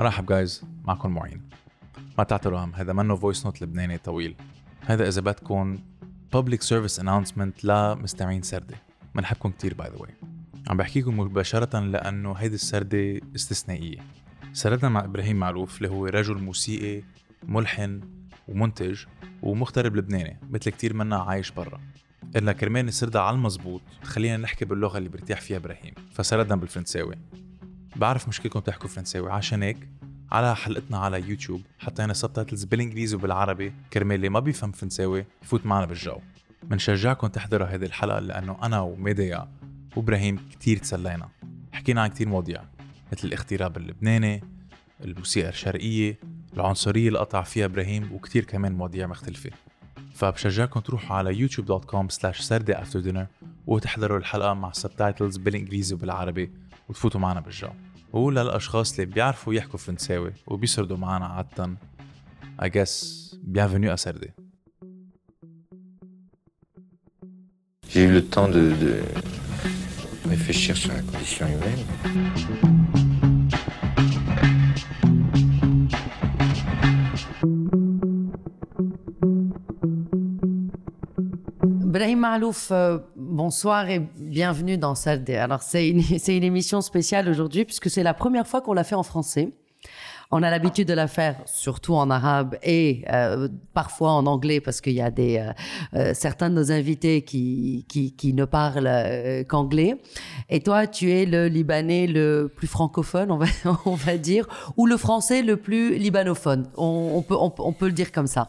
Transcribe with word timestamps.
مرحب 0.00 0.26
جايز 0.26 0.64
معكم 0.84 1.10
معين. 1.10 1.42
ما 2.18 2.24
تعتروا 2.24 2.64
هم 2.64 2.74
هذا 2.74 2.92
منه 2.92 3.16
فويس 3.16 3.46
نوت 3.46 3.62
لبناني 3.62 3.98
طويل. 3.98 4.34
هذا 4.86 5.08
إذا 5.08 5.20
بدكم 5.20 5.78
public 6.36 6.58
service 6.58 7.02
announcement 7.02 7.64
لمستمعين 7.64 8.42
سردة 8.42 8.76
بنحبكم 9.14 9.50
كتير 9.50 9.74
باي 9.74 9.88
ذا 9.88 9.96
واي 9.96 10.10
عم 10.68 10.76
بحكيكم 10.76 11.20
مباشرة 11.20 11.80
لأنه 11.80 12.32
هيدي 12.32 12.54
السردة 12.54 13.20
استثنائية. 13.36 13.98
سردنا 14.52 14.88
مع 14.88 15.04
إبراهيم 15.04 15.36
معروف 15.36 15.76
اللي 15.76 15.88
هو 15.88 16.06
رجل 16.06 16.38
موسيقي 16.38 17.02
ملحن 17.48 18.00
ومنتج 18.48 19.04
ومغترب 19.42 19.96
لبناني 19.96 20.40
مثل 20.50 20.70
كتير 20.70 20.94
منا 20.94 21.16
عايش 21.16 21.50
برا. 21.50 21.80
إلا 22.36 22.52
كرمال 22.52 22.86
نسردها 22.86 23.22
على 23.22 23.34
المزبوط 23.34 23.82
خلينا 24.02 24.36
نحكي 24.36 24.64
باللغة 24.64 24.98
اللي 24.98 25.08
برتاح 25.08 25.40
فيها 25.40 25.56
إبراهيم. 25.56 25.94
فسردنا 26.12 26.56
بالفرنساوي. 26.56 27.14
بعرف 27.96 28.28
مشكلكم 28.28 28.60
تحكوا 28.60 28.88
فرنساوي. 28.88 29.32
عشان 29.32 29.62
هيك 29.62 29.88
على 30.32 30.56
حلقتنا 30.56 30.98
على 30.98 31.28
يوتيوب 31.28 31.62
حطينا 31.78 32.12
سبتايتلز 32.12 32.64
بالإنجليزي 32.64 33.16
وبالعربي. 33.16 33.72
كرمال 33.92 34.16
اللي 34.16 34.28
ما 34.28 34.40
بيفهم 34.40 34.72
فرنساوي 34.72 35.24
يفوت 35.42 35.66
معنا 35.66 35.86
بالجو. 35.86 36.18
بنشجعكم 36.62 37.26
تحضروا 37.26 37.66
هذه 37.66 37.84
الحلقة 37.84 38.18
لأنه 38.18 38.56
أنا 38.62 38.80
وميديا 38.80 39.48
وإبراهيم 39.96 40.36
كتير 40.50 40.76
تسلينا. 40.76 41.28
حكينا 41.72 42.02
عن 42.02 42.08
كتير 42.08 42.28
مواضيع 42.28 42.62
مثل 43.12 43.28
الاغتراب 43.28 43.76
اللبناني 43.76 44.44
الموسيقى 45.04 45.48
الشرقية 45.48 46.18
العنصرية 46.54 47.08
اللي 47.08 47.18
قطع 47.18 47.42
فيها 47.42 47.64
إبراهيم 47.64 48.12
وكتير 48.12 48.44
كمان 48.44 48.72
مواضيع 48.72 49.06
مختلفة. 49.06 49.50
فبشجعكم 50.14 50.80
تروحوا 50.80 51.16
على 51.16 51.48
youtube.com 51.48 52.06
slash 52.16 52.40
سردي 52.40 52.74
after 52.74 53.04
dinner 53.04 53.26
وتحضروا 53.66 54.18
الحلقة 54.18 54.54
مع 54.54 54.72
سبتايتلز 54.72 55.36
بالإنجليزي 55.36 55.94
وبالعربي 55.94 56.50
وتفوتوا 56.88 57.20
معنا 57.20 57.40
بالجو. 57.40 57.68
وللأشخاص 58.12 58.92
اللي 58.98 59.06
بيعرفوا 59.14 59.54
يحكوا 59.54 59.78
فرنساوي 59.78 60.32
وبيسردوا 60.46 60.96
معنا 60.96 61.26
عادة 61.26 61.70
I 62.62 62.68
guess 62.68 63.34
bienvenue 63.54 63.90
à 63.90 63.96
سردي 63.96 64.30
J'ai 67.92 68.04
eu 68.04 68.12
le 68.12 68.24
temps 68.24 68.48
de, 68.48 68.64
de 68.84 68.92
réfléchir 70.28 70.76
sur 70.76 70.92
la 70.92 71.02
condition 71.02 71.46
humaine. 71.48 72.79
Brahim 81.90 82.20
Malouf, 82.20 82.68
euh, 82.70 82.98
bonsoir 83.16 83.90
et 83.90 83.98
bienvenue 83.98 84.78
dans 84.78 84.94
Saldé. 84.94 85.34
Alors, 85.34 85.60
c'est 85.64 85.88
une, 85.88 86.02
c'est 86.20 86.36
une 86.36 86.44
émission 86.44 86.82
spéciale 86.82 87.28
aujourd'hui 87.28 87.64
puisque 87.64 87.90
c'est 87.90 88.04
la 88.04 88.14
première 88.14 88.46
fois 88.46 88.60
qu'on 88.60 88.74
l'a 88.74 88.84
fait 88.84 88.94
en 88.94 89.02
français. 89.02 89.50
On 90.31 90.41
a 90.43 90.49
l'habitude 90.49 90.87
de 90.87 90.93
la 91.03 91.07
faire 91.07 91.35
surtout 91.45 91.95
en 92.03 92.09
arabe 92.09 92.51
et 92.63 93.05
euh, 93.11 93.47
parfois 93.73 94.11
en 94.19 94.25
anglais 94.25 94.59
parce 94.65 94.79
qu'il 94.81 94.93
y 94.93 95.01
a 95.09 95.11
des 95.21 95.33
euh, 95.37 95.51
euh, 95.99 96.13
certains 96.25 96.49
de 96.49 96.55
nos 96.55 96.71
invités 96.79 97.17
qui 97.29 97.85
qui, 97.91 98.03
qui 98.19 98.29
ne 98.33 98.45
parlent 98.59 98.87
euh, 98.87 99.43
qu'anglais. 99.49 99.91
Et 100.49 100.59
toi, 100.67 100.79
tu 100.87 101.05
es 101.17 101.25
le 101.25 101.41
Libanais 101.47 102.05
le 102.07 102.51
plus 102.57 102.67
francophone, 102.67 103.29
on 103.35 103.37
va 103.43 103.45
on 103.85 103.97
va 104.07 104.15
dire, 104.17 104.45
ou 104.77 104.83
le 104.93 104.97
Français 105.05 105.39
le 105.51 105.55
plus 105.57 105.85
libanophone. 106.05 106.63
On, 106.85 106.95
on 107.19 107.21
peut 107.27 107.39
on, 107.45 107.51
on 107.69 107.73
peut 107.79 107.89
le 107.91 107.97
dire 108.01 108.11
comme 108.11 108.29
ça. 108.35 108.43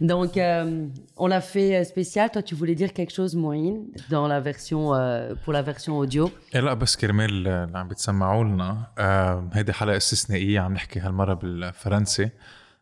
Donc 0.00 0.32
euh, 0.36 0.86
on 1.16 1.26
l'a 1.26 1.42
fait 1.54 1.84
spécial. 1.92 2.30
Toi, 2.30 2.42
tu 2.48 2.54
voulais 2.60 2.76
dire 2.82 2.92
quelque 2.98 3.14
chose, 3.18 3.32
Moïne, 3.44 3.78
dans 4.14 4.26
la 4.34 4.40
version 4.40 4.82
euh, 4.94 5.34
pour 5.42 5.52
la 5.52 5.62
version 5.62 5.98
audio. 5.98 6.30
إيه 6.54 6.60
لا 6.60 6.74
بس 6.74 6.96
كرمال 6.96 7.30
اللي 7.30 7.78
عم 7.78 7.88
بتسمعوا 7.88 8.44
لنا 8.44 8.76
آه 8.98 9.48
هيدي 9.52 9.72
حلقة 9.72 9.96
استثنائية 9.96 10.60
عم 10.60 10.72
نحكي 10.72 11.00
هالمرة 11.21 11.33
بالفرنسي 11.33 12.29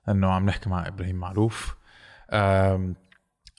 إنه 0.09 0.27
عم 0.27 0.45
نحكي 0.45 0.69
مع 0.69 0.87
إبراهيم 0.87 1.15
معروف 1.15 1.75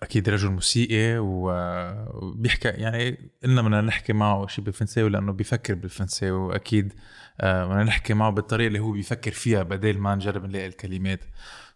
أكيد 0.03 0.29
رجل 0.29 0.51
موسيقي 0.51 1.19
وبيحكي 1.19 2.69
يعني 2.69 3.31
قلنا 3.43 3.63
بدنا 3.63 3.81
نحكي 3.81 4.13
معه 4.13 4.47
شيء 4.47 4.65
بالفرنساوي 4.65 5.11
لأنه 5.11 5.33
بيفكر 5.33 5.75
بالفرنساوي 5.75 6.39
وأكيد 6.39 6.93
آه، 7.41 7.65
بدنا 7.65 7.85
نحكي 7.85 8.15
معه 8.15 8.31
بالطريقة 8.31 8.69
اللي 8.69 8.79
هو 8.79 8.93
بيفكر 8.93 9.31
فيها 9.31 9.63
بدل 9.63 9.99
ما 9.99 10.15
نجرب 10.15 10.45
نلاقي 10.45 10.67
الكلمات 10.67 11.21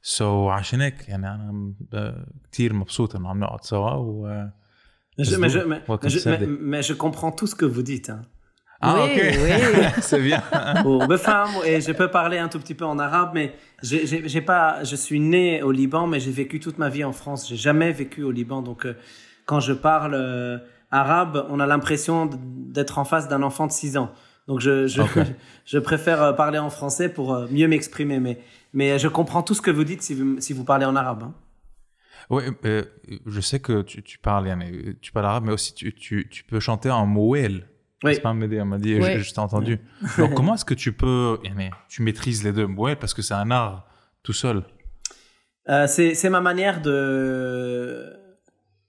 سو 0.03 0.49
so, 0.49 0.53
عشان 0.53 0.81
هيك 0.81 1.09
يعني 1.09 1.27
أنا 1.27 1.75
كتير 2.45 2.73
مبسوط 2.73 3.17
إنه 3.17 3.29
عم 3.29 3.41
نقعد 3.41 3.65
سوا 3.65 3.91
و 3.91 4.49
Mais 5.17 5.25
je, 5.25 5.37
mais, 5.37 5.49
je, 5.49 5.59
mais, 5.61 5.81
je, 5.87 5.93
mais, 5.93 6.11
Saturday. 6.11 6.47
mais 6.47 6.83
je 6.83 6.93
comprends 6.93 7.31
tout 7.39 7.47
ce 7.47 7.55
que 7.55 7.65
vous 7.65 7.85
dites. 7.85 8.11
Hein. 8.11 8.23
Ah, 8.81 8.95
Oui, 9.05 9.11
ok. 9.17 9.39
oui. 9.43 9.85
C'est 10.03 10.21
bien. 10.21 10.43
Befam, 11.09 11.51
et 11.65 11.81
je 11.81 11.93
peux 11.93 12.09
parler 12.11 12.39
un 12.39 12.49
tout 12.49 12.59
petit 12.59 12.75
peu 12.75 12.85
en 12.85 12.99
arabe, 12.99 13.31
mais 13.35 13.55
j'ai 13.83 14.07
j'ai- 14.07 14.29
j'ai 14.29 14.41
pas, 14.43 14.85
je 14.85 14.97
suis 14.97 15.21
né 15.21 15.63
au 15.63 15.71
Liban, 15.73 16.07
mais 16.07 16.21
j'ai 16.21 16.33
vécu 16.33 16.61
toute 16.61 16.79
ma 16.79 16.89
vie 16.89 17.05
en 17.05 17.13
France. 17.13 17.49
J'ai 17.49 17.57
jamais 17.57 17.93
vécu 17.93 18.23
au 18.23 18.31
Liban, 18.31 18.63
donc 18.63 18.85
euh, 18.87 18.95
quand 19.47 19.61
je 19.61 19.73
parle 19.73 20.15
euh, 20.15 20.59
arabe, 20.91 21.47
on 21.49 21.61
a 21.61 21.67
l'impression 21.67 22.29
d'être 22.31 22.99
en 22.99 23.05
face 23.05 23.29
d'un 23.29 23.43
enfant 23.43 23.67
de 23.67 23.73
6 23.73 23.97
ans. 23.97 24.11
Donc 24.49 24.61
je, 24.61 24.87
je, 24.87 25.01
je 25.65 25.79
préfère 25.79 26.23
euh, 26.23 26.33
parler 26.33 26.59
en 26.59 26.71
français 26.71 27.09
pour 27.09 27.47
mieux 27.51 27.69
m'exprimer, 27.69 28.21
mais, 28.21 28.39
mais 28.75 28.99
je 28.99 29.09
comprends 29.09 29.43
tout 29.43 29.55
ce 29.55 29.63
que 29.63 29.71
vous 29.71 29.85
dites 29.85 30.03
si 30.03 30.15
vous, 30.15 30.41
si 30.41 30.53
vous 30.53 30.65
parlez 30.65 30.85
en 30.85 30.97
arabe. 30.97 31.23
hein. 31.25 31.35
Oui, 32.31 32.43
euh, 32.65 32.85
je 33.27 33.41
sais 33.41 33.61
que 33.61 33.83
tu, 33.83 34.03
tu 34.03 34.19
parles, 34.19 34.51
tu 35.03 35.13
parles 35.13 35.27
arabe, 35.27 35.45
mais 35.45 35.53
aussi 35.53 35.75
tu, 35.75 35.95
tu, 35.95 36.27
tu 36.31 36.43
peux 36.45 36.59
chanter 36.61 36.91
en 36.91 37.05
mouel. 37.07 37.67
Oui. 38.05 38.15
C'est 38.15 38.21
pas 38.21 38.35
elle 38.39 38.65
m'a 38.65 38.79
dit, 38.79 39.01
je, 39.01 39.19
je 39.19 39.33
t'ai 39.33 39.39
entendu. 39.41 39.81
Donc 40.19 40.35
comment 40.35 40.55
est-ce 40.55 40.65
que 40.65 40.75
tu 40.75 40.93
peux, 40.93 41.39
yani, 41.43 41.71
tu 41.89 42.03
maîtrises 42.03 42.45
les 42.45 42.53
deux? 42.53 42.67
Mouel 42.67 42.97
parce 42.97 43.15
que 43.15 43.23
c'est 43.23 43.35
un 43.35 43.51
art 43.51 43.87
tout 44.23 44.33
seul. 44.35 44.63
Euh, 45.69 45.87
c'est 45.87 46.29
ma 46.31 46.41
manière 46.41 46.83
de 46.83 48.13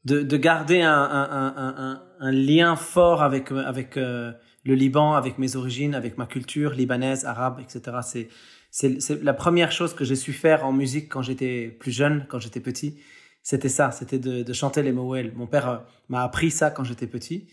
de, 0.04 0.22
de 0.22 0.38
garder 0.38 0.82
un, 0.82 0.92
un, 0.92 1.54
un, 1.56 1.76
un, 1.78 2.04
un 2.20 2.32
lien 2.32 2.76
fort 2.76 3.24
avec 3.24 3.52
avec 3.52 3.98
euh, 3.98 4.34
le 4.66 4.76
Liban, 4.76 5.14
avec 5.14 5.38
mes 5.38 5.56
origines, 5.56 5.96
avec 5.96 6.18
ma 6.18 6.26
culture 6.26 6.72
libanaise, 6.74 7.24
arabe, 7.26 7.60
etc. 7.62 8.28
C'est 8.72 9.24
la 9.24 9.34
première 9.34 9.72
chose 9.72 9.94
que 9.94 10.04
j'ai 10.04 10.16
su 10.16 10.34
faire 10.34 10.66
en 10.66 10.74
musique 10.74 11.08
quand 11.08 11.22
j'étais 11.22 11.68
plus 11.80 11.92
jeune, 11.92 12.26
quand 12.28 12.40
j'étais 12.40 12.60
petit. 12.60 13.00
C'était 13.42 13.70
ça, 13.70 13.92
c'était 13.92 14.18
de, 14.20 14.42
de 14.44 14.54
chanter 14.54 14.82
les 14.82 14.92
mouels. 14.92 15.32
Mon 15.36 15.46
père 15.48 15.70
euh, 15.70 15.78
m'a 16.10 16.24
appris 16.24 16.52
ça 16.52 16.72
quand 16.72 16.84
j'étais 16.84 17.08
petit. 17.08 17.48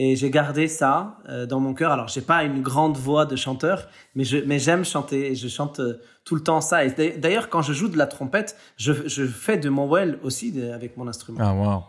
Et 0.00 0.14
j'ai 0.14 0.30
gardé 0.30 0.68
ça 0.68 1.18
euh, 1.28 1.44
dans 1.44 1.58
mon 1.58 1.74
cœur. 1.74 1.90
Alors, 1.90 2.06
j'ai 2.06 2.20
pas 2.20 2.44
une 2.44 2.62
grande 2.62 2.96
voix 2.96 3.26
de 3.26 3.34
chanteur, 3.34 3.88
mais 4.14 4.22
je, 4.22 4.38
mais 4.46 4.60
j'aime 4.60 4.84
chanter 4.84 5.32
et 5.32 5.34
je 5.34 5.48
chante 5.48 5.80
euh, 5.80 6.00
tout 6.24 6.36
le 6.36 6.42
temps 6.42 6.60
ça. 6.60 6.84
Et 6.84 6.90
d'a- 6.92 7.16
d'ailleurs, 7.16 7.48
quand 7.48 7.62
je 7.62 7.72
joue 7.72 7.88
de 7.88 7.98
la 7.98 8.06
trompette, 8.06 8.56
je, 8.76 8.92
je 9.08 9.26
fais 9.26 9.58
de 9.58 9.68
mon 9.68 9.88
well 9.92 10.20
aussi 10.22 10.52
de- 10.52 10.70
avec 10.70 10.96
mon 10.96 11.08
instrument. 11.08 11.40
Ah, 11.42 11.52
wow. 11.52 11.82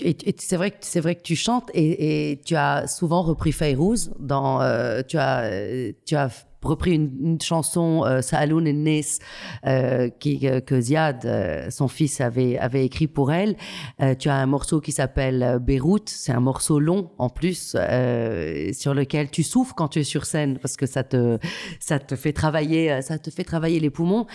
Et, 0.00 0.10
et 0.28 0.34
c'est 0.38 0.56
vrai 0.56 0.72
que 0.72 0.78
c'est 0.80 1.00
vrai 1.00 1.14
que 1.14 1.22
tu 1.22 1.36
chantes 1.36 1.70
et, 1.72 2.30
et 2.32 2.40
tu 2.40 2.56
as 2.56 2.88
souvent 2.88 3.22
repris 3.22 3.52
Fayrouz 3.52 4.12
dans 4.18 4.60
euh, 4.62 5.02
tu 5.06 5.18
as 5.18 5.50
tu 6.04 6.14
as 6.16 6.30
repris 6.62 6.94
une, 6.94 7.12
une 7.20 7.40
chanson 7.40 8.04
euh, 8.04 8.20
Saaloun 8.20 8.66
et 8.66 8.72
Nes 8.72 9.02
euh, 9.66 10.08
qui 10.08 10.46
euh, 10.48 10.60
que 10.60 10.80
Ziad 10.80 11.24
euh, 11.24 11.70
son 11.70 11.88
fils 11.88 12.20
avait 12.20 12.58
avait 12.58 12.84
écrit 12.84 13.06
pour 13.06 13.32
elle. 13.32 13.56
Euh, 14.00 14.14
tu 14.14 14.28
as 14.28 14.34
un 14.34 14.46
morceau 14.46 14.80
qui 14.80 14.92
s'appelle 14.92 15.42
euh, 15.42 15.58
Beyrouth, 15.58 16.08
c'est 16.08 16.32
un 16.32 16.40
morceau 16.40 16.80
long 16.80 17.10
en 17.18 17.28
plus 17.28 17.76
sur 18.72 18.94
lequel 18.94 19.30
tu 19.30 19.42
souffres 19.42 19.74
quand 19.74 19.88
tu 19.88 20.00
es 20.00 20.04
sur 20.04 20.24
scène 20.26 20.58
parce 20.58 20.76
que 20.76 20.86
ça 20.86 21.04
te 21.04 21.38
ça 21.80 21.98
te 21.98 22.16
fait 22.16 22.32
travailler 22.32 23.02
ça 23.02 23.18
te 23.18 23.30
fait 23.30 23.44
travailler 23.44 23.80
les 23.80 23.90
poumons. 23.90 24.26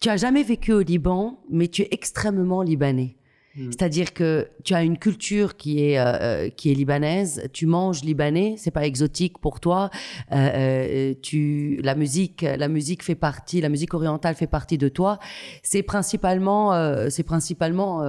Tu 0.00 0.10
as 0.10 0.16
jamais 0.16 0.44
vécu 0.44 0.72
au 0.72 0.80
Liban, 0.80 1.40
mais 1.50 1.66
tu 1.66 1.82
es 1.82 1.88
extrêmement 1.90 2.62
libanais. 2.62 3.16
C'est-à-dire 3.56 4.14
que 4.14 4.48
tu 4.62 4.74
as 4.74 4.82
une 4.84 4.98
culture 4.98 5.56
qui 5.56 5.82
est 5.84 5.98
euh, 5.98 6.04
euh, 6.04 6.48
qui 6.48 6.70
est 6.70 6.74
libanaise, 6.74 7.42
tu 7.52 7.66
manges 7.66 8.02
libanais, 8.04 8.54
c'est 8.56 8.70
pas 8.70 8.86
exotique 8.86 9.38
pour 9.38 9.58
toi. 9.58 9.90
Euh, 10.30 11.12
tu 11.22 11.80
la 11.82 11.96
musique 11.96 12.42
la 12.42 12.68
musique 12.68 13.02
fait 13.02 13.16
partie, 13.16 13.60
la 13.60 13.68
musique 13.68 13.94
orientale 13.94 14.36
fait 14.36 14.46
partie 14.46 14.78
de 14.78 14.88
toi. 14.88 15.18
C'est 15.64 15.82
principalement 15.82 16.72
euh, 16.72 17.08
c'est 17.10 17.24
principalement 17.24 18.02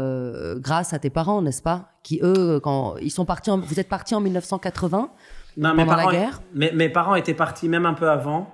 grâce 0.57 0.93
à 0.93 0.99
tes 0.99 1.09
parents, 1.09 1.41
n'est-ce 1.41 1.63
pas 1.63 1.93
Qui 2.03 2.19
eux 2.21 2.59
quand 2.61 2.97
ils 3.01 3.09
sont 3.11 3.25
partis 3.25 3.49
en- 3.49 3.57
vous 3.59 3.79
êtes 3.79 3.89
partis 3.89 4.13
en 4.13 4.21
1980 4.21 5.09
Non, 5.57 5.73
mes 5.73 5.83
Pendant 5.83 5.95
la 5.95 6.03
parents, 6.03 6.11
guerre 6.11 6.41
mes, 6.53 6.71
mes 6.73 6.89
parents 6.89 7.15
étaient 7.15 7.33
partis 7.33 7.69
même 7.69 7.87
un 7.87 7.93
peu 7.95 8.09
avant. 8.09 8.53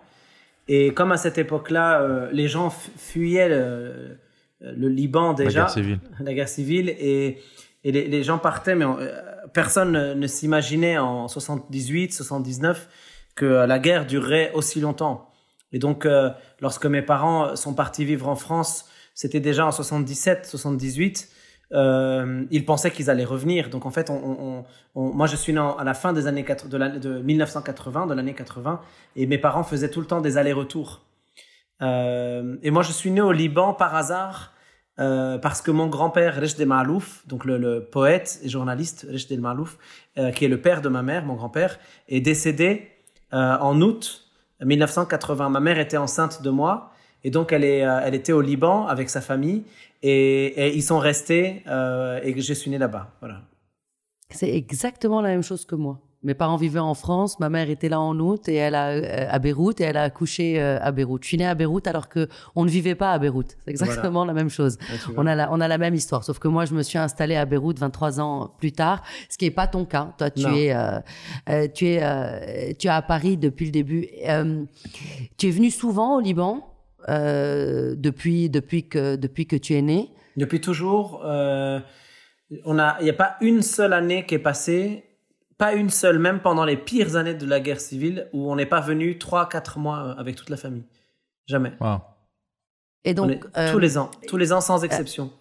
Et 0.69 0.93
comme 0.93 1.11
à 1.11 1.17
cette 1.17 1.37
époque-là, 1.37 2.01
euh, 2.01 2.29
les 2.31 2.47
gens 2.47 2.69
fu- 2.69 2.89
fuyaient 2.97 3.49
le, 3.49 4.17
le 4.75 4.87
Liban 4.89 5.33
déjà. 5.33 5.61
guerre 5.61 5.69
civile. 5.69 5.99
La 6.19 6.33
guerre 6.33 6.47
civile. 6.49 6.89
Et, 6.89 7.39
et 7.83 7.91
les, 7.91 8.07
les 8.07 8.23
gens 8.23 8.37
partaient, 8.37 8.75
mais 8.75 8.85
on- 8.85 8.97
euh, 8.99 9.21
personne 9.53 9.91
ne, 9.91 10.13
ne 10.13 10.27
s'imaginait 10.27 10.97
en 10.97 11.27
78, 11.27 12.13
79 12.13 12.87
que 13.35 13.45
la 13.45 13.79
guerre 13.79 14.05
durerait 14.05 14.51
aussi 14.53 14.79
longtemps. 14.79 15.29
Et 15.71 15.79
donc, 15.79 16.05
euh, 16.05 16.29
lorsque 16.61 16.85
mes 16.85 17.01
parents 17.01 17.55
sont 17.55 17.73
partis 17.73 18.05
vivre 18.05 18.27
en 18.29 18.35
France, 18.35 18.85
c'était 19.13 19.39
déjà 19.41 19.65
en 19.65 19.71
77, 19.71 20.45
78. 20.45 21.29
euh, 21.73 22.45
ils 22.51 22.63
pensaient 22.65 22.91
qu'ils 22.91 23.09
allaient 23.09 23.25
revenir. 23.25 23.69
Donc 23.69 23.85
en 23.85 23.91
fait, 23.91 24.09
on, 24.09 24.15
on, 24.23 24.65
on, 24.95 25.13
moi 25.13 25.25
je 25.27 25.35
suis 25.35 25.51
né 25.51 25.59
à 25.59 25.83
la 25.83 25.93
fin 25.93 26.13
des 26.13 26.27
années 26.27 26.43
4, 26.45 26.67
de, 26.69 26.77
la, 26.77 26.89
de 26.89 27.19
1980, 27.19 28.07
de 28.07 28.13
l'année 28.13 28.33
80, 28.35 28.79
et 29.15 29.25
mes 29.25 29.37
parents 29.37 29.63
faisaient 29.63 29.89
tout 29.89 29.99
le 30.01 30.05
temps 30.07 30.21
des 30.21 30.37
allers-retours. 30.37 31.01
Euh, 31.81 32.55
et 32.63 32.71
moi 32.71 32.83
je 32.83 32.91
suis 32.91 33.11
né 33.11 33.21
au 33.21 33.31
Liban 33.31 33.73
par 33.73 33.95
hasard. 33.95 34.53
Euh, 34.97 35.37
parce 35.37 35.61
que 35.61 35.71
mon 35.71 35.87
grand-père, 35.87 36.35
Rejd 36.35 36.59
El 36.61 36.67
Malouf, 36.67 37.27
donc 37.27 37.43
le, 37.43 37.57
le, 37.57 37.83
poète 37.83 38.39
et 38.43 38.49
journaliste 38.49 39.05
Rejd 39.09 39.31
El 39.31 39.41
Malouf, 39.41 39.77
euh, 40.17 40.31
qui 40.31 40.45
est 40.45 40.47
le 40.47 40.61
père 40.61 40.81
de 40.81 40.87
ma 40.87 41.01
mère, 41.01 41.25
mon 41.25 41.35
grand-père, 41.35 41.79
est 42.07 42.21
décédé 42.21 42.87
euh, 43.33 43.57
en 43.57 43.81
août 43.81 44.25
1980. 44.63 45.49
Ma 45.49 45.59
mère 45.59 45.79
était 45.79 45.97
enceinte 45.97 46.41
de 46.41 46.49
moi 46.49 46.91
et 47.23 47.31
donc 47.31 47.51
elle, 47.51 47.63
est, 47.63 47.85
euh, 47.85 47.99
elle 48.03 48.15
était 48.15 48.31
au 48.31 48.41
Liban 48.41 48.87
avec 48.87 49.09
sa 49.09 49.19
famille 49.19 49.63
et, 50.03 50.67
et 50.67 50.75
ils 50.75 50.83
sont 50.83 50.99
restés 50.99 51.63
euh, 51.67 52.19
et 52.23 52.39
je 52.39 52.53
suis 52.53 52.71
né 52.71 52.77
là-bas. 52.77 53.11
Voilà. 53.19 53.41
C'est 54.29 54.53
exactement 54.53 55.21
la 55.21 55.29
même 55.29 55.43
chose 55.43 55.65
que 55.65 55.75
moi. 55.75 55.99
Mes 56.25 56.33
parents 56.33 56.57
vivaient 56.57 56.79
en 56.79 56.95
France, 56.95 57.39
ma 57.39 57.49
mère 57.49 57.69
était 57.69 57.87
là 57.87 57.99
en 57.99 58.19
août 58.19 58.49
et 58.49 58.55
elle 58.55 58.75
a 58.75 58.89
euh, 58.89 59.27
à 59.29 59.39
Beyrouth 59.39 59.79
et 59.79 59.83
elle 59.83 59.97
a 59.97 60.03
accouché 60.03 60.59
euh, 60.59 60.79
à 60.81 60.91
Beyrouth. 60.91 61.23
Je 61.23 61.27
suis 61.27 61.37
née 61.37 61.45
à 61.45 61.53
Beyrouth 61.55 61.85
alors 61.87 62.09
que 62.09 62.27
on 62.55 62.65
ne 62.65 62.69
vivait 62.69 62.95
pas 62.95 63.11
à 63.13 63.19
Beyrouth. 63.19 63.55
C'est 63.63 63.71
exactement 63.71 64.25
voilà. 64.25 64.33
la 64.33 64.39
même 64.39 64.49
chose. 64.49 64.77
On 65.15 65.25
a 65.27 65.35
la, 65.35 65.53
on 65.53 65.61
a 65.61 65.67
la 65.67 65.77
même 65.77 65.93
histoire, 65.93 66.23
sauf 66.23 66.39
que 66.39 66.47
moi 66.47 66.65
je 66.65 66.73
me 66.73 66.81
suis 66.81 66.97
installée 66.97 67.35
à 67.35 67.45
Beyrouth 67.45 67.77
23 67.79 68.19
ans 68.19 68.51
plus 68.59 68.71
tard, 68.71 69.03
ce 69.29 69.37
qui 69.37 69.45
est 69.45 69.51
pas 69.51 69.67
ton 69.67 69.85
cas. 69.85 70.13
Toi 70.17 70.31
tu 70.31 70.43
Non. 70.43 70.55
es 70.55 70.73
euh, 70.73 71.67
tu 71.73 71.85
es 71.87 71.99
euh, 72.01 72.73
tu 72.77 72.87
es 72.87 72.89
à 72.89 73.01
Paris 73.01 73.37
depuis 73.37 73.65
le 73.65 73.71
début. 73.71 74.07
Euh, 74.27 74.63
tu 75.37 75.47
es 75.47 75.51
venu 75.51 75.69
souvent 75.69 76.17
au 76.17 76.21
Liban 76.21 76.67
depuis 77.07 78.49
depuis 78.49 78.89
que 78.89 79.15
depuis 79.15 79.45
que 79.45 79.55
tu 79.55 79.75
es 79.75 79.81
né. 79.83 80.09
Depuis 80.37 80.59
toujours, 80.59 81.21
on 81.23 82.79
a, 82.79 82.97
il 82.99 83.03
n'y 83.03 83.09
a 83.09 83.13
pas 83.13 83.37
une 83.41 83.61
seule 83.61 83.93
année 83.93 84.25
qui 84.25 84.35
est 84.35 84.39
passée, 84.39 85.04
pas 85.57 85.73
une 85.73 85.89
seule, 85.89 86.19
même 86.19 86.39
pendant 86.41 86.65
les 86.65 86.77
pires 86.77 87.15
années 87.15 87.33
de 87.33 87.45
la 87.45 87.59
guerre 87.59 87.79
civile, 87.79 88.27
où 88.33 88.51
on 88.51 88.55
n'est 88.55 88.65
pas 88.65 88.81
venu 88.81 89.13
3-4 89.19 89.79
mois 89.79 89.99
euh, 89.99 90.15
avec 90.19 90.35
toute 90.35 90.49
la 90.49 90.57
famille. 90.57 90.83
Jamais. 91.47 91.73
Wow. 91.79 91.99
Et 93.03 93.11
On 93.11 93.13
donc 93.27 93.31
est- 93.31 93.41
euh, 93.57 93.71
tous 93.71 93.79
les 93.79 93.97
ans, 93.97 94.09
tous 94.27 94.37
les 94.37 94.51
ans 94.51 94.61
sans 94.61 94.83
exception. 94.83 95.31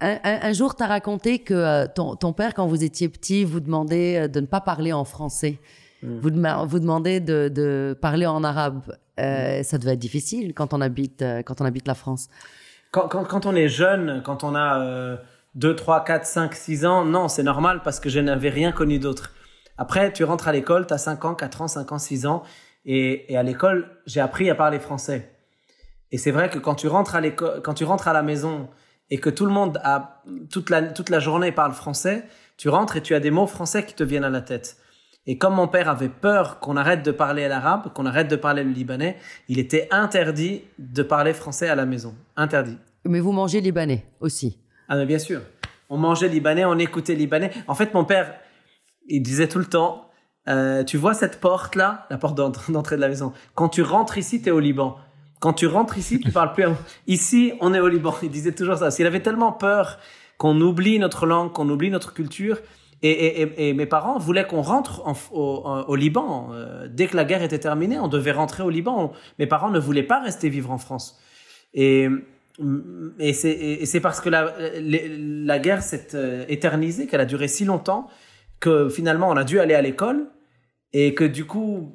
Un, 0.00 0.18
un- 0.24 0.40
un 0.42 0.52
jour, 0.52 0.74
tu 0.76 0.82
as 0.82 0.86
raconté 0.88 1.38
que 1.38 1.54
euh, 1.54 1.86
ton, 1.86 2.16
ton 2.16 2.32
père, 2.32 2.52
quand 2.52 2.66
vous 2.66 2.82
étiez 2.84 3.08
petit, 3.08 3.44
vous 3.44 3.60
demandait 3.60 4.18
euh, 4.24 4.28
de 4.28 4.40
ne 4.40 4.46
pas 4.46 4.60
parler 4.60 4.92
en 4.92 5.04
français. 5.04 5.58
Mm. 6.02 6.18
Vous, 6.18 6.30
dema- 6.30 6.66
vous 6.66 6.80
demandez 6.80 7.20
de, 7.20 7.48
de 7.48 7.96
parler 8.00 8.26
en 8.26 8.42
arabe. 8.44 8.80
Euh, 9.20 9.62
Ça 9.62 9.78
devait 9.78 9.92
être 9.92 9.98
difficile 10.00 10.52
quand 10.52 10.74
on 10.74 10.80
habite, 10.80 11.22
euh, 11.22 11.42
quand 11.42 11.60
on 11.60 11.64
habite 11.64 11.86
la 11.86 11.94
France. 11.94 12.28
Quand, 12.90 13.08
quand, 13.08 13.24
quand 13.24 13.46
on 13.46 13.54
est 13.54 13.68
jeune, 13.68 14.20
quand 14.24 14.42
on 14.44 14.54
a 14.56 14.80
euh, 14.80 15.16
2, 15.54 15.76
3, 15.76 16.04
4, 16.04 16.26
5, 16.26 16.54
6 16.54 16.86
ans, 16.86 17.04
non, 17.04 17.28
c'est 17.28 17.42
normal 17.42 17.82
parce 17.84 18.00
que 18.00 18.08
je 18.08 18.20
n'avais 18.20 18.50
rien 18.50 18.72
connu 18.72 18.98
d'autre. 18.98 19.32
Après, 19.78 20.12
tu 20.12 20.24
rentres 20.24 20.48
à 20.48 20.52
l'école, 20.52 20.86
tu 20.86 20.94
as 20.94 20.98
5 20.98 21.24
ans, 21.24 21.34
4 21.34 21.62
ans, 21.62 21.68
5 21.68 21.92
ans, 21.92 21.98
6 21.98 22.26
ans, 22.26 22.42
et, 22.84 23.32
et 23.32 23.36
à 23.36 23.42
l'école, 23.42 23.90
j'ai 24.06 24.20
appris 24.20 24.50
à 24.50 24.54
parler 24.54 24.78
français. 24.78 25.30
Et 26.12 26.18
c'est 26.18 26.30
vrai 26.30 26.48
que 26.48 26.58
quand 26.58 26.74
tu 26.74 26.86
rentres 26.86 27.16
à 27.16 27.20
l'école, 27.20 27.60
quand 27.62 27.74
tu 27.74 27.84
rentres 27.84 28.06
à 28.06 28.12
la 28.12 28.22
maison 28.22 28.68
et 29.10 29.18
que 29.18 29.30
tout 29.30 29.46
le 29.46 29.52
monde 29.52 29.80
a 29.82 30.22
toute 30.50 30.70
la 30.70 30.82
toute 30.82 31.10
la 31.10 31.18
journée 31.18 31.50
parle 31.50 31.72
français, 31.72 32.24
tu 32.56 32.68
rentres 32.68 32.96
et 32.96 33.02
tu 33.02 33.14
as 33.14 33.20
des 33.20 33.32
mots 33.32 33.48
français 33.48 33.84
qui 33.84 33.94
te 33.94 34.04
viennent 34.04 34.24
à 34.24 34.30
la 34.30 34.40
tête. 34.40 34.76
Et 35.26 35.38
comme 35.38 35.54
mon 35.54 35.66
père 35.66 35.88
avait 35.88 36.08
peur 36.08 36.60
qu'on 36.60 36.76
arrête 36.76 37.02
de 37.02 37.10
parler 37.10 37.48
l'arabe, 37.48 37.92
qu'on 37.94 38.06
arrête 38.06 38.28
de 38.28 38.36
parler 38.36 38.62
le 38.62 38.70
libanais, 38.70 39.16
il 39.48 39.58
était 39.58 39.88
interdit 39.90 40.62
de 40.78 41.02
parler 41.02 41.32
français 41.32 41.68
à 41.68 41.74
la 41.74 41.86
maison. 41.86 42.14
Interdit. 42.36 42.78
Mais 43.04 43.20
vous 43.20 43.32
mangez 43.32 43.60
libanais 43.60 44.04
aussi. 44.20 44.58
Ah 44.88 44.96
mais 44.96 45.06
bien 45.06 45.18
sûr. 45.18 45.40
On 45.90 45.96
mangeait 45.96 46.28
libanais, 46.28 46.64
on 46.64 46.78
écoutait 46.78 47.14
libanais. 47.14 47.50
En 47.68 47.74
fait, 47.74 47.94
mon 47.94 48.04
père, 48.04 48.34
il 49.08 49.22
disait 49.22 49.48
tout 49.48 49.58
le 49.58 49.66
temps, 49.66 50.10
euh, 50.48 50.82
tu 50.84 50.96
vois 50.96 51.14
cette 51.14 51.40
porte 51.40 51.74
là, 51.76 52.06
la 52.10 52.18
porte 52.18 52.36
d'entrée 52.68 52.96
de 52.96 53.00
la 53.00 53.08
maison. 53.08 53.32
Quand 53.54 53.68
tu 53.68 53.82
rentres 53.82 54.18
ici, 54.18 54.40
tu 54.42 54.48
es 54.48 54.52
au 54.52 54.60
Liban. 54.60 54.96
Quand 55.40 55.52
tu 55.52 55.66
rentres 55.66 55.98
ici, 55.98 56.20
tu 56.20 56.30
parles 56.32 56.52
plus. 56.52 56.64
un- 56.64 56.76
Ici, 57.06 57.52
on 57.60 57.74
est 57.74 57.80
au 57.80 57.88
Liban. 57.88 58.14
Il 58.22 58.30
disait 58.30 58.52
toujours 58.52 58.76
ça. 58.78 58.90
S'il 58.90 59.06
avait 59.06 59.20
tellement 59.20 59.52
peur 59.52 59.98
qu'on 60.38 60.58
oublie 60.60 60.98
notre 60.98 61.26
langue, 61.26 61.52
qu'on 61.52 61.68
oublie 61.68 61.90
notre 61.90 62.14
culture. 62.14 62.58
Et, 63.02 63.10
et- 63.42 63.68
et- 63.68 63.74
mes 63.74 63.84
parents 63.84 64.18
voulaient 64.18 64.46
qu'on 64.46 64.62
rentre 64.62 65.06
en- 65.06 65.12
au, 65.32 65.62
en- 65.66 65.82
au 65.82 65.96
Liban. 65.96 66.48
Euh, 66.52 66.88
dès 66.90 67.06
que 67.08 67.16
la 67.16 67.24
guerre 67.24 67.42
était 67.42 67.58
terminée, 67.58 67.98
on 67.98 68.08
devait 68.08 68.32
rentrer 68.32 68.62
au 68.62 68.70
Liban. 68.70 69.12
Mes 69.38 69.46
parents 69.46 69.70
ne 69.70 69.78
voulaient 69.78 70.02
pas 70.02 70.20
rester 70.20 70.48
vivre 70.48 70.70
en 70.70 70.78
France. 70.78 71.20
Et, 71.74 72.08
et 73.18 73.32
c'est 73.32 74.00
parce 74.00 74.20
que 74.20 74.28
la, 74.28 74.54
la 74.80 75.58
guerre 75.58 75.82
s'est 75.82 76.08
euh, 76.14 76.44
éternisée, 76.48 77.06
qu'elle 77.06 77.20
a 77.20 77.24
duré 77.24 77.48
si 77.48 77.64
longtemps, 77.64 78.08
que 78.60 78.88
finalement 78.88 79.28
on 79.28 79.36
a 79.36 79.44
dû 79.44 79.58
aller 79.58 79.74
à 79.74 79.82
l'école 79.82 80.26
et 80.92 81.14
que 81.14 81.24
du 81.24 81.44
coup, 81.44 81.92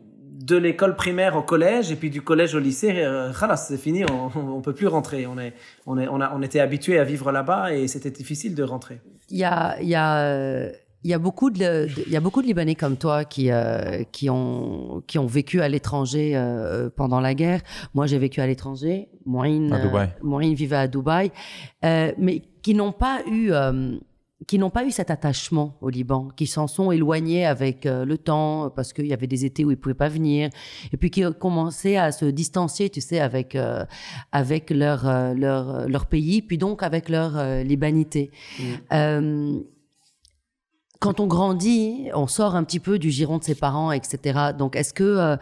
de 0.50 0.58
l'école 0.58 0.96
primaire 0.96 1.36
au 1.36 1.42
collège 1.42 1.92
et 1.92 1.96
puis 1.96 2.10
du 2.10 2.22
collège 2.22 2.56
au 2.56 2.60
lycée, 2.60 2.94
euh, 2.98 3.32
c'est 3.56 3.78
fini, 3.78 4.04
on, 4.06 4.32
on 4.36 4.62
peut 4.62 4.74
plus 4.74 4.88
rentrer. 4.88 5.28
On, 5.28 5.38
est, 5.38 5.54
on, 5.86 5.98
est, 5.98 6.08
on, 6.08 6.22
a, 6.22 6.34
on 6.36 6.42
était 6.42 6.60
habitué 6.60 6.98
à 7.00 7.04
vivre 7.04 7.32
là-bas 7.32 7.74
et 7.74 7.88
c'était 7.88 8.12
difficile 8.12 8.56
de 8.56 8.64
rentrer. 8.64 9.00
Il 9.30 9.38
y 9.38 9.44
a, 9.44 9.82
y 9.82 9.96
a, 9.96 10.24
euh, 10.24 10.72
il 11.04 11.10
y 11.12 11.14
a 11.14 11.20
beaucoup 11.20 11.50
de, 11.50 11.58
de- 11.60 11.90
il 12.08 12.12
y 12.12 12.18
a 12.18 12.20
beaucoup 12.20 12.42
de 12.42 12.48
Libanais 12.48 12.76
comme 12.76 12.98
toi 12.98 13.24
qui, 13.26 13.52
euh, 13.52 14.04
qui 14.12 14.30
ont, 14.30 15.02
qui 15.08 15.18
ont 15.18 15.28
vécu 15.28 15.62
à 15.62 15.70
l'étranger 15.70 16.34
euh, 16.36 16.90
pendant 16.96 17.20
la 17.22 17.34
guerre. 17.34 17.62
Moi, 17.94 18.06
j'ai 18.08 18.18
vécu 18.18 18.42
à 18.42 18.48
l'étranger. 18.48 19.08
Moïne, 19.26 19.72
À 19.74 19.80
Dubaï. 19.80 20.08
euh, 20.08 20.12
Moïne 20.24 20.54
vivait 20.56 20.76
à 20.76 20.88
Dubaï, 20.88 21.32
euh, 21.86 22.12
mais 22.18 22.42
qui 22.62 22.74
n'ont 22.74 22.92
pas 22.92 23.22
eu, 23.32 23.52
euh, 23.52 23.98
qui 24.48 24.58
n'ont 24.58 24.70
pas 24.70 24.86
eu 24.86 24.92
cet 24.92 25.12
attachement 25.12 25.76
au 25.82 25.90
Liban, 25.90 26.30
qui 26.36 26.48
s'en 26.48 26.68
sont 26.68 26.92
éloignés 26.92 27.46
avec 27.46 27.86
euh, 27.86 28.06
le 28.06 28.18
temps 28.18 28.70
parce 28.74 28.94
qu'il 28.94 29.06
y 29.06 29.14
avait 29.14 29.28
des 29.28 29.44
étés 29.46 29.64
où 29.66 29.72
ils 29.72 29.78
pouvaient 29.78 29.94
pas 29.94 30.08
venir, 30.10 30.50
et 30.92 30.98
puis 30.98 31.10
qui 31.12 31.26
ont 31.26 31.34
commencé 31.34 31.98
à 31.98 32.12
se 32.12 32.26
distancier, 32.26 32.90
tu 32.90 33.02
sais, 33.02 33.20
avec 33.20 33.56
euh, 33.56 33.86
avec 34.32 34.70
leur 34.70 35.08
euh, 35.08 35.34
leur 35.34 35.88
leur 35.90 36.06
pays, 36.08 36.42
puis 36.42 36.58
donc 36.58 36.84
avec 36.84 37.10
leur 37.10 37.38
euh, 37.38 37.64
libanité. 37.64 38.32
Euh, 38.94 39.60
quand 41.00 41.22
on 41.22 41.28
grandit, 41.28 42.10
on 42.14 42.28
sort 42.28 42.56
un 42.56 42.64
petit 42.64 42.80
peu 42.80 43.00
du 43.00 43.10
giron 43.10 43.38
de 43.38 43.44
ses 43.44 43.56
parents, 43.56 43.92
etc. 43.92 44.52
Donc, 44.58 44.76
est-ce 44.76 44.94
que 44.94 45.04
euh, 45.04 45.38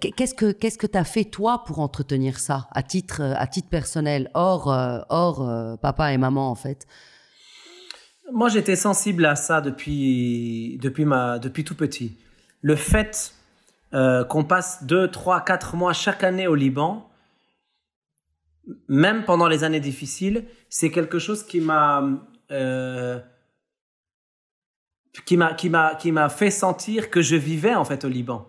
qu'est-ce 0.00 0.34
que 0.34 0.50
qu'est-ce 0.50 0.78
que 0.78 0.88
t'as 0.88 1.04
fait 1.04 1.24
toi 1.24 1.62
pour 1.64 1.78
entretenir 1.78 2.40
ça 2.40 2.68
à 2.72 2.82
titre 2.82 3.22
à 3.22 3.46
titre 3.46 3.68
personnel, 3.68 4.28
hors 4.34 4.72
euh, 4.72 4.98
hors 5.08 5.48
euh, 5.48 5.76
papa 5.76 6.12
et 6.12 6.18
maman 6.18 6.50
en 6.50 6.56
fait? 6.56 6.86
Moi, 8.32 8.48
j'étais 8.48 8.76
sensible 8.76 9.24
à 9.24 9.36
ça 9.36 9.60
depuis, 9.60 10.78
depuis, 10.82 11.04
ma, 11.04 11.38
depuis 11.38 11.64
tout 11.64 11.76
petit. 11.76 12.18
Le 12.60 12.76
fait 12.76 13.32
qu'on 13.92 14.44
passe 14.44 14.84
2, 14.84 15.10
3, 15.10 15.46
4 15.46 15.76
mois 15.76 15.94
chaque 15.94 16.22
année 16.22 16.46
au 16.46 16.54
Liban, 16.54 17.08
même 18.86 19.24
pendant 19.24 19.48
les 19.48 19.64
années 19.64 19.80
difficiles, 19.80 20.44
c'est 20.68 20.90
quelque 20.90 21.18
chose 21.18 21.42
qui 21.42 21.60
m'a 21.60 22.04
qui 25.24 25.36
m'a 25.36 25.54
qui 25.54 25.68
m'a 25.70 25.94
qui 25.94 26.12
m'a 26.12 26.28
fait 26.28 26.50
sentir 26.50 27.10
que 27.10 27.22
je 27.22 27.36
vivais 27.36 27.74
en 27.74 27.84
fait 27.84 28.04
au 28.04 28.08
Liban. 28.08 28.46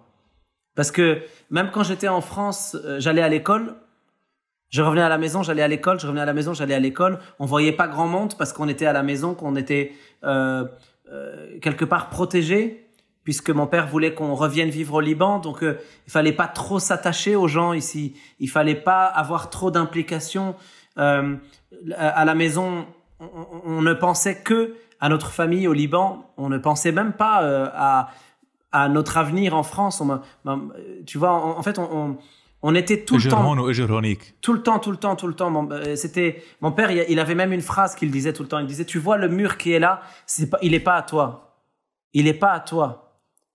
Parce 0.75 0.91
que 0.91 1.21
même 1.49 1.71
quand 1.71 1.83
j'étais 1.83 2.07
en 2.07 2.21
France, 2.21 2.75
euh, 2.85 2.99
j'allais 2.99 3.21
à 3.21 3.29
l'école, 3.29 3.75
je 4.69 4.81
revenais 4.81 5.01
à 5.01 5.09
la 5.09 5.17
maison, 5.17 5.43
j'allais 5.43 5.61
à 5.63 5.67
l'école, 5.67 5.99
je 5.99 6.05
revenais 6.05 6.21
à 6.21 6.25
la 6.25 6.33
maison, 6.33 6.53
j'allais 6.53 6.75
à 6.75 6.79
l'école. 6.79 7.19
On 7.39 7.45
voyait 7.45 7.71
pas 7.73 7.88
grand 7.88 8.07
monde 8.07 8.35
parce 8.38 8.53
qu'on 8.53 8.67
était 8.69 8.85
à 8.85 8.93
la 8.93 9.03
maison, 9.03 9.33
qu'on 9.35 9.55
était 9.55 9.93
euh, 10.23 10.65
euh, 11.11 11.59
quelque 11.59 11.85
part 11.85 12.09
protégé, 12.09 12.85
puisque 13.23 13.49
mon 13.49 13.65
père 13.67 13.88
voulait 13.88 14.13
qu'on 14.13 14.35
revienne 14.35 14.69
vivre 14.69 14.93
au 14.95 15.01
Liban. 15.01 15.39
Donc 15.39 15.63
euh, 15.63 15.79
il 16.07 16.11
fallait 16.11 16.33
pas 16.33 16.47
trop 16.47 16.79
s'attacher 16.79 17.35
aux 17.35 17.47
gens 17.47 17.73
ici. 17.73 18.15
Il 18.39 18.49
fallait 18.49 18.75
pas 18.75 19.05
avoir 19.05 19.49
trop 19.49 19.71
d'implications. 19.71 20.55
À 20.95 22.25
la 22.25 22.35
maison, 22.35 22.85
on, 23.19 23.25
on- 23.25 23.61
on 23.65 23.81
ne 23.81 23.93
pensait 23.93 24.38
que 24.41 24.75
à 25.00 25.10
notre 25.10 25.32
famille 25.32 25.68
au 25.68 25.74
Liban. 25.74 26.25
On 26.38 26.50
ne 26.50 26.58
pensait 26.58 26.91
même 26.91 27.13
pas 27.13 27.44
euh, 27.44 27.68
à, 27.74 28.89
notre 28.89 29.18
avenir 29.18 29.56
en 29.56 29.63
France. 29.63 30.03
Tu 31.06 31.18
vois, 31.18 31.32
en, 31.32 31.62
fait, 31.63 31.79
on, 31.79 32.75
était 32.75 33.03
tout 33.03 33.15
le 33.15 33.24
temps. 33.24 33.56
Tout 34.41 34.53
le 34.53 34.62
temps, 34.62 34.79
tout 34.79 34.91
le 34.91 34.98
temps, 34.98 35.15
tout 35.15 35.27
le 35.27 35.34
temps. 35.34 35.50
Mon, 35.50 35.70
euh, 35.72 36.72
père, 36.75 36.91
il 36.91 37.20
avait 37.20 37.36
même 37.36 37.53
une 37.53 37.62
phrase 37.62 37.96
qu'il 37.96 38.12
disait 38.12 38.34
tout 38.34 38.44
le 38.44 38.50
temps. 38.50 38.60
Il 38.60 38.68
disait 38.68 38.86
Tu 38.86 39.00
vois 39.00 39.18
le 39.18 39.29
mur 39.29 39.58
qui 39.58 39.72
est 39.72 39.79
là, 39.79 40.01
il 40.62 40.72
n'est 40.72 40.79
pas 40.79 40.96
à 40.96 41.01
toi. 41.01 41.56
Il 42.13 42.25
n'est 42.25 42.34
pas 42.34 42.51
à 42.51 42.60
toi. 42.60 43.06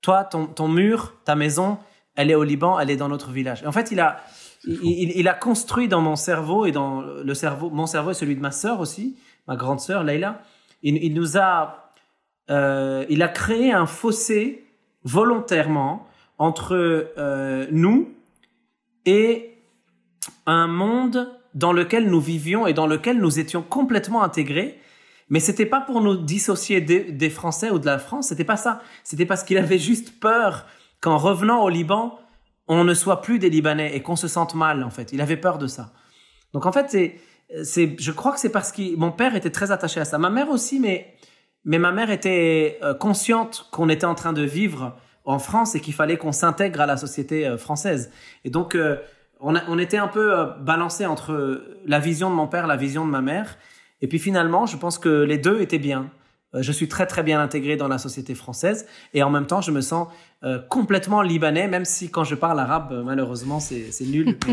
Toi, 0.00 0.24
ton, 0.24 0.68
mur, 0.68 1.14
ta 1.24 1.34
maison, 1.34 1.78
elle 2.14 2.30
est 2.30 2.34
au 2.34 2.44
Liban, 2.44 2.78
elle 2.78 2.90
est 2.90 2.96
dans 2.96 3.08
notre 3.08 3.30
village. 3.30 3.64
En 3.66 3.72
fait, 3.72 3.90
il 3.90 4.00
a. 4.00 4.20
Il, 4.66 5.28
a 5.28 5.34
construit 5.34 5.88
dans 5.88 6.00
mon 6.00 6.16
cerveau 6.16 6.64
et 6.64 6.72
dans 6.72 7.02
le 7.02 7.34
cerveau, 7.34 7.68
mon 7.68 7.84
cerveau 7.84 8.12
et 8.12 8.14
celui 8.14 8.34
de 8.34 8.40
ma 8.40 8.50
sœur 8.50 8.80
aussi, 8.80 9.14
ma 9.46 9.56
grande 9.56 9.78
sœur 9.78 10.04
Leïla, 10.04 10.40
il, 10.84 11.14
nous 11.14 11.38
a, 11.38 11.92
euh, 12.50 13.06
il 13.08 13.22
a 13.22 13.28
créé 13.28 13.72
un 13.72 13.86
fossé 13.86 14.66
volontairement 15.02 16.06
entre 16.36 16.74
euh, 17.16 17.66
nous 17.70 18.14
et 19.06 19.58
un 20.46 20.66
monde 20.66 21.32
dans 21.54 21.72
lequel 21.72 22.10
nous 22.10 22.20
vivions 22.20 22.66
et 22.66 22.74
dans 22.74 22.86
lequel 22.86 23.18
nous 23.18 23.38
étions 23.38 23.62
complètement 23.62 24.22
intégrés, 24.22 24.78
Mais 25.30 25.40
c'était 25.40 25.66
pas 25.66 25.80
pour 25.80 26.02
nous 26.02 26.16
dissocier 26.16 26.82
des, 26.82 27.12
des 27.12 27.30
Français 27.30 27.70
ou 27.70 27.78
de 27.78 27.86
la 27.86 27.98
France, 27.98 28.28
c'était 28.28 28.44
pas 28.44 28.58
ça. 28.58 28.82
C'était 29.04 29.24
parce 29.24 29.42
qu'il 29.42 29.56
avait 29.56 29.78
juste 29.78 30.20
peur 30.20 30.66
qu'en 31.00 31.16
revenant 31.16 31.62
au 31.62 31.70
Liban, 31.70 32.18
on 32.68 32.84
ne 32.84 32.92
soit 32.94 33.22
plus 33.22 33.38
des 33.38 33.48
Libanais 33.48 33.96
et 33.96 34.02
qu'on 34.02 34.16
se 34.16 34.28
sente 34.28 34.54
mal, 34.54 34.82
en 34.84 34.90
fait. 34.90 35.12
Il 35.12 35.20
avait 35.22 35.38
peur 35.38 35.56
de 35.56 35.66
ça. 35.66 35.92
Donc, 36.52 36.66
en 36.66 36.72
fait, 36.72 36.90
c'est, 36.90 37.20
c'est, 37.62 37.96
je 37.98 38.12
crois 38.12 38.32
que 38.32 38.40
c'est 38.40 38.50
parce 38.50 38.72
que 38.72 38.96
mon 38.96 39.12
père 39.12 39.34
était 39.34 39.50
très 39.50 39.70
attaché 39.70 40.00
à 40.00 40.04
ça. 40.04 40.18
Ma 40.18 40.30
mère 40.30 40.50
aussi, 40.50 40.80
mais, 40.80 41.14
mais 41.64 41.78
ma 41.78 41.92
mère 41.92 42.10
était 42.10 42.78
euh, 42.82 42.94
consciente 42.94 43.68
qu'on 43.70 43.88
était 43.88 44.06
en 44.06 44.14
train 44.14 44.32
de 44.32 44.42
vivre 44.42 44.96
en 45.24 45.38
France 45.38 45.74
et 45.74 45.80
qu'il 45.80 45.94
fallait 45.94 46.16
qu'on 46.16 46.32
s'intègre 46.32 46.80
à 46.80 46.86
la 46.86 46.96
société 46.96 47.46
euh, 47.46 47.56
française. 47.56 48.10
Et 48.44 48.50
donc, 48.50 48.74
euh, 48.74 48.96
on, 49.40 49.54
on 49.68 49.78
était 49.78 49.98
un 49.98 50.08
peu 50.08 50.32
balancé 50.60 51.06
entre 51.06 51.62
la 51.86 51.98
vision 51.98 52.30
de 52.30 52.34
mon 52.34 52.46
père, 52.46 52.66
la 52.66 52.76
vision 52.76 53.04
de 53.04 53.10
ma 53.10 53.20
mère. 53.20 53.58
Et 54.00 54.08
puis 54.08 54.18
finalement, 54.18 54.66
je 54.66 54.76
pense 54.76 54.98
que 54.98 55.22
les 55.22 55.38
deux 55.38 55.60
étaient 55.60 55.78
bien. 55.78 56.10
Euh, 56.54 56.62
je 56.62 56.72
suis 56.72 56.88
très 56.88 57.06
très 57.06 57.22
bien 57.22 57.40
intégré 57.40 57.76
dans 57.76 57.88
la 57.88 57.98
société 57.98 58.34
française 58.34 58.86
et 59.12 59.22
en 59.22 59.30
même 59.30 59.46
temps 59.46 59.60
je 59.60 59.70
me 59.70 59.80
sens 59.80 60.08
euh, 60.42 60.58
complètement 60.68 61.22
libanais, 61.22 61.68
même 61.68 61.84
si 61.84 62.10
quand 62.10 62.24
je 62.24 62.34
parle 62.34 62.60
arabe, 62.60 62.92
euh, 62.92 63.02
malheureusement 63.02 63.60
c'est 63.60 63.90
nul. 64.00 64.38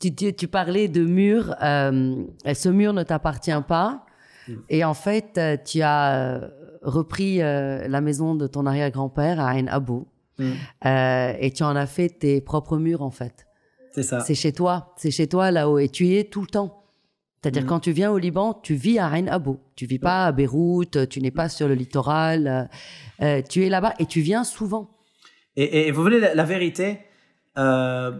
Tu, 0.00 0.48
parlais 0.48 0.88
de 0.88 1.04
mur, 1.04 1.54
ce 1.60 2.68
mur 2.68 2.92
ne 2.92 3.02
t'appartient 3.04 3.52
pas 3.66 4.04
hmm. 4.48 4.54
et 4.68 4.84
en 4.84 4.94
fait 4.94 5.40
tu 5.64 5.82
as 5.82 6.40
repris 6.82 7.38
la 7.38 8.00
maison 8.00 8.34
de 8.34 8.48
ton 8.48 8.66
arrière-grand-père 8.66 9.38
à 9.38 9.50
Ain 9.50 9.68
Abou 9.68 10.08
hmm. 10.38 10.52
et 10.84 11.52
tu 11.54 11.62
en 11.62 11.76
as 11.76 11.86
fait 11.86 12.08
tes 12.08 12.40
propres 12.40 12.78
murs 12.78 13.02
en 13.02 13.10
fait. 13.10 13.46
C'est 13.92 14.02
ça. 14.02 14.20
C'est 14.20 14.34
chez 14.34 14.52
toi, 14.52 14.94
c'est 14.96 15.12
chez 15.12 15.28
toi 15.28 15.52
là-haut 15.52 15.78
et 15.78 15.88
tu 15.88 16.06
y 16.06 16.16
es 16.16 16.24
tout 16.24 16.40
le 16.40 16.48
temps. 16.48 16.83
C'est-à-dire, 17.44 17.64
mm. 17.64 17.66
quand 17.66 17.80
tu 17.80 17.92
viens 17.92 18.10
au 18.10 18.16
Liban, 18.16 18.58
tu 18.62 18.74
vis 18.74 18.98
à 18.98 19.08
Ain 19.08 19.26
Abou. 19.26 19.60
Tu 19.76 19.84
vis 19.84 19.98
pas 19.98 20.24
à 20.24 20.32
Beyrouth, 20.32 21.08
tu 21.10 21.20
n'es 21.20 21.30
pas 21.30 21.50
sur 21.50 21.68
le 21.68 21.74
littoral. 21.74 22.70
Euh, 23.20 23.42
tu 23.46 23.66
es 23.66 23.68
là-bas 23.68 23.92
et 23.98 24.06
tu 24.06 24.22
viens 24.22 24.44
souvent. 24.44 24.88
Et, 25.56 25.88
et 25.88 25.90
vous 25.90 26.02
voulez 26.02 26.20
la, 26.20 26.34
la 26.34 26.44
vérité 26.44 27.00
euh, 27.58 28.12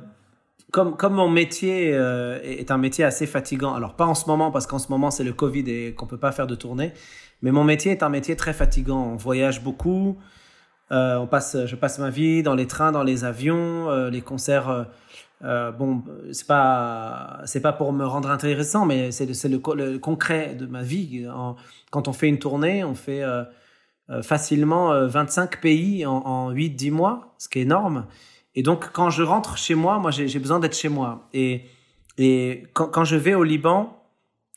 comme, 0.71 0.97
comme 0.97 1.15
mon 1.15 1.31
métier 1.31 1.93
euh, 1.95 2.39
est 2.43 2.71
un 2.71 2.79
métier 2.79 3.05
assez 3.05 3.27
fatigant, 3.27 3.75
alors 3.75 3.95
pas 3.95 4.07
en 4.07 4.15
ce 4.15 4.27
moment 4.27 4.51
parce 4.51 4.67
qu'en 4.67 4.79
ce 4.79 4.89
moment 4.91 5.11
c'est 5.11 5.25
le 5.25 5.33
Covid 5.33 5.65
et 5.71 5.95
qu'on 5.95 6.07
peut 6.07 6.19
pas 6.19 6.33
faire 6.33 6.47
de 6.47 6.55
tournée, 6.55 6.93
mais 7.43 7.51
mon 7.51 7.65
métier 7.65 7.93
est 7.93 8.03
un 8.03 8.09
métier 8.09 8.37
très 8.37 8.53
fatigant. 8.53 9.13
On 9.13 9.17
voyage 9.17 9.63
beaucoup, 9.63 10.19
euh, 10.91 11.17
on 11.17 11.27
passe, 11.27 11.57
je 11.67 11.77
passe 11.77 11.99
ma 11.99 12.11
vie 12.11 12.43
dans 12.43 12.55
les 12.55 12.67
trains, 12.67 12.93
dans 12.93 13.05
les 13.05 13.25
avions, 13.25 13.89
euh, 13.89 14.11
les 14.11 14.21
concerts. 14.21 14.89
Euh, 15.43 15.69
euh, 15.69 15.73
bon, 15.73 16.03
c'est 16.33 16.47
pas 16.47 17.41
c'est 17.45 17.61
pas 17.61 17.73
pour 17.73 17.93
me 17.93 18.07
rendre 18.07 18.31
intéressant, 18.31 18.87
mais 18.87 19.13
c'est 19.13 19.33
c'est 19.35 19.49
le, 19.49 19.61
le, 19.75 19.99
concret 19.99 20.55
de 20.55 20.67
ma 20.67 20.83
vie. 20.83 21.27
Quand 21.91 22.09
on 22.09 22.13
fait 22.13 22.29
une 22.29 22.39
tournée, 22.39 22.85
on 22.85 22.95
fait 22.95 23.23
facilement 24.23 25.07
25 25.07 25.61
pays 25.61 26.07
en, 26.07 26.17
en 26.17 26.53
8-10 26.53 26.91
mois, 26.91 27.35
ce 27.39 27.49
qui 27.49 27.59
est 27.59 27.63
énorme. 27.63 28.07
Et 28.55 28.63
donc, 28.63 28.93
quand 28.93 29.11
je 29.11 29.23
rentre 29.23 29.59
chez 29.59 29.75
moi, 29.75 29.99
moi, 29.99 30.11
j'ai 30.11 30.39
besoin 30.39 30.61
d'être 30.61 30.77
chez 30.77 30.89
moi. 30.89 31.29
Et, 31.35 31.63
et 32.19 32.65
quand, 32.73 32.87
quand 32.87 33.05
je 33.05 33.17
vais 33.17 33.35
au 33.35 33.43
Liban, 33.43 33.99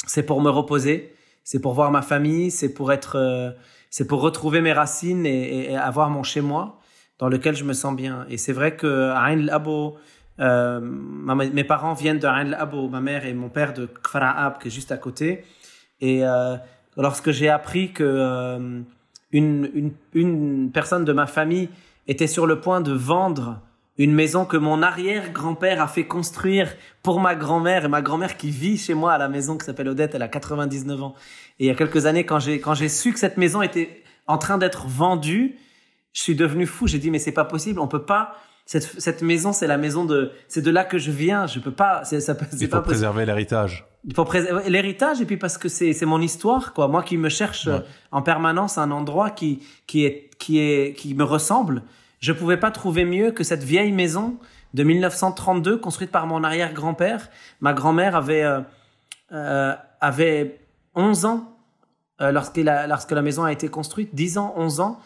c'est 0.05 0.23
pour 0.23 0.41
me 0.41 0.49
reposer, 0.49 1.13
c'est 1.43 1.61
pour 1.61 1.73
voir 1.73 1.91
ma 1.91 2.01
famille, 2.01 2.51
c'est 2.51 2.73
pour 2.73 2.91
être, 2.91 3.15
euh, 3.15 3.51
c'est 3.89 4.05
pour 4.05 4.21
retrouver 4.21 4.61
mes 4.61 4.73
racines 4.73 5.25
et, 5.25 5.75
avoir 5.75 6.09
mon 6.09 6.21
chez 6.21 6.41
moi 6.41 6.79
dans 7.19 7.29
lequel 7.29 7.55
je 7.55 7.63
me 7.63 7.73
sens 7.73 7.95
bien. 7.95 8.25
Et 8.29 8.37
c'est 8.37 8.53
vrai 8.53 8.75
que 8.75 9.11
Ain 9.11 9.37
Labo, 9.37 9.97
euh, 10.39 10.79
mes 10.81 11.63
parents 11.63 11.93
viennent 11.93 12.19
de 12.19 12.27
Ain 12.27 12.45
ma 12.89 13.01
mère 13.01 13.25
et 13.25 13.33
mon 13.33 13.49
père 13.49 13.73
de 13.73 13.87
Kfar 13.87 14.59
qui 14.59 14.67
est 14.67 14.71
juste 14.71 14.91
à 14.91 14.97
côté. 14.97 15.43
Et 15.99 16.23
euh, 16.23 16.55
lorsque 16.95 17.31
j'ai 17.31 17.49
appris 17.49 17.91
que 17.91 18.03
euh, 18.03 18.81
une, 19.31 19.69
une, 19.73 19.91
une 20.13 20.71
personne 20.71 21.05
de 21.05 21.13
ma 21.13 21.25
famille 21.25 21.69
était 22.07 22.27
sur 22.27 22.45
le 22.45 22.59
point 22.59 22.81
de 22.81 22.91
vendre 22.91 23.61
une 23.97 24.13
maison 24.13 24.45
que 24.45 24.57
mon 24.57 24.83
arrière-grand-père 24.83 25.81
a 25.81 25.87
fait 25.87 26.05
construire 26.05 26.75
pour 27.01 27.19
ma 27.19 27.35
grand-mère 27.35 27.85
et 27.85 27.87
ma 27.87 28.03
grand-mère 28.03 28.37
qui 28.37 28.51
vit 28.51 28.77
chez 28.77 28.93
moi 28.93 29.13
à 29.13 29.17
la 29.17 29.27
maison 29.27 29.57
qui 29.57 29.65
s'appelle 29.65 29.89
Odette, 29.89 30.13
elle 30.13 30.21
a 30.21 30.27
99 30.27 31.01
ans. 31.01 31.15
Et 31.59 31.65
il 31.65 31.67
y 31.67 31.71
a 31.71 31.75
quelques 31.75 32.05
années, 32.05 32.23
quand 32.23 32.39
j'ai 32.39 32.59
quand 32.59 32.75
j'ai 32.75 32.89
su 32.89 33.11
que 33.11 33.19
cette 33.19 33.37
maison 33.37 33.63
était 33.63 34.03
en 34.27 34.37
train 34.37 34.59
d'être 34.59 34.87
vendue, 34.87 35.55
je 36.13 36.21
suis 36.21 36.35
devenu 36.35 36.67
fou. 36.67 36.85
J'ai 36.85 36.99
dit 36.99 37.09
mais 37.09 37.17
c'est 37.17 37.31
pas 37.31 37.45
possible, 37.45 37.79
on 37.79 37.87
peut 37.87 38.05
pas. 38.05 38.35
Cette, 38.67 39.01
cette 39.01 39.23
maison, 39.23 39.51
c'est 39.51 39.65
la 39.65 39.77
maison 39.77 40.05
de, 40.05 40.31
c'est 40.47 40.61
de 40.61 40.69
là 40.69 40.83
que 40.83 40.99
je 40.99 41.09
viens. 41.09 41.47
Je 41.47 41.59
peux 41.59 41.71
pas. 41.71 42.03
C'est, 42.03 42.19
ça, 42.19 42.37
c'est 42.51 42.61
Il 42.61 42.69
faut 42.69 42.81
préserver 42.81 43.25
l'héritage. 43.25 43.87
Il 44.05 44.13
faut 44.13 44.25
préserver 44.25 44.69
l'héritage 44.69 45.19
et 45.21 45.25
puis 45.25 45.37
parce 45.37 45.57
que 45.57 45.69
c'est, 45.69 45.93
c'est 45.93 46.05
mon 46.05 46.21
histoire, 46.21 46.73
quoi. 46.73 46.87
Moi 46.87 47.01
qui 47.01 47.17
me 47.17 47.29
cherche 47.29 47.65
ouais. 47.65 47.81
en 48.11 48.21
permanence 48.21 48.77
un 48.77 48.91
endroit 48.91 49.31
qui, 49.31 49.63
qui 49.87 50.05
est, 50.05 50.29
qui 50.37 50.59
est, 50.59 50.93
qui 50.95 51.15
me 51.15 51.23
ressemble 51.23 51.81
je 52.19 52.33
pouvais 52.33 52.57
pas 52.57 52.71
trouver 52.71 53.05
mieux 53.05 53.31
que 53.31 53.43
cette 53.43 53.63
vieille 53.63 53.91
maison 53.91 54.37
de 54.73 54.83
1932 54.83 55.77
construite 55.77 56.11
par 56.11 56.27
mon 56.27 56.43
arrière-grand-père. 56.43 57.29
Ma 57.61 57.73
grand-mère 57.73 58.15
avait 58.15 58.43
euh, 58.43 58.61
euh, 59.31 59.73
avait 60.01 60.59
11 60.95 61.25
ans 61.25 61.57
euh, 62.21 62.31
lorsque 62.31 62.57
la, 62.57 62.87
lorsque 62.87 63.11
la 63.11 63.21
maison 63.21 63.43
a 63.43 63.51
été 63.51 63.69
construite, 63.69 64.13
10 64.13 64.37
ans, 64.37 64.53
11 64.57 64.79
ans. 64.79 64.99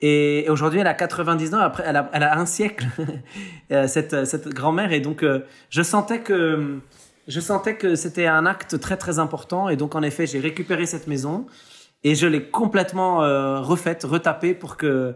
Et, 0.00 0.46
aujourd'hui, 0.50 0.80
elle 0.80 0.86
a 0.86 0.94
99 0.94 1.54
ans. 1.54 1.62
Après, 1.62 1.84
elle 1.86 1.96
a, 1.96 2.10
elle 2.12 2.22
a 2.22 2.38
un 2.38 2.46
siècle, 2.46 2.86
euh, 3.72 3.86
cette, 3.86 4.24
cette 4.26 4.48
grand-mère. 4.48 4.92
Et 4.92 5.00
donc, 5.00 5.22
euh, 5.22 5.44
je 5.70 5.82
sentais 5.82 6.20
que 6.20 6.80
je 7.28 7.40
sentais 7.40 7.76
que 7.76 7.96
c'était 7.96 8.26
un 8.26 8.46
acte 8.46 8.78
très 8.78 8.96
très 8.96 9.18
important. 9.18 9.68
Et 9.68 9.76
donc, 9.76 9.94
en 9.94 10.02
effet, 10.02 10.26
j'ai 10.26 10.38
récupéré 10.38 10.86
cette 10.86 11.06
maison 11.06 11.46
et 12.04 12.14
je 12.14 12.26
l'ai 12.26 12.50
complètement 12.50 13.24
euh, 13.24 13.60
refaite, 13.60 14.04
retapée 14.04 14.54
pour 14.54 14.76
que 14.76 15.14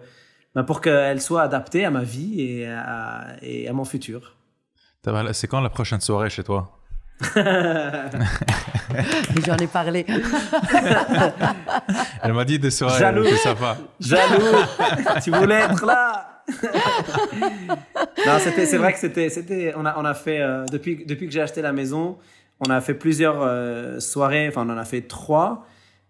bah 0.54 0.64
pour 0.64 0.80
qu'elle 0.80 1.20
soit 1.20 1.42
adaptée 1.42 1.84
à 1.84 1.90
ma 1.90 2.02
vie 2.02 2.40
et 2.40 2.66
à, 2.66 3.36
et 3.42 3.68
à 3.68 3.72
mon 3.72 3.84
futur. 3.84 4.34
C'est 5.32 5.46
quand 5.46 5.60
la 5.60 5.70
prochaine 5.70 6.00
soirée 6.00 6.28
chez 6.30 6.42
toi? 6.42 6.76
J'en 9.46 9.56
ai 9.56 9.66
parlé. 9.66 10.06
Elle 12.22 12.32
m'a 12.32 12.44
dit 12.44 12.58
des 12.58 12.70
soirées. 12.70 12.98
Jaloux. 12.98 13.24
Ça 13.42 13.54
va. 13.54 13.76
Jaloux. 13.98 14.56
tu 15.24 15.30
voulais 15.30 15.60
être 15.60 15.86
là. 15.86 16.42
non, 18.26 18.38
c'était, 18.38 18.66
c'est 18.66 18.78
vrai 18.78 18.92
que 18.92 18.98
c'était, 18.98 19.28
c'était, 19.28 19.72
on 19.76 19.86
a, 19.86 19.98
on 19.98 20.04
a 20.04 20.14
fait 20.14 20.40
euh, 20.40 20.64
depuis, 20.66 21.04
depuis 21.04 21.26
que 21.26 21.32
j'ai 21.32 21.40
acheté 21.40 21.62
la 21.62 21.72
maison, 21.72 22.18
on 22.60 22.70
a 22.70 22.80
fait 22.80 22.94
plusieurs 22.94 23.40
euh, 23.40 24.00
soirées. 24.00 24.48
Enfin, 24.48 24.66
on 24.66 24.70
en 24.70 24.78
a 24.78 24.84
fait 24.84 25.02
trois. 25.02 25.66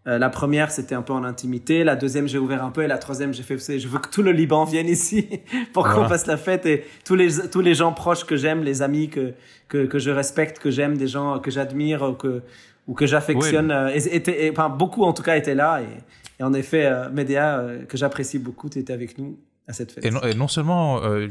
Euh, 0.06 0.18
la 0.18 0.30
première, 0.30 0.70
c'était 0.70 0.94
un 0.94 1.02
peu 1.02 1.12
en 1.12 1.25
intimité. 1.25 1.84
La 1.84 1.94
deuxième, 1.94 2.26
j'ai 2.26 2.38
ouvert 2.38 2.64
un 2.64 2.70
peu. 2.70 2.82
Et 2.82 2.87
la 2.87 2.96
troisième, 2.96 3.34
j'ai 3.34 3.42
fait, 3.42 3.78
je 3.78 3.87
veux 3.87 3.99
que 3.99 4.08
tout 4.08 4.22
le 4.22 4.32
Liban 4.32 4.64
vienne 4.64 4.88
ici 4.88 5.28
pour 5.72 5.88
qu'on 5.88 6.08
fasse 6.08 6.26
la 6.26 6.38
fête. 6.38 6.64
Et 6.64 6.84
tous 7.04 7.14
les, 7.14 7.50
tous 7.50 7.60
les 7.60 7.75
gens 7.75 7.92
proches 7.92 8.25
que 8.25 8.37
j'aime, 8.37 8.62
les 8.62 8.80
amis 8.80 9.10
que, 9.10 9.34
que, 9.68 9.84
que 9.84 9.99
je 9.99 10.10
respecte, 10.10 10.58
que 10.58 10.70
j'aime, 10.70 10.96
des 10.96 11.06
gens 11.06 11.38
que 11.38 11.50
j'admire 11.50 12.16
que, 12.18 12.42
ou 12.87 12.94
que 12.94 13.06
j'affectionne, 13.06 13.70
oui. 13.70 14.00
euh, 14.02 14.20
et, 14.26 14.50
enfin, 14.50 14.68
beaucoup 14.68 15.04
en 15.04 15.12
tout 15.12 15.22
cas 15.22 15.37
étaient 15.37 15.54
là. 15.54 15.80
Et, 15.82 16.42
en 16.42 16.54
effet, 16.54 16.87
euh, 16.87 17.10
Médéa, 17.10 17.58
euh, 17.58 17.84
que 17.84 17.96
j'apprécie 17.96 18.38
beaucoup, 18.38 18.70
tu 18.70 18.78
étais 18.78 18.92
avec 18.92 19.18
nous 19.18 19.38
à 19.68 19.72
cette 19.72 19.92
fête. 19.92 20.04
Et 20.04 20.10
non, 20.10 20.22
et 20.22 20.34
non 20.34 20.49
seulement, 20.49 21.02
euh, 21.04 21.28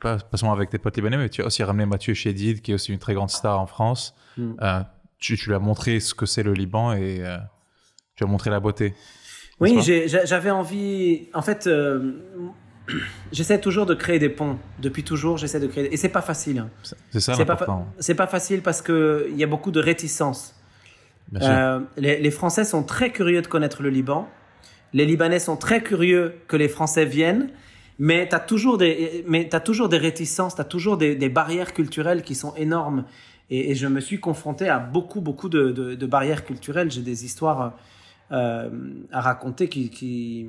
pas, 0.00 0.16
pas, 0.16 0.36
seulement 0.36 0.54
avec 0.54 0.70
tes 0.70 0.78
potes 0.78 0.96
libanais, 0.96 1.18
mais 1.18 1.28
tu 1.28 1.42
as 1.42 1.46
aussi 1.46 1.62
ramené 1.62 1.84
Mathieu 1.86 2.14
Chédid, 2.14 2.62
qui 2.62 2.72
est 2.72 2.74
aussi 2.74 2.92
une 2.92 2.98
très 2.98 3.14
grande 3.14 3.30
star 3.30 3.60
en 3.60 3.66
France. 3.66 4.14
Mm. 4.36 4.54
tu, 5.18 5.36
tu 5.36 5.48
lui 5.48 5.54
as 5.54 5.58
montré 5.58 6.00
ce 6.00 6.14
que 6.14 6.24
c'est 6.24 6.42
le 6.42 6.54
Liban 6.54 6.94
et 6.94 7.22
tu 8.16 8.24
as 8.24 8.26
montré 8.26 8.50
la 8.50 8.60
beauté. 8.60 8.94
Oui, 9.60 9.78
j'avais 10.06 10.50
envie. 10.50 11.28
En 11.34 11.42
fait, 11.42 11.68
j'essaie 13.32 13.60
toujours 13.60 13.86
de 13.86 13.94
créer 13.94 14.18
des 14.18 14.28
ponts. 14.28 14.58
Depuis 14.78 15.04
toujours, 15.04 15.36
j'essaie 15.36 15.60
de 15.60 15.66
créer. 15.66 15.92
Et 15.92 15.96
c'est 15.96 16.08
pas 16.08 16.22
facile. 16.22 16.60
Hein. 16.60 16.70
C'est 17.10 17.20
ça. 17.20 17.34
C'est 17.34 17.44
pas, 17.44 17.56
pas 17.56 18.26
facile 18.26 18.62
parce 18.62 18.82
que 18.82 19.28
il 19.30 19.36
y 19.36 19.44
a 19.44 19.46
beaucoup 19.46 19.70
de 19.70 19.80
réticence. 19.80 20.54
Euh, 21.36 21.80
les, 21.96 22.20
les, 22.20 22.30
Français 22.30 22.64
sont 22.64 22.82
très 22.82 23.10
curieux 23.10 23.42
de 23.42 23.46
connaître 23.46 23.82
le 23.82 23.90
Liban. 23.90 24.28
Les 24.92 25.04
Libanais 25.04 25.38
sont 25.38 25.56
très 25.56 25.82
curieux 25.82 26.34
que 26.48 26.56
les 26.56 26.68
Français 26.68 27.04
viennent. 27.04 27.50
Mais 27.98 28.28
tu 28.28 28.34
as 28.34 28.40
toujours 28.40 28.78
des, 28.78 29.24
mais 29.28 29.48
toujours 29.48 29.90
des 29.90 29.98
réticences, 29.98 30.54
tu 30.54 30.60
as 30.60 30.64
toujours 30.64 30.96
des, 30.96 31.14
des, 31.14 31.28
barrières 31.28 31.74
culturelles 31.74 32.22
qui 32.22 32.34
sont 32.34 32.54
énormes. 32.56 33.04
Et, 33.50 33.70
et, 33.70 33.74
je 33.74 33.86
me 33.86 34.00
suis 34.00 34.18
confronté 34.18 34.68
à 34.68 34.78
beaucoup, 34.78 35.20
beaucoup 35.20 35.50
de, 35.50 35.70
de, 35.70 35.94
de 35.94 36.06
barrières 36.06 36.44
culturelles. 36.46 36.90
J'ai 36.90 37.02
des 37.02 37.26
histoires 37.26 37.74
euh, 38.32 38.70
à 39.12 39.20
raconter 39.20 39.68
qui, 39.68 39.90
qui, 39.90 40.48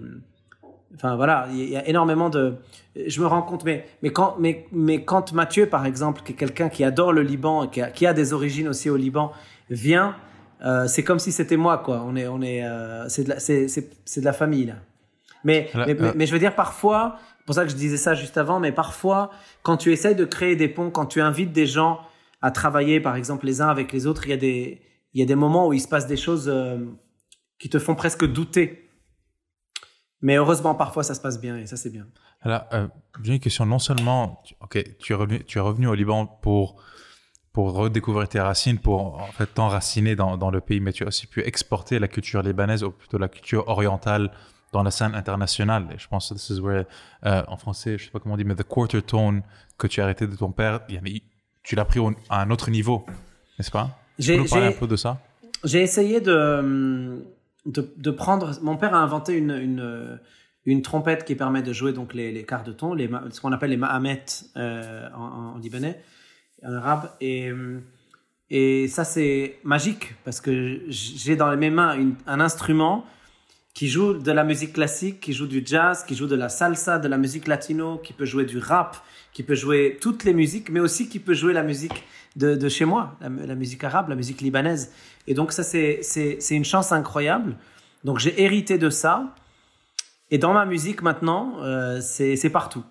enfin 0.95 1.15
voilà, 1.15 1.47
il 1.51 1.69
y 1.69 1.75
a 1.75 1.87
énormément 1.87 2.29
de, 2.29 2.55
je 2.95 3.19
me 3.19 3.27
rends 3.27 3.41
compte, 3.41 3.65
mais 3.65 3.85
mais 4.03 4.11
quand 4.11 4.35
mais 4.39 4.67
mais 4.71 5.03
quand 5.03 5.33
Mathieu 5.33 5.65
par 5.65 5.85
exemple, 5.85 6.21
qui 6.23 6.33
est 6.33 6.35
quelqu'un 6.35 6.69
qui 6.69 6.83
adore 6.83 7.11
le 7.11 7.23
Liban, 7.23 7.67
qui 7.67 7.81
a, 7.81 7.89
qui 7.89 8.05
a 8.05 8.13
des 8.13 8.33
origines 8.33 8.67
aussi 8.67 8.89
au 8.89 8.97
Liban, 8.97 9.31
vient, 9.69 10.15
euh, 10.63 10.87
c'est 10.87 11.03
comme 11.03 11.19
si 11.19 11.31
c'était 11.31 11.57
moi 11.57 11.77
quoi. 11.79 12.01
On 12.05 12.15
est 12.15 12.27
on 12.27 12.41
est 12.41 12.63
euh, 12.65 13.07
c'est 13.09 13.23
de 13.23 13.29
la 13.29 13.39
c'est 13.39 13.67
c'est 13.67 14.19
de 14.19 14.25
la 14.25 14.33
famille 14.33 14.65
là. 14.65 14.75
Mais, 15.43 15.69
là, 15.73 15.85
mais, 15.87 15.95
mais, 15.95 16.11
mais 16.15 16.25
je 16.27 16.33
veux 16.33 16.39
dire 16.39 16.53
parfois, 16.55 17.17
pour 17.47 17.55
ça 17.55 17.63
que 17.65 17.71
je 17.71 17.75
disais 17.75 17.97
ça 17.97 18.13
juste 18.13 18.37
avant, 18.37 18.59
mais 18.59 18.71
parfois 18.71 19.31
quand 19.63 19.77
tu 19.77 19.91
essayes 19.91 20.15
de 20.15 20.25
créer 20.25 20.55
des 20.55 20.67
ponts, 20.67 20.91
quand 20.91 21.07
tu 21.07 21.19
invites 21.21 21.51
des 21.51 21.65
gens 21.65 21.99
à 22.43 22.51
travailler, 22.51 22.99
par 22.99 23.15
exemple, 23.15 23.45
les 23.45 23.61
uns 23.61 23.67
avec 23.69 23.91
les 23.91 24.05
autres, 24.07 24.25
il 24.27 24.29
y 24.29 24.33
a 24.33 24.37
des, 24.37 24.81
il 25.13 25.19
y 25.19 25.23
a 25.23 25.25
des 25.25 25.35
moments 25.35 25.67
où 25.67 25.73
il 25.73 25.79
se 25.81 25.87
passe 25.87 26.07
des 26.07 26.17
choses 26.17 26.47
euh, 26.47 26.77
qui 27.59 27.69
te 27.69 27.79
font 27.79 27.95
presque 27.95 28.25
douter. 28.25 28.87
Mais 30.21 30.35
heureusement, 30.35 30.75
parfois, 30.75 31.03
ça 31.03 31.15
se 31.15 31.21
passe 31.21 31.39
bien 31.41 31.57
et 31.57 31.65
ça, 31.65 31.77
c'est 31.77 31.89
bien. 31.89 32.05
Alors, 32.41 32.63
euh, 32.73 32.87
j'ai 33.23 33.33
une 33.33 33.39
question. 33.39 33.65
Non 33.65 33.79
seulement, 33.79 34.41
tu- 34.45 34.55
ok, 34.61 34.97
tu 34.99 35.13
es 35.13 35.15
revenu, 35.15 35.43
tu 35.43 35.57
es 35.57 35.61
revenu 35.61 35.87
au 35.87 35.93
Liban 35.95 36.25
pour 36.27 36.81
pour 37.53 37.73
redécouvrir 37.73 38.29
tes 38.29 38.39
racines, 38.39 38.79
pour 38.79 39.19
en 39.21 39.31
fait 39.31 39.47
t'enraciner 39.47 40.15
dans, 40.15 40.37
dans 40.37 40.51
le 40.51 40.61
pays, 40.61 40.79
mais 40.79 40.93
tu 40.93 41.03
as 41.03 41.07
aussi 41.07 41.27
pu 41.27 41.41
exporter 41.41 41.99
la 41.99 42.07
culture 42.07 42.41
libanaise 42.41 42.83
ou 42.83 42.91
plutôt 42.91 43.17
la 43.17 43.27
culture 43.27 43.67
orientale 43.67 44.31
dans 44.71 44.83
la 44.83 44.91
scène 44.91 45.15
internationale. 45.15 45.87
Et 45.93 45.99
je 45.99 46.07
pense 46.07 46.29
que 46.29 46.35
this 46.35 46.49
is 46.49 46.59
where, 46.61 46.85
euh, 47.25 47.43
en 47.47 47.57
français, 47.57 47.97
je 47.97 48.05
sais 48.05 48.09
pas 48.11 48.19
comment 48.19 48.35
on 48.35 48.37
dit, 48.37 48.45
mais 48.45 48.55
the 48.55 48.63
quarter 48.63 49.01
tone 49.01 49.41
que 49.77 49.87
tu 49.87 49.99
as 49.99 50.05
arrêté 50.05 50.27
de 50.27 50.35
ton 50.35 50.51
père, 50.53 50.79
tu 51.63 51.75
l'as 51.75 51.83
pris 51.85 51.99
au- 51.99 52.13
à 52.29 52.41
un 52.41 52.49
autre 52.51 52.71
niveau, 52.71 53.05
n'est-ce 53.59 53.71
pas? 53.71 53.99
Tu 54.19 54.31
peux 54.31 54.37
nous 54.37 54.45
parler 54.47 54.67
un 54.67 54.71
peu 54.71 54.87
de 54.87 54.95
ça? 54.95 55.19
J'ai 55.65 55.81
essayé 55.81 56.21
de, 56.21 57.21
de, 57.65 57.93
de 57.97 58.11
prendre. 58.11 58.51
Mon 58.61 58.77
père 58.77 58.95
a 58.95 58.99
inventé 58.99 59.33
une, 59.33 59.51
une, 59.51 60.19
une 60.65 60.81
trompette 60.81 61.25
qui 61.25 61.35
permet 61.35 61.61
de 61.61 61.73
jouer 61.73 61.91
donc 61.91 62.13
les, 62.13 62.31
les 62.31 62.45
quarts 62.45 62.63
de 62.63 62.71
ton, 62.71 62.93
les, 62.93 63.09
ce 63.31 63.41
qu'on 63.41 63.51
appelle 63.51 63.71
les 63.71 63.77
mahamet 63.77 64.23
euh, 64.55 65.09
en, 65.15 65.55
en 65.55 65.57
libanais, 65.57 66.01
en 66.65 66.73
arabe. 66.73 67.09
Et, 67.21 67.51
et 68.49 68.87
ça, 68.87 69.03
c'est 69.03 69.59
magique 69.63 70.15
parce 70.23 70.41
que 70.41 70.81
j'ai 70.87 71.35
dans 71.35 71.55
mes 71.55 71.69
mains 71.69 71.97
un 72.27 72.39
instrument 72.39 73.05
qui 73.73 73.87
joue 73.87 74.13
de 74.13 74.31
la 74.31 74.43
musique 74.43 74.73
classique, 74.73 75.19
qui 75.21 75.33
joue 75.33 75.47
du 75.47 75.63
jazz, 75.65 76.03
qui 76.03 76.15
joue 76.15 76.27
de 76.27 76.35
la 76.35 76.49
salsa, 76.49 76.99
de 76.99 77.07
la 77.07 77.17
musique 77.17 77.47
latino, 77.47 77.97
qui 77.97 78.13
peut 78.13 78.25
jouer 78.25 78.45
du 78.45 78.57
rap, 78.57 78.97
qui 79.33 79.43
peut 79.43 79.55
jouer 79.55 79.97
toutes 80.01 80.23
les 80.23 80.33
musiques, 80.33 80.69
mais 80.69 80.79
aussi 80.79 81.07
qui 81.07 81.19
peut 81.19 81.33
jouer 81.33 81.53
la 81.53 81.63
musique 81.63 82.03
de, 82.35 82.55
de 82.55 82.69
chez 82.69 82.85
moi, 82.85 83.17
la, 83.21 83.55
musique 83.55 83.83
arabe, 83.83 84.09
la 84.09 84.15
musique 84.15 84.41
libanaise. 84.41 84.91
Et 85.27 85.33
donc 85.33 85.51
ça, 85.51 85.63
c'est 85.63 86.01
une 86.49 86.65
chance 86.65 86.91
incroyable. 86.91 87.55
Donc 88.03 88.19
j'ai 88.19 88.41
hérité 88.41 88.77
de 88.77 88.89
ça. 88.89 89.33
Et 90.29 90.37
dans 90.37 90.53
ma 90.53 90.65
musique 90.65 91.01
maintenant, 91.01 91.55
euh, 91.61 91.99
c'est 92.01 92.49
partout. 92.49 92.83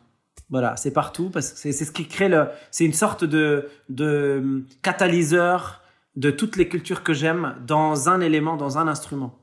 Voilà, 0.50 0.76
c'est 0.76 0.92
partout 0.92 1.30
parce 1.30 1.52
que 1.52 1.58
c'est 1.58 1.72
ce 1.72 1.92
qui 1.92 2.08
crée 2.08 2.28
le. 2.28 2.48
C'est 2.72 2.84
une 2.84 2.92
sorte 2.92 3.24
de, 3.24 3.68
de 3.88 4.64
catalyseur 4.82 5.80
de 6.16 6.30
toutes 6.32 6.56
les 6.56 6.68
cultures 6.68 7.04
que 7.04 7.12
j'aime 7.12 7.54
dans 7.64 8.08
un 8.08 8.20
élément, 8.20 8.56
dans 8.56 8.76
un 8.76 8.88
instrument. 8.88 9.38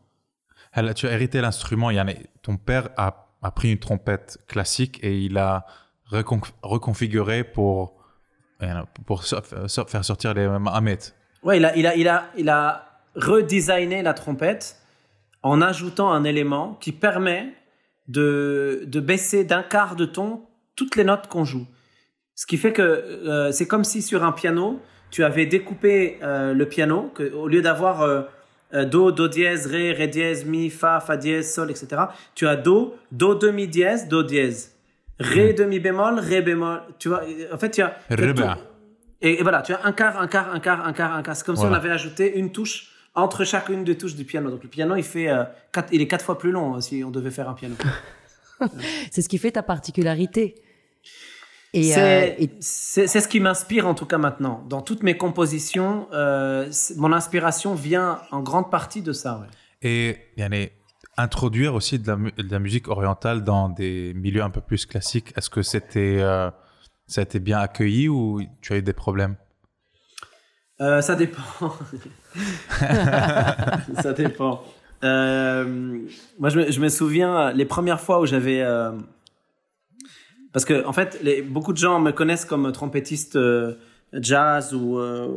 Alors, 0.73 0.93
tu 0.93 1.07
as 1.07 1.13
hérité 1.13 1.39
l'instrument, 1.39 1.91
Yann. 1.91 2.13
Ton 2.41 2.57
père 2.57 2.89
a, 2.97 3.29
a 3.41 3.51
pris 3.51 3.71
une 3.71 3.79
trompette 3.79 4.37
classique 4.47 4.99
et 5.01 5.17
il 5.21 5.37
a 5.37 5.65
recon- 6.11 6.41
reconfiguré 6.61 7.45
pour, 7.45 7.95
euh, 8.61 8.83
pour 9.05 9.23
faire 9.23 10.03
sortir 10.03 10.33
les 10.33 10.47
Mahamet. 10.47 10.99
Ouais, 11.41 11.57
il 11.57 11.65
a, 11.65 11.75
il 11.77 11.87
a, 11.87 11.95
il 11.95 12.09
a, 12.09 12.25
il 12.37 12.49
a 12.49 12.83
redesigné 13.15 14.01
la 14.03 14.13
trompette 14.13 14.75
en 15.41 15.61
ajoutant 15.61 16.11
un 16.11 16.25
élément 16.25 16.73
qui 16.81 16.91
permet 16.91 17.53
de, 18.09 18.83
de 18.85 18.99
baisser 18.99 19.45
d'un 19.45 19.63
quart 19.63 19.95
de 19.95 20.05
ton 20.05 20.43
toutes 20.77 20.95
les 20.95 21.03
notes 21.03 21.27
qu'on 21.27 21.43
joue. 21.43 21.67
Ce 22.35 22.45
qui 22.45 22.55
fait 22.55 22.71
que 22.71 22.81
euh, 22.81 23.51
c'est 23.51 23.67
comme 23.67 23.83
si 23.83 24.01
sur 24.01 24.23
un 24.23 24.31
piano, 24.31 24.79
tu 25.11 25.25
avais 25.25 25.45
découpé 25.45 26.19
euh, 26.21 26.53
le 26.53 26.65
piano, 26.69 27.11
que, 27.13 27.33
au 27.33 27.49
lieu 27.49 27.61
d'avoir 27.61 28.01
euh, 28.03 28.21
euh, 28.73 28.85
Do, 28.85 29.11
Do 29.11 29.27
dièse, 29.27 29.67
Ré, 29.67 29.91
Ré 29.91 30.07
dièse, 30.07 30.45
Mi, 30.45 30.69
Fa, 30.69 30.99
Fa 30.99 31.17
dièse, 31.17 31.53
Sol, 31.53 31.71
etc. 31.71 32.03
Tu 32.35 32.47
as 32.47 32.55
Do, 32.55 32.95
Do 33.11 33.35
demi 33.35 33.67
dièse, 33.67 34.07
Do 34.07 34.23
dièse. 34.23 34.75
Ré 35.19 35.53
demi 35.53 35.79
bémol, 35.79 36.19
Ré 36.19 36.41
bémol. 36.41 36.81
Tu 36.99 37.09
vois, 37.09 37.23
en 37.51 37.57
fait, 37.57 37.71
tu 37.71 37.81
as... 37.81 37.97
et, 39.21 39.39
et 39.39 39.43
voilà, 39.43 39.61
tu 39.61 39.73
as 39.73 39.83
un 39.85 39.91
quart, 39.91 40.19
un 40.21 40.27
quart, 40.27 40.53
un 40.53 40.59
quart, 40.59 40.85
un 40.85 40.93
quart, 40.93 41.15
un 41.15 41.23
quart. 41.23 41.35
C'est 41.35 41.45
comme 41.45 41.55
si 41.55 41.65
on 41.65 41.73
avait 41.73 41.89
ajouté 41.89 42.37
une 42.37 42.51
touche 42.51 42.93
entre 43.15 43.43
chacune 43.45 43.83
des 43.83 43.97
touches 43.97 44.15
du 44.15 44.25
piano. 44.25 44.51
Donc 44.51 44.63
le 44.63 44.69
piano, 44.69 44.95
il 44.95 45.03
fait 45.03 45.29
euh, 45.29 45.43
quatre, 45.71 45.91
il 45.91 46.01
est 46.01 46.07
quatre 46.07 46.23
fois 46.23 46.37
plus 46.37 46.51
long 46.51 46.75
hein, 46.75 46.81
si 46.81 47.03
on 47.03 47.09
devait 47.09 47.31
faire 47.31 47.49
un 47.49 47.55
piano. 47.55 47.75
C'est 49.11 49.21
ce 49.21 49.29
qui 49.29 49.39
fait 49.39 49.51
ta 49.51 49.63
particularité. 49.63 50.55
Et, 51.73 51.95
euh, 51.97 52.27
C'est 52.59 53.03
et- 53.03 53.07
ce 53.21 53.27
qui 53.27 53.39
m'inspire 53.39 53.87
en 53.87 53.93
tout 53.93 54.05
cas 54.05 54.17
maintenant. 54.17 54.63
Dans 54.69 54.81
toutes 54.81 55.03
mes 55.03 55.17
compositions, 55.17 56.07
euh, 56.13 56.69
mon 56.95 57.11
inspiration 57.13 57.75
vient 57.75 58.19
en 58.31 58.41
grande 58.41 58.71
partie 58.71 59.01
de 59.01 59.11
ça. 59.13 59.39
ouais. 59.39 59.47
Et 59.83 60.17
Yann, 60.37 60.53
et 60.53 60.71
introduire 61.17 61.75
aussi 61.75 61.99
de 61.99 62.07
la, 62.07 62.15
mu- 62.15 62.31
de 62.31 62.51
la 62.51 62.59
musique 62.59 62.87
orientale 62.87 63.43
dans 63.43 63.69
des 63.69 64.13
milieux 64.15 64.41
un 64.43 64.49
peu 64.49 64.61
plus 64.61 64.85
classiques, 64.85 65.33
est-ce 65.37 65.49
que 65.49 65.61
c'était 65.61 66.17
euh, 66.19 66.49
ça 67.05 67.21
a 67.21 67.23
été 67.23 67.39
bien 67.39 67.59
accueilli 67.59 68.07
ou 68.09 68.41
tu 68.61 68.73
as 68.73 68.77
eu 68.77 68.81
des 68.81 68.93
problèmes? 68.93 69.35
Euh, 70.79 71.01
ça 71.01 71.15
dépend. 71.15 71.41
ça 74.01 74.13
dépend. 74.13 74.63
Euh, 75.03 75.99
moi, 76.39 76.49
je 76.49 76.59
me, 76.59 76.71
je 76.71 76.79
me 76.79 76.89
souviens 76.89 77.51
les 77.51 77.65
premières 77.65 77.99
fois 78.01 78.19
où 78.19 78.25
j'avais. 78.25 78.61
euh, 78.61 78.91
parce 80.57 80.65
que, 80.65 80.83
en 80.87 80.91
fait, 80.91 81.23
beaucoup 81.47 81.71
de 81.71 81.77
gens 81.77 81.99
me 81.99 82.09
connaissent 82.09 82.43
comme 82.43 82.71
trompettiste 82.71 83.35
euh, 83.35 83.75
jazz 84.11 84.73
ou, 84.73 84.97
euh, 84.97 85.27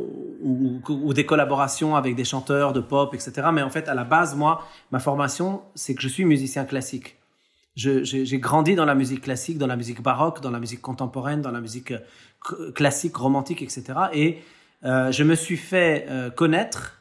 ou, 0.41 1.13
des 1.13 1.27
collaborations 1.27 1.95
avec 1.95 2.15
des 2.15 2.23
chanteurs 2.23 2.73
de 2.73 2.79
pop, 2.79 3.13
etc. 3.13 3.49
Mais 3.53 3.61
en 3.61 3.69
fait, 3.69 3.87
à 3.87 3.93
la 3.93 4.03
base, 4.03 4.35
moi, 4.35 4.65
ma 4.89 4.97
formation, 4.97 5.61
c'est 5.75 5.93
que 5.93 6.01
je 6.01 6.07
suis 6.07 6.25
musicien 6.25 6.65
classique. 6.65 7.17
J'ai 7.75 8.39
grandi 8.39 8.73
dans 8.73 8.85
la 8.85 8.95
musique 8.95 9.21
classique, 9.21 9.59
dans 9.59 9.67
la 9.67 9.75
musique 9.75 10.01
baroque, 10.01 10.41
dans 10.41 10.49
la 10.49 10.59
musique 10.59 10.81
contemporaine, 10.81 11.43
dans 11.43 11.51
la 11.51 11.61
musique 11.61 11.91
euh, 11.91 12.71
classique, 12.71 13.15
romantique, 13.15 13.61
etc. 13.61 13.83
Et 14.13 14.39
je 14.81 15.23
me 15.23 15.35
suis 15.35 15.57
fait 15.57 16.07
connaître 16.35 16.97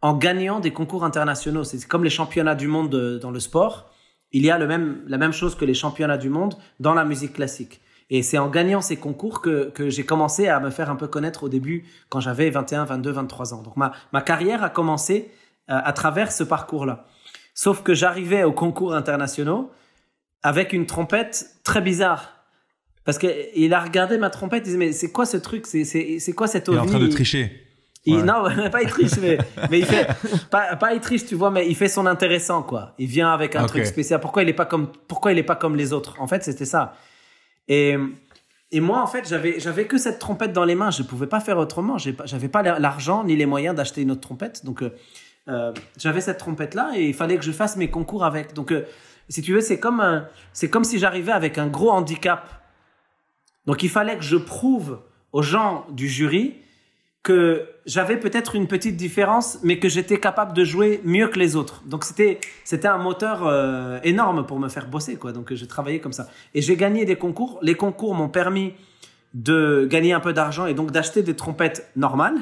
en 0.00 0.14
gagnant 0.14 0.60
des 0.60 0.72
concours 0.72 1.04
internationaux. 1.04 1.64
C'est 1.64 1.86
comme 1.86 2.04
les 2.04 2.08
championnats 2.08 2.54
du 2.54 2.68
monde 2.68 2.88
de- 2.88 3.18
dans 3.18 3.30
le 3.30 3.38
sport. 3.38 3.90
Il 4.32 4.42
y 4.44 4.50
a 4.50 4.58
le 4.58 4.66
même, 4.66 5.02
la 5.06 5.18
même 5.18 5.32
chose 5.32 5.54
que 5.54 5.64
les 5.64 5.74
championnats 5.74 6.18
du 6.18 6.28
monde 6.30 6.54
dans 6.78 6.94
la 6.94 7.04
musique 7.04 7.32
classique. 7.34 7.80
Et 8.10 8.22
c'est 8.22 8.38
en 8.38 8.48
gagnant 8.48 8.80
ces 8.80 8.96
concours 8.96 9.40
que, 9.40 9.70
que 9.70 9.88
j'ai 9.88 10.04
commencé 10.04 10.48
à 10.48 10.58
me 10.60 10.70
faire 10.70 10.90
un 10.90 10.96
peu 10.96 11.06
connaître 11.06 11.44
au 11.44 11.48
début, 11.48 11.84
quand 12.08 12.18
j'avais 12.20 12.50
21, 12.50 12.84
22, 12.84 13.10
23 13.12 13.54
ans. 13.54 13.62
Donc 13.62 13.76
ma, 13.76 13.92
ma 14.12 14.20
carrière 14.20 14.62
a 14.64 14.70
commencé 14.70 15.30
euh, 15.70 15.78
à 15.84 15.92
travers 15.92 16.32
ce 16.32 16.42
parcours-là. 16.42 17.06
Sauf 17.54 17.82
que 17.82 17.94
j'arrivais 17.94 18.42
aux 18.44 18.52
concours 18.52 18.94
internationaux 18.94 19.70
avec 20.42 20.72
une 20.72 20.86
trompette 20.86 21.46
très 21.62 21.80
bizarre. 21.80 22.34
Parce 23.04 23.18
qu'il 23.18 23.74
a 23.74 23.80
regardé 23.80 24.18
ma 24.18 24.30
trompette, 24.30 24.62
il 24.62 24.66
disait, 24.66 24.78
mais 24.78 24.92
c'est 24.92 25.10
quoi 25.12 25.26
ce 25.26 25.36
truc? 25.36 25.66
C'est 25.66 25.84
c'est- 25.84 26.18
c'est 26.18 26.32
quoi 26.32 26.46
cette 26.46 26.68
Il 26.68 26.74
est 26.74 26.78
en 26.78 26.80
ovni 26.82 26.90
train 26.90 27.00
de 27.00 27.06
tricher. 27.08 27.66
Il- 28.04 28.16
Ouais. 28.16 28.22
Non, 28.22 28.44
pas 28.70 28.84
triche, 28.84 29.16
mais, 29.20 29.38
mais 29.70 29.78
il 29.80 29.84
fait 29.86 30.06
pas, 30.50 30.76
pas 30.76 30.98
triche, 30.98 31.26
tu 31.26 31.34
vois, 31.34 31.50
mais 31.50 31.66
il 31.68 31.76
fait 31.76 31.88
son 31.88 32.06
intéressant, 32.06 32.62
quoi. 32.62 32.94
Il 32.98 33.06
vient 33.06 33.32
avec 33.32 33.56
un 33.56 33.60
truc 33.66 33.82
spécial. 33.86 34.20
Pourquoi 34.20 34.42
il 34.42 34.48
est 34.48 34.54
pas 34.54 34.66
comme 34.66 34.88
pourquoi 35.08 35.32
il 35.32 35.38
est 35.38 35.42
pas 35.44 35.56
comme 35.56 35.76
les 35.76 35.92
autres? 35.92 36.16
En 36.20 36.26
fait, 36.26 36.42
c'était 36.44 36.64
ça. 36.64 36.94
Et 37.68 37.96
et 38.72 38.80
moi, 38.80 39.02
en 39.02 39.06
fait, 39.06 39.28
j'avais 39.28 39.58
j'avais 39.60 39.86
que 39.86 39.98
cette 39.98 40.18
trompette 40.18 40.52
dans 40.52 40.64
les 40.64 40.74
mains. 40.76 40.90
Je 40.90 41.02
pouvais 41.02 41.26
pas 41.26 41.40
faire 41.40 41.58
autrement. 41.58 41.98
J'avais 41.98 42.48
pas 42.48 42.62
l'argent 42.62 43.24
ni 43.24 43.36
les 43.36 43.46
moyens 43.46 43.74
d'acheter 43.74 44.02
une 44.02 44.12
autre 44.12 44.20
trompette. 44.22 44.64
Donc 44.64 44.82
euh, 44.82 44.90
euh, 45.48 45.72
j'avais 45.98 46.20
cette 46.20 46.38
trompette 46.38 46.74
là 46.74 46.92
et 46.94 47.06
il 47.08 47.14
fallait 47.14 47.36
que 47.36 47.44
je 47.44 47.52
fasse 47.52 47.76
mes 47.76 47.90
concours 47.90 48.24
avec. 48.24 48.54
Donc 48.54 48.70
euh, 48.72 48.84
si 49.28 49.42
tu 49.42 49.52
veux, 49.52 49.60
c'est 49.60 49.78
comme 49.80 50.24
c'est 50.52 50.70
comme 50.70 50.84
si 50.84 50.98
j'arrivais 50.98 51.32
avec 51.32 51.58
un 51.58 51.66
gros 51.66 51.90
handicap. 51.90 52.48
Donc 53.66 53.82
il 53.82 53.90
fallait 53.90 54.16
que 54.16 54.22
je 54.24 54.36
prouve 54.36 55.00
aux 55.32 55.42
gens 55.42 55.84
du 55.90 56.08
jury 56.08 56.54
que 57.22 57.66
j'avais 57.86 58.18
peut-être 58.18 58.54
une 58.56 58.66
petite 58.66 58.96
différence, 58.96 59.58
mais 59.62 59.78
que 59.78 59.88
j'étais 59.88 60.18
capable 60.20 60.52
de 60.52 60.64
jouer 60.64 61.00
mieux 61.04 61.28
que 61.28 61.38
les 61.38 61.56
autres. 61.56 61.82
Donc 61.86 62.04
c'était 62.04 62.40
c'était 62.64 62.88
un 62.88 62.98
moteur 62.98 63.46
euh, 63.46 63.98
énorme 64.04 64.46
pour 64.46 64.58
me 64.58 64.68
faire 64.68 64.86
bosser 64.88 65.16
quoi. 65.16 65.32
Donc 65.32 65.52
j'ai 65.54 65.66
travaillé 65.66 66.00
comme 66.00 66.12
ça 66.12 66.28
et 66.54 66.62
j'ai 66.62 66.76
gagné 66.76 67.04
des 67.04 67.16
concours. 67.16 67.58
Les 67.62 67.74
concours 67.74 68.14
m'ont 68.14 68.28
permis 68.28 68.74
de 69.34 69.86
gagner 69.88 70.12
un 70.12 70.20
peu 70.20 70.32
d'argent 70.32 70.66
et 70.66 70.74
donc 70.74 70.90
d'acheter 70.90 71.22
des 71.22 71.34
trompettes 71.36 71.90
normales. 71.96 72.36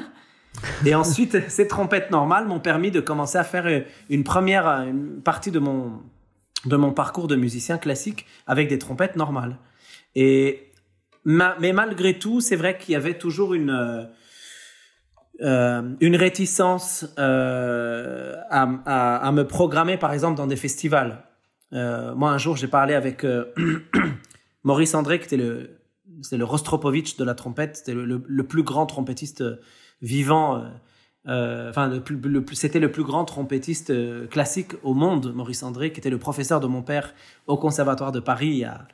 Et 0.85 0.95
ensuite, 0.95 1.37
ces 1.49 1.67
trompettes 1.67 2.11
normales 2.11 2.47
m'ont 2.47 2.59
permis 2.59 2.91
de 2.91 2.99
commencer 2.99 3.37
à 3.37 3.43
faire 3.43 3.67
euh, 3.67 3.81
une 4.09 4.23
première 4.23 4.67
euh, 4.67 4.83
une 4.89 5.21
partie 5.21 5.51
de 5.51 5.59
mon 5.59 5.93
de 6.65 6.75
mon 6.75 6.91
parcours 6.91 7.27
de 7.29 7.37
musicien 7.37 7.77
classique 7.77 8.25
avec 8.45 8.67
des 8.67 8.77
trompettes 8.79 9.15
normales. 9.15 9.57
Et 10.15 10.71
ma- 11.23 11.55
mais 11.61 11.71
malgré 11.71 12.19
tout, 12.19 12.41
c'est 12.41 12.57
vrai 12.57 12.77
qu'il 12.77 12.91
y 12.93 12.95
avait 12.97 13.17
toujours 13.17 13.53
une 13.53 13.69
euh, 15.41 15.93
une 16.01 16.15
réticence 16.15 17.05
euh, 17.17 18.35
à, 18.49 18.67
à, 18.85 19.15
à 19.27 19.31
me 19.31 19.45
programmer, 19.47 19.97
par 19.97 20.11
exemple, 20.13 20.35
dans 20.37 20.47
des 20.47 20.55
festivals. 20.55 21.23
Euh, 21.73 22.13
moi, 22.15 22.31
un 22.31 22.37
jour, 22.37 22.55
j'ai 22.57 22.67
parlé 22.67 22.93
avec 22.93 23.25
Maurice 24.63 24.93
André, 24.95 25.19
qui 25.19 25.25
était 25.25 25.37
le, 25.37 25.79
c'est 26.21 26.37
le 26.37 26.45
Rostropovitch 26.45 27.17
de 27.17 27.23
la 27.23 27.35
trompette, 27.35 27.77
c'était 27.77 27.93
le, 27.93 28.05
le- 28.05 28.23
le 28.25 28.43
plus 28.47 28.63
grand 28.63 28.85
trompettiste 28.85 29.43
vivant. 30.01 30.63
Enfin, 31.25 31.87
le 31.87 31.99
plus, 32.01 32.17
le 32.17 32.43
plus- 32.43 32.55
c'était 32.55 32.79
le 32.79 32.91
plus 32.91 33.03
grand 33.03 33.23
trompettiste 33.25 33.93
classique 34.29 34.73
au 34.83 34.93
monde, 34.93 35.31
Maurice 35.33 35.63
André, 35.63 35.91
qui 35.93 35.99
était 35.99 36.09
le 36.09 36.17
professeur 36.17 36.59
de 36.59 36.67
mon 36.67 36.81
père 36.81 37.13
au 37.47 37.55
Conservatoire 37.57 38.11
de 38.11 38.19
Paris 38.19 38.47
il 38.47 38.57
y 38.57 38.65
a, 38.65 38.87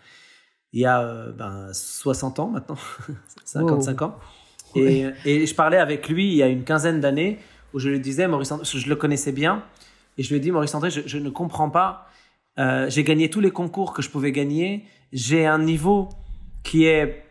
il 0.73 0.81
y 0.81 0.85
a 0.85 1.01
euh, 1.01 1.31
ben, 1.31 1.69
60 1.71 2.39
ans 2.39 2.47
maintenant, 2.49 2.75
55 3.45 4.01
ans. 4.01 4.15
Et, 4.75 5.05
et, 5.25 5.45
je 5.45 5.55
parlais 5.55 5.77
avec 5.77 6.09
lui 6.09 6.27
il 6.27 6.35
y 6.35 6.43
a 6.43 6.47
une 6.47 6.63
quinzaine 6.63 6.99
d'années 6.99 7.39
où 7.73 7.79
je 7.79 7.89
lui 7.89 7.99
disais, 7.99 8.27
Maurice 8.27 8.51
André, 8.51 8.65
je 8.65 8.89
le 8.89 8.95
connaissais 8.95 9.31
bien, 9.31 9.63
et 10.17 10.23
je 10.23 10.29
lui 10.29 10.37
ai 10.37 10.39
dit, 10.39 10.51
Maurice 10.51 10.73
André, 10.75 10.89
je, 10.89 11.01
je 11.05 11.17
ne 11.17 11.29
comprends 11.29 11.69
pas. 11.69 12.07
Euh, 12.57 12.89
j'ai 12.89 13.03
gagné 13.03 13.29
tous 13.29 13.41
les 13.41 13.51
concours 13.51 13.93
que 13.93 14.01
je 14.01 14.09
pouvais 14.09 14.31
gagner. 14.31 14.85
J'ai 15.11 15.45
un 15.45 15.59
niveau 15.59 16.09
qui 16.63 16.85
est 16.85 17.25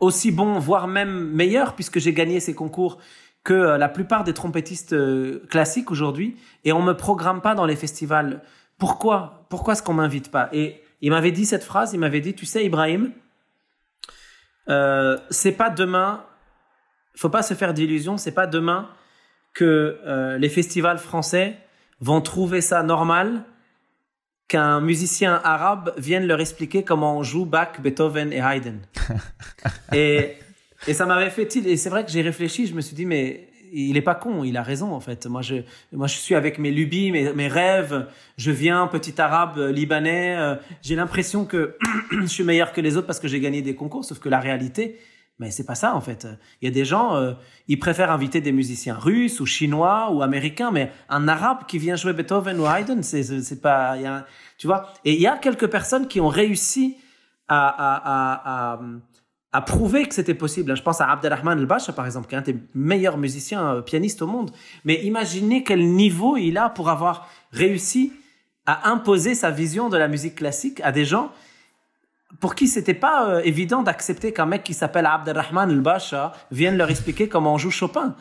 aussi 0.00 0.30
bon, 0.30 0.58
voire 0.58 0.88
même 0.88 1.30
meilleur, 1.30 1.74
puisque 1.74 1.98
j'ai 1.98 2.14
gagné 2.14 2.40
ces 2.40 2.54
concours 2.54 2.98
que 3.44 3.54
euh, 3.54 3.78
la 3.78 3.88
plupart 3.88 4.24
des 4.24 4.34
trompettistes 4.34 4.92
euh, 4.92 5.46
classiques 5.50 5.90
aujourd'hui. 5.90 6.36
Et 6.64 6.72
on 6.72 6.82
me 6.82 6.94
programme 6.94 7.40
pas 7.40 7.54
dans 7.54 7.66
les 7.66 7.76
festivals. 7.76 8.42
Pourquoi? 8.78 9.46
Pourquoi 9.50 9.74
est-ce 9.74 9.82
qu'on 9.82 9.94
m'invite 9.94 10.30
pas? 10.30 10.48
Et 10.52 10.82
il 11.02 11.10
m'avait 11.10 11.32
dit 11.32 11.44
cette 11.44 11.64
phrase. 11.64 11.92
Il 11.92 12.00
m'avait 12.00 12.20
dit, 12.20 12.34
tu 12.34 12.46
sais, 12.46 12.64
Ibrahim, 12.64 13.12
euh, 14.68 15.18
c'est 15.30 15.52
pas 15.52 15.70
demain. 15.70 16.24
Faut 17.16 17.28
pas 17.28 17.42
se 17.42 17.54
faire 17.54 17.74
d'illusions. 17.74 18.16
C'est 18.16 18.32
pas 18.32 18.46
demain 18.46 18.88
que 19.52 19.98
euh, 20.06 20.38
les 20.38 20.48
festivals 20.48 20.98
français 20.98 21.56
vont 22.00 22.20
trouver 22.20 22.60
ça 22.60 22.82
normal 22.82 23.44
qu'un 24.48 24.80
musicien 24.80 25.40
arabe 25.44 25.94
vienne 25.96 26.26
leur 26.26 26.40
expliquer 26.40 26.82
comment 26.82 27.18
on 27.18 27.22
joue 27.22 27.44
Bach, 27.44 27.80
Beethoven 27.80 28.32
et 28.32 28.38
Haydn. 28.38 28.78
et, 29.92 30.36
et 30.88 30.94
ça 30.94 31.06
m'avait 31.06 31.30
fait 31.30 31.54
Et 31.56 31.76
c'est 31.76 31.90
vrai 31.90 32.04
que 32.04 32.10
j'ai 32.10 32.22
réfléchi, 32.22 32.66
je 32.66 32.74
me 32.74 32.80
suis 32.80 32.96
dit, 32.96 33.06
mais 33.06 33.50
il 33.72 33.96
est 33.96 34.02
pas 34.02 34.14
con, 34.14 34.44
il 34.44 34.56
a 34.56 34.62
raison 34.62 34.92
en 34.92 35.00
fait. 35.00 35.26
Moi 35.26 35.42
je, 35.42 35.56
moi 35.92 36.06
je 36.06 36.16
suis 36.16 36.34
avec 36.34 36.58
mes 36.58 36.70
lubies, 36.70 37.12
mes, 37.12 37.32
mes 37.32 37.48
rêves. 37.48 38.06
Je 38.36 38.50
viens 38.50 38.86
petit 38.86 39.20
arabe 39.20 39.58
euh, 39.58 39.72
libanais. 39.72 40.36
euh, 40.36 40.56
j'ai 40.82 40.96
l'impression 40.96 41.44
que 41.44 41.76
je 42.10 42.26
suis 42.26 42.44
meilleur 42.44 42.72
que 42.72 42.80
les 42.80 42.96
autres 42.96 43.06
parce 43.06 43.20
que 43.20 43.28
j'ai 43.28 43.40
gagné 43.40 43.62
des 43.62 43.74
concours. 43.74 44.04
Sauf 44.04 44.18
que 44.18 44.28
la 44.28 44.40
réalité, 44.40 44.98
mais 45.40 45.50
c'est 45.50 45.64
pas 45.64 45.74
ça 45.74 45.96
en 45.96 46.02
fait. 46.02 46.28
Il 46.60 46.66
y 46.66 46.68
a 46.68 46.70
des 46.70 46.84
gens, 46.84 47.16
euh, 47.16 47.32
ils 47.66 47.78
préfèrent 47.78 48.12
inviter 48.12 48.42
des 48.42 48.52
musiciens 48.52 48.94
russes 48.94 49.40
ou 49.40 49.46
chinois 49.46 50.10
ou 50.12 50.22
américains, 50.22 50.70
mais 50.70 50.92
un 51.08 51.26
arabe 51.28 51.64
qui 51.66 51.78
vient 51.78 51.96
jouer 51.96 52.12
Beethoven 52.12 52.60
ou 52.60 52.66
Haydn, 52.66 53.02
c'est 53.02 53.62
pas, 53.62 53.96
tu 54.58 54.66
vois. 54.66 54.92
Et 55.06 55.14
il 55.14 55.20
y 55.20 55.26
a 55.26 55.38
quelques 55.38 55.68
personnes 55.68 56.06
qui 56.06 56.20
ont 56.20 56.28
réussi 56.28 56.98
à 57.48 57.66
à 57.68 58.74
à, 58.74 58.80
à, 59.52 59.62
prouver 59.62 60.06
que 60.06 60.14
c'était 60.14 60.34
possible. 60.34 60.76
Je 60.76 60.82
pense 60.82 61.00
à 61.00 61.10
Abdelrahman 61.10 61.58
El-Bacha, 61.58 61.94
par 61.94 62.04
exemple, 62.04 62.28
qui 62.28 62.34
est 62.34 62.38
un 62.38 62.42
des 62.42 62.56
meilleurs 62.74 63.16
musiciens 63.16 63.76
euh, 63.76 63.80
pianistes 63.80 64.20
au 64.20 64.26
monde. 64.26 64.50
Mais 64.84 65.02
imaginez 65.04 65.64
quel 65.64 65.88
niveau 65.88 66.36
il 66.36 66.58
a 66.58 66.68
pour 66.68 66.90
avoir 66.90 67.30
réussi 67.50 68.12
à 68.66 68.90
imposer 68.90 69.34
sa 69.34 69.50
vision 69.50 69.88
de 69.88 69.96
la 69.96 70.06
musique 70.06 70.34
classique 70.34 70.82
à 70.84 70.92
des 70.92 71.06
gens 71.06 71.32
pour 72.38 72.54
qui 72.54 72.68
c'était 72.68 72.94
pas 72.94 73.28
euh, 73.28 73.40
évident 73.44 73.82
d'accepter 73.82 74.32
qu'un 74.32 74.46
mec 74.46 74.62
qui 74.62 74.74
s'appelle 74.74 75.06
Abdelrahman 75.06 75.70
El-Bacha 75.70 76.32
vienne 76.50 76.76
leur 76.76 76.90
expliquer 76.90 77.28
comment 77.28 77.54
on 77.54 77.58
joue 77.58 77.70
Chopin. 77.70 78.14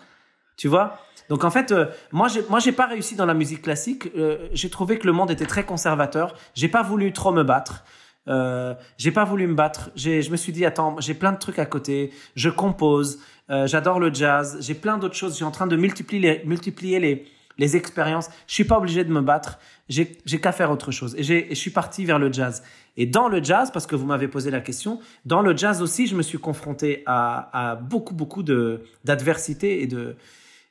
Tu 0.57 0.67
vois? 0.67 0.97
Donc 1.29 1.43
en 1.43 1.51
fait, 1.51 1.71
euh, 1.71 1.85
moi 2.11 2.27
j'ai 2.27 2.43
moi 2.49 2.59
j'ai 2.59 2.71
pas 2.71 2.87
réussi 2.87 3.15
dans 3.15 3.25
la 3.27 3.35
musique 3.35 3.61
classique. 3.61 4.09
Euh, 4.17 4.49
j'ai 4.51 4.69
trouvé 4.69 4.97
que 4.97 5.05
le 5.05 5.13
monde 5.13 5.29
était 5.31 5.45
très 5.45 5.63
conservateur. 5.63 6.35
J'ai 6.55 6.67
pas 6.67 6.81
voulu 6.81 7.13
trop 7.13 7.31
me 7.31 7.43
battre. 7.43 7.83
Euh, 8.27 8.73
j'ai 8.97 9.11
pas 9.11 9.23
voulu 9.25 9.47
me 9.47 9.55
battre. 9.55 9.89
J'ai, 9.95 10.21
je 10.21 10.31
me 10.31 10.37
suis 10.37 10.51
dit, 10.51 10.65
attends, 10.65 10.99
j'ai 10.99 11.13
plein 11.13 11.31
de 11.31 11.37
trucs 11.37 11.59
à 11.59 11.65
côté. 11.65 12.11
Je 12.35 12.49
compose. 12.49 13.19
euh, 13.49 13.65
j'adore 13.67 13.99
le 13.99 14.13
jazz. 14.13 14.57
J'ai 14.59 14.75
plein 14.75 14.97
d'autres 14.97 15.15
choses. 15.15 15.31
Je 15.31 15.37
suis 15.37 15.45
en 15.45 15.51
train 15.51 15.67
de 15.67 15.75
multiplier 15.75 16.19
les, 16.19 16.45
multiplier 16.45 16.99
les, 16.99 17.25
les 17.59 17.75
expériences. 17.77 18.29
Je 18.47 18.53
suis 18.55 18.63
pas 18.63 18.77
obligé 18.77 19.03
de 19.03 19.11
me 19.11 19.21
battre. 19.21 19.59
J'ai, 19.89 20.17
j'ai 20.25 20.39
qu'à 20.39 20.51
faire 20.51 20.71
autre 20.71 20.91
chose. 20.91 21.13
Et, 21.17 21.23
j'ai, 21.23 21.51
et 21.51 21.55
je 21.55 21.59
suis 21.59 21.69
parti 21.71 22.05
vers 22.05 22.17
le 22.17 22.31
jazz. 22.33 22.63
Et 22.97 23.05
dans 23.05 23.27
le 23.27 23.43
jazz, 23.43 23.69
parce 23.71 23.85
que 23.85 23.95
vous 23.95 24.05
m'avez 24.05 24.27
posé 24.27 24.49
la 24.49 24.61
question, 24.61 24.99
dans 25.25 25.41
le 25.41 25.55
jazz 25.55 25.81
aussi, 25.81 26.07
je 26.07 26.15
me 26.15 26.21
suis 26.23 26.37
confronté 26.39 27.03
à, 27.05 27.71
à 27.71 27.75
beaucoup, 27.75 28.13
beaucoup 28.15 28.41
de, 28.43 28.83
d'adversité 29.05 29.81
et 29.83 29.87
de, 29.87 30.15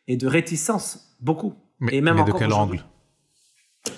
et 0.09 0.17
de 0.17 0.27
réticence. 0.27 1.15
Beaucoup. 1.21 1.55
Mais, 1.81 1.95
et 1.97 2.01
même 2.01 2.17
mais 2.17 2.25
de 2.25 2.33
quel 2.33 2.53
angle? 2.53 2.83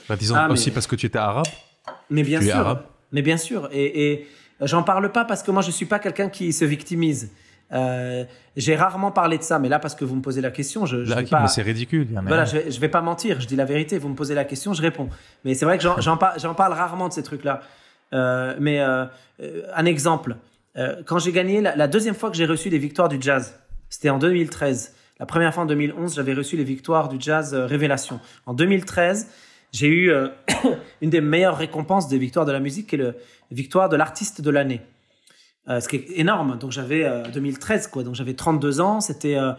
Bah, 0.09 0.16
Disons 0.16 0.35
Ah, 0.37 0.46
mais- 0.48 0.53
aussi 0.55 0.70
parce 0.70 0.87
que 0.87 0.96
tu 0.96 1.07
étais 1.07 1.18
arabe. 1.18 1.46
Mais 2.11 2.22
bien 2.22 2.40
Tu 2.40 2.46
es 2.46 2.50
sûr. 2.50 2.59
arabe 2.61 2.85
Mais 3.12 3.22
bien 3.22 3.37
sûr. 3.37 3.68
Et, 3.72 4.12
et 4.12 4.26
j'en 4.61 4.83
parle 4.83 5.11
pas 5.12 5.24
parce 5.24 5.42
que 5.42 5.50
moi, 5.50 5.62
je 5.62 5.70
suis 5.70 5.87
pas 5.87 5.98
quelqu'un 5.98 6.29
qui 6.29 6.53
se 6.53 6.64
victimise. 6.64 7.33
Euh, 7.72 8.24
j'ai 8.56 8.74
rarement 8.76 9.11
parlé 9.12 9.38
de 9.38 9.42
ça, 9.42 9.59
mais 9.59 9.68
là, 9.68 9.78
parce 9.78 9.94
que 9.94 10.04
vous 10.04 10.16
me 10.16 10.22
posez 10.22 10.40
la 10.40 10.50
question, 10.50 10.87
je, 10.87 11.04
je 11.04 11.11
Là, 11.11 11.16
vais 11.22 11.26
pas. 11.26 11.42
Mais 11.42 11.48
c'est 11.48 11.62
ridicule. 11.62 12.06
il 12.11 12.14
y 12.14 12.18
en 12.18 12.24
a- 12.24 12.28
Voilà, 12.28 12.44
je 12.44 12.56
vais, 12.56 12.70
je 12.70 12.80
vais 12.80 12.88
pas 12.88 13.00
mentir, 13.00 13.40
je 13.40 13.46
dis 13.46 13.56
la 13.56 13.64
vérité. 13.64 13.98
Vous 13.98 14.09
me 14.09 14.14
posez 14.16 14.35
la 14.35 14.44
question, 14.44 14.72
je 14.74 14.83
réponds. 14.83 15.09
Mais 15.44 15.54
c'est 15.54 15.64
vrai 15.64 15.78
que 15.78 15.85
j'en, 15.98 16.16
par- 16.16 16.35
parle 16.56 16.72
rarement 16.72 17.09
de 17.09 17.12
ces 17.12 17.22
trucs-là. 17.22 17.61
Euh, 18.12 18.54
mais 18.59 18.80
euh, 18.80 19.04
un 19.74 19.85
exemple, 19.87 20.37
Euh, 20.76 21.02
quand 21.04 21.18
j'ai 21.18 21.33
gagné 21.33 21.61
la, 21.61 21.74
la 21.74 21.88
deuxième 21.88 22.14
fois 22.14 22.30
que 22.30 22.37
j'ai 22.37 22.46
reçu 22.46 22.70
des 22.70 22.78
victoires 22.78 23.09
du 23.09 23.18
jazz, 23.20 23.59
c'était 23.88 24.09
en 24.09 24.18
2013. 24.18 24.94
La 25.18 25.26
première 25.26 25.52
fois 25.52 25.64
en 25.64 25.66
2011, 25.66 26.14
j'avais 26.14 26.33
reçu 26.33 26.56
les 26.56 26.62
victoires 26.62 27.09
du 27.09 27.16
jazz 27.18 27.54
euh, 27.54 27.66
Révélation. 27.66 28.20
En 28.46 28.54
2013, 28.54 29.26
j'ai 29.72 29.88
eu 29.88 30.11
euh, 30.12 30.28
une 31.02 31.11
des 31.11 31.20
meilleures 31.20 31.56
récompenses 31.59 32.06
des 32.06 32.18
victoires 32.18 32.46
de 32.46 32.52
la 32.52 32.61
musique, 32.61 32.87
qui 32.88 32.94
est 32.94 32.98
le 32.98 33.14
victoire 33.50 33.88
de 33.88 33.96
l'artiste 33.96 34.40
de 34.42 34.50
l'année. 34.50 34.80
Euh, 35.70 35.78
ce 35.80 35.88
qui 35.88 35.96
est 35.96 36.18
énorme. 36.18 36.59
Donc 36.59 36.72
j'avais 36.72 37.04
euh, 37.04 37.22
2013 37.33 37.87
quoi. 37.88 38.02
Donc 38.02 38.14
j'avais 38.16 38.35
32 38.35 38.80
ans. 38.80 39.00
C'était 39.00 39.37
euh, 39.37 39.52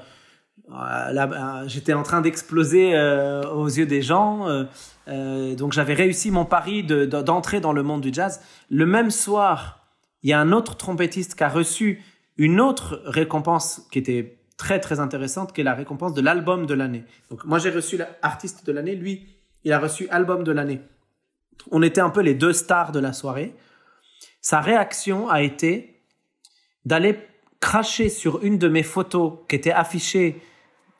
euh, 0.70 0.74
euh, 0.74 1.64
j'étais 1.68 1.94
en 1.94 2.04
train 2.04 2.20
d'exploser 2.22 2.96
euh, 2.96 3.48
aux 3.50 3.68
yeux 3.68 3.86
des 3.86 4.02
gens. 4.02 4.48
euh, 4.50 4.66
euh, 5.08 5.56
donc 5.56 5.72
j'avais 5.74 5.94
réussi 5.94 6.30
mon 6.32 6.44
pari 6.46 6.84
de- 6.84 7.06
de- 7.06 7.22
d'entrer 7.22 7.62
dans 7.62 7.72
le 7.74 7.82
monde 7.84 8.02
du 8.02 8.12
jazz. 8.14 8.42
Le 8.70 8.86
même 8.86 9.10
soir, 9.10 9.86
il 10.24 10.30
y 10.30 10.34
a 10.34 10.40
un 10.40 10.52
autre 10.52 10.76
trompettiste 10.76 11.36
qui 11.36 11.44
a 11.44 11.50
reçu 11.50 12.04
une 12.38 12.60
autre 12.60 13.02
récompense 13.06 13.88
qui 13.92 14.00
était 14.00 14.38
très 14.58 14.80
très 14.80 15.00
intéressante, 15.00 15.54
qui 15.54 15.62
est 15.62 15.64
la 15.64 15.74
récompense 15.74 16.14
de 16.14 16.22
l'album 16.22 16.66
de 16.66 16.74
l'année. 16.74 17.04
Donc 17.30 17.46
moi 17.46 17.58
j'ai 17.58 17.70
reçu 17.72 17.98
l'artiste 17.98 18.66
de 18.66 18.72
l'année, 18.72 18.96
lui 18.96 19.28
il 19.64 19.72
a 19.72 19.80
reçu 19.80 20.08
album 20.10 20.44
de 20.44 20.52
l'année. 20.52 20.82
On 21.72 21.82
était 21.84 22.02
un 22.02 22.10
peu 22.10 22.22
les 22.22 22.34
deux 22.36 22.54
stars 22.54 22.92
de 22.92 23.00
la 23.00 23.14
soirée. 23.14 23.56
Sa 24.42 24.60
réaction 24.60 25.30
a 25.30 25.42
été 25.42 25.91
d'aller 26.86 27.20
cracher 27.60 28.10
sur 28.10 28.44
une 28.44 28.58
de 28.58 28.68
mes 28.68 28.84
photos 28.84 29.34
qui 29.48 29.56
était 29.56 29.72
affichée 29.72 30.42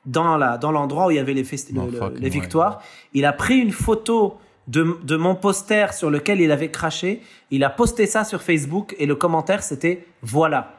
dans 0.06 0.36
la 0.36 0.58
dans 0.58 0.72
l'endroit 0.72 1.06
où 1.06 1.10
il 1.10 1.16
y 1.16 1.20
avait 1.20 1.34
les, 1.34 1.42
le- 1.86 1.90
le- 1.92 1.98
les 2.20 2.28
victoires. 2.40 2.82
Il 3.14 3.24
a 3.24 3.32
pris 3.32 3.58
une 3.58 3.72
photo 3.72 4.38
de, 4.68 4.96
de 5.02 5.16
mon 5.16 5.34
poster 5.34 5.92
sur 5.92 6.08
lequel 6.10 6.40
il 6.40 6.50
avait 6.52 6.70
craché. 6.70 7.20
Il 7.50 7.64
a 7.64 7.70
posté 7.70 8.06
ça 8.06 8.24
sur 8.24 8.42
Facebook 8.42 8.94
et 8.98 9.06
le 9.06 9.16
commentaire 9.16 9.62
c'était 9.62 10.06
voilà. 10.22 10.78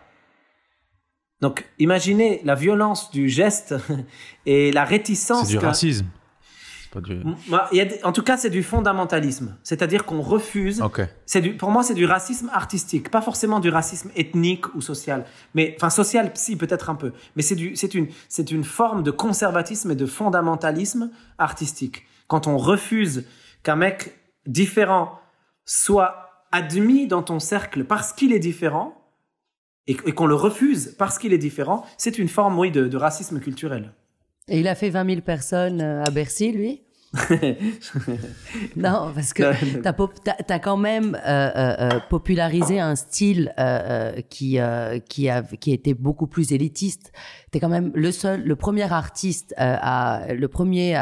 Donc 1.42 1.66
imaginez 1.80 2.42
la 2.46 2.56
violence 2.56 3.12
du 3.12 3.28
geste 3.30 3.76
et 4.46 4.72
la 4.72 4.86
réticence. 4.86 5.48
C'est 5.48 5.54
du 5.54 5.58
racisme. 5.68 6.06
C'est 6.94 7.02
pas 7.02 7.02
du. 7.02 7.24
Moi, 7.48 7.68
il 7.72 7.78
y 7.78 7.82
a 7.82 7.86
des- 7.86 8.04
en 8.04 8.12
tout 8.12 8.22
cas, 8.24 8.38
c'est 8.38 8.50
du 8.50 8.62
fondamentalisme. 8.64 9.56
C'est-à-dire 9.64 10.06
qu'on 10.06 10.22
refuse. 10.22 10.82
Ok. 10.82 11.02
C'est 11.26 11.42
du, 11.42 11.56
pour 11.58 11.72
moi, 11.72 11.82
c'est 11.84 11.94
du 11.94 12.06
racisme 12.06 12.50
artistique, 12.54 13.10
pas 13.10 13.22
forcément 13.22 13.60
du 13.60 13.70
racisme 13.70 14.12
ethnique 14.16 14.74
ou 14.76 14.82
social. 14.82 15.26
Mais, 15.56 15.74
enfin, 15.78 15.90
social, 15.90 16.32
si, 16.36 16.56
peut-être 16.56 16.90
un 16.90 16.96
peu. 16.96 17.14
Mais 17.36 17.42
c'est 17.42 17.56
du, 17.56 17.76
c'est 17.76 17.94
une, 17.96 18.08
c'est 18.30 18.52
une 18.52 18.64
forme 18.64 19.04
de 19.04 19.12
conservatisme 19.12 19.92
et 19.92 19.96
de 19.96 20.06
fondamentalisme 20.06 21.10
artistique. 21.38 22.04
Quand 22.28 22.48
on 22.48 22.58
refuse 22.58 23.26
qu'un 23.64 23.76
mec 23.76 24.14
différent 24.46 25.20
soit 25.66 26.46
admis 26.52 27.08
dans 27.08 27.24
ton 27.24 27.40
cercle 27.40 27.86
parce 27.86 28.14
qu'il 28.14 28.34
est 28.34 28.40
différent, 28.40 28.94
et, 29.88 29.98
et 30.06 30.12
qu'on 30.14 30.28
le 30.28 30.36
refuse 30.36 30.96
parce 30.98 31.18
qu'il 31.18 31.34
est 31.34 31.38
différent, 31.38 31.86
c'est 31.98 32.18
une 32.18 32.30
forme, 32.30 32.58
oui, 32.58 32.72
de, 32.72 32.88
de 32.88 32.98
racisme 32.98 33.40
culturel. 33.40 33.92
Et 34.48 34.60
il 34.60 34.68
a 34.68 34.76
fait 34.76 34.90
20 34.90 35.06
000 35.10 35.22
personnes 35.22 35.82
euh, 35.82 36.04
à 36.04 36.10
Bercy, 36.10 36.52
lui? 36.52 36.83
Non, 38.76 39.12
parce 39.14 39.34
que 39.34 39.44
tu 39.54 40.54
as, 40.54 40.60
quand 40.60 40.78
même 40.78 41.16
euh, 41.16 41.20
euh, 41.56 41.76
euh, 41.80 42.00
popularisé 42.10 42.80
un 42.80 42.96
style 42.96 43.54
euh, 43.60 44.14
qui, 44.30 44.58
qui, 45.10 45.30
a, 45.30 45.44
qui 45.44 45.72
était 45.72 45.94
beaucoup 45.94 46.28
plus 46.28 46.52
élitiste. 46.52 47.12
Tu 47.52 47.58
es 47.58 47.62
quand 47.62 47.70
même 47.70 47.92
le 47.94 48.12
seul, 48.12 48.44
le 48.44 48.56
premier 48.56 48.92
artiste, 48.92 49.54
à, 49.58 50.34
le 50.34 50.48
premier 50.48 50.96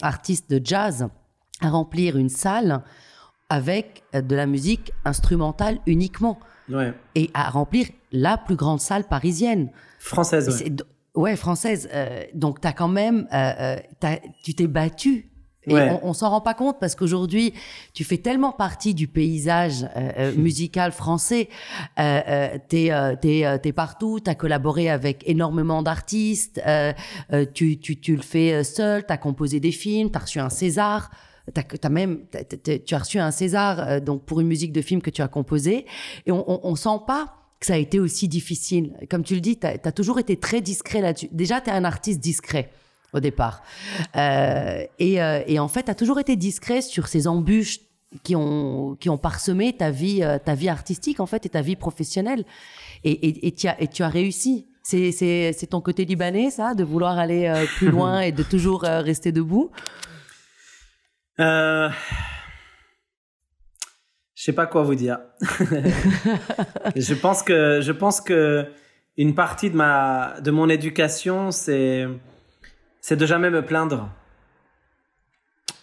artiste 0.00 0.50
de 0.50 0.60
jazz 0.64 1.08
à 1.60 1.70
remplir 1.70 2.16
une 2.16 2.28
salle 2.28 2.82
avec 3.48 4.02
de 4.14 4.34
la 4.34 4.46
musique 4.46 4.92
instrumentale 5.04 5.78
uniquement 5.86 6.38
Ouais. 6.68 6.94
et 7.16 7.28
à 7.34 7.50
remplir 7.50 7.88
la 8.12 8.38
plus 8.38 8.54
grande 8.54 8.80
salle 8.80 9.04
parisienne. 9.04 9.70
Française, 9.98 10.48
ouais. 10.48 10.72
Ouais, 11.14 11.36
française. 11.36 11.88
Euh, 11.92 12.22
donc, 12.34 12.64
as 12.64 12.72
quand 12.72 12.88
même, 12.88 13.26
euh, 13.32 13.76
tu 14.42 14.54
t'es 14.54 14.66
battu. 14.66 15.28
Et 15.66 15.74
Ouais. 15.74 15.90
on, 16.02 16.08
on 16.08 16.12
s'en 16.12 16.30
rend 16.30 16.40
pas 16.40 16.54
compte 16.54 16.80
parce 16.80 16.94
qu'aujourd'hui, 16.94 17.54
tu 17.94 18.02
fais 18.04 18.18
tellement 18.18 18.52
partie 18.52 18.94
du 18.94 19.06
paysage 19.06 19.84
euh, 19.96 20.10
euh, 20.18 20.34
musical 20.34 20.90
français. 20.92 21.48
Euh, 22.00 22.20
euh, 22.26 22.58
t'es, 22.68 22.90
euh, 22.90 23.14
t'es, 23.20 23.44
euh, 23.44 23.58
t'es 23.58 23.72
partout. 23.72 24.18
T'as 24.18 24.34
collaboré 24.34 24.90
avec 24.90 25.22
énormément 25.26 25.82
d'artistes. 25.82 26.60
Euh, 26.66 26.92
euh, 27.32 27.46
tu, 27.52 27.78
tu, 27.78 28.00
tu 28.00 28.16
le 28.16 28.22
fais 28.22 28.52
euh, 28.54 28.64
seul. 28.64 29.04
T'as 29.06 29.16
composé 29.18 29.60
des 29.60 29.72
films. 29.72 30.10
T'as 30.10 30.20
reçu 30.20 30.40
un 30.40 30.50
César. 30.50 31.10
T'as, 31.54 31.62
t'as 31.62 31.88
même, 31.88 32.20
tu 32.84 32.94
as 32.94 32.98
reçu 32.98 33.18
un 33.18 33.30
César 33.32 33.80
euh, 33.80 34.00
donc 34.00 34.24
pour 34.24 34.40
une 34.40 34.46
musique 34.46 34.72
de 34.72 34.80
film 34.80 35.00
que 35.02 35.10
tu 35.10 35.22
as 35.22 35.28
composée. 35.28 35.86
Et 36.26 36.32
on, 36.32 36.44
on, 36.50 36.60
on 36.70 36.74
sent 36.76 37.00
pas 37.06 37.34
que 37.58 37.66
ça 37.66 37.74
a 37.74 37.78
été 37.78 38.00
aussi 38.00 38.26
difficile. 38.28 38.96
Comme 39.10 39.22
tu 39.22 39.34
le 39.34 39.40
dis, 39.40 39.58
tu 39.58 39.66
as, 39.66 39.92
toujours 39.92 40.18
été 40.18 40.36
très 40.36 40.60
discret 40.60 41.00
là-dessus. 41.00 41.28
Déjà, 41.30 41.60
tu 41.60 41.70
es 41.70 41.72
un 41.72 41.84
artiste 41.84 42.18
discret 42.20 42.70
au 43.12 43.20
départ. 43.20 43.62
Euh, 44.16 44.84
et, 44.98 45.22
euh, 45.22 45.42
et, 45.46 45.58
en 45.58 45.68
fait, 45.68 45.84
tu 45.84 45.90
as 45.90 45.94
toujours 45.94 46.18
été 46.18 46.36
discret 46.36 46.82
sur 46.82 47.08
ces 47.08 47.26
embûches 47.26 47.80
qui 48.22 48.36
ont, 48.36 48.96
qui 49.00 49.08
ont 49.08 49.18
parsemé 49.18 49.72
ta 49.74 49.90
vie, 49.90 50.22
euh, 50.22 50.38
ta 50.38 50.54
vie 50.54 50.68
artistique, 50.68 51.20
en 51.20 51.26
fait, 51.26 51.46
et 51.46 51.48
ta 51.48 51.62
vie 51.62 51.76
professionnelle. 51.76 52.44
Et, 53.04 53.48
et, 53.48 53.68
as, 53.68 53.80
et 53.80 53.88
tu 53.88 54.02
as 54.02 54.08
réussi. 54.08 54.66
C'est 54.82 55.68
ton 55.70 55.80
côté 55.80 56.04
libanais, 56.04 56.50
ça, 56.50 56.74
de 56.74 56.84
vouloir 56.84 57.18
aller 57.18 57.46
euh, 57.46 57.64
plus 57.76 57.90
loin 57.96 58.20
et 58.20 58.32
de 58.32 58.42
toujours 58.42 58.84
euh, 58.84 59.00
rester 59.00 59.32
debout? 59.32 59.70
Euh... 61.40 61.88
Je 64.34 64.46
sais 64.46 64.52
pas 64.52 64.66
quoi 64.66 64.82
vous 64.82 64.96
dire. 64.96 65.20
je 66.96 67.14
pense 67.14 67.44
que 67.44 67.80
je 67.80 67.92
pense 67.92 68.20
que 68.20 68.66
une 69.16 69.36
partie 69.36 69.70
de 69.70 69.76
ma 69.76 70.40
de 70.40 70.50
mon 70.50 70.68
éducation 70.68 71.52
c'est 71.52 72.08
c'est 73.02 73.16
de 73.16 73.26
jamais 73.26 73.50
me 73.50 73.62
plaindre. 73.62 74.08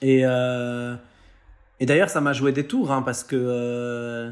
Et 0.01 0.21
euh, 0.23 0.95
et 1.79 1.85
d'ailleurs 1.85 2.09
ça 2.09 2.21
m'a 2.21 2.33
joué 2.33 2.51
des 2.51 2.65
tours 2.65 2.91
hein, 2.91 3.03
parce 3.03 3.23
que 3.23 3.35
euh, 3.35 4.31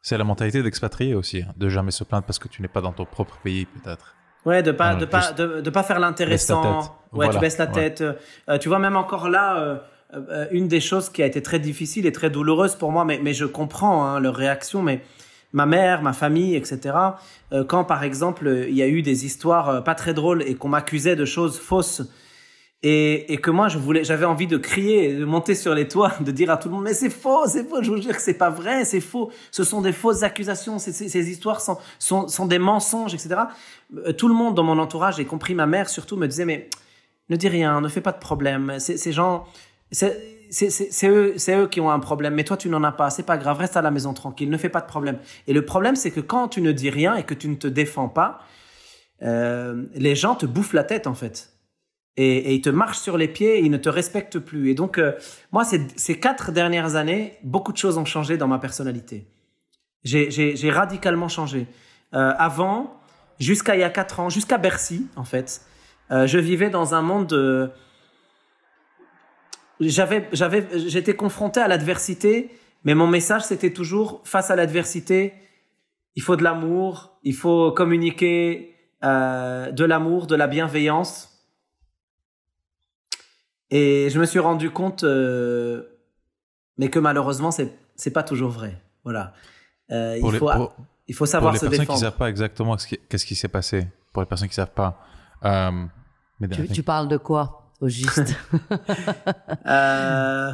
c'est 0.00 0.16
la 0.16 0.24
mentalité 0.24 0.62
d'expatrié 0.62 1.14
aussi, 1.14 1.42
hein, 1.42 1.52
de 1.56 1.68
jamais 1.68 1.90
se 1.90 2.04
plaindre 2.04 2.24
parce 2.24 2.38
que 2.38 2.48
tu 2.48 2.62
n'es 2.62 2.68
pas 2.68 2.80
dans 2.80 2.92
ton 2.92 3.04
propre 3.04 3.36
pays 3.42 3.66
peut-être. 3.66 4.14
Ouais, 4.44 4.62
de 4.62 4.70
pas, 4.70 4.94
de, 4.94 5.04
pas, 5.04 5.32
de, 5.32 5.60
de, 5.60 5.70
pas 5.70 5.82
faire 5.82 5.98
l'intéressant. 5.98 6.78
Ouais, 7.10 7.26
voilà, 7.26 7.32
tu 7.32 7.40
baisses 7.40 7.58
la 7.58 7.66
tête. 7.66 8.02
Euh, 8.48 8.58
tu 8.58 8.68
vois, 8.68 8.78
même 8.78 8.94
encore 8.94 9.28
là, 9.28 9.82
une 10.52 10.68
des 10.68 10.78
choses 10.78 11.10
qui 11.10 11.20
a 11.20 11.26
été 11.26 11.42
très 11.42 11.58
difficile 11.58 12.06
et 12.06 12.12
très 12.12 12.30
douloureuse 12.30 12.76
pour 12.76 12.92
moi, 12.92 13.04
mais, 13.04 13.18
mais 13.20 13.34
je 13.34 13.44
comprends 13.44 14.06
hein, 14.06 14.20
leur 14.20 14.36
réaction, 14.36 14.82
mais 14.82 15.02
ma 15.52 15.66
mère, 15.66 16.02
ma 16.02 16.12
famille, 16.12 16.54
etc. 16.56 16.94
Euh, 17.52 17.64
quand, 17.64 17.84
par 17.84 18.04
exemple, 18.04 18.66
il 18.68 18.74
y 18.74 18.82
a 18.82 18.88
eu 18.88 19.02
des 19.02 19.24
histoires 19.24 19.84
pas 19.84 19.94
très 19.94 20.14
drôles 20.14 20.42
et 20.42 20.54
qu'on 20.54 20.68
m'accusait 20.68 21.16
de 21.16 21.24
choses 21.24 21.58
fausses 21.58 22.02
et, 22.82 23.38
que 23.42 23.50
moi 23.50 23.68
je 23.68 23.78
voulais 23.78 24.04
j'avais 24.04 24.26
envie 24.26 24.46
de 24.46 24.58
crier 24.58 25.14
de 25.14 25.24
monter 25.24 25.54
sur 25.54 25.74
les 25.74 25.88
toits 25.88 26.12
de 26.20 26.30
dire 26.30 26.50
à 26.50 26.56
tout 26.56 26.68
le 26.68 26.74
monde 26.74 26.84
mais 26.84 26.94
c'est 26.94 27.10
faux 27.10 27.46
c'est 27.46 27.64
faux 27.64 27.82
je 27.82 27.90
vous 27.90 28.00
jure 28.00 28.14
que 28.14 28.20
c'est 28.20 28.34
pas 28.34 28.50
vrai 28.50 28.84
c'est 28.84 29.00
faux. 29.00 29.32
Ce 29.50 29.64
sont 29.64 29.80
des 29.80 29.92
fausses 29.92 30.22
accusations 30.22 30.78
ces, 30.78 30.92
ces 30.92 31.30
histoires 31.30 31.60
sont, 31.62 31.78
sont, 31.98 32.46
des 32.46 32.58
mensonges 32.58 33.14
etc 33.14 33.40
euh, 33.96 34.12
tout 34.12 34.28
le 34.28 34.34
monde 34.34 34.54
dans 34.54 34.62
mon 34.62 34.78
entourage 34.78 35.18
y 35.18 35.24
compris 35.24 35.54
ma 35.54 35.66
mère 35.66 35.88
surtout 35.88 36.16
me 36.16 36.28
disait 36.28 36.44
mais 36.44 36.68
ne 37.28 37.36
dis 37.36 37.48
rien 37.48 37.80
ne 37.80 37.88
fais 37.88 38.00
pas 38.00 38.12
de 38.12 38.18
problème. 38.18 38.76
Ces 38.78 39.12
gens 39.12 39.46
c'est 40.50 41.08
eux, 41.08 41.66
qui 41.68 41.80
ont 41.80 41.90
un 41.90 41.98
problème, 41.98 42.34
mais 42.34 42.44
toi 42.44 42.56
tu 42.56 42.68
n'en 42.68 42.82
as 42.84 42.92
pas, 42.92 43.10
c'est 43.10 43.22
pas 43.22 43.38
grave, 43.38 43.58
reste 43.58 43.76
à 43.76 43.82
la 43.82 43.90
maison 43.90 44.14
tranquille, 44.14 44.50
ne 44.50 44.56
fais 44.56 44.68
pas 44.68 44.80
de 44.80 44.86
problème. 44.86 45.18
Et 45.46 45.52
le 45.52 45.64
problème 45.64 45.96
c'est 45.96 46.10
que 46.10 46.20
quand 46.20 46.48
tu 46.48 46.62
ne 46.62 46.72
dis 46.72 46.90
rien 46.90 47.16
et 47.16 47.24
que 47.24 47.34
tu 47.34 47.48
ne 47.48 47.56
te 47.56 47.66
défends 47.66 48.08
pas, 48.08 48.40
euh, 49.22 49.84
les 49.94 50.14
gens 50.14 50.34
te 50.34 50.46
bouffent 50.46 50.74
la 50.74 50.84
tête 50.84 51.06
en 51.06 51.14
fait 51.14 51.56
et, 52.16 52.54
ils 52.54 52.62
te 52.62 52.70
marchent 52.70 52.98
sur 52.98 53.18
les 53.18 53.28
pieds 53.28 53.58
et 53.58 53.60
ils 53.60 53.70
ne 53.70 53.76
te 53.76 53.88
respectent 53.88 54.38
plus. 54.38 54.70
Et 54.70 54.74
donc, 54.74 54.98
euh, 54.98 55.12
moi, 55.52 55.64
ces, 55.64 55.86
ces, 55.96 56.18
quatre 56.18 56.50
dernières 56.52 56.96
années, 56.96 57.34
beaucoup 57.42 57.72
de 57.72 57.76
choses 57.76 57.98
ont 57.98 58.04
changé 58.04 58.36
dans 58.36 58.48
ma 58.48 58.58
personnalité. 58.58 59.26
J'ai 60.04 60.70
radicalement 60.70 61.28
changé. 61.28 61.66
Euh, 62.14 62.32
avant, 62.38 63.00
jusqu'à 63.40 63.74
il 63.74 63.80
y 63.80 63.84
a 63.84 63.90
quatre 63.90 64.20
ans, 64.20 64.30
jusqu'à 64.30 64.58
Bercy, 64.58 65.06
en 65.16 65.24
fait, 65.24 65.62
euh, 66.10 66.26
je 66.26 66.38
vivais 66.38 66.70
dans 66.70 66.94
un 66.94 67.02
monde 67.02 67.26
de... 67.26 67.70
J'avais, 69.80 70.28
j'avais, 70.32 70.66
j'étais 70.88 71.14
confronté 71.14 71.60
à 71.60 71.68
l'adversité, 71.68 72.50
mais 72.84 72.94
mon 72.94 73.06
message, 73.06 73.42
c'était 73.42 73.72
toujours, 73.72 74.20
face 74.24 74.50
à 74.50 74.56
l'adversité, 74.56 75.34
il 76.14 76.22
faut 76.22 76.36
de 76.36 76.42
l'amour, 76.42 77.18
il 77.22 77.34
faut 77.34 77.72
communiquer 77.72 78.74
euh, 79.04 79.70
de 79.70 79.84
l'amour, 79.84 80.26
de 80.26 80.34
la 80.34 80.46
bienveillance 80.46 81.36
et 83.70 84.08
je 84.10 84.18
me 84.20 84.26
suis 84.26 84.38
rendu 84.38 84.70
compte, 84.70 85.04
euh, 85.04 85.82
mais 86.78 86.88
que 86.88 86.98
malheureusement, 86.98 87.50
c'est 87.50 87.76
c'est 87.96 88.12
pas 88.12 88.22
toujours 88.22 88.50
vrai. 88.50 88.80
Voilà. 89.04 89.32
Euh, 89.90 90.18
il, 90.22 90.38
faut, 90.38 90.50
pour, 90.50 90.76
il 91.08 91.14
faut 91.14 91.26
savoir 91.26 91.56
se 91.56 91.66
défendre. 91.66 91.68
Pour 91.68 91.72
les 91.72 91.86
personnes 91.86 91.96
qui 91.96 92.00
savent 92.00 92.16
pas 92.16 92.28
exactement 92.28 92.76
qu'est-ce 93.08 93.26
qui 93.26 93.34
s'est 93.34 93.48
passé, 93.48 93.88
pour 94.12 94.22
les 94.22 94.26
personnes 94.26 94.48
qui 94.48 94.54
savent 94.54 94.74
pas. 94.74 95.00
Euh, 95.44 95.84
mais 96.38 96.48
tu, 96.48 96.68
tu, 96.68 96.82
parles 96.82 97.08
de 97.08 97.16
quoi, 97.16 97.65
au 97.80 97.88
juste 97.88 98.34
euh, 99.66 100.52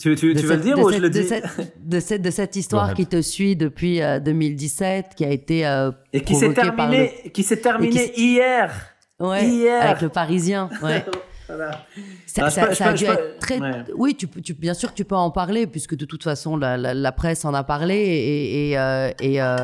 Tu, 0.00 0.14
tu, 0.14 0.34
tu 0.34 0.46
veux 0.46 0.56
le 0.56 0.62
dire 0.62 0.78
ou 0.78 0.90
je 0.90 0.98
le 0.98 1.10
dis 1.10 1.20
de 1.20 1.24
cette, 1.24 1.44
de 1.88 2.00
cette, 2.00 2.22
de 2.22 2.30
cette 2.30 2.56
histoire 2.56 2.94
qui 2.94 3.06
te 3.06 3.20
suit 3.20 3.56
depuis 3.56 4.00
2017, 4.00 5.14
qui 5.16 5.24
a 5.24 5.30
été 5.30 5.90
et 6.12 6.20
qui 6.22 6.34
s'est 6.34 6.54
terminée, 6.54 7.12
le... 7.24 7.30
qui 7.30 7.42
s'est 7.42 7.60
terminée 7.60 8.12
hier. 8.16 8.72
Ouais, 9.18 9.46
hier 9.46 9.82
avec 9.82 10.02
le 10.02 10.08
Parisien. 10.08 10.68
Ouais. 10.82 11.04
Voilà. 11.48 11.84
Ça, 12.26 12.50
ça, 12.50 12.74
ça 12.74 12.88
a 12.88 12.92
dû 12.94 13.04
être 13.04 13.38
très. 13.38 13.58
Ouais. 13.58 13.84
Oui, 13.94 14.14
tu, 14.14 14.26
tu, 14.28 14.54
bien 14.54 14.74
sûr, 14.74 14.94
tu 14.94 15.04
peux 15.04 15.16
en 15.16 15.30
parler, 15.30 15.66
puisque 15.66 15.94
de 15.94 16.04
toute 16.04 16.22
façon, 16.22 16.56
la, 16.56 16.76
la, 16.76 16.94
la 16.94 17.12
presse 17.12 17.44
en 17.44 17.52
a 17.52 17.62
parlé 17.62 17.94
et, 17.94 18.70
et, 18.70 18.78
euh, 18.78 19.10
et, 19.20 19.42
euh, 19.42 19.56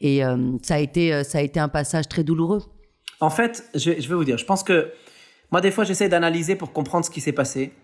et 0.00 0.24
euh, 0.24 0.36
ça, 0.62 0.76
a 0.76 0.78
été, 0.78 1.22
ça 1.22 1.38
a 1.38 1.40
été 1.42 1.60
un 1.60 1.68
passage 1.68 2.08
très 2.08 2.24
douloureux. 2.24 2.62
En 3.20 3.30
fait, 3.30 3.64
je, 3.74 3.92
je 4.00 4.08
vais 4.08 4.14
vous 4.14 4.24
dire, 4.24 4.36
je 4.36 4.44
pense 4.44 4.64
que 4.64 4.90
moi, 5.52 5.60
des 5.60 5.70
fois, 5.70 5.84
j'essaie 5.84 6.08
d'analyser 6.08 6.56
pour 6.56 6.72
comprendre 6.72 7.04
ce 7.04 7.10
qui 7.10 7.20
s'est 7.20 7.32
passé. 7.32 7.74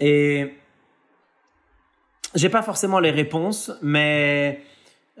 Et 0.00 0.54
j'ai 2.34 2.48
pas 2.48 2.62
forcément 2.62 2.98
les 2.98 3.10
réponses, 3.10 3.70
mais 3.82 4.62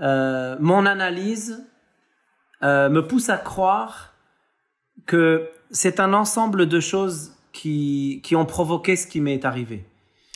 euh, 0.00 0.56
mon 0.60 0.86
analyse 0.86 1.62
euh, 2.62 2.88
me 2.88 3.06
pousse 3.06 3.28
à 3.28 3.36
croire 3.36 4.14
que 5.04 5.50
c'est 5.70 6.00
un 6.00 6.14
ensemble 6.14 6.66
de 6.66 6.80
choses 6.80 7.32
qui, 7.52 8.22
qui 8.24 8.34
ont 8.34 8.46
provoqué 8.46 8.96
ce 8.96 9.06
qui 9.06 9.20
m'est 9.20 9.44
arrivé. 9.44 9.84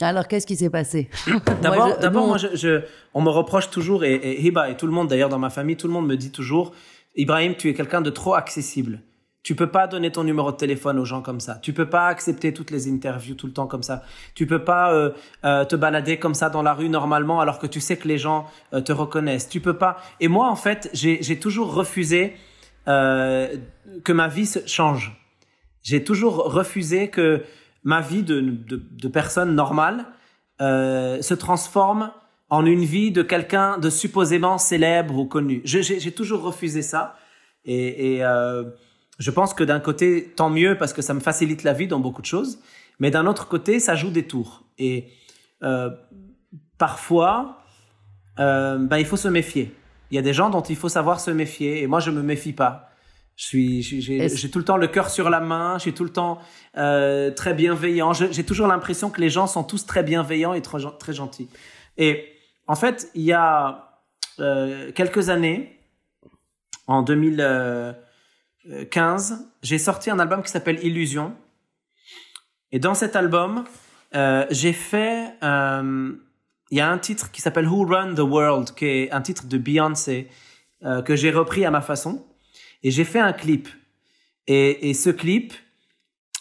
Alors, 0.03 0.29
qu'est-ce 0.29 0.47
qui 0.47 0.57
s'est 0.57 0.71
passé? 0.71 1.09
D'abord, 1.63 1.99
d'abord, 1.99 2.27
moi, 2.27 2.37
je, 2.37 2.49
je, 2.57 2.83
on 3.15 3.23
me 3.23 3.31
reproche 3.31 3.71
toujours, 3.71 4.05
et, 4.05 4.15
et 4.15 4.45
Hiba 4.45 4.69
et 4.69 4.77
tout 4.77 4.87
le 4.87 4.93
monde 4.93 5.09
d'ailleurs 5.09 5.29
dans 5.31 5.39
ma 5.39 5.51
famille, 5.51 5.77
tout 5.77 5.87
le 5.87 5.95
monde 5.95 6.07
me 6.07 6.17
dit 6.17 6.33
toujours, 6.33 6.73
Ibrahim, 7.17 7.55
tu 7.55 7.71
es 7.71 7.75
quelqu'un 7.75 8.03
de 8.03 8.11
trop 8.11 8.35
accessible. 8.35 9.01
Tu 9.45 9.55
peux 9.55 9.69
pas 9.69 9.87
donner 9.87 10.11
ton 10.11 10.25
numéro 10.25 10.51
de 10.51 10.57
téléphone 10.57 10.99
aux 10.99 11.05
gens 11.05 11.23
comme 11.23 11.39
ça. 11.39 11.57
Tu 11.63 11.73
peux 11.73 11.89
pas 11.89 12.09
accepter 12.09 12.53
toutes 12.53 12.73
les 12.73 12.91
interviews 12.91 13.37
tout 13.37 13.47
le 13.47 13.53
temps 13.53 13.69
comme 13.69 13.85
ça. 13.85 14.03
Tu 14.35 14.47
peux 14.47 14.65
pas 14.65 14.93
euh, 14.93 15.11
euh, 15.45 15.65
te 15.65 15.77
balader 15.77 16.19
comme 16.19 16.35
ça 16.35 16.51
dans 16.51 16.63
la 16.63 16.75
rue 16.75 16.89
normalement 16.89 17.41
alors 17.41 17.59
que 17.59 17.67
tu 17.69 17.81
sais 17.81 17.97
que 17.97 18.09
les 18.09 18.19
gens 18.19 18.47
euh, 18.73 18.81
te 18.81 18.91
reconnaissent. 18.91 19.49
Tu 19.49 19.61
peux 19.61 19.77
pas. 19.77 19.99
Et 20.19 20.29
moi, 20.29 20.49
en 20.51 20.57
fait, 20.57 20.91
j'ai 20.95 21.39
toujours 21.39 21.75
refusé 21.75 22.35
euh, 22.89 23.55
que 24.03 24.13
ma 24.13 24.29
vie 24.29 24.51
change 24.67 25.21
j'ai 25.85 26.03
toujours 26.03 26.37
refusé 26.53 27.09
que 27.09 27.45
ma 27.85 28.01
vie 28.01 28.23
de, 28.23 28.41
de, 28.41 28.83
de 28.91 29.09
personne 29.09 29.55
normale 29.55 30.07
euh, 30.61 31.21
se 31.21 31.35
transforme 31.35 32.11
en 32.49 32.65
une 32.65 32.85
vie 32.85 33.13
de 33.13 33.23
quelqu'un 33.23 33.79
de 33.79 33.91
supposément 33.91 34.57
célèbre 34.59 35.19
ou 35.19 35.27
connu. 35.27 35.61
J'ai 35.65 36.13
toujours 36.13 36.43
refusé 36.43 36.81
ça. 36.83 37.17
Et, 37.67 38.17
et 38.17 38.25
je 39.19 39.31
pense 39.31 39.55
que 39.55 39.65
d'un 39.65 39.81
côté, 39.81 40.33
tant 40.37 40.51
mieux 40.51 40.77
parce 40.77 40.93
que 40.93 41.03
ça 41.03 41.15
me 41.15 41.21
facilite 41.21 41.63
la 41.63 41.73
vie 41.73 41.87
dans 41.87 42.01
beaucoup 42.01 42.23
de 42.23 42.27
choses. 42.27 42.59
Mais 42.99 43.11
d'un 43.11 43.27
autre 43.27 43.49
côté, 43.49 43.81
ça 43.81 43.95
joue 43.95 44.11
des 44.11 44.27
tours. 44.27 44.65
Et 44.79 45.09
euh, 45.63 45.91
parfois, 46.79 47.63
euh, 48.39 48.79
ben, 48.79 48.99
il 48.99 49.07
faut 49.07 49.17
se 49.17 49.29
méfier. 49.29 49.73
Il 50.11 50.17
y 50.17 50.19
a 50.19 50.23
des 50.23 50.33
gens 50.33 50.51
dont 50.51 50.63
il 50.63 50.77
faut 50.77 50.89
savoir 50.89 51.21
se 51.21 51.31
méfier. 51.31 51.83
Et 51.83 51.87
moi, 51.87 52.01
je 52.01 52.11
me 52.11 52.23
méfie 52.23 52.53
pas. 52.53 52.91
Je 53.37 53.47
suis, 53.47 53.83
j'ai 53.83 54.51
tout 54.51 54.61
le 54.61 54.65
temps 54.65 54.77
le 54.77 54.87
cœur 54.87 55.11
sur 55.11 55.29
la 55.29 55.41
main. 55.41 55.79
J'ai 55.79 55.93
tout 55.93 56.05
le 56.05 56.11
temps 56.11 56.39
euh, 56.77 57.33
très 57.33 57.55
bienveillant. 57.55 58.13
J'ai 58.13 58.45
toujours 58.45 58.69
l'impression 58.69 59.11
que 59.11 59.21
les 59.21 59.31
gens 59.31 59.47
sont 59.47 59.65
tous 59.65 59.87
très 59.87 60.05
bienveillants 60.05 60.55
et 60.55 60.63
très, 60.63 60.79
très 60.99 61.13
gentils. 61.13 61.49
Et 61.97 62.29
en 62.69 62.77
fait, 62.77 63.11
il 63.15 63.23
y 63.23 63.33
a 63.33 64.01
euh, 64.39 64.93
quelques 64.93 65.31
années, 65.31 65.79
en 66.87 67.03
2015, 68.65 69.51
j'ai 69.63 69.79
sorti 69.79 70.11
un 70.11 70.19
album 70.19 70.43
qui 70.43 70.51
s'appelle 70.51 70.85
Illusion. 70.85 71.35
Et 72.73 72.79
dans 72.79 72.95
cet 72.95 73.17
album, 73.17 73.65
euh, 74.15 74.47
j'ai 74.51 74.73
fait. 74.73 75.35
Euh, 75.43 76.13
il 76.71 76.79
y 76.79 76.81
a 76.81 76.91
un 76.91 76.99
titre 76.99 77.31
qui 77.31 77.41
s'appelle 77.41 77.69
Who 77.69 77.87
Run 77.87 78.15
the 78.15 78.21
World, 78.21 78.75
qui 78.75 78.87
est 78.87 79.11
un 79.13 79.21
titre 79.21 79.47
de 79.47 79.59
Beyoncé 79.59 80.29
euh, 80.83 81.03
que 81.03 81.15
j'ai 81.15 81.31
repris 81.31 81.65
à 81.65 81.71
ma 81.71 81.81
façon. 81.81 82.25
Et 82.83 82.91
j'ai 82.91 83.05
fait 83.05 83.21
un 83.21 83.33
clip. 83.33 83.69
Et, 84.47 84.93
ce 84.95 85.11
clip 85.11 85.55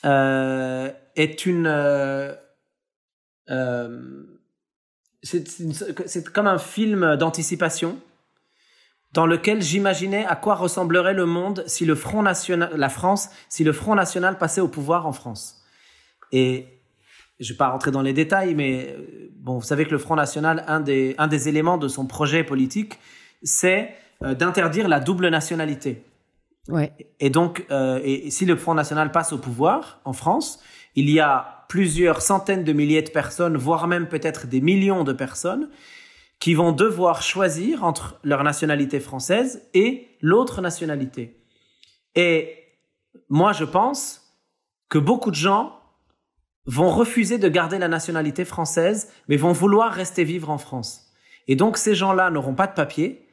euh, 0.06 0.92
est 1.16 1.46
une... 1.46 1.68
Euh, 1.68 2.34
euh, 3.50 4.24
c'est 5.22 6.30
comme 6.34 6.48
un 6.48 6.58
film 6.58 7.16
d'anticipation 7.16 7.98
dans 9.14 9.28
lequel 9.28 9.62
j'imaginais 9.62 10.26
à 10.26 10.36
quoi 10.36 10.56
ressemblerait 10.56 11.14
le 11.14 11.26
monde 11.26 11.64
si 11.68 11.86
le 11.86 11.96
Front 11.96 12.24
National, 12.24 12.72
la 12.76 12.90
France, 12.90 13.30
si 13.48 13.64
le 13.64 13.72
Front 13.72 13.96
National 13.96 14.38
passait 14.38 14.62
au 14.62 14.68
pouvoir 14.68 15.06
en 15.06 15.14
France. 15.14 15.64
Et 16.32 16.68
je 17.40 17.54
vais 17.54 17.58
pas 17.58 17.70
rentrer 17.70 17.92
dans 17.92 18.02
les 18.02 18.14
détails, 18.14 18.56
mais 18.56 18.96
euh, 18.98 19.30
bon, 19.36 19.60
vous 19.60 19.66
savez 19.66 19.86
que 19.86 19.92
le 19.92 20.00
Front 20.00 20.16
National, 20.16 20.64
un 20.68 20.80
des, 20.80 21.14
un 21.20 21.28
des 21.28 21.48
éléments 21.48 21.78
de 21.78 21.88
son 21.88 22.08
projet 22.08 22.44
politique, 22.44 23.00
c'est 23.44 23.94
euh, 24.24 24.34
d'interdire 24.34 24.88
la 24.88 25.00
double 25.00 25.28
nationalité. 25.30 26.04
Ouais. 26.70 26.92
Et 27.20 27.30
donc, 27.30 27.66
euh, 27.70 28.00
et, 28.04 28.28
et 28.28 28.32
si 28.32 28.46
le 28.46 28.56
Front 28.56 28.74
National 28.74 29.12
passe 29.12 29.32
au 29.32 29.38
pouvoir 29.38 30.00
en 30.06 30.14
France, 30.14 30.60
il 30.96 31.10
y 31.10 31.20
a 31.20 31.66
plusieurs 31.70 32.22
centaines 32.22 32.64
de 32.64 32.74
milliers 32.74 33.02
de 33.02 33.10
personnes, 33.10 33.58
voire 33.58 33.88
même 33.88 34.08
peut-être 34.08 34.48
des 34.48 34.62
millions 34.62 35.04
de 35.04 35.14
personnes, 35.14 35.70
qui 36.44 36.56
vont 36.56 36.74
devoir 36.74 37.22
choisir 37.22 37.86
entre 37.86 38.20
leur 38.22 38.44
nationalité 38.44 39.00
française 39.00 39.66
et 39.74 40.10
l'autre 40.20 40.60
nationalité. 40.62 41.42
Et 42.16 42.58
moi, 43.30 43.54
je 43.54 43.64
pense 43.64 44.36
que 44.90 44.98
beaucoup 44.98 45.32
de 45.32 45.38
gens 45.38 45.80
vont 46.66 46.90
refuser 46.90 47.38
de 47.38 47.48
garder 47.48 47.80
la 47.80 47.88
nationalité 47.88 48.44
française, 48.44 49.10
mais 49.30 49.38
vont 49.38 49.54
vouloir 49.54 49.94
rester 49.94 50.26
vivre 50.26 50.50
en 50.50 50.58
France. 50.58 51.14
Et 51.48 51.56
donc, 51.56 51.78
ces 51.78 51.96
gens-là 51.96 52.30
n'auront 52.30 52.56
pas 52.56 52.68
de 52.68 52.74
papier, 52.74 53.26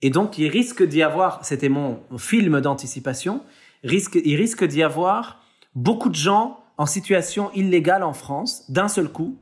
et 0.00 0.08
donc, 0.08 0.38
il 0.38 0.48
risque 0.48 0.82
d'y 0.82 1.02
avoir, 1.02 1.44
c'était 1.44 1.68
mon 1.68 2.00
film 2.16 2.62
d'anticipation, 2.62 3.42
risque, 3.84 4.18
il 4.24 4.36
risque 4.36 4.64
d'y 4.64 4.82
avoir 4.82 5.42
beaucoup 5.74 6.08
de 6.08 6.14
gens 6.14 6.64
en 6.78 6.86
situation 6.86 7.52
illégale 7.52 8.02
en 8.02 8.14
France, 8.14 8.64
d'un 8.70 8.88
seul 8.88 9.10
coup. 9.10 9.38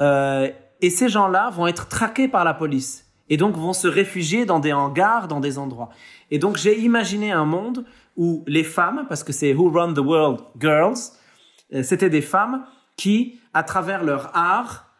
Euh, 0.00 0.50
et 0.84 0.90
ces 0.90 1.08
gens-là 1.08 1.48
vont 1.48 1.66
être 1.66 1.88
traqués 1.88 2.28
par 2.28 2.44
la 2.44 2.52
police. 2.52 3.06
Et 3.30 3.38
donc, 3.38 3.56
vont 3.56 3.72
se 3.72 3.88
réfugier 3.88 4.44
dans 4.44 4.60
des 4.60 4.74
hangars, 4.74 5.28
dans 5.28 5.40
des 5.40 5.56
endroits. 5.56 5.88
Et 6.30 6.38
donc, 6.38 6.58
j'ai 6.58 6.78
imaginé 6.78 7.32
un 7.32 7.46
monde 7.46 7.86
où 8.18 8.44
les 8.46 8.64
femmes, 8.64 9.06
parce 9.08 9.24
que 9.24 9.32
c'est 9.32 9.54
Who 9.54 9.70
Run 9.70 9.94
the 9.94 10.00
World 10.00 10.40
Girls, 10.60 10.98
euh, 11.72 11.82
c'était 11.82 12.10
des 12.10 12.20
femmes 12.20 12.66
qui, 12.96 13.40
à 13.54 13.62
travers 13.62 14.04
leur 14.04 14.36
art, 14.36 14.90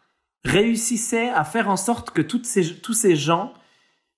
réussissaient 0.43 1.29
à 1.29 1.43
faire 1.43 1.69
en 1.69 1.77
sorte 1.77 2.09
que 2.09 2.23
ces, 2.43 2.77
tous 2.77 2.93
ces 2.93 3.15
gens 3.15 3.53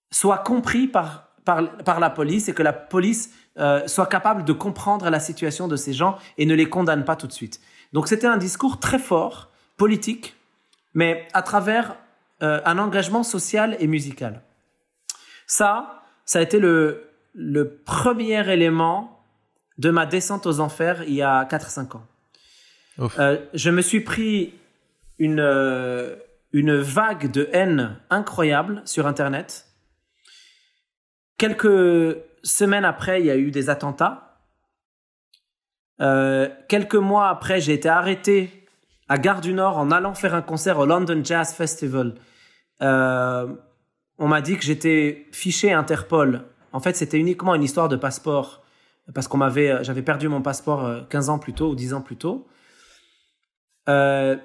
soit 0.09 0.37
compris 0.37 0.87
par, 0.87 1.33
par, 1.43 1.77
par 1.79 1.99
la 1.99 2.09
police 2.09 2.47
et 2.47 2.53
que 2.53 2.63
la 2.63 2.71
police 2.71 3.33
euh, 3.59 3.85
soit 3.87 4.07
capable 4.07 4.45
de 4.45 4.53
comprendre 4.53 5.09
la 5.09 5.19
situation 5.19 5.67
de 5.67 5.75
ces 5.75 5.91
gens 5.91 6.17
et 6.37 6.45
ne 6.45 6.55
les 6.55 6.69
condamne 6.69 7.03
pas 7.03 7.17
tout 7.17 7.27
de 7.27 7.33
suite. 7.33 7.59
Donc 7.91 8.07
c'était 8.07 8.27
un 8.27 8.37
discours 8.37 8.79
très 8.79 8.99
fort, 8.99 9.51
politique, 9.75 10.36
mais 10.97 11.27
à 11.33 11.43
travers 11.43 11.95
euh, 12.41 12.59
un 12.65 12.79
engagement 12.79 13.21
social 13.21 13.77
et 13.79 13.85
musical. 13.85 14.41
Ça, 15.45 16.01
ça 16.25 16.39
a 16.39 16.41
été 16.41 16.57
le, 16.57 17.11
le 17.35 17.77
premier 17.85 18.51
élément 18.51 19.23
de 19.77 19.91
ma 19.91 20.07
descente 20.07 20.47
aux 20.47 20.59
enfers 20.59 21.03
il 21.03 21.13
y 21.13 21.21
a 21.21 21.45
4-5 21.45 21.97
ans. 21.97 22.07
Euh, 23.19 23.37
je 23.53 23.69
me 23.69 23.81
suis 23.83 24.01
pris 24.01 24.55
une, 25.19 25.39
euh, 25.39 26.15
une 26.51 26.75
vague 26.75 27.29
de 27.29 27.47
haine 27.53 27.99
incroyable 28.09 28.81
sur 28.85 29.05
Internet. 29.05 29.67
Quelques 31.37 32.17
semaines 32.41 32.85
après, 32.85 33.19
il 33.19 33.27
y 33.27 33.31
a 33.31 33.37
eu 33.37 33.51
des 33.51 33.69
attentats. 33.69 34.39
Euh, 36.01 36.49
quelques 36.67 36.95
mois 36.95 37.29
après, 37.29 37.61
j'ai 37.61 37.73
été 37.73 37.87
arrêté 37.87 38.56
à 39.09 39.17
Gare 39.17 39.41
du 39.41 39.53
Nord 39.53 39.77
en 39.77 39.91
allant 39.91 40.13
faire 40.13 40.35
un 40.35 40.41
concert 40.41 40.79
au 40.79 40.85
London 40.85 41.21
Jazz 41.23 41.53
Festival. 41.53 42.15
Euh, 42.81 43.47
on 44.17 44.27
m'a 44.27 44.41
dit 44.41 44.57
que 44.57 44.63
j'étais 44.63 45.27
fiché 45.31 45.71
Interpol. 45.71 46.43
En 46.73 46.79
fait, 46.79 46.95
c'était 46.95 47.17
uniquement 47.17 47.55
une 47.55 47.63
histoire 47.63 47.89
de 47.89 47.95
passeport 47.95 48.63
parce 49.13 49.27
qu'on 49.27 49.37
m'avait, 49.37 49.83
j'avais 49.83 50.01
perdu 50.01 50.27
mon 50.27 50.41
passeport 50.41 50.85
euh, 50.85 51.01
15 51.09 51.29
ans 51.29 51.39
plus 51.39 51.53
tôt 51.53 51.69
ou 51.69 51.75
10 51.75 51.93
ans 51.93 52.01
plus 52.01 52.17
tôt. 52.17 52.47
Euh, 53.87 54.35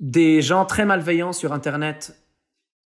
des 0.00 0.42
gens 0.42 0.64
très 0.64 0.84
malveillants 0.84 1.32
sur 1.32 1.52
Internet 1.52 2.16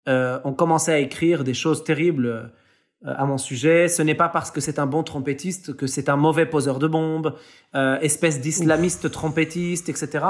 euh, 0.09 0.39
ont 0.45 0.53
commencé 0.53 0.93
à 0.93 0.99
écrire 0.99 1.45
des 1.45 1.55
choses 1.55 1.83
terribles 1.83 2.27
euh, 2.27 3.15
à 3.17 3.25
mon 3.25 3.39
sujet. 3.39 3.89
Ce 3.89 4.03
n'est 4.03 4.15
pas 4.15 4.29
parce 4.29 4.51
que 4.51 4.61
c'est 4.61 4.79
un 4.79 4.87
bon 4.87 5.03
trompettiste 5.03 5.77
que 5.77 5.87
c'est 5.87 6.09
un 6.09 6.17
mauvais 6.17 6.47
poseur 6.47 6.79
de 6.79 6.87
bombes, 6.87 7.35
euh, 7.75 7.99
espèce 8.01 8.41
d'islamiste 8.41 9.11
trompettiste, 9.11 9.89
etc. 9.89 10.25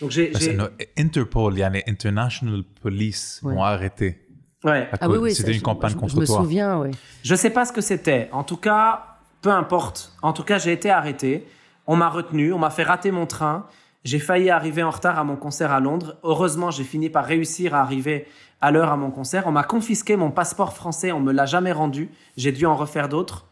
Donc 0.00 0.10
j'ai, 0.10 0.26
Parce 0.28 0.44
j'ai- 0.44 0.56
que 0.56 0.62
Interpol, 0.98 1.54
il 1.54 1.58
y 1.58 1.62
a 1.62 1.68
les 1.70 1.82
International 1.86 2.62
Police 2.82 3.40
Ouais. 3.42 3.54
m'ont 3.54 3.64
arrêté. 3.64 4.24
ouais. 4.64 4.88
Ah 5.00 5.08
oui. 5.08 5.34
C'était 5.34 5.50
ça, 5.52 5.56
une 5.56 5.62
campagne 5.62 5.92
je, 5.92 5.96
contre 5.96 6.14
Je 6.14 6.20
me 6.20 6.26
toi. 6.26 6.36
souviens, 6.38 6.78
oui. 6.80 6.90
Je 7.22 7.34
sais 7.34 7.50
pas 7.50 7.64
ce 7.64 7.72
que 7.72 7.80
c'était. 7.80 8.28
En 8.32 8.44
tout 8.44 8.56
cas, 8.56 9.16
peu 9.42 9.50
importe. 9.50 10.12
En 10.22 10.32
tout 10.32 10.44
cas, 10.44 10.58
j'ai 10.58 10.72
été 10.72 10.90
arrêté. 10.90 11.46
On 11.86 11.96
m'a 11.96 12.08
retenu. 12.08 12.52
On 12.52 12.58
m'a 12.58 12.70
fait 12.70 12.82
rater 12.84 13.10
mon 13.10 13.26
train. 13.26 13.66
J'ai 14.04 14.18
failli 14.20 14.50
arriver 14.50 14.82
en 14.82 14.90
retard 14.90 15.18
à 15.18 15.24
mon 15.24 15.36
concert 15.36 15.72
à 15.72 15.80
Londres. 15.80 16.16
Heureusement, 16.22 16.70
j'ai 16.70 16.84
fini 16.84 17.10
par 17.10 17.24
réussir 17.24 17.74
à 17.74 17.80
arriver 17.80 18.26
à 18.60 18.70
l'heure 18.70 18.90
à 18.92 18.96
mon 18.96 19.10
concert. 19.10 19.46
On 19.46 19.52
m'a 19.52 19.64
confisqué 19.64 20.16
mon 20.16 20.30
passeport 20.30 20.74
français. 20.74 21.10
On 21.12 21.20
me 21.20 21.32
l'a 21.32 21.46
jamais 21.46 21.72
rendu. 21.72 22.08
J'ai 22.36 22.52
dû 22.52 22.66
en 22.66 22.76
refaire 22.76 23.08
d'autres. 23.08 23.46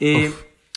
Et, 0.00 0.30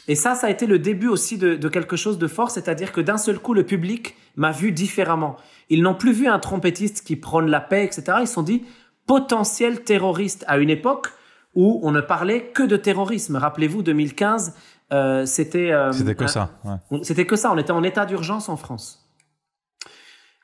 et 0.08 0.15
ça, 0.15 0.36
ça 0.36 0.48
a 0.48 0.50
été 0.50 0.67
le 0.67 0.80
début 0.80 1.08
aussi 1.08 1.38
de, 1.38 1.56
quelque 1.67 1.96
chose 1.96 2.17
de 2.17 2.28
fort, 2.28 2.50
c'est-à-dire 2.52 2.91
que 2.91 3.02
d'un 3.02 3.17
seul 3.17 3.39
coup, 3.39 3.54
le 3.54 3.65
public 3.65 4.15
m'a 4.36 4.52
vu 4.52 4.72
différemment. 4.72 5.36
Ils 5.70 5.82
n'ont 5.82 5.96
plus 5.96 6.13
vu 6.13 6.28
un 6.28 6.39
trompettiste 6.39 7.06
qui 7.06 7.15
prône 7.15 7.50
la 7.50 7.60
paix, 7.60 7.84
etc. 7.84 8.20
Ils 8.22 8.28
se 8.28 8.34
sont 8.34 8.43
dit 8.43 8.63
potentiel 9.06 9.84
terroriste 9.84 10.46
à 10.48 10.58
une 10.58 10.70
époque 10.70 11.08
où 11.56 11.80
on 11.84 11.91
ne 11.91 12.02
parlait 12.02 12.52
que 12.54 12.63
de 12.63 12.78
terrorisme. 12.78 13.36
Rappelez-vous, 13.36 13.84
2015, 13.84 14.56
euh, 14.93 15.26
c'était... 15.26 15.72
Euh, 15.72 15.91
c'était 15.91 16.15
que 16.15 16.28
ça. 16.28 16.52
C'était 17.04 17.26
que 17.26 17.36
ça. 17.36 17.52
On 17.52 17.58
était 17.58 17.72
en 17.72 17.84
état 17.84 18.06
d'urgence 18.06 18.48
en 18.48 18.58
France. 18.58 19.08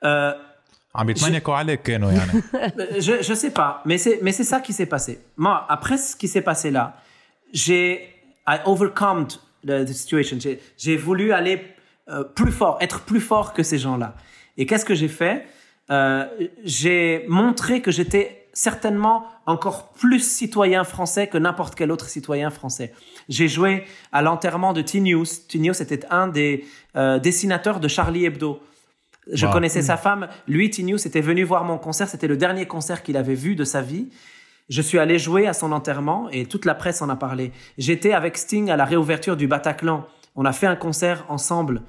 Euh, 0.03 0.33
je, 2.99 3.11
ne 3.11 3.17
euh, 3.31 3.35
sais 3.35 3.51
pas, 3.51 3.81
mais 3.85 3.97
c'est 3.97 4.19
mais 4.21 4.31
c'est 4.31 4.43
ça 4.43 4.59
qui 4.59 4.73
s'est 4.73 4.85
passé. 4.85 5.19
Moi, 5.37 5.65
après 5.69 5.97
ce 5.97 6.15
qui 6.15 6.27
s'est 6.27 6.41
passé 6.41 6.69
là, 6.69 6.97
j'ai 7.51 8.09
I 8.47 8.57
overcome 8.65 9.27
the, 9.65 9.85
situation. 9.87 10.37
J'ai 10.77 10.97
voulu 10.97 11.31
aller 11.31 11.61
euh, 12.09 12.23
plus 12.23 12.51
fort, 12.51 12.77
être 12.81 13.01
plus 13.01 13.21
fort 13.21 13.53
que 13.53 13.63
ces 13.63 13.77
gens-là. 13.77 14.15
Et 14.57 14.65
qu'est-ce 14.65 14.85
que 14.85 14.95
j'ai 14.95 15.07
fait? 15.07 15.45
Euh, 15.89 16.25
J'ai 16.63 17.25
montré 17.27 17.81
que 17.81 17.91
j'étais 17.91 18.47
certainement 18.53 19.25
encore 19.47 19.93
plus 19.93 20.19
citoyen 20.19 20.83
français 20.83 21.27
que 21.27 21.37
n'importe 21.39 21.75
quel 21.75 21.91
autre 21.91 22.07
citoyen 22.07 22.51
français. 22.51 22.93
J'ai 23.27 23.47
joué 23.47 23.83
à 24.11 24.21
l'enterrement 24.21 24.73
de 24.73 24.81
T-News. 24.81 25.25
T-News 25.49 25.81
était 25.81 26.05
un 26.11 26.27
des 26.27 26.65
euh, 26.95 27.17
dessinateurs 27.19 27.79
de 27.79 27.87
Charlie 27.87 28.25
Hebdo. 28.25 28.61
Je 29.31 29.45
Wow. 29.45 29.53
connaissais 29.53 29.81
sa 29.81 29.97
femme. 29.97 30.27
Lui, 30.47 30.69
T-News, 30.69 31.07
était 31.07 31.21
venu 31.21 31.43
voir 31.43 31.63
mon 31.63 31.77
concert. 31.77 32.07
C'était 32.09 32.27
le 32.27 32.37
dernier 32.37 32.65
concert 32.67 33.01
qu'il 33.03 33.17
avait 33.17 33.33
vu 33.35 33.55
de 33.55 33.63
sa 33.63 33.81
vie. 33.81 34.09
Je 34.69 34.81
suis 34.81 34.99
allé 34.99 35.19
jouer 35.19 35.47
à 35.47 35.53
son 35.53 35.71
enterrement 35.71 36.29
et 36.31 36.45
toute 36.45 36.65
la 36.65 36.75
presse 36.75 37.01
en 37.01 37.09
a 37.09 37.15
parlé. 37.15 37.51
J'étais 37.77 38.13
avec 38.13 38.37
Sting 38.37 38.69
à 38.69 38.77
la 38.77 38.85
réouverture 38.85 39.35
du 39.35 39.47
Bataclan. 39.47 40.05
On 40.35 40.45
a 40.45 40.53
fait 40.53 40.67
un 40.67 40.75
concert 40.75 41.25
ensemble 41.29 41.81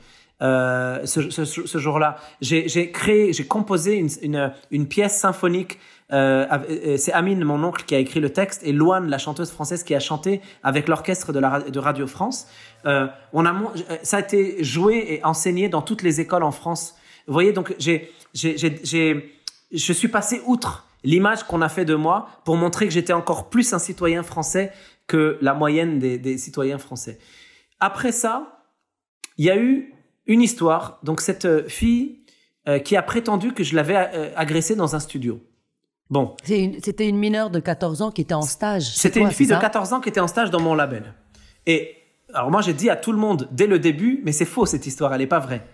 euh, 0.42 1.06
ce, 1.06 1.78
jour-là. 1.78 2.16
J'ai 2.40 2.90
créé, 2.90 3.32
j'ai 3.32 3.46
composé 3.46 4.04
une, 4.22 4.87
pièce 4.87 5.18
symphonique. 5.18 5.78
Euh, 6.12 6.46
euh, 6.68 6.96
c'est 6.98 7.12
Amine, 7.12 7.44
mon 7.44 7.62
oncle, 7.64 7.84
qui 7.84 7.94
a 7.94 7.98
écrit 7.98 8.20
le 8.20 8.30
texte, 8.30 8.62
et 8.64 8.72
Loane, 8.72 9.08
la 9.08 9.18
chanteuse 9.18 9.50
française, 9.50 9.84
qui 9.84 9.94
a 9.94 10.00
chanté 10.00 10.40
avec 10.62 10.88
l'orchestre 10.88 11.32
de, 11.32 11.78
Radio 11.78 12.06
France. 12.06 12.48
On 12.84 13.46
a, 13.46 13.72
ça 14.02 14.18
a 14.18 14.20
été 14.20 14.62
joué 14.62 15.06
et 15.08 15.24
enseigné 15.24 15.68
dans 15.68 15.82
toutes 15.82 16.02
les 16.02 16.20
écoles 16.20 16.42
en 16.42 16.52
France. 16.52 16.96
Vous 17.26 17.32
voyez, 17.32 17.52
donc 17.52 17.74
j'ai- 17.78 18.12
je 18.34 19.92
suis 19.92 20.08
passé 20.08 20.42
outre 20.46 20.87
l'image 21.04 21.44
qu'on 21.44 21.62
a 21.62 21.68
fait 21.68 21.84
de 21.84 21.94
moi 21.94 22.28
pour 22.44 22.56
montrer 22.56 22.86
que 22.86 22.92
j'étais 22.92 23.12
encore 23.12 23.48
plus 23.50 23.72
un 23.72 23.78
citoyen 23.78 24.22
français 24.22 24.72
que 25.06 25.38
la 25.42 25.54
moyenne 25.54 25.98
des, 25.98 26.18
des 26.18 26.38
citoyens 26.38 26.78
français. 26.78 27.18
Après 27.80 28.10
ça, 28.12 28.62
il 29.36 29.44
y 29.44 29.50
a 29.50 29.56
eu 29.56 29.92
une 30.26 30.40
histoire. 30.42 30.98
Donc 31.02 31.20
cette 31.20 31.44
euh, 31.44 31.68
fille 31.68 32.20
euh, 32.68 32.78
qui 32.78 32.96
a 32.96 33.02
prétendu 33.02 33.52
que 33.52 33.62
je 33.62 33.76
l'avais 33.76 33.96
euh, 33.96 34.30
agressée 34.36 34.74
dans 34.76 34.94
un 34.96 35.00
studio. 35.00 35.40
Bon, 36.10 36.34
C'est 36.44 36.60
une- 36.62 36.80
C'était 36.82 37.08
une 37.08 37.18
mineure 37.18 37.50
de 37.50 37.60
14 37.60 38.00
ans 38.02 38.10
qui 38.10 38.22
était 38.22 38.34
en 38.34 38.42
stage. 38.42 38.84
c'était 38.84 39.20
une 39.20 39.30
fille 39.30 39.46
de 39.46 39.52
ça 39.52 39.58
14 39.58 39.92
ans 39.92 40.00
qui 40.00 40.08
était 40.08 40.20
en 40.20 40.28
stage 40.28 40.50
dans 40.50 40.60
mon 40.60 40.74
label. 40.74 41.14
Et 41.66 41.96
alors 42.32 42.50
moi 42.50 42.62
j'ai 42.62 42.72
dit 42.74 42.88
à 42.90 42.96
tout 42.96 43.12
le 43.12 43.18
monde 43.18 43.48
dès 43.52 43.66
le 43.66 43.78
début, 43.78 44.20
mais 44.24 44.32
c'est 44.32 44.44
faux 44.44 44.64
cette 44.66 44.86
histoire, 44.86 45.12
elle 45.12 45.20
n'est 45.20 45.26
pas 45.26 45.38
vraie. 45.40 45.66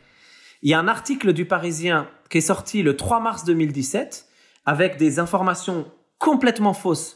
Il 0.62 0.70
y 0.70 0.74
a 0.74 0.78
un 0.78 0.88
article 0.88 1.32
du 1.32 1.44
Parisien 1.46 2.08
qui 2.28 2.38
est 2.38 2.42
sorti 2.42 2.82
le 2.82 2.96
3 2.96 3.20
mars 3.20 3.44
2017 3.44 4.26
avec 4.70 4.96
des 4.98 5.18
informations 5.18 5.78
complètement 6.18 6.74
fausses. 6.74 7.10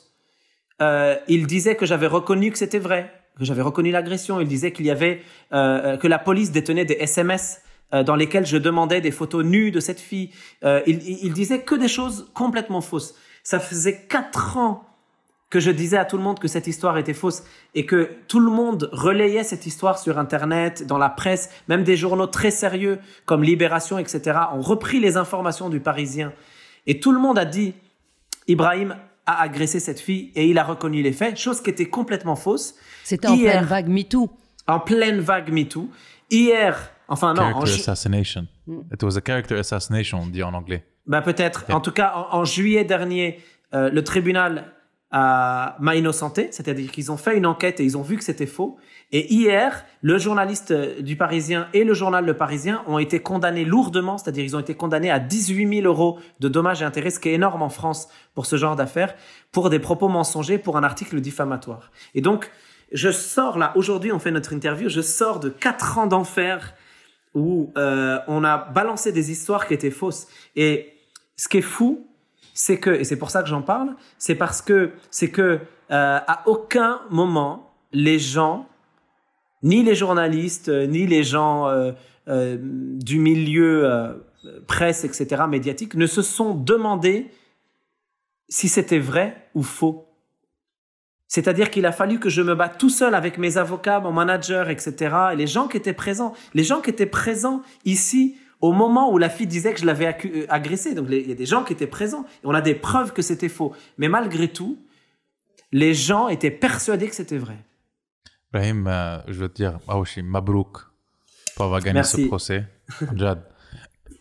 Euh, 0.83 1.15
il 1.29 1.47
disait 1.47 1.77
que 1.77 1.87
j'avais 1.87 2.09
reconnu 2.09 2.51
que 2.51 2.59
c'était 2.59 2.81
vrai, 2.89 3.13
que 3.39 3.45
j'avais 3.45 3.63
reconnu 3.63 3.91
l'agression. 3.93 4.41
Il 4.41 4.49
disait 4.49 4.73
qu'il 4.73 4.87
y 4.87 4.91
avait 4.91 5.23
euh, 5.53 5.97
que 5.97 6.09
la 6.09 6.19
police 6.19 6.51
détenait 6.51 6.85
des 6.85 6.95
SMS 6.99 7.61
euh, 7.93 8.03
dans 8.03 8.17
lesquels 8.17 8.45
je 8.47 8.57
demandais 8.57 9.01
des 9.01 9.13
photos 9.13 9.45
nues 9.45 9.71
de 9.71 9.79
cette 9.79 10.01
fille. 10.01 10.31
Euh, 10.65 10.81
il, 10.87 10.97
il- 11.09 11.19
il 11.27 11.33
disait 11.33 11.61
que 11.61 11.77
des 11.77 11.87
choses 11.99 12.29
complètement 12.35 12.81
fausses. 12.81 13.15
Ça 13.45 13.61
faisait 13.61 13.99
quatre 14.09 14.57
ans 14.57 14.85
que 15.51 15.61
je 15.61 15.71
disais 15.71 15.99
à 15.99 16.05
tout 16.05 16.17
le 16.17 16.25
monde 16.25 16.41
que 16.41 16.49
cette 16.49 16.67
histoire 16.67 16.99
était 16.99 17.15
fausse 17.15 17.45
et 17.77 17.87
que 17.87 18.11
tout 18.27 18.41
le 18.41 18.51
monde 18.51 18.89
relayait 18.91 19.45
cette 19.45 19.67
histoire 19.67 20.01
sur 20.01 20.19
Internet, 20.19 20.85
dans 20.89 20.99
la 20.99 21.09
presse, 21.11 21.51
même 21.69 21.85
des 21.85 21.97
journaux 21.97 22.27
très 22.27 22.51
sérieux 22.51 22.99
comme 23.27 23.45
Libération, 23.45 23.97
etc. 23.99 24.21
ont 24.55 24.61
repris 24.63 24.99
les 24.99 25.17
informations 25.17 25.69
du 25.69 25.79
Parisien 25.79 26.33
et 26.87 27.01
tout 27.01 27.13
le 27.13 27.19
monde 27.19 27.39
a 27.39 27.45
dit, 27.45 27.75
Ibrahim, 28.49 28.97
a 29.27 29.41
agressé 29.43 29.81
cette 29.81 30.01
fille 30.01 30.31
et 30.35 30.47
il 30.49 30.59
a 30.59 30.65
reconnu 30.65 31.01
les 31.03 31.13
faits, 31.13 31.37
chose 31.39 31.63
qui 31.63 31.71
était 31.71 31.87
complètement 31.89 32.37
fausse. 32.37 32.75
C'était 33.05 33.29
en 33.29 33.35
Hier- 33.35 33.53
pleine 33.53 33.65
vague 33.65 33.89
MeToo. 33.89 34.31
En 34.67 34.81
pleine 34.81 35.21
vague 35.21 35.51
MeToo. 35.53 35.89
Hier, 36.31 36.91
enfin 37.09 37.33
non, 37.35 37.43
en 37.43 37.51
Character 37.53 37.67
ju- 37.73 37.81
assassination. 37.81 38.47
It 38.93 39.03
was 39.03 39.17
a 39.17 39.21
character 39.25 39.57
assassination, 39.59 40.21
on 40.23 40.27
dit 40.27 40.43
en 40.43 40.53
anglais. 40.55 40.85
bah 41.07 41.21
peut-être. 41.23 41.65
En 41.71 41.81
tout 41.81 41.93
cas, 41.93 42.13
en, 42.17 42.39
en 42.39 42.45
juillet 42.45 42.85
dernier, 42.85 43.41
euh, 43.75 43.91
le 43.91 44.03
tribunal 44.05 44.73
a- 45.17 45.77
m'a 45.79 45.95
innocenté, 45.95 46.49
c'est-à-dire 46.51 46.91
qu'ils 46.91 47.13
ont 47.13 47.17
fait 47.17 47.37
une 47.37 47.47
enquête 47.47 47.79
et 47.79 47.85
ils 47.85 47.97
ont 47.97 48.03
vu 48.03 48.17
que 48.17 48.25
c'était 48.25 48.47
faux. 48.47 48.77
Et 49.13 49.33
hier, 49.33 49.85
le 50.03 50.19
journaliste 50.19 50.73
euh, 50.73 51.01
du 51.01 51.15
Parisien 51.17 51.69
et 51.73 51.85
le 51.85 51.95
journal 51.95 52.25
Le 52.25 52.37
Parisien 52.37 52.83
ont 52.89 52.99
été 52.99 53.21
condamnés 53.21 53.65
lourdement, 53.65 54.19
c'est-à-dire 54.19 54.43
ils 54.43 54.57
ont 54.57 54.61
été 54.61 54.75
condamnés 54.75 55.13
à 55.13 55.21
18 55.21 55.83
000 55.83 55.87
euros 55.87 56.19
de 56.41 56.49
dommages 56.49 56.83
et 56.83 56.85
intérêts, 56.85 57.11
ce 57.11 57.21
qui 57.21 57.29
est 57.29 57.35
énorme 57.35 57.63
en 57.63 57.69
France 57.69 58.09
pour 58.35 58.45
ce 58.47 58.57
genre 58.57 58.75
d'affaires, 58.75 59.15
pour 59.53 59.71
des 59.71 59.79
propos 59.79 60.09
mensongers, 60.09 60.59
pour 60.59 60.77
un 60.77 60.83
article 60.83 61.21
diffamatoire. 61.21 61.93
Et 62.17 62.21
donc, 62.21 62.51
je 62.91 63.11
sors 63.13 63.57
là, 63.57 63.73
aujourd'hui 63.77 64.11
on 64.11 64.19
fait 64.19 64.33
notre 64.33 64.53
interview, 64.53 64.89
je 64.89 65.01
sors 65.01 65.39
de 65.39 65.49
4 65.49 65.99
ans 65.99 66.07
d'enfer 66.09 66.75
où 67.35 67.73
euh, 67.79 68.19
on 68.27 68.43
a 68.43 68.59
balancé 68.59 69.13
des 69.13 69.31
histoires 69.31 69.67
qui 69.69 69.75
étaient 69.75 69.91
fausses. 69.91 70.27
Et 70.57 70.93
ce 71.37 71.49
qui 71.49 71.59
est 71.59 71.63
fou, 71.63 72.07
c'est 72.55 72.79
que, 72.79 72.91
et 72.91 73.05
c'est 73.05 73.19
pour 73.19 73.31
ça 73.31 73.43
que 73.43 73.49
j'en 73.49 73.63
parle, 73.63 73.95
c'est 74.17 74.37
parce 74.37 74.63
que, 74.63 74.93
c'est 75.11 75.31
que 75.31 75.43
euh, 75.43 75.59
à 75.91 76.43
aucun 76.47 77.01
moment 77.11 77.75
les 77.93 78.19
gens, 78.19 78.69
ni 79.63 79.83
les 79.83 79.95
journalistes, 79.95 80.69
euh, 80.69 80.87
ni 80.87 81.07
les 81.07 81.25
gens 81.25 81.69
euh, 81.69 81.93
du 82.27 83.19
milieu 83.19 84.17
presse, 84.67 85.05
etc., 85.05 85.43
médiatique, 85.49 85.95
ne 85.95 86.07
se 86.07 86.23
sont 86.23 86.55
demandé 86.55 87.31
si 88.49 88.69
c'était 88.69 88.99
vrai 88.99 89.49
ou 89.55 89.63
faux. 89.63 90.09
C'est-à-dire 91.27 91.71
qu'il 91.71 91.85
a 91.85 91.93
fallu 91.93 92.21
que 92.21 92.29
je 92.29 92.41
me 92.41 92.55
batte 92.55 92.79
tout 92.79 92.89
seul 92.89 93.15
avec 93.15 93.37
mes 93.39 93.59
avocats, 93.59 94.01
mon 94.01 94.13
manager, 94.13 94.71
etc. 94.71 95.17
Et 95.33 95.37
les 95.37 95.47
gens 95.47 95.67
qui 95.67 95.77
étaient 95.77 95.93
présents, 95.93 96.33
les 96.55 96.65
gens 96.65 96.81
qui 96.81 96.91
étaient 96.91 97.07
présents 97.07 97.63
ici 97.85 98.37
au 98.65 98.73
moment 98.73 99.13
où 99.13 99.19
la 99.19 99.29
fille 99.29 99.47
disait 99.47 99.75
que 99.75 99.81
je 99.81 99.85
l'avais 99.85 100.17
euh, 100.25 100.47
agressée. 100.49 100.95
Donc 100.95 101.09
il 101.11 101.29
y 101.29 101.33
a 101.33 101.35
des 101.35 101.45
gens 101.45 101.65
qui 101.65 101.75
étaient 101.75 101.87
présents. 101.87 102.25
Et 102.43 102.47
on 102.47 102.55
a 102.55 102.63
des 102.63 102.75
preuves 102.75 103.13
que 103.13 103.21
c'était 103.21 103.51
faux. 103.51 103.75
Mais 103.99 104.09
malgré 104.09 104.49
tout, 104.49 104.79
les 105.71 105.93
gens 105.93 106.29
étaient 106.29 106.51
persuadés 106.51 107.09
que 107.09 107.15
c'était 107.15 107.37
vrai. 107.37 107.59
Brahim, 108.55 108.87
euh, 108.87 109.19
je 109.29 109.35
veux 109.35 109.49
te 109.51 109.57
dire, 109.57 109.81
Aouchi, 109.87 110.23
Mabrouk 110.23 110.79
pour 111.55 111.67
avoir 111.67 111.81
gagné 111.81 111.97
Merci. 111.97 112.23
ce 112.23 112.27
procès. 112.27 112.65
Jad. 113.15 113.43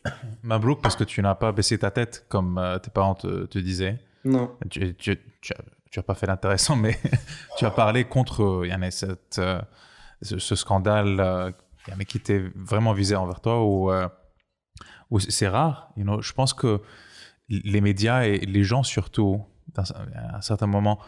Mabrouk 0.43 0.81
parce 0.81 0.97
que 0.97 1.05
tu 1.05 1.21
n'as 1.21 1.35
pas 1.35 1.53
baissé 1.53 1.77
ta 1.77 1.89
tête 1.89 2.25
comme 2.27 2.57
euh, 2.57 2.77
tes 2.79 2.91
parents 2.91 3.15
te, 3.15 3.45
te 3.45 3.59
disaient. 3.59 3.97
Non. 4.25 4.57
Tu, 4.69 4.93
tu, 4.95 5.17
tu, 5.39 5.53
as, 5.53 5.61
tu 5.89 5.99
as 5.99 6.03
pas 6.03 6.15
fait 6.15 6.27
l'intéressant, 6.27 6.75
mais 6.75 6.99
tu 7.57 7.63
as 7.63 7.71
parlé 7.71 8.03
contre 8.03 8.43
euh, 8.43 8.67
Yann, 8.67 8.91
cette, 8.91 9.39
euh, 9.39 9.61
ce, 10.21 10.37
ce 10.37 10.55
scandale 10.55 11.53
Yann, 11.87 12.03
qui 12.05 12.17
était 12.17 12.43
vraiment 12.55 12.91
visé 12.91 13.15
envers 13.15 13.39
toi 13.39 13.63
ou 13.63 13.89
c'est- 15.19 15.47
rare. 15.47 15.91
You 15.97 16.03
know, 16.03 16.21
je 16.21 16.33
pense 16.33 16.53
que 16.53 16.81
les 17.49 17.81
médias 17.81 18.23
et 18.25 18.37
les 18.39 18.63
gens 18.63 18.83
surtout, 18.83 19.41
dans 19.73 19.83
un- 19.93 20.07
à 20.33 20.37
un 20.37 20.41
certain 20.41 20.67
moment, 20.67 20.99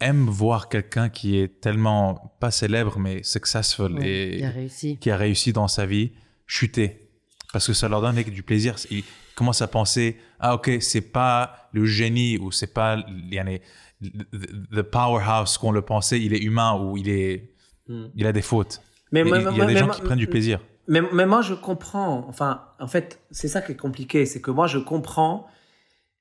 aiment 0.00 0.26
voir 0.28 0.68
quelqu'un 0.68 1.08
qui 1.08 1.38
est 1.38 1.60
tellement, 1.60 2.34
pas 2.40 2.50
célèbre, 2.50 2.98
mais 2.98 3.22
successful 3.22 3.92
Ouais, 3.94 4.06
et 4.08 4.38
il 4.38 4.44
a 4.44 4.50
réussi. 4.50 4.98
qui 4.98 5.10
a 5.10 5.16
réussi 5.16 5.52
dans 5.52 5.68
sa 5.68 5.84
vie 5.86 6.12
chuter. 6.46 7.08
Parce 7.52 7.66
que 7.66 7.72
ça 7.72 7.88
leur 7.88 8.00
donne 8.00 8.14
du 8.22 8.42
plaisir. 8.42 8.76
Ils 8.90 9.04
commencent 9.34 9.62
à 9.62 9.66
penser, 9.68 10.16
ah 10.38 10.54
ok, 10.54 10.70
c'est 10.80 11.00
pas 11.12 11.68
le 11.72 11.84
génie 11.84 12.38
ou 12.38 12.50
c'est 12.52 12.72
pas 12.72 13.04
yani, 13.30 13.60
the 14.00 14.76
the 14.76 14.82
powerhouse 14.82 15.58
qu'on 15.58 15.72
le 15.72 15.82
pensait, 15.82 16.20
il 16.20 16.32
est 16.32 16.38
humain 16.42 16.78
ou 16.80 16.96
il, 16.96 17.08
est, 17.08 17.50
Hmm. 17.88 18.06
il 18.14 18.26
a 18.26 18.32
des 18.32 18.42
fautes. 18.42 18.80
Mais, 19.12 19.22
il 19.22 19.28
y 19.56 19.60
a 19.60 19.66
des 19.66 19.76
gens 19.76 19.88
qui 19.88 20.00
prennent 20.00 20.18
du 20.18 20.28
plaisir. 20.28 20.60
Mais, 20.90 21.00
moi, 21.24 21.40
je 21.40 21.54
comprends. 21.54 22.26
Enfin, 22.28 22.64
en 22.80 22.88
fait, 22.88 23.20
c'est 23.30 23.46
ça 23.46 23.62
qui 23.62 23.72
est 23.72 23.76
compliqué. 23.76 24.26
C'est 24.26 24.40
que 24.40 24.50
moi, 24.50 24.66
je 24.66 24.78
comprends 24.78 25.46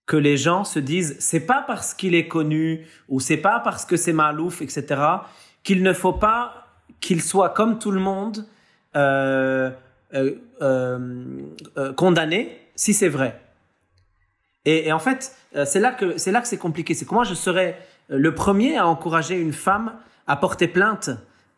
que 0.05 0.15
les 0.15 0.37
gens 0.37 0.63
se 0.63 0.77
disent, 0.77 1.17
c'est 1.19 1.39
pas 1.39 1.63
parce 1.65 1.95
qu'il 1.95 2.13
est 2.13 2.27
connu 2.27 2.85
ou 3.07 3.19
c'est 3.19 3.37
pas 3.37 3.59
parce 3.61 3.83
que 3.83 3.97
c'est 3.97 4.13
Malouf, 4.13 4.61
etc., 4.61 5.01
qu'il 5.63 5.81
ne 5.81 5.91
faut 5.91 6.13
pas 6.13 6.67
qu'il 6.99 7.23
soit 7.23 7.49
comme 7.49 7.79
tout 7.79 7.89
le 7.89 7.99
monde 7.99 8.45
euh, 8.95 9.71
euh, 10.13 10.35
euh, 10.61 11.93
condamné 11.93 12.55
si 12.75 12.93
c'est 12.93 13.09
vrai. 13.09 13.41
Et, 14.65 14.87
et 14.87 14.91
en 14.91 14.99
fait, 14.99 15.35
c'est 15.65 15.79
là 15.79 15.91
que 15.91 16.19
c'est 16.19 16.31
là 16.31 16.41
que 16.41 16.47
c'est 16.47 16.57
compliqué. 16.57 16.93
C'est 16.93 17.05
que 17.05 17.13
moi, 17.13 17.23
je 17.23 17.33
serais 17.33 17.79
le 18.07 18.35
premier 18.35 18.77
à 18.77 18.85
encourager 18.85 19.35
une 19.35 19.53
femme 19.53 19.93
à 20.27 20.35
porter 20.35 20.67
plainte 20.67 21.09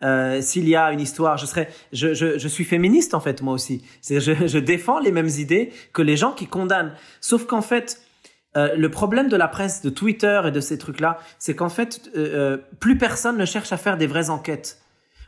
euh, 0.03 0.41
s'il 0.41 0.67
y 0.67 0.75
a 0.75 0.91
une 0.91 0.99
histoire. 0.99 1.37
Je 1.37 1.45
serais, 1.45 1.69
je, 1.93 2.13
je, 2.13 2.37
je 2.37 2.47
suis 2.47 2.63
féministe 2.63 3.13
en 3.13 3.19
fait 3.19 3.41
moi 3.41 3.53
aussi. 3.53 3.83
Je, 4.07 4.19
je 4.19 4.57
défends 4.59 4.99
les 4.99 5.11
mêmes 5.11 5.29
idées 5.29 5.71
que 5.93 6.01
les 6.01 6.17
gens 6.17 6.31
qui 6.31 6.47
condamnent. 6.47 6.93
Sauf 7.19 7.45
qu'en 7.45 7.61
fait, 7.61 8.01
euh, 8.57 8.75
le 8.75 8.89
problème 8.91 9.29
de 9.29 9.37
la 9.37 9.47
presse, 9.47 9.81
de 9.81 9.89
Twitter 9.89 10.41
et 10.45 10.51
de 10.51 10.59
ces 10.59 10.77
trucs-là, 10.77 11.19
c'est 11.39 11.55
qu'en 11.55 11.69
fait, 11.69 12.01
euh, 12.15 12.19
euh, 12.19 12.57
plus 12.79 12.97
personne 12.97 13.37
ne 13.37 13.45
cherche 13.45 13.71
à 13.71 13.77
faire 13.77 13.97
des 13.97 14.07
vraies 14.07 14.29
enquêtes. 14.29 14.80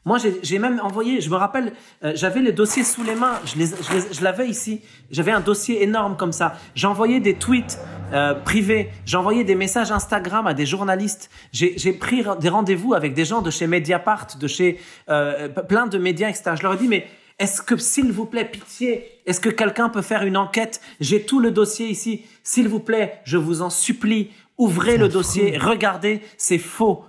Moi, 0.05 0.17
j'ai- 0.41 0.59
même 0.59 0.81
envoyé, 0.81 1.21
je 1.21 1.29
me 1.29 1.35
rappelle, 1.37 1.71
euh, 2.03 2.11
j'avais 2.15 2.41
le 2.41 2.51
dossier 2.51 2.83
sous 2.83 3.03
les 3.03 3.15
mains, 3.15 3.39
je, 3.45 3.55
les, 3.57 3.67
les- 3.67 4.21
l'avais 4.21 4.49
ici, 4.49 4.81
j'avais 5.11 5.31
un 5.31 5.39
dossier 5.39 5.81
énorme 5.81 6.17
comme 6.17 6.33
ça. 6.33 6.57
J'envoyais 6.75 7.21
des 7.21 7.35
tweets 7.35 7.79
euh, 8.11 8.33
privés, 8.33 8.89
j'envoyais 9.05 9.45
des 9.45 9.55
messages 9.55 9.91
Instagram 9.93 10.45
à 10.45 10.53
des 10.53 10.65
journalistes. 10.65 11.29
J'ai 11.53 11.77
j'ai 11.77 11.93
pris 11.93 12.23
des 12.41 12.49
rendez-vous 12.49 12.93
avec 12.93 13.13
des 13.13 13.23
gens 13.23 13.41
de 13.41 13.49
chez 13.49 13.65
Mediapart, 13.65 14.27
de 14.37 14.47
chez 14.47 14.77
euh, 15.09 15.47
plein 15.47 15.87
de 15.87 15.97
médias, 15.97 16.27
etc. 16.29 16.51
Je 16.57 16.63
leur 16.63 16.73
ai 16.73 16.77
dit, 16.77 16.89
mais 16.89 17.07
est-ce 17.39 17.61
que, 17.61 17.77
s'il 17.77 18.11
vous 18.11 18.25
plaît, 18.25 18.45
pitié, 18.45 19.07
est-ce 19.25 19.39
que 19.39 19.49
quelqu'un 19.49 19.87
peut 19.89 20.01
faire 20.03 20.23
une 20.23 20.35
enquête? 20.37 20.81
J'ai 20.99 21.23
tout 21.23 21.39
le 21.39 21.49
dossier 21.51 21.87
ici. 21.87 22.25
S'il 22.43 22.67
vous 22.67 22.79
plaît, 22.81 23.21
je 23.23 23.37
vous 23.37 23.61
en 23.61 23.69
supplie, 23.69 24.31
ouvrez 24.57 24.97
le 24.97 25.07
dossier, 25.07 25.57
regardez, 25.57 26.21
c'est 26.37 26.59
faux. 26.59 27.05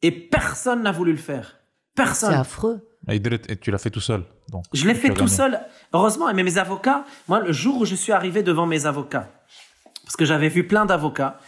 Et 0.00 0.10
personne 0.10 0.82
n'a 0.82 0.90
voulu 0.90 1.12
le 1.12 1.18
faire. 1.18 1.58
C'est 1.96 2.02
Personne. 2.04 2.34
affreux. 2.34 2.88
Et, 3.08 3.16
il 3.16 3.20
did 3.22 3.32
it- 3.34 3.50
et 3.50 3.56
tu 3.56 3.70
l'as 3.70 3.78
fait 3.78 3.90
tout 3.90 4.00
seul. 4.00 4.24
Donc, 4.50 4.64
Je 4.72 4.86
l'ai 4.86 4.94
fait 4.94 5.10
tout 5.12 5.28
seul. 5.28 5.60
Heureusement, 5.92 6.32
mais 6.32 6.42
mes 6.42 6.56
avocats, 6.58 7.04
moi, 7.28 7.40
le 7.40 7.52
jour 7.52 7.78
où 7.80 7.84
je 7.84 7.94
suis 7.94 8.12
arrivé 8.12 8.42
devant 8.42 8.64
mes 8.66 8.86
avocats, 8.86 9.28
parce 10.04 10.16
que 10.16 10.24
j'avais 10.24 10.48
vu 10.48 10.66
plein 10.66 10.86
d'avocats, 10.86 11.38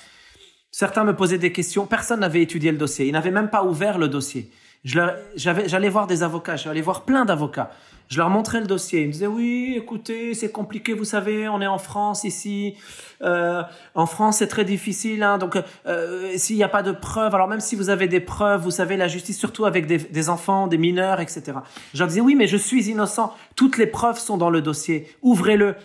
certains 0.70 1.04
me 1.04 1.14
posaient 1.14 1.38
des 1.38 1.52
questions, 1.52 1.86
personne 1.86 2.20
n'avait 2.20 2.42
étudié 2.42 2.72
le 2.72 2.78
dossier, 2.78 3.06
ils 3.06 3.12
n'avaient 3.12 3.30
même 3.30 3.48
pas 3.50 3.64
ouvert 3.64 3.98
le 3.98 4.08
dossier. 4.08 4.50
Je 4.84 4.96
leur- 4.98 5.14
j'avais- 5.36 5.68
J'allais 5.68 5.88
voir 5.88 6.06
des 6.06 6.22
avocats, 6.22 6.56
j'allais 6.56 6.82
voir 6.82 7.04
plein 7.04 7.24
d'avocats. 7.24 7.70
Je 8.08 8.18
leur 8.18 8.30
montrais 8.30 8.60
le 8.60 8.66
dossier. 8.66 9.02
Ils 9.02 9.06
me 9.08 9.12
disaient 9.12 9.26
oui, 9.26 9.74
écoutez, 9.76 10.34
c'est 10.34 10.52
compliqué, 10.52 10.92
vous 10.92 11.04
savez, 11.04 11.48
on 11.48 11.60
est 11.60 11.66
en 11.66 11.78
France 11.78 12.24
ici. 12.24 12.76
Euh, 13.22 13.62
en 13.94 14.06
France, 14.06 14.38
c'est 14.38 14.46
très 14.46 14.64
difficile. 14.64 15.22
Hein, 15.22 15.38
donc, 15.38 15.58
euh, 15.86 16.32
s'il 16.36 16.56
n'y 16.56 16.62
a 16.62 16.68
pas 16.68 16.82
de 16.82 16.92
preuves, 16.92 17.34
alors 17.34 17.48
même 17.48 17.60
si 17.60 17.76
vous 17.76 17.90
avez 17.90 18.06
des 18.06 18.20
preuves, 18.20 18.60
vous 18.60 18.70
savez, 18.70 18.96
la 18.96 19.08
justice, 19.08 19.38
surtout 19.38 19.64
avec 19.64 19.86
des, 19.86 19.98
des 19.98 20.28
enfants, 20.28 20.66
des 20.66 20.78
mineurs, 20.78 21.20
etc. 21.20 21.52
Je 21.92 21.98
leur 21.98 22.08
disais 22.08 22.20
oui, 22.20 22.34
mais 22.34 22.46
je 22.46 22.56
suis 22.56 22.90
innocent. 22.90 23.34
Toutes 23.56 23.78
les 23.78 23.86
preuves 23.86 24.18
sont 24.18 24.36
dans 24.36 24.50
le 24.50 24.60
dossier. 24.60 25.08
Ouvrez-le. 25.22 25.76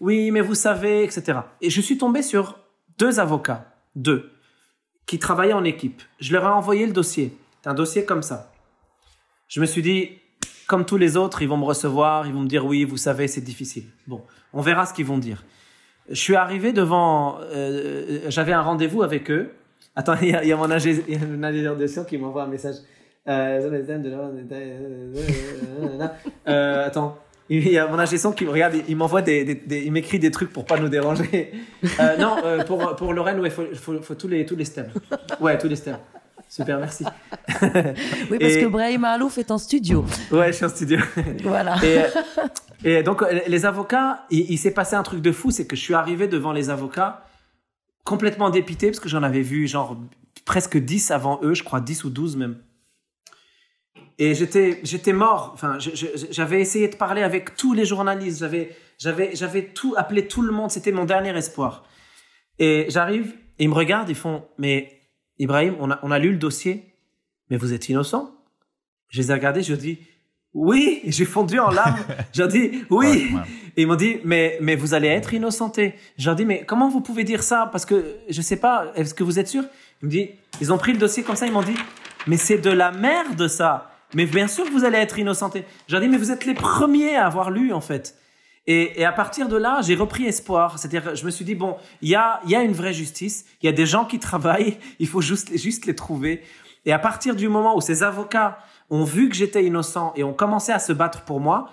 Oui, 0.00 0.30
mais 0.30 0.40
vous 0.40 0.54
savez, 0.54 1.04
etc. 1.04 1.40
Et 1.60 1.70
je 1.70 1.80
suis 1.80 1.98
tombé 1.98 2.22
sur 2.22 2.58
deux 2.98 3.20
avocats, 3.20 3.66
deux, 3.96 4.32
qui 5.06 5.18
travaillaient 5.18 5.54
en 5.54 5.64
équipe. 5.64 6.02
Je 6.20 6.32
leur 6.32 6.44
ai 6.44 6.48
envoyé 6.48 6.86
le 6.86 6.92
dossier. 6.92 7.36
C'est 7.62 7.68
un 7.68 7.74
dossier 7.74 8.04
comme 8.04 8.22
ça. 8.22 8.52
Je 9.48 9.60
me 9.60 9.66
suis 9.66 9.82
dit, 9.82 10.10
comme 10.68 10.84
tous 10.84 10.98
les 10.98 11.16
autres, 11.16 11.42
ils 11.42 11.48
vont 11.48 11.56
me 11.56 11.64
recevoir, 11.64 12.26
ils 12.28 12.32
vont 12.32 12.40
me 12.42 12.46
dire 12.46 12.64
oui, 12.64 12.84
vous 12.84 12.96
savez, 12.98 13.26
c'est 13.26 13.40
difficile. 13.40 13.84
Bon, 14.06 14.22
on 14.52 14.60
verra 14.60 14.86
ce 14.86 14.94
qu'ils 14.94 15.06
vont 15.06 15.18
dire. 15.18 15.42
Je 16.08 16.14
suis 16.14 16.36
arrivé 16.36 16.72
devant, 16.72 17.38
euh, 17.40 18.20
j'avais 18.28 18.52
un 18.52 18.62
rendez-vous 18.62 19.02
avec 19.02 19.30
eux. 19.30 19.50
Attends, 19.96 20.14
il 20.22 20.28
y 20.28 20.52
a, 20.52 20.56
mon 20.56 20.68
ingé- 20.68 21.02
ingénieur 21.42 21.76
de 21.76 21.86
son 21.86 22.04
qui 22.04 22.16
m'envoie 22.18 22.44
un 22.44 22.46
message. 22.46 22.76
Euh, 23.28 23.60
euh, 26.48 26.86
attends. 26.86 27.18
Il 27.50 27.66
y 27.66 27.78
a 27.78 27.86
mon 27.88 27.98
ingé 27.98 28.18
son 28.18 28.32
qui 28.32 28.46
regarde, 28.46 28.74
il 28.88 28.96
m'envoie 28.96 29.22
des, 29.22 29.62
il 29.70 29.90
m'écrit 29.90 30.18
des 30.18 30.30
trucs 30.30 30.52
pour 30.52 30.66
pas 30.66 30.78
nous 30.78 30.90
déranger. 30.90 31.52
Euh, 31.98 32.16
non, 32.18 32.36
euh, 32.44 32.62
pour, 32.62 32.94
pour 32.96 33.14
Lorraine, 33.14 33.40
ouais, 33.40 33.48
faut, 33.48 33.64
faut, 33.74 34.02
faut 34.02 34.14
tous 34.14 34.28
les, 34.28 34.44
tous 34.44 34.54
les 34.56 34.66
stems. 34.66 34.90
Ouais, 35.40 35.56
tous 35.56 35.68
les 35.68 35.76
stems. 35.76 35.96
Super, 36.58 36.78
merci. 36.78 37.04
Oui, 38.30 38.38
parce 38.38 38.52
Et- 38.54 38.60
que 38.62 38.66
Brahim 38.66 39.04
Alouf 39.04 39.38
est 39.38 39.50
en 39.50 39.58
studio. 39.58 40.04
Ouais, 40.32 40.48
je 40.48 40.56
suis 40.56 40.64
en 40.64 40.68
studio. 40.68 40.98
Voilà. 41.44 41.76
Et, 41.84 42.98
et 42.98 43.02
donc, 43.02 43.22
euh, 43.22 43.40
les 43.46 43.64
avocats, 43.64 44.26
il, 44.30 44.50
il 44.50 44.58
s'est 44.58 44.72
passé 44.72 44.96
un 44.96 45.02
truc 45.02 45.20
de 45.22 45.32
fou, 45.32 45.50
c'est 45.50 45.66
que 45.66 45.76
je 45.76 45.80
suis 45.82 45.94
arrivé 45.94 46.26
devant 46.28 46.52
les 46.52 46.68
avocats 46.70 47.24
complètement 48.04 48.50
dépité, 48.50 48.88
parce 48.88 49.00
que 49.00 49.08
j'en 49.08 49.22
avais 49.22 49.42
vu 49.42 49.66
genre 49.68 49.96
presque 50.44 50.78
10 50.78 51.10
avant 51.10 51.40
eux, 51.42 51.54
je 51.54 51.62
crois 51.62 51.80
10 51.80 52.04
ou 52.04 52.10
12 52.10 52.36
même. 52.36 52.56
Et 54.18 54.34
j'étais, 54.34 54.80
j'étais 54.82 55.12
mort. 55.12 55.52
Enfin, 55.54 55.78
j'avais 56.30 56.60
essayé 56.60 56.88
de 56.88 56.96
parler 56.96 57.22
avec 57.22 57.54
tous 57.56 57.72
les 57.74 57.84
journalistes. 57.84 58.40
J'avais, 58.40 58.74
j'avais, 58.98 59.36
j'avais 59.36 59.62
tout 59.66 59.94
appelé 59.96 60.26
tout 60.26 60.42
le 60.42 60.50
monde. 60.52 60.70
C'était 60.72 60.90
mon 60.90 61.04
dernier 61.04 61.36
espoir. 61.36 61.84
Et 62.58 62.86
j'arrive 62.88 63.32
ils 63.60 63.68
me 63.68 63.74
regardent, 63.74 64.08
ils 64.08 64.14
font, 64.14 64.44
mais 64.56 64.97
Ibrahim, 65.38 65.76
on 65.80 65.90
a, 65.90 65.98
on 66.02 66.10
a 66.10 66.18
lu 66.18 66.32
le 66.32 66.38
dossier, 66.38 66.94
mais 67.50 67.56
vous 67.56 67.72
êtes 67.72 67.88
innocent 67.88 68.30
Je 69.08 69.20
les 69.20 69.30
ai 69.30 69.34
regardés, 69.34 69.62
je 69.62 69.74
dis, 69.74 69.98
oui, 70.54 71.00
j'ai 71.04 71.24
fondu 71.24 71.58
en 71.58 71.70
larmes. 71.70 71.98
J'ai 72.32 72.48
dit, 72.48 72.84
oui. 72.90 73.34
Et 73.76 73.82
ils 73.82 73.86
m'ont 73.86 73.96
dit, 73.96 74.16
mais, 74.24 74.58
mais 74.60 74.76
vous 74.76 74.94
allez 74.94 75.08
être 75.08 75.34
innocenté. 75.34 75.94
J'ai 76.16 76.34
dit, 76.34 76.44
mais 76.44 76.64
comment 76.66 76.88
vous 76.88 77.00
pouvez 77.00 77.22
dire 77.22 77.42
ça? 77.42 77.68
Parce 77.70 77.84
que 77.84 78.16
je 78.28 78.42
sais 78.42 78.56
pas, 78.56 78.86
est-ce 78.96 79.14
que 79.14 79.22
vous 79.22 79.38
êtes 79.38 79.46
sûr? 79.46 79.62
Ils 80.02 80.06
me 80.06 80.10
dit, 80.10 80.30
ils 80.60 80.72
ont 80.72 80.78
pris 80.78 80.92
le 80.92 80.98
dossier 80.98 81.22
comme 81.22 81.36
ça, 81.36 81.46
ils 81.46 81.52
m'ont 81.52 81.62
dit, 81.62 81.76
mais 82.26 82.36
c'est 82.36 82.58
de 82.58 82.70
la 82.70 82.90
merde 82.90 83.46
ça. 83.46 83.92
Mais 84.14 84.24
bien 84.24 84.48
sûr 84.48 84.64
que 84.64 84.70
vous 84.70 84.84
allez 84.84 84.98
être 84.98 85.18
innocenté. 85.18 85.64
J'ai 85.86 86.00
dit, 86.00 86.08
mais 86.08 86.16
vous 86.16 86.32
êtes 86.32 86.46
les 86.46 86.54
premiers 86.54 87.16
à 87.16 87.26
avoir 87.26 87.50
lu 87.50 87.72
en 87.72 87.80
fait. 87.80 88.16
Et, 88.70 89.02
à 89.02 89.12
partir 89.12 89.48
de 89.48 89.56
là, 89.56 89.80
j'ai 89.82 89.94
repris 89.94 90.26
espoir. 90.26 90.78
C'est-à-dire, 90.78 91.16
je 91.16 91.24
me 91.24 91.30
suis 91.30 91.44
dit, 91.44 91.54
bon, 91.54 91.78
il 92.02 92.10
y 92.10 92.14
a, 92.14 92.40
y 92.46 92.54
a 92.54 92.62
une 92.62 92.74
vraie 92.74 92.92
justice, 92.92 93.46
il 93.62 93.66
y 93.66 93.68
a 93.70 93.72
des 93.72 93.86
gens 93.86 94.04
qui 94.04 94.18
travaillent, 94.18 94.76
il 94.98 95.08
faut 95.08 95.22
juste 95.22 95.86
les 95.86 95.94
trouver. 95.96 96.42
Et 96.84 96.92
à 96.92 96.98
partir 96.98 97.34
du 97.34 97.48
moment 97.48 97.74
où 97.76 97.80
ces 97.80 98.02
avocats 98.02 98.58
ont 98.90 99.04
vu 99.04 99.30
que 99.30 99.34
j'étais 99.34 99.64
innocent 99.64 100.12
et 100.16 100.22
ont 100.22 100.34
commencé 100.34 100.70
à 100.70 100.78
se 100.78 100.92
battre 100.92 101.22
pour 101.22 101.40
moi, 101.40 101.70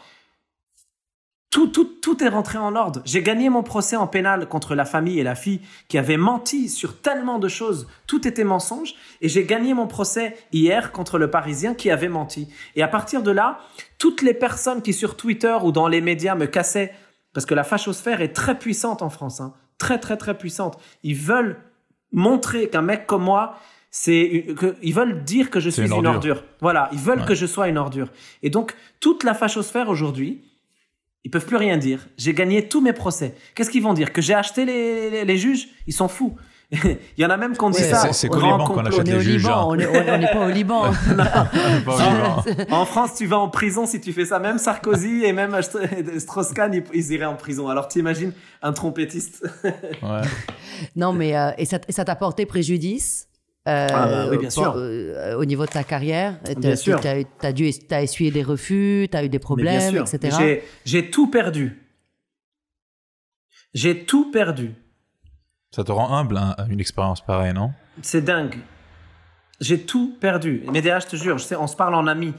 tout, 1.55 1.67
tout, 1.67 1.85
tout 2.01 2.21
est 2.21 2.27
rentré 2.27 2.57
en 2.57 2.75
ordre. 2.75 3.01
J'ai 3.05 3.23
gagné 3.23 3.49
mon 3.49 3.63
procès 3.63 3.95
en 3.95 4.07
pénal 4.07 4.49
contre 4.49 4.75
la 4.75 4.83
famille 4.83 5.21
et 5.21 5.23
la 5.23 5.35
fille 5.35 5.61
qui 5.87 5.97
avaient 5.97 6.17
menti 6.17 6.67
sur 6.67 6.99
tellement 6.99 7.39
de 7.39 7.47
choses. 7.47 7.87
Tout 8.07 8.27
était 8.27 8.43
mensonge. 8.43 8.93
Et 9.21 9.29
j'ai 9.29 9.45
gagné 9.45 9.73
mon 9.73 9.87
procès 9.87 10.35
hier 10.51 10.91
contre 10.91 11.17
le 11.17 11.29
Parisien 11.31 11.73
qui 11.73 11.89
avait 11.89 12.09
menti. 12.09 12.49
Et 12.75 12.83
à 12.83 12.89
partir 12.89 13.23
de 13.23 13.31
là, 13.31 13.59
toutes 13.99 14.21
les 14.21 14.33
personnes 14.33 14.81
qui 14.81 14.91
sur 14.91 15.15
Twitter 15.15 15.57
ou 15.63 15.71
dans 15.71 15.87
les 15.87 16.01
médias 16.01 16.35
me 16.35 16.45
cassaient, 16.45 16.93
parce 17.31 17.45
que 17.45 17.55
la 17.55 17.63
fachosphère 17.63 18.19
est 18.19 18.33
très 18.33 18.59
puissante 18.59 19.01
en 19.01 19.09
France, 19.09 19.39
hein, 19.39 19.53
très 19.77 19.97
très 19.97 20.17
très 20.17 20.37
puissante. 20.37 20.77
Ils 21.03 21.15
veulent 21.15 21.61
montrer 22.11 22.67
qu'un 22.67 22.81
mec 22.81 23.07
comme 23.07 23.23
moi, 23.23 23.57
c'est 23.91 24.45
ils 24.81 24.93
veulent 24.93 25.23
dire 25.23 25.49
que 25.49 25.61
je 25.61 25.69
suis 25.69 25.89
une 25.89 26.05
ordure. 26.05 26.43
Voilà, 26.59 26.89
ils 26.91 26.99
veulent 26.99 27.23
que 27.23 27.33
je 27.33 27.45
sois 27.45 27.69
une 27.69 27.77
ordure. 27.77 28.09
Et 28.43 28.49
donc 28.49 28.75
toute 28.99 29.23
la 29.23 29.33
fachosphère 29.33 29.87
aujourd'hui, 29.87 30.43
ils 31.25 31.31
peuvent 31.31 31.45
plus 31.45 31.57
rien 31.57 31.77
dire. 31.77 32.07
J'ai 32.17 32.35
gagné 32.35 32.69
tous 32.69 32.81
mes 32.81 32.93
procès. 32.93 33.33
Qu'est-ce 33.55 33.71
qu'ils 33.71 33.81
vont 33.81 33.93
dire? 33.93 34.13
Que 34.13 34.21
j'ai 34.21 34.35
acheté 34.35 34.63
les, 34.63 35.25
les, 35.25 35.37
juges? 35.37 35.69
Ils 35.87 35.93
sont 35.93 36.07
fous. 36.07 36.35
Il 36.71 36.97
y 37.17 37.25
en 37.25 37.31
a 37.31 37.37
même 37.37 37.57
qui 37.57 37.63
ont 37.63 37.71
dit 37.71 37.81
ça. 37.81 38.13
C'est 38.13 38.27
qu'au 38.29 38.39
Liban 38.39 38.63
qu'on 38.63 38.85
achète 38.85 39.07
les 39.07 39.19
juges. 39.19 39.47
On 39.47 39.75
n'est 39.75 39.87
pas 40.31 40.45
au 40.45 40.51
Liban. 40.51 40.83
en 42.71 42.85
France, 42.85 43.15
tu 43.15 43.25
vas 43.25 43.39
en 43.39 43.49
prison 43.49 43.87
si 43.87 43.99
tu 43.99 44.13
fais 44.13 44.25
ça. 44.25 44.37
Même 44.37 44.59
Sarkozy 44.59 45.25
et 45.25 45.33
même 45.33 45.59
Strauss-Kahn, 46.19 46.79
ils, 46.93 47.11
iraient 47.11 47.25
en 47.25 47.35
prison. 47.35 47.69
Alors 47.69 47.87
tu 47.87 47.97
imagines 47.97 48.31
un 48.61 48.71
trompettiste? 48.71 49.43
ouais. 49.63 50.21
Non, 50.95 51.11
mais 51.11 51.35
euh, 51.35 51.49
et 51.57 51.65
ça 51.65 51.79
t'a 51.79 52.15
porté 52.15 52.45
préjudice? 52.45 53.27
Euh, 53.67 53.87
ah 53.91 54.07
bah 54.07 54.27
oui, 54.29 54.37
bien 54.37 54.49
sûr. 54.49 54.75
Euh, 54.77 55.35
au 55.37 55.45
niveau 55.45 55.65
de 55.65 55.71
ta 55.71 55.83
carrière. 55.83 56.39
Tu 56.43 56.51
as, 56.51 57.51
dû, 57.51 57.71
as 57.89 58.03
essuyé 58.03 58.31
des 58.31 58.43
refus, 58.43 59.07
tu 59.09 59.17
as 59.17 59.23
eu 59.23 59.29
des 59.29 59.39
problèmes, 59.39 59.97
etc. 59.97 60.61
J'ai 60.85 61.09
tout 61.09 61.27
perdu. 61.27 61.81
J'ai 63.73 64.05
tout 64.05 64.31
perdu. 64.31 64.73
Ça 65.71 65.83
te 65.83 65.91
rend 65.91 66.15
humble, 66.15 66.37
hein, 66.37 66.55
une 66.69 66.79
expérience 66.79 67.19
pareille, 67.19 67.53
non? 67.53 67.73
C'est 68.01 68.23
dingue. 68.23 68.55
J'ai 69.59 69.81
tout 69.81 70.15
perdu. 70.21 70.63
Mais 70.71 70.81
déjà, 70.81 70.99
je 70.99 71.07
te 71.07 71.15
jure, 71.17 71.37
je 71.37 71.43
sais, 71.43 71.55
on 71.57 71.67
se 71.67 71.75
parle 71.75 71.95
en 71.95 72.07
amis. 72.07 72.33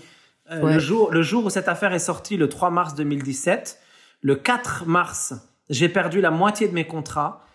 Euh, 0.51 0.75
le, 0.75 0.79
jour, 0.79 1.11
le 1.13 1.23
jour 1.23 1.45
où 1.45 1.51
cette 1.51 1.69
affaire 1.69 1.93
est 1.93 1.99
sortie, 1.99 2.37
le 2.37 2.49
3 2.49 2.71
mars 2.71 2.95
2017, 2.95 3.79
le 4.23 4.37
4 4.37 4.87
mars, 4.87 5.35
j'ai 5.69 5.89
perdu 5.91 6.21
la 6.21 6.31
moitié 6.31 6.69
de 6.69 6.73
mes 6.73 6.87
contrats. 6.87 7.46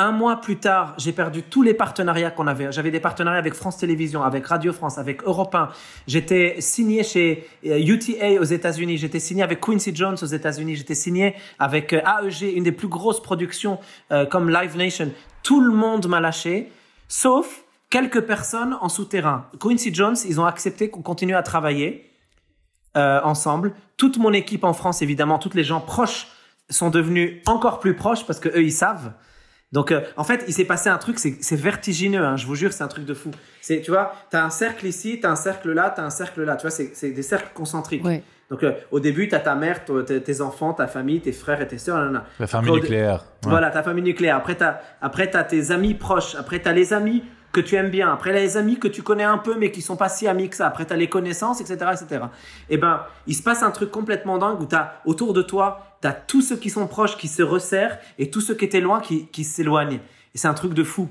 Un 0.00 0.12
mois 0.12 0.40
plus 0.40 0.56
tard, 0.56 0.94
j'ai 0.96 1.12
perdu 1.12 1.42
tous 1.42 1.60
les 1.60 1.74
partenariats 1.74 2.30
qu'on 2.30 2.46
avait. 2.46 2.72
J'avais 2.72 2.90
des 2.90 3.00
partenariats 3.00 3.38
avec 3.38 3.52
France 3.52 3.76
Télévisions, 3.76 4.22
avec 4.22 4.46
Radio 4.46 4.72
France, 4.72 4.96
avec 4.96 5.22
Europe 5.24 5.54
1. 5.54 5.68
J'étais 6.06 6.56
signé 6.60 7.04
chez 7.04 7.46
UTA 7.62 8.24
euh, 8.24 8.40
aux 8.40 8.44
États-Unis. 8.44 8.96
J'étais 8.96 9.20
signé 9.20 9.42
avec 9.42 9.60
Quincy 9.60 9.94
Jones 9.94 10.16
aux 10.22 10.24
États-Unis. 10.24 10.76
J'étais 10.76 10.94
signé 10.94 11.34
avec 11.58 11.92
euh, 11.92 12.00
AEG, 12.00 12.56
une 12.56 12.64
des 12.64 12.72
plus 12.72 12.88
grosses 12.88 13.22
productions 13.22 13.78
euh, 14.10 14.24
comme 14.24 14.48
Live 14.48 14.74
Nation. 14.74 15.10
Tout 15.42 15.60
le 15.60 15.74
monde 15.74 16.06
m'a 16.06 16.20
lâché, 16.20 16.72
sauf 17.06 17.64
quelques 17.90 18.22
personnes 18.22 18.78
en 18.80 18.88
souterrain. 18.88 19.48
Quincy 19.60 19.92
Jones, 19.92 20.16
ils 20.26 20.40
ont 20.40 20.46
accepté 20.46 20.88
qu'on 20.88 21.02
continue 21.02 21.34
à 21.34 21.42
travailler 21.42 22.10
ensemble. 22.94 23.74
Toute 23.98 24.16
mon 24.16 24.32
équipe 24.32 24.64
en 24.64 24.72
France, 24.72 25.02
évidemment, 25.02 25.38
toutes 25.38 25.54
les 25.54 25.62
gens 25.62 25.80
proches 25.80 26.26
sont 26.70 26.88
devenus 26.88 27.42
encore 27.46 27.80
plus 27.80 27.94
proches 27.94 28.24
parce 28.26 28.40
que 28.40 28.48
eux, 28.48 28.62
ils 28.62 28.72
savent. 28.72 29.12
Donc, 29.72 29.92
euh, 29.92 30.00
en 30.16 30.24
fait, 30.24 30.44
il 30.48 30.54
s'est 30.54 30.64
passé 30.64 30.88
un 30.88 30.98
truc, 30.98 31.18
c'est 31.18 31.56
vertigineux, 31.56 32.24
hein, 32.24 32.36
je 32.36 32.46
vous 32.46 32.56
jure, 32.56 32.72
c'est 32.72 32.82
un 32.82 32.88
truc 32.88 33.04
de 33.04 33.14
fou. 33.14 33.30
C'est, 33.60 33.80
tu 33.80 33.92
vois, 33.92 34.12
tu 34.30 34.36
as 34.36 34.44
un 34.44 34.50
cercle 34.50 34.86
ici, 34.86 35.20
tu 35.20 35.26
as 35.26 35.30
un 35.30 35.36
cercle 35.36 35.70
là, 35.72 35.92
tu 35.94 36.00
as 36.00 36.04
un 36.04 36.10
cercle 36.10 36.42
là. 36.42 36.56
Tu 36.56 36.62
vois, 36.62 36.70
c'est 36.70 37.10
des 37.10 37.22
cercles 37.22 37.50
concentriques. 37.54 38.02
Donc, 38.50 38.64
euh, 38.64 38.72
au 38.90 38.98
début, 38.98 39.28
tu 39.28 39.34
as 39.36 39.40
ta 39.40 39.54
mère, 39.54 39.84
tes 39.84 40.40
enfants, 40.40 40.72
ta 40.72 40.88
famille, 40.88 41.20
tes 41.20 41.30
frères 41.30 41.60
et 41.60 41.68
tes 41.68 41.78
sœurs. 41.78 42.10
La 42.40 42.46
famille 42.48 42.72
nucléaire. 42.72 43.24
Voilà, 43.42 43.70
ta 43.70 43.84
famille 43.84 44.02
nucléaire. 44.02 44.36
Après, 44.36 44.56
tu 44.56 44.64
as, 44.64 44.80
après, 45.00 45.34
as 45.36 45.44
tes 45.44 45.70
amis 45.70 45.94
proches. 45.94 46.34
Après, 46.34 46.60
tu 46.60 46.68
as 46.68 46.72
les 46.72 46.92
amis 46.92 47.22
que 47.52 47.60
tu 47.60 47.74
aimes 47.74 47.90
bien. 47.90 48.12
Après, 48.12 48.32
les 48.32 48.56
amis 48.56 48.78
que 48.78 48.88
tu 48.88 49.02
connais 49.02 49.24
un 49.24 49.38
peu, 49.38 49.56
mais 49.56 49.70
qui 49.70 49.82
sont 49.82 49.96
pas 49.96 50.08
si 50.08 50.28
amis 50.28 50.48
que 50.48 50.56
ça. 50.56 50.66
Après, 50.66 50.86
tu 50.86 50.92
as 50.92 50.96
les 50.96 51.08
connaissances, 51.08 51.60
etc., 51.60 51.92
etc. 51.92 52.24
Et 52.68 52.76
ben, 52.76 53.02
il 53.26 53.34
se 53.34 53.42
passe 53.42 53.62
un 53.62 53.70
truc 53.70 53.90
complètement 53.90 54.38
dingue 54.38 54.60
où 54.60 54.66
tu 54.66 54.76
as 54.76 55.00
autour 55.04 55.32
de 55.32 55.42
toi 55.42 55.90
tu 56.00 56.08
as 56.08 56.12
tous 56.12 56.42
ceux 56.42 56.56
qui 56.56 56.70
sont 56.70 56.86
proches 56.86 57.16
qui 57.16 57.28
se 57.28 57.42
resserrent 57.42 57.98
et 58.18 58.30
tous 58.30 58.40
ceux 58.40 58.54
qui 58.54 58.64
étaient 58.64 58.80
loin 58.80 59.00
qui, 59.00 59.26
qui 59.26 59.44
s'éloignent. 59.44 60.00
Et 60.34 60.38
c'est 60.38 60.48
un 60.48 60.54
truc 60.54 60.74
de 60.74 60.84
fou. 60.84 61.08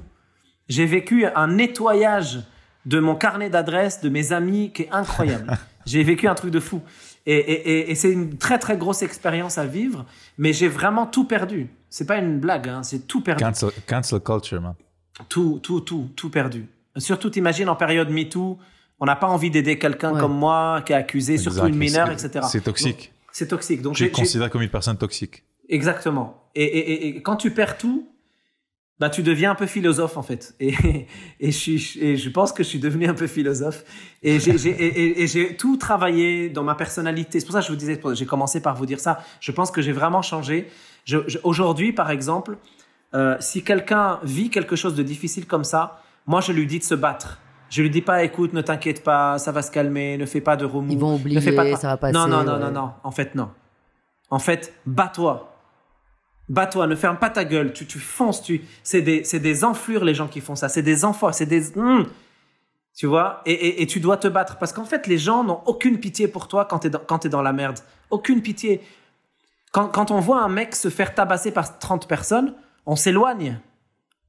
J'ai 0.68 0.86
vécu 0.86 1.26
un 1.26 1.48
nettoyage 1.48 2.42
de 2.86 3.00
mon 3.00 3.16
carnet 3.16 3.50
d'adresses, 3.50 4.02
de 4.02 4.10
mes 4.10 4.32
amis, 4.32 4.72
qui 4.72 4.84
est 4.84 4.92
incroyable. 4.92 5.58
j'ai 5.86 6.04
vécu 6.04 6.28
un 6.28 6.36
truc 6.36 6.52
de 6.52 6.60
fou. 6.60 6.82
Et, 7.26 7.36
et, 7.36 7.92
et, 7.92 7.96
c'est 7.96 8.12
une 8.12 8.38
très 8.38 8.58
très 8.58 8.78
grosse 8.78 9.04
expérience 9.04 9.58
à 9.58 9.66
vivre, 9.66 10.06
mais 10.38 10.54
j'ai 10.54 10.68
vraiment 10.68 11.06
tout 11.06 11.26
perdu. 11.26 11.70
C'est 11.90 12.06
pas 12.06 12.18
une 12.18 12.40
blague, 12.40 12.70
hein, 12.70 12.82
c'est 12.82 13.08
tout 13.08 13.22
perdu. 13.22 13.44
Cancel, 13.44 13.70
cancel 13.86 14.20
culture, 14.22 14.62
man. 14.62 14.74
Tout, 15.28 15.60
tout, 15.62 15.82
tout, 15.82 16.10
tout 16.16 16.30
perdu. 16.30 16.68
Surtout, 16.98 17.30
t'imagines 17.30 17.70
en 17.70 17.76
période 17.76 18.10
MeToo, 18.10 18.58
on 19.00 19.06
n'a 19.06 19.16
pas 19.16 19.28
envie 19.28 19.50
d'aider 19.50 19.78
quelqu'un 19.78 20.18
comme 20.18 20.38
moi 20.38 20.82
qui 20.86 20.94
est 20.94 20.96
accusé, 20.96 21.38
surtout 21.38 21.68
une 21.68 21.76
mineure, 21.76 22.12
etc. 22.12 22.46
C'est 22.50 22.64
toxique. 22.64 23.14
C'est 23.32 23.48
toxique. 23.48 23.82
Donc, 23.82 23.96
je 23.96 24.06
considère 24.06 24.50
comme 24.50 24.62
une 24.62 24.70
personne 24.70 24.98
toxique. 24.98 25.44
Exactement. 25.70 26.44
Et, 26.56 26.64
et, 26.64 27.08
et, 27.08 27.22
quand 27.22 27.36
tu 27.36 27.52
perds 27.52 27.78
tout, 27.78 28.10
bah, 29.00 29.10
tu 29.10 29.22
deviens 29.22 29.52
un 29.52 29.56
peu 29.56 29.68
philosophe, 29.68 30.18
en 30.18 30.24
fait. 30.24 30.56
Et, 30.60 30.74
et, 31.40 31.52
je, 31.52 32.00
et 32.00 32.18
je 32.18 32.30
pense 32.30 32.52
que 32.52 32.64
je 32.64 32.68
suis 32.68 32.80
devenu 32.80 33.08
un 33.08 33.14
peu 33.14 33.28
philosophe. 33.28 33.86
Et 34.24 34.40
j'ai 34.40 35.56
tout 35.56 35.78
travaillé 35.78 36.50
dans 36.50 36.64
ma 36.64 36.76
personnalité. 36.76 37.40
C'est 37.40 37.46
pour 37.46 37.54
ça 37.54 37.60
que 37.60 37.68
je 37.68 37.72
vous 37.72 37.78
disais, 37.78 38.02
j'ai 38.14 38.26
commencé 38.26 38.62
par 38.62 38.76
vous 38.76 38.86
dire 38.86 39.00
ça. 39.00 39.24
Je 39.40 39.52
pense 39.52 39.72
que 39.72 39.82
j'ai 39.82 39.94
vraiment 39.94 40.22
changé. 40.22 40.68
Je, 41.06 41.18
Aujourd'hui, 41.44 41.94
par 41.94 42.12
exemple, 42.12 42.58
euh, 43.14 43.36
si 43.40 43.64
quelqu'un 43.64 44.20
vit 44.24 44.50
quelque 44.50 44.76
chose 44.76 44.96
de 44.96 45.04
difficile 45.04 45.48
comme 45.48 45.64
ça, 45.64 46.02
moi, 46.28 46.42
je 46.42 46.52
lui 46.52 46.68
dis 46.68 46.80
de 46.80 46.84
se 46.84 46.96
battre. 46.96 47.40
Je 47.70 47.82
lui 47.82 47.90
dis 47.90 48.02
pas, 48.02 48.24
écoute, 48.24 48.54
ne 48.54 48.62
t'inquiète 48.62 49.04
pas, 49.04 49.38
ça 49.38 49.52
va 49.52 49.62
se 49.62 49.72
calmer, 49.72 50.18
ne 50.18 50.26
fais 50.26 50.42
pas 50.42 50.56
de 50.56 50.66
remous. 50.66 50.92
Ils 50.92 50.98
vont 50.98 51.16
oublier, 51.16 51.40
ça 51.42 51.52
va 51.52 51.98
passer. 51.98 52.14
Non, 52.14 52.28
non, 52.28 52.44
non, 52.44 52.58
non, 52.58 52.72
non. 52.72 52.92
En 53.04 53.12
fait, 53.12 53.36
non. 53.36 53.50
En 54.30 54.40
fait, 54.40 54.74
bats-toi. 54.86 55.56
Bats-toi, 56.50 56.88
ne 56.88 56.96
ferme 56.96 57.18
pas 57.18 57.30
ta 57.30 57.46
gueule. 57.46 57.74
Tu, 57.74 57.86
tu 57.86 58.00
fonces, 58.00 58.42
tu. 58.42 58.62
C'est 58.84 59.02
des, 59.02 59.22
des 59.22 59.64
enflures 59.64 60.04
les 60.04 60.16
gens 60.16 60.28
qui 60.28 60.42
font 60.42 60.56
ça. 60.56 60.68
C'est 60.68 60.82
des 60.82 61.06
enfants, 61.06 61.32
c'est 61.32 61.46
des. 61.46 61.62
Hmm. 61.76 62.06
Tu 62.96 63.06
vois? 63.06 63.42
Et, 63.46 63.54
et, 63.54 63.82
et, 63.84 63.88
tu 63.88 64.00
dois 64.00 64.18
te 64.18 64.28
battre 64.28 64.58
parce 64.58 64.74
qu'en 64.74 64.84
fait, 64.84 65.06
les 65.06 65.20
gens 65.20 65.44
n'ont 65.44 65.62
aucune 65.68 66.00
pitié 66.00 66.28
pour 66.28 66.48
toi 66.48 66.66
quand 66.66 66.80
t'es 66.80 66.90
dans, 66.90 67.00
quand 67.00 67.24
es 67.26 67.30
dans 67.30 67.44
la 67.44 67.54
merde. 67.54 67.80
Aucune 68.10 68.42
pitié. 68.42 68.82
Quand, 69.72 69.88
quand 69.90 70.10
on 70.10 70.20
voit 70.20 70.42
un 70.42 70.50
mec 70.50 70.76
se 70.76 70.90
faire 70.90 71.14
tabasser 71.14 71.52
par 71.52 71.78
30 71.78 72.08
personnes, 72.08 72.56
on 72.86 72.96
s'éloigne 72.96 73.60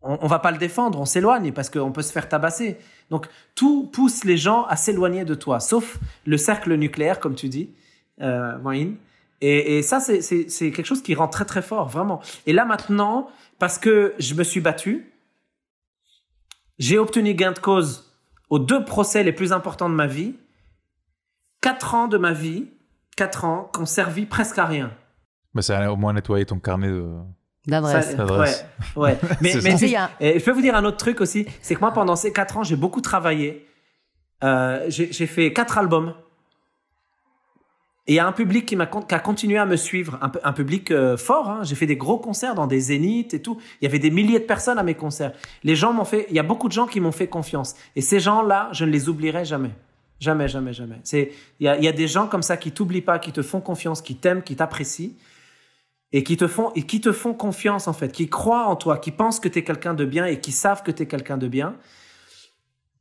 on, 0.03 0.19
on 0.23 0.27
va 0.27 0.39
pas 0.39 0.51
le 0.51 0.59
défendre, 0.59 1.01
on 1.01 1.05
s'éloigne 1.05 1.53
parce 1.53 1.71
qu'on 1.71 1.93
peut 1.93 2.03
se 2.03 2.13
faire 2.13 2.29
tabasser. 2.29 2.79
Donc 3.11 3.27
tout 3.55 3.89
pousse 3.93 4.25
les 4.25 4.37
gens 4.37 4.65
à 4.65 4.77
s'éloigner 4.77 5.25
de 5.25 5.35
toi, 5.35 5.61
sauf 5.61 5.99
le 6.27 6.37
cercle 6.37 6.75
nucléaire, 6.75 7.21
comme 7.21 7.35
tu 7.35 7.49
dis, 7.49 7.71
euh, 8.21 8.59
Et, 9.41 9.79
et 9.79 9.83
ça, 9.83 10.01
c'est 10.01 10.45
quelque 10.73 10.85
chose 10.85 11.03
qui 11.03 11.15
rend 11.15 11.29
très 11.29 11.45
très 11.45 11.63
fort, 11.63 11.89
vraiment. 11.89 12.21
Et 12.47 12.53
là 12.53 12.65
maintenant, 12.65 13.29
parce 13.59 13.79
que 13.79 14.15
je 14.19 14.35
me 14.35 14.45
suis 14.45 14.61
battu, 14.61 15.13
j'ai 16.79 16.99
obtenu 16.99 17.35
gain 17.35 17.53
de 17.53 17.59
cause 17.59 18.17
aux 18.49 18.59
deux 18.59 18.85
procès 18.85 19.23
les 19.23 19.33
plus 19.33 19.53
importants 19.53 19.91
de 19.91 19.95
ma 19.95 20.07
vie. 20.07 20.35
Quatre 21.61 21.95
ans 21.95 22.09
de 22.09 22.17
ma 22.17 22.33
vie, 22.33 22.69
quatre 23.17 23.45
ans, 23.45 23.71
qui 23.75 23.81
ont 23.81 23.87
servi 23.87 24.25
presque 24.25 24.57
à 24.57 24.65
rien. 24.65 24.91
Mais 25.53 25.61
ça 25.61 25.79
a 25.79 25.91
au 25.91 25.97
moins 25.97 26.15
nettoyé 26.15 26.47
ton 26.47 26.59
carnet 26.59 26.89
de 26.89 27.07
d'adresse. 27.67 28.17
Ouais, 28.97 29.03
ouais. 29.03 29.19
mais, 29.41 29.55
mais 29.63 29.77
je 29.77 30.45
peux 30.45 30.53
vous 30.53 30.63
dire 30.63 30.75
un 30.75 30.85
autre 30.85 30.97
truc 30.97 31.21
aussi, 31.21 31.47
c'est 31.61 31.75
que 31.75 31.81
moi 31.81 31.93
pendant 31.93 32.17
ces 32.17 32.33
quatre 32.33 32.57
ans, 32.57 32.63
j'ai 32.63 32.77
beaucoup 32.77 33.01
travaillé. 33.01 33.67
Euh, 34.43 34.87
j'ai 34.89 35.27
fait 35.27 35.53
quatre 35.53 35.79
albums. 35.79 36.15
Et 38.07 38.15
il 38.15 38.17
y 38.17 38.19
a 38.19 38.27
un 38.27 38.33
public 38.33 38.67
qui, 38.67 38.75
m'a, 38.75 38.87
qui 38.87 39.15
a 39.15 39.21
continué 39.21 39.59
à 39.59 39.67
me 39.67 39.77
suivre, 39.77 40.19
un, 40.21 40.33
un 40.43 40.53
public 40.53 40.91
euh, 40.91 41.17
fort. 41.17 41.49
Hein. 41.49 41.61
J'ai 41.63 41.75
fait 41.77 41.87
des 41.87 41.97
gros 41.97 42.19
concerts 42.19 42.55
dans 42.55 42.67
des 42.67 42.81
zéniths 42.81 43.35
et 43.35 43.43
tout. 43.43 43.59
Il 43.81 43.85
y 43.85 43.87
avait 43.87 43.99
des 44.01 44.11
milliers 44.11 44.41
de 44.41 44.45
personnes 44.45 44.79
à 44.79 44.83
mes 44.83 44.95
concerts. 44.95 45.33
Les 45.63 45.77
gens 45.77 45.93
m'ont 45.93 46.07
fait, 46.07 46.27
il 46.31 46.35
y 46.35 46.41
a 46.41 46.43
beaucoup 46.43 46.67
de 46.67 46.73
gens 46.73 46.87
qui 46.87 46.99
m'ont 46.99 47.13
fait 47.13 47.29
confiance. 47.29 47.77
Et 47.95 48.01
ces 48.01 48.19
gens-là, 48.19 48.69
je 48.73 48.85
ne 48.85 48.91
les 48.91 49.09
oublierai 49.09 49.45
jamais. 49.45 49.71
Jamais, 50.19 50.49
jamais, 50.49 50.73
jamais. 50.73 50.97
C'est, 51.05 51.31
il 51.61 51.67
y 51.67 51.69
a, 51.69 51.79
y 51.79 51.87
a 51.87 51.93
des 51.93 52.09
gens 52.09 52.27
comme 52.27 52.43
ça 52.43 52.57
qui 52.57 52.73
t'oublient 52.73 53.01
pas, 53.01 53.19
qui 53.19 53.33
te 53.33 53.43
font 53.43 53.61
confiance, 53.61 54.03
qui 54.03 54.17
t'aiment, 54.17 54.43
qui 54.43 54.57
t'apprécient 54.57 55.13
et 56.13 56.25
qui 56.25 56.37
te 56.37 56.49
font 56.49 56.73
et 56.75 56.83
qui 56.83 57.01
te 57.01 57.13
font 57.13 57.35
confiance 57.35 57.89
en 57.89 57.93
fait, 57.93 58.11
qui 58.13 58.29
croient 58.29 58.67
en 58.67 58.77
toi, 58.77 58.99
qui 58.99 59.13
pensent 59.13 59.41
que 59.41 59.49
tu 59.49 59.61
es 59.61 59.65
quelqu'un 59.65 59.95
de 59.95 60.05
bien 60.05 60.27
et 60.27 60.41
qui 60.41 60.53
savent 60.53 60.83
que 60.83 60.91
tu 60.91 61.03
es 61.05 61.07
quelqu'un 61.07 61.39
de 61.39 61.49
bien. 61.49 61.77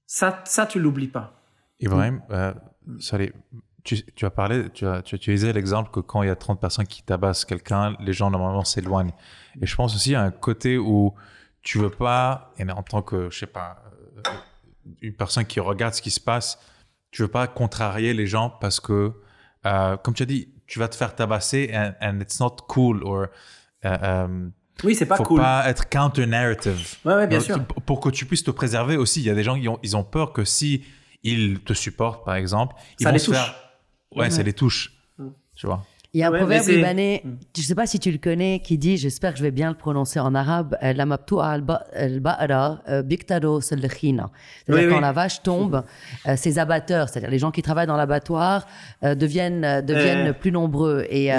Ça, 0.06 0.42
ça 0.46 0.66
tu 0.66 0.80
l'oublies 0.80 1.08
pas. 1.08 1.34
Ibrahim, 1.80 2.22
euh, 2.32 2.54
tu, 3.84 4.26
as 4.26 4.30
parlé, 4.30 4.70
tu 4.72 4.86
as, 4.86 5.02
tu 5.02 5.16
as 5.16 5.18
utilisé 5.18 5.54
l'exemple 5.54 5.92
que 5.92 6.00
quand 6.00 6.24
il 6.24 6.28
y 6.28 6.32
a 6.32 6.36
30 6.36 6.60
personnes 6.60 6.88
qui 6.88 7.04
tabassent 7.04 7.46
quelqu'un, 7.46 7.96
les 8.00 8.14
gens 8.14 8.30
normalement 8.30 8.66
s'éloignent. 8.66 9.14
Et 9.62 9.66
je 9.66 9.76
pense 9.76 9.96
aussi 9.96 10.16
à 10.16 10.24
un 10.24 10.32
côté 10.32 10.78
où 10.78 11.14
tu 11.62 11.78
veux 11.78 11.90
pas, 11.90 12.52
et 12.58 12.70
en 12.70 12.84
tant 12.84 13.02
que, 13.02 13.30
je 13.30 13.40
sais 13.40 13.48
pas, 13.48 13.84
euh, 14.28 14.32
une 15.02 15.14
personne 15.14 15.46
qui 15.46 15.60
regarde 15.60 15.94
ce 15.94 16.02
qui 16.02 16.12
se 16.12 16.20
passe, 16.20 16.60
tu 17.12 17.22
veux 17.22 17.28
pas 17.28 17.48
contrarier 17.48 18.14
les 18.14 18.28
gens 18.28 18.50
parce 18.50 18.80
que, 18.80 19.14
euh, 19.66 19.98
comme 19.98 20.14
tu 20.14 20.24
as 20.24 20.28
dit, 20.28 20.50
tu 20.70 20.80
vas 20.80 20.88
te 20.88 20.96
faire 20.96 21.16
tabasser 21.16 21.72
and, 21.74 21.94
and 22.00 22.22
it's 22.22 22.40
not 22.40 22.58
cool 22.68 23.04
or 23.04 23.28
uh, 23.84 23.88
um, 24.02 24.52
oui, 24.84 24.96
c'est 24.96 25.06
pas 25.06 25.18
faut 25.18 25.24
cool. 25.24 25.42
pas 25.42 25.68
être 25.68 25.90
counter-narrative. 25.90 26.96
Ouais, 27.04 27.16
ouais, 27.16 27.28
bien 27.28 27.40
Donc, 27.40 27.46
sûr. 27.46 27.66
Pour, 27.66 28.00
que 28.00 28.10
tu 28.10 28.26
puisses 28.26 28.44
te 28.44 28.52
préserver 28.52 28.96
aussi, 28.96 29.20
il 29.20 29.26
y 29.26 29.30
a 29.30 29.34
des 29.34 29.44
gens 29.44 29.60
qui 29.60 29.68
ont, 29.68 29.78
ils 29.84 29.98
ont 29.98 30.06
peur 30.06 30.32
que 30.32 30.46
si 30.46 30.86
ils 31.24 31.60
te 31.60 31.74
supportent, 31.74 32.24
par 32.24 32.36
exemple, 32.36 32.76
ils 32.98 33.04
Ça 33.04 33.10
vont 33.10 33.14
les 33.14 33.20
se 33.20 33.26
touche. 33.26 33.36
faire... 33.36 33.56
Ouais, 34.16 34.30
ça 34.30 34.42
les 34.42 34.54
touche. 34.54 34.94
Tu 35.56 35.66
vois? 35.66 35.86
Il 36.16 36.22
y 36.22 36.24
a 36.24 36.30
un 36.30 36.32
Ouais, 36.32 36.40
proverbe 36.40 36.66
libanais, 36.68 37.22
Mm. 37.24 37.30
je 37.56 37.62
ne 37.62 37.66
sais 37.68 37.76
pas 37.76 37.86
si 37.86 38.00
tu 38.00 38.10
le 38.12 38.18
connais, 38.18 38.62
qui 38.64 38.80
dit, 38.80 38.98
j'espère 38.98 39.32
que 39.32 39.38
je 39.38 39.44
vais 39.44 39.52
bien 39.52 39.70
le 39.70 39.76
prononcer 39.76 40.20
en 40.20 40.34
arabe, 40.34 40.76
La 40.82 41.06
mabtoua 41.06 41.46
al-ba'ra 41.94 42.80
euh, 42.90 43.04
biktaro 43.04 43.62
salkhina. 43.62 44.32
C'est-à-dire 44.66 44.86
Oui, 44.86 44.90
quand 44.90 44.96
oui. 44.96 45.02
la 45.04 45.12
vache 45.12 45.44
tombe, 45.44 45.84
euh, 46.28 46.36
ses 46.36 46.58
abatteurs, 46.58 47.10
c'est-à-dire 47.10 47.30
les 47.30 47.38
gens 47.38 47.52
qui 47.52 47.62
travaillent 47.62 47.86
dans 47.86 47.96
l'abattoir, 47.96 48.66
euh, 49.04 49.14
deviennent, 49.14 49.64
euh, 49.64 49.82
deviennent 49.84 50.34
plus 50.34 50.52
nombreux. 50.52 51.06
Et, 51.12 51.32
euh, 51.32 51.38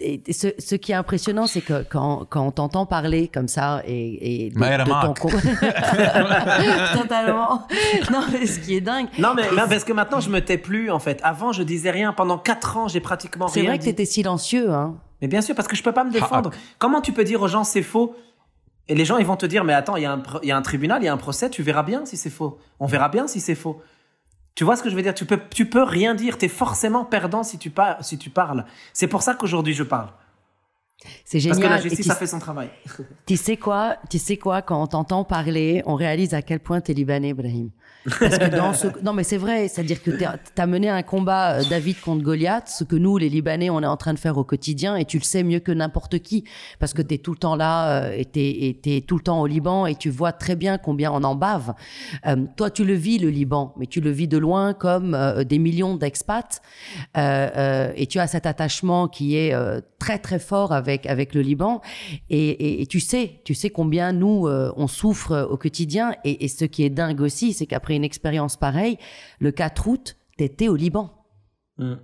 et- 0.00 0.20
et 0.26 0.32
ce, 0.34 0.48
ce 0.58 0.74
qui 0.74 0.92
est 0.92 0.96
impressionnant, 0.96 1.46
c'est 1.46 1.62
que 1.62 1.82
quand, 1.88 2.26
quand 2.28 2.46
on 2.46 2.50
t'entend 2.50 2.84
parler 2.84 3.28
comme 3.28 3.48
ça 3.48 3.80
et, 3.86 4.44
et 4.46 4.50
de, 4.50 4.54
ton 4.84 4.90
Marc. 4.90 5.18
co- 5.18 5.30
Totalement. 6.94 7.66
Non, 8.12 8.24
mais 8.32 8.46
ce 8.46 8.60
qui 8.60 8.74
est 8.76 8.80
dingue, 8.82 9.06
Non, 9.18 9.32
mais 9.34 9.44
non, 9.56 9.66
parce 9.66 9.84
que 9.84 9.94
maintenant, 9.94 10.20
je 10.20 10.28
me 10.28 10.40
tais 10.40 10.58
plus, 10.58 10.90
en 10.90 10.98
fait. 10.98 11.20
Avant, 11.22 11.52
je 11.52 11.62
disais 11.62 11.90
rien. 11.90 12.12
Pendant 12.12 12.36
quatre 12.36 12.76
ans, 12.76 12.86
j'ai 12.88 13.00
pratiquement 13.00 13.48
c'est 13.48 13.60
rien 13.60 13.70
vrai 13.70 13.78
que 13.78 13.84
dit. 13.84 13.93
Silencieux. 14.04 14.72
Hein. 14.72 14.96
Mais 15.22 15.28
bien 15.28 15.40
sûr, 15.40 15.54
parce 15.54 15.68
que 15.68 15.76
je 15.76 15.82
peux 15.82 15.92
pas 15.92 16.02
me 16.04 16.10
défendre. 16.12 16.50
Comment 16.78 17.00
tu 17.00 17.12
peux 17.12 17.24
dire 17.24 17.40
aux 17.42 17.48
gens 17.48 17.62
c'est 17.64 17.82
faux? 17.82 18.16
Et 18.88 18.94
les 18.94 19.04
gens, 19.04 19.16
ils 19.18 19.24
vont 19.26 19.36
te 19.36 19.46
dire, 19.46 19.64
mais 19.64 19.72
attends, 19.72 19.96
il 19.96 20.02
y, 20.02 20.06
a 20.06 20.12
un 20.12 20.18
pro- 20.18 20.40
il 20.42 20.48
y 20.48 20.52
a 20.52 20.56
un 20.56 20.62
tribunal, 20.62 21.00
il 21.02 21.06
y 21.06 21.08
a 21.08 21.12
un 21.12 21.16
procès, 21.16 21.48
tu 21.48 21.62
verras 21.62 21.82
bien 21.84 22.04
si 22.04 22.16
c'est 22.18 22.28
faux. 22.30 22.58
On 22.80 22.86
verra 22.86 23.08
bien 23.08 23.26
si 23.28 23.40
c'est 23.40 23.54
faux. 23.54 23.80
Tu 24.54 24.64
vois 24.64 24.76
ce 24.76 24.82
que 24.82 24.90
je 24.90 24.94
veux 24.96 25.02
dire? 25.02 25.14
Tu 25.14 25.24
peux, 25.24 25.40
tu 25.50 25.68
peux 25.70 25.82
rien 25.82 26.14
dire. 26.14 26.36
Tu 26.36 26.44
es 26.44 26.48
forcément 26.48 27.04
perdant 27.04 27.42
si 27.44 27.56
tu, 27.58 27.70
par- 27.70 28.04
si 28.04 28.18
tu 28.18 28.28
parles. 28.30 28.64
C'est 28.92 29.06
pour 29.08 29.22
ça 29.22 29.34
qu'aujourd'hui, 29.34 29.72
je 29.74 29.84
parle. 29.84 30.08
C'est 31.24 31.38
Parce 31.38 31.56
génial. 31.56 31.58
que 31.60 31.66
la 31.66 31.78
Et 31.78 31.82
justice 31.82 32.06
tu- 32.06 32.12
a 32.12 32.14
fait 32.14 32.26
son 32.26 32.38
travail. 32.38 32.68
Tu 33.26 33.36
sais 33.36 33.56
quoi, 33.56 33.96
tu 34.10 34.18
sais 34.18 34.36
quoi, 34.36 34.62
quand 34.62 34.82
on 34.82 34.86
t'entend 34.86 35.24
parler, 35.24 35.82
on 35.86 35.94
réalise 35.96 36.34
à 36.34 36.42
quel 36.42 36.60
point 36.60 36.80
tu 36.80 36.92
es 36.92 36.94
libanais, 36.94 37.30
Ibrahim. 37.30 37.70
Non, 39.02 39.12
mais 39.14 39.24
c'est 39.24 39.38
vrai, 39.38 39.68
c'est-à-dire 39.68 40.02
que 40.02 40.10
tu 40.10 40.24
as 40.56 40.66
mené 40.66 40.88
un 40.90 41.02
combat 41.02 41.54
euh, 41.54 41.62
David 41.68 42.00
contre 42.00 42.22
Goliath, 42.22 42.68
ce 42.68 42.84
que 42.84 42.96
nous, 42.96 43.16
les 43.16 43.28
Libanais, 43.28 43.70
on 43.70 43.82
est 43.82 43.86
en 43.86 43.96
train 43.96 44.12
de 44.12 44.18
faire 44.18 44.36
au 44.36 44.44
quotidien, 44.44 44.96
et 44.96 45.04
tu 45.04 45.18
le 45.18 45.24
sais 45.24 45.42
mieux 45.42 45.60
que 45.60 45.72
n'importe 45.72 46.18
qui, 46.18 46.44
parce 46.78 46.92
que 46.92 47.00
tu 47.00 47.14
es 47.14 47.18
tout 47.18 47.32
le 47.32 47.38
temps 47.38 47.56
là, 47.56 48.02
euh, 48.02 48.16
et 48.16 48.26
tu 48.26 48.90
es, 48.90 49.00
tout 49.00 49.16
le 49.16 49.22
temps 49.22 49.40
au 49.40 49.46
Liban, 49.46 49.86
et 49.86 49.94
tu 49.94 50.10
vois 50.10 50.32
très 50.32 50.56
bien 50.56 50.76
combien 50.76 51.12
on 51.12 51.24
en 51.24 51.34
bave. 51.34 51.74
Euh, 52.26 52.36
toi, 52.56 52.70
tu 52.70 52.84
le 52.84 52.94
vis, 52.94 53.18
le 53.18 53.30
Liban, 53.30 53.74
mais 53.78 53.86
tu 53.86 54.00
le 54.00 54.10
vis 54.10 54.28
de 54.28 54.38
loin 54.38 54.74
comme 54.74 55.16
des 55.48 55.58
millions 55.58 55.96
d'expats, 55.96 56.60
et 57.16 58.06
tu 58.08 58.18
as 58.18 58.26
cet 58.26 58.46
attachement 58.46 59.08
qui 59.08 59.36
est 59.36 59.54
très 59.98 60.18
très 60.18 60.38
fort 60.38 60.72
avec 60.72 61.06
avec 61.06 61.34
le 61.34 61.40
Liban, 61.40 61.80
et, 62.28 62.86
tu 62.88 63.00
sais, 63.00 63.40
tu 63.44 63.54
sais 63.54 63.70
combien 63.70 64.12
nous 64.12 64.46
on 64.48 64.86
souffre 64.86 65.48
au 65.50 65.56
quotidien, 65.56 66.14
et 66.24 66.48
ce 66.48 66.64
qui 66.64 66.84
est 66.84 66.90
dingue 66.90 67.20
aussi, 67.20 67.52
c'est 67.52 67.66
qu'après 67.66 67.93
une 67.96 68.04
expérience 68.04 68.56
pareille, 68.56 68.98
le 69.38 69.52
4 69.52 69.88
août, 69.88 70.16
t'étais 70.36 70.68
au 70.68 70.76
Liban. 70.76 71.10
Mm. 71.78 71.94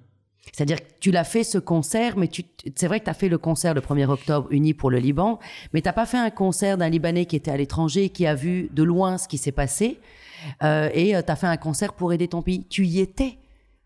C'est-à-dire 0.52 0.80
que 0.80 0.90
tu 1.00 1.10
l'as 1.10 1.24
fait 1.24 1.44
ce 1.44 1.58
concert, 1.58 2.16
mais 2.16 2.26
tu, 2.26 2.44
c'est 2.74 2.88
vrai 2.88 2.98
que 2.98 3.04
tu 3.04 3.10
as 3.10 3.14
fait 3.14 3.28
le 3.28 3.38
concert 3.38 3.74
le 3.74 3.80
1er 3.80 4.06
octobre 4.06 4.48
uni 4.50 4.74
pour 4.74 4.90
le 4.90 4.98
Liban, 4.98 5.38
mais 5.72 5.80
t'as 5.82 5.92
pas 5.92 6.06
fait 6.06 6.18
un 6.18 6.30
concert 6.30 6.78
d'un 6.78 6.88
Libanais 6.88 7.26
qui 7.26 7.36
était 7.36 7.50
à 7.50 7.56
l'étranger, 7.56 8.08
qui 8.08 8.26
a 8.26 8.34
vu 8.34 8.68
de 8.72 8.82
loin 8.82 9.18
ce 9.18 9.28
qui 9.28 9.38
s'est 9.38 9.52
passé, 9.52 10.00
euh, 10.62 10.88
et 10.94 11.10
tu 11.10 11.30
as 11.30 11.36
fait 11.36 11.46
un 11.46 11.56
concert 11.58 11.92
pour 11.92 12.12
aider 12.12 12.26
ton 12.26 12.42
pays. 12.42 12.64
Tu 12.68 12.86
y 12.86 13.00
étais. 13.00 13.36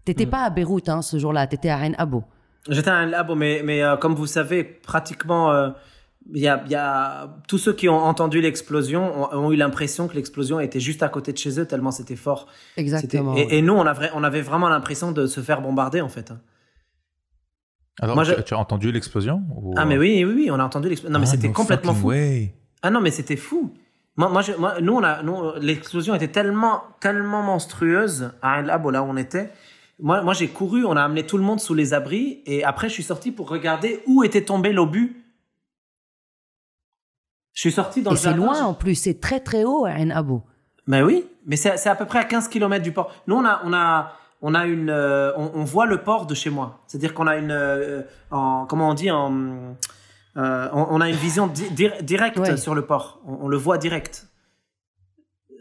T'étais 0.05 0.27
pas 0.27 0.45
à 0.45 0.51
Beyrouth 0.51 0.89
hein, 0.89 1.03
ce 1.03 1.19
jour-là, 1.19 1.47
tu 1.47 1.57
étais 1.57 1.71
à 1.71 1.79
Ain 1.79 1.93
Abo. 1.99 2.25
J'étais 2.69 2.91
à 2.91 2.95
un 2.95 3.07
labo, 3.07 3.35
mais, 3.35 3.63
mais 3.63 3.83
euh, 3.83 3.97
comme 3.97 4.15
vous 4.15 4.27
savez, 4.27 4.65
pratiquement, 4.65 5.53
euh, 5.53 5.71
il 6.33 6.41
y, 6.41 6.49
a, 6.49 6.63
il 6.65 6.71
y 6.73 6.75
a 6.75 7.29
tous 7.49 7.59
ceux 7.59 7.73
qui 7.75 7.89
ont 7.89 7.99
entendu 8.03 8.41
l'explosion 8.41 9.33
ont, 9.33 9.37
ont 9.47 9.53
eu 9.53 9.57
l'impression 9.57 10.09
que 10.09 10.15
l'explosion 10.15 10.59
était 10.61 10.81
juste 10.81 11.03
à 11.03 11.09
côté 11.09 11.33
de 11.33 11.39
chez 11.39 11.61
eux, 11.61 11.67
tellement 11.67 11.91
c'était 11.91 12.17
fort. 12.17 12.47
Exactement. 12.79 13.37
Et, 13.37 13.59
et 13.59 13.63
nous, 13.63 13.75
on, 13.75 13.85
avait 13.87 14.41
vraiment 14.41 14.69
l'impression 14.71 15.13
de 15.13 15.27
se 15.27 15.41
faire 15.41 15.61
bombarder, 15.61 16.01
en 16.01 16.09
fait. 16.09 16.31
hein. 16.31 16.41
Alors, 18.01 18.17
Moi, 18.17 18.25
tu, 18.25 18.33
je- 18.37 18.41
tu 18.43 18.55
as 18.55 18.59
entendu 18.59 18.91
l'explosion 18.91 19.43
ou- 19.55 19.75
Ah, 19.77 19.85
mais 19.85 19.99
oui, 19.99 20.25
oui, 20.25 20.33
oui, 20.35 20.51
on 20.51 20.59
a 20.59 20.65
entendu 20.65 20.89
l'explosion. 20.89 21.13
Non, 21.13 21.21
mais 21.21 21.27
Ah, 21.29 21.31
c'était 21.33 21.49
no 21.49 21.53
complètement 21.55 21.95
fou. 21.95 22.09
way. 22.09 22.55
Ah 22.83 22.91
non, 22.91 23.01
mais 23.01 23.11
c'était 23.11 23.37
fou. 23.37 23.73
Moi, 24.17 24.29
moi, 24.29 24.43
je- 24.43 24.53
moi, 24.53 24.81
nous, 24.81 24.95
on 24.95 25.03
a, 25.03 25.23
nous, 25.23 25.37
l'explosion 25.61 26.15
était 26.15 26.29
tellement, 26.29 26.83
tellement 27.01 27.43
monstrueuse 27.43 28.31
à 28.43 28.55
un 28.55 28.63
labo 28.63 28.91
là 28.91 29.03
où 29.03 29.07
on 29.07 29.17
était. 29.17 29.51
Moi, 30.01 30.23
moi, 30.23 30.35
j'ai 30.35 30.49
couru, 30.49 30.85
on 30.85 30.97
a 30.97 31.03
amené 31.03 31.25
tout 31.25 31.37
le 31.37 31.45
monde 31.45 31.61
sous 31.61 31.75
les 31.75 31.95
abris, 31.95 32.43
et 32.47 32.65
après, 32.65 32.89
je 32.89 32.95
suis 32.95 33.03
sorti 33.05 33.31
pour 33.31 33.49
regarder 33.49 34.01
où 34.07 34.25
était 34.25 34.43
tombé 34.45 34.73
l'obus. 34.73 35.24
Je 37.55 37.61
suis 37.61 37.73
sorti 37.73 38.03
dans 38.03 38.11
Et 38.11 38.15
le 38.15 38.19
c'est 38.19 38.35
loin 38.35 38.55
je- 38.55 38.63
en 38.63 38.75
plus, 38.75 38.95
c'est 38.97 39.21
très 39.21 39.41
très 39.41 39.65
haut 39.65 39.85
à 39.87 39.91
Ain 39.93 40.11
Abo. 40.11 40.43
Mais 40.87 41.03
oui, 41.03 41.25
mais 41.47 41.57
c'est 41.57 41.77
c'est 41.79 41.89
à 41.89 41.95
peu 41.95 42.05
près 42.05 42.19
à 42.19 42.25
15 42.25 42.49
km 42.49 42.83
du 42.83 42.93
port. 42.93 43.11
Nous, 43.27 43.37
on 43.37 43.45
a, 43.45 43.61
on 43.65 43.73
a, 43.73 44.13
on 44.43 44.55
a 44.55 44.67
une, 44.67 44.91
euh, 44.91 45.33
on, 45.37 45.51
on 45.55 45.65
voit 45.65 45.87
le 45.87 46.03
port 46.03 46.27
de 46.27 46.35
chez 46.35 46.51
moi. 46.51 46.81
C'est-à-dire 46.87 47.15
qu'on 47.15 47.27
a 47.27 47.37
une, 47.37 47.51
euh, 47.53 48.03
en, 48.31 48.67
comment 48.67 48.91
on 48.91 48.95
dit, 48.95 49.11
en, 49.11 49.33
euh, 50.37 50.69
on, 50.73 50.87
on 50.91 51.01
a 51.01 51.09
une 51.09 51.17
vision 51.17 51.47
di- 51.47 51.71
dir- 51.71 52.03
directe 52.03 52.39
Ouais. 52.39 52.57
sur 52.57 52.75
le 52.75 52.85
port. 52.85 53.21
On, 53.27 53.39
on 53.45 53.49
le 53.49 53.57
voit 53.57 53.79
direct. 53.79 54.27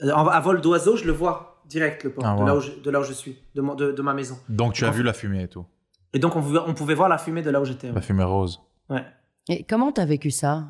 En- 0.03 0.27
à 0.27 0.39
vol 0.41 0.59
d'oiseau, 0.61 0.97
je 0.97 1.05
le 1.05 1.11
vois 1.13 1.61
direct 1.69 2.03
le 2.03 2.09
port, 2.11 2.25
Ah, 2.25 2.33
de, 2.35 2.39
wow. 2.41 2.45
là 2.47 2.55
où 2.55 2.59
je, 2.59 2.71
de 2.71 2.89
là 2.89 2.99
où 2.99 3.03
je 3.03 3.13
suis, 3.13 3.37
de, 3.55 3.61
mon- 3.61 3.75
de, 3.75 3.91
de 3.93 4.01
ma 4.01 4.13
maison. 4.13 4.37
Donc, 4.49 4.73
tu 4.73 4.83
as 4.83 4.89
vu 4.91 5.03
la 5.03 5.13
fumée 5.13 5.43
et 5.43 5.47
tout. 5.47 5.65
Et 6.11 6.19
donc, 6.19 6.35
on 6.35 6.41
pouvait, 6.41 6.59
on 6.67 6.73
pouvait 6.73 6.95
voir 6.95 7.07
la 7.07 7.17
fumée 7.19 7.41
de 7.43 7.49
là 7.51 7.61
où 7.61 7.65
j'étais. 7.65 7.87
ouais. 7.87 7.93
La 7.95 8.01
fumée 8.01 8.23
rose. 8.25 8.59
Ouais. 8.89 9.05
Et 9.47 9.63
comment 9.63 9.91
tu 9.91 10.01
as 10.01 10.05
vécu 10.05 10.31
ça? 10.31 10.65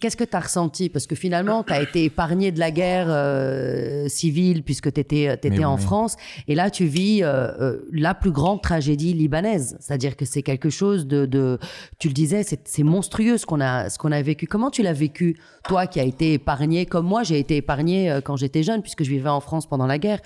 Qu'est-ce 0.00 0.16
que 0.16 0.24
tu 0.24 0.36
as 0.36 0.40
ressenti? 0.40 0.88
Parce 0.88 1.06
que 1.06 1.14
finalement, 1.14 1.62
tu 1.62 1.72
as 1.72 1.82
été 1.82 2.04
épargné 2.04 2.52
de 2.52 2.58
la 2.58 2.70
guerre 2.70 3.06
euh, 3.08 4.08
civile 4.08 4.62
puisque 4.62 4.92
tu 4.92 5.00
étais, 5.00 5.38
Mais 5.50 5.64
en 5.64 5.76
oui. 5.76 5.82
France. 5.82 6.16
Et 6.48 6.54
là, 6.54 6.70
tu 6.70 6.84
vis 6.86 7.22
euh, 7.22 7.48
euh, 7.60 7.88
la 7.92 8.14
plus 8.14 8.30
grande 8.30 8.62
tragédie 8.62 9.12
libanaise. 9.14 9.76
C'est-à-dire 9.80 10.16
que 10.16 10.24
c'est 10.24 10.42
quelque 10.42 10.70
chose 10.70 11.06
de, 11.06 11.26
de- 11.26 11.58
Tu 11.98 12.08
le 12.08 12.14
disais, 12.14 12.42
c'est 12.44 12.82
monstrueux 12.82 13.38
ce 13.38 13.46
qu'on 13.46 13.60
a, 13.60 13.88
qu'on 13.98 14.12
a 14.12 14.22
vécu. 14.22 14.46
Comment 14.46 14.70
tu 14.70 14.82
l'as 14.82 14.92
vécu, 14.92 15.36
toi 15.68 15.86
qui 15.86 16.00
as 16.00 16.04
été 16.04 16.34
épargné, 16.34 16.86
comme 16.86 17.06
moi, 17.06 17.22
j'ai 17.22 17.38
été 17.38 17.56
épargné 17.56 18.10
euh, 18.10 18.20
quand 18.20 18.36
j'étais 18.36 18.62
jeune 18.62 18.82
puisque 18.82 19.02
je 19.04 19.10
vivais 19.10 19.28
en 19.30 19.40
France 19.40 19.66
pendant 19.66 19.86
la 19.86 19.98
guerre? 19.98 20.20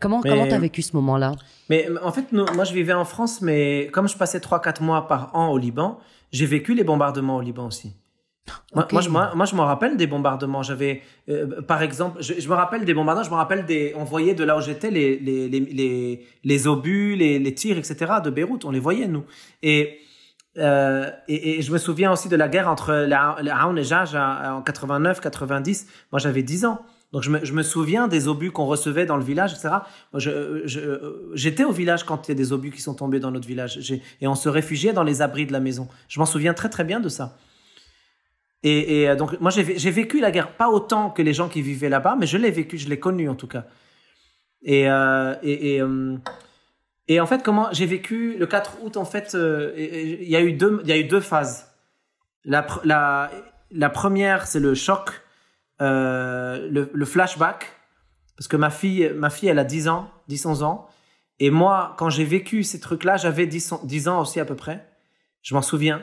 Comment 0.00 0.20
tu 0.22 0.30
as 0.30 0.58
vécu 0.58 0.82
ce 0.82 0.94
moment-là? 0.96 1.32
Mais 1.70 1.88
euh, 1.88 1.96
en 2.02 2.12
fait, 2.12 2.26
nous- 2.32 2.46
moi, 2.54 2.64
je 2.64 2.72
vivais 2.74 2.92
en 2.92 3.04
France, 3.04 3.40
mais 3.40 3.88
comme 3.92 4.08
je 4.08 4.16
passais 4.16 4.38
3-4 4.38 4.82
mois 4.82 5.06
par 5.08 5.30
an 5.34 5.48
au 5.48 5.58
Liban, 5.58 5.98
j'ai 6.32 6.46
vécu 6.46 6.74
les 6.74 6.84
bombardements 6.84 7.36
au 7.36 7.40
Liban 7.40 7.66
aussi. 7.66 7.92
Moi, 8.74 8.86
je, 9.02 9.08
moi, 9.08 9.32
moi, 9.34 9.46
je 9.46 9.54
me 9.54 9.60
rappelle 9.60 9.96
des 9.96 10.06
bombardements. 10.06 10.62
J'avais, 10.62 11.02
euh, 11.28 11.60
par 11.62 11.82
exemple, 11.82 12.22
je, 12.22 12.34
je 12.38 12.48
me 12.48 12.54
rappelle 12.54 12.84
des 12.84 12.94
bombardements. 12.94 13.24
Je 13.24 13.30
me 13.30 13.36
rappelle 13.36 13.66
des, 13.66 13.92
on 13.96 14.04
voyait 14.04 14.34
de 14.34 14.44
là 14.44 14.56
où 14.56 14.60
j'étais 14.60 14.90
les 14.90 15.18
les 15.18 15.48
les 15.48 15.60
les, 15.60 16.26
les 16.42 16.66
obus, 16.66 17.14
les, 17.14 17.38
les 17.38 17.54
tirs, 17.54 17.78
etc. 17.78 18.14
de 18.24 18.30
Beyrouth. 18.30 18.64
On 18.64 18.70
les 18.70 18.80
voyait 18.80 19.08
nous. 19.08 19.24
Et 19.62 19.98
euh, 20.58 21.10
et, 21.28 21.58
et 21.58 21.62
je 21.62 21.72
me 21.72 21.78
souviens 21.78 22.12
aussi 22.12 22.28
de 22.28 22.36
la 22.36 22.48
guerre 22.48 22.68
entre 22.68 22.92
la, 22.92 23.36
la 23.42 23.56
Aoun 23.62 23.78
et 23.78 23.84
Jaj 23.84 24.14
en 24.14 24.62
89, 24.62 25.20
90. 25.20 25.86
Moi, 26.10 26.18
j'avais 26.18 26.42
10 26.42 26.64
ans. 26.66 26.80
Donc, 27.12 27.22
je 27.22 27.30
me, 27.30 27.44
je 27.44 27.52
me 27.52 27.62
souviens 27.62 28.08
des 28.08 28.26
obus 28.26 28.50
qu'on 28.52 28.64
recevait 28.64 29.04
dans 29.04 29.18
le 29.18 29.24
village, 29.24 29.52
etc. 29.52 29.68
Moi, 30.12 30.20
j'étais 31.34 31.64
au 31.64 31.72
village 31.72 32.04
quand 32.04 32.26
il 32.26 32.30
y 32.30 32.32
a 32.32 32.34
des 32.34 32.52
obus 32.52 32.70
qui 32.70 32.80
sont 32.80 32.94
tombés 32.94 33.20
dans 33.20 33.30
notre 33.30 33.46
village. 33.46 33.78
Et 34.20 34.26
on 34.26 34.34
se 34.34 34.48
réfugiait 34.48 34.94
dans 34.94 35.02
les 35.02 35.20
abris 35.20 35.46
de 35.46 35.52
la 35.52 35.60
maison. 35.60 35.88
Je 36.08 36.18
m'en 36.18 36.26
souviens 36.26 36.54
très, 36.54 36.70
très 36.70 36.84
bien 36.84 37.00
de 37.00 37.10
ça. 37.10 37.36
Et, 38.64 39.08
euh, 39.08 39.16
donc, 39.16 39.38
moi, 39.40 39.50
j'ai, 39.50 39.64
vé- 39.64 39.78
j'ai 39.78 39.90
vécu 39.90 40.20
la 40.20 40.30
guerre, 40.30 40.52
pas 40.56 40.68
autant 40.68 41.10
que 41.10 41.20
les 41.22 41.32
gens 41.34 41.48
qui 41.48 41.62
vivaient 41.62 41.88
là-bas, 41.88 42.16
mais 42.18 42.26
je 42.26 42.38
l'ai 42.38 42.50
vécu, 42.50 42.78
je 42.78 42.88
l'ai 42.88 42.98
connu 43.00 43.28
en 43.28 43.34
tout 43.34 43.48
cas. 43.48 43.64
Et, 44.62 44.88
euh, 44.88 45.34
et, 45.42 45.80
euh, 45.82 46.16
Et 47.08 47.18
en 47.20 47.26
fait, 47.26 47.42
comment 47.42 47.68
j'ai 47.72 47.86
vécu 47.86 48.36
le 48.38 48.46
4 48.46 48.78
août, 48.82 48.96
en 48.96 49.04
fait, 49.04 49.36
il 49.76 50.28
y, 50.28 50.36
a 50.36 50.40
eu 50.40 50.52
deux, 50.52 50.80
y 50.84 50.92
a 50.92 50.96
eu 50.96 51.04
deux 51.04 51.20
phases. 51.20 51.66
La, 52.44 52.64
la, 52.84 53.30
la 53.72 53.90
première, 53.90 54.46
c'est 54.46 54.60
le 54.60 54.74
choc, 54.74 55.10
le, 55.80 56.90
le 56.92 57.04
flashback, 57.04 57.72
parce 58.36 58.46
que 58.48 58.56
ma 58.56 58.70
fille, 58.70 59.10
ma 59.16 59.30
fille, 59.30 59.48
elle 59.48 59.58
a 59.58 59.64
10 59.64 59.88
ans, 59.88 60.10
10-11 60.28 60.62
ans. 60.62 60.88
Et 61.40 61.50
moi, 61.50 61.94
quand 61.98 62.08
j'ai 62.10 62.24
vécu 62.24 62.62
ces 62.62 62.78
trucs-là, 62.78 63.16
j'avais 63.16 63.46
10, 63.46 63.72
ans- 63.72 63.80
10 63.84 64.06
ans 64.08 64.20
aussi 64.20 64.38
à 64.38 64.44
peu 64.44 64.54
près. 64.54 64.86
Je 65.42 65.54
m'en 65.54 65.62
souviens. 65.62 66.02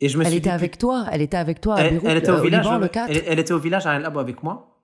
Et 0.00 0.08
je 0.08 0.18
me 0.18 0.22
Elle 0.22 0.28
suis 0.30 0.38
était 0.38 0.50
dit, 0.50 0.54
avec 0.54 0.78
toi. 0.78 1.06
Elle 1.10 1.22
était 1.22 1.36
avec 1.36 1.60
toi 1.60 1.76
à 1.76 1.80
elle, 1.82 1.94
Beyrouth, 1.94 2.08
elle 2.10 2.18
était 2.18 2.30
euh, 2.30 2.38
au 2.38 2.42
village, 2.42 2.64
Liban, 2.64 2.78
le 2.78 2.88
4. 2.88 3.10
Elle, 3.10 3.22
elle 3.26 3.38
était 3.38 3.52
au 3.52 3.58
village 3.58 3.86
à 3.86 3.94
El 3.94 4.04
avec 4.04 4.42
moi. 4.42 4.82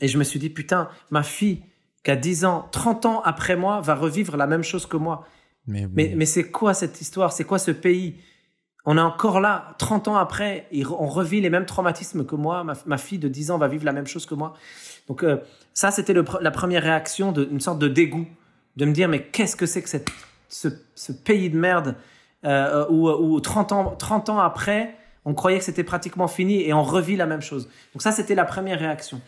Et 0.00 0.08
je 0.08 0.18
me 0.18 0.24
suis 0.24 0.38
dit, 0.38 0.50
putain, 0.50 0.88
ma 1.10 1.22
fille, 1.22 1.62
qui 2.04 2.10
a 2.10 2.16
10 2.16 2.44
ans, 2.44 2.68
30 2.70 3.06
ans 3.06 3.22
après 3.24 3.56
moi, 3.56 3.80
va 3.80 3.94
revivre 3.94 4.36
la 4.36 4.46
même 4.46 4.62
chose 4.62 4.86
que 4.86 4.96
moi. 4.96 5.26
Mais, 5.66 5.88
Mais, 5.92 6.12
mais 6.16 6.26
c'est 6.26 6.50
quoi 6.50 6.74
cette 6.74 7.00
histoire? 7.00 7.32
C'est 7.32 7.44
quoi 7.44 7.58
ce 7.58 7.72
pays? 7.72 8.20
On 8.84 8.96
est 8.96 9.00
encore 9.00 9.40
là, 9.40 9.74
30 9.78 10.06
ans 10.06 10.16
après, 10.16 10.68
et 10.70 10.86
on 10.86 11.06
revit 11.06 11.40
les 11.40 11.50
mêmes 11.50 11.66
traumatismes 11.66 12.24
que 12.24 12.36
moi. 12.36 12.62
Ma, 12.62 12.74
ma 12.86 12.98
fille 12.98 13.18
de 13.18 13.26
10 13.26 13.50
ans 13.50 13.58
va 13.58 13.66
vivre 13.66 13.84
la 13.84 13.92
même 13.92 14.06
chose 14.06 14.26
que 14.26 14.36
moi. 14.36 14.54
Donc 15.08 15.24
euh, 15.24 15.38
ça, 15.74 15.90
c'était 15.90 16.14
la 16.14 16.50
première 16.52 16.84
réaction, 16.84 17.32
de, 17.32 17.48
une 17.50 17.60
sorte 17.60 17.80
de 17.80 17.88
dégoût, 17.88 18.26
de 18.76 18.84
me 18.84 18.92
dire, 18.92 19.08
mais 19.08 19.22
qu'est-ce 19.24 19.56
que 19.56 19.66
c'est 19.66 19.82
que 19.82 19.88
cette, 19.88 20.08
ce, 20.48 20.68
ce 20.94 21.10
pays 21.10 21.50
de 21.50 21.58
merde? 21.58 21.96
Euh, 22.46 22.86
où, 22.88 23.08
où 23.08 23.40
30, 23.40 23.72
ans, 23.72 23.96
30 23.96 24.28
ans 24.30 24.38
après, 24.38 24.94
on 25.24 25.34
croyait 25.34 25.58
que 25.58 25.64
c'était 25.64 25.84
pratiquement 25.84 26.28
fini 26.28 26.62
et 26.62 26.72
on 26.72 26.82
revit 26.82 27.16
la 27.16 27.26
même 27.26 27.42
chose. 27.42 27.68
Donc 27.92 28.02
ça, 28.02 28.12
c'était 28.12 28.34
la 28.34 28.44
première 28.44 28.78
réaction. 28.78 29.20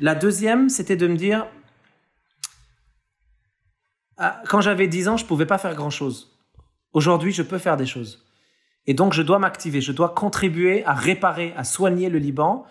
La 0.00 0.14
deuxième, 0.14 0.68
c'était 0.68 0.96
de 0.96 1.06
me 1.06 1.16
dire, 1.16 1.46
ah, 4.18 4.42
quand 4.48 4.60
j'avais 4.60 4.88
10 4.88 5.08
ans, 5.08 5.16
je 5.16 5.24
pouvais 5.24 5.46
pas 5.46 5.58
faire 5.58 5.74
grand-chose. 5.74 6.36
Aujourd'hui, 6.92 7.32
je 7.32 7.42
peux 7.42 7.58
faire 7.58 7.76
des 7.76 7.86
choses. 7.86 8.24
Et 8.86 8.94
donc, 8.94 9.12
je 9.12 9.22
dois 9.22 9.38
m'activer, 9.38 9.80
je 9.80 9.92
dois 9.92 10.10
contribuer 10.10 10.84
à 10.84 10.92
réparer, 10.94 11.54
à 11.56 11.64
soigner 11.64 12.08
le 12.10 12.18
Liban 12.18 12.64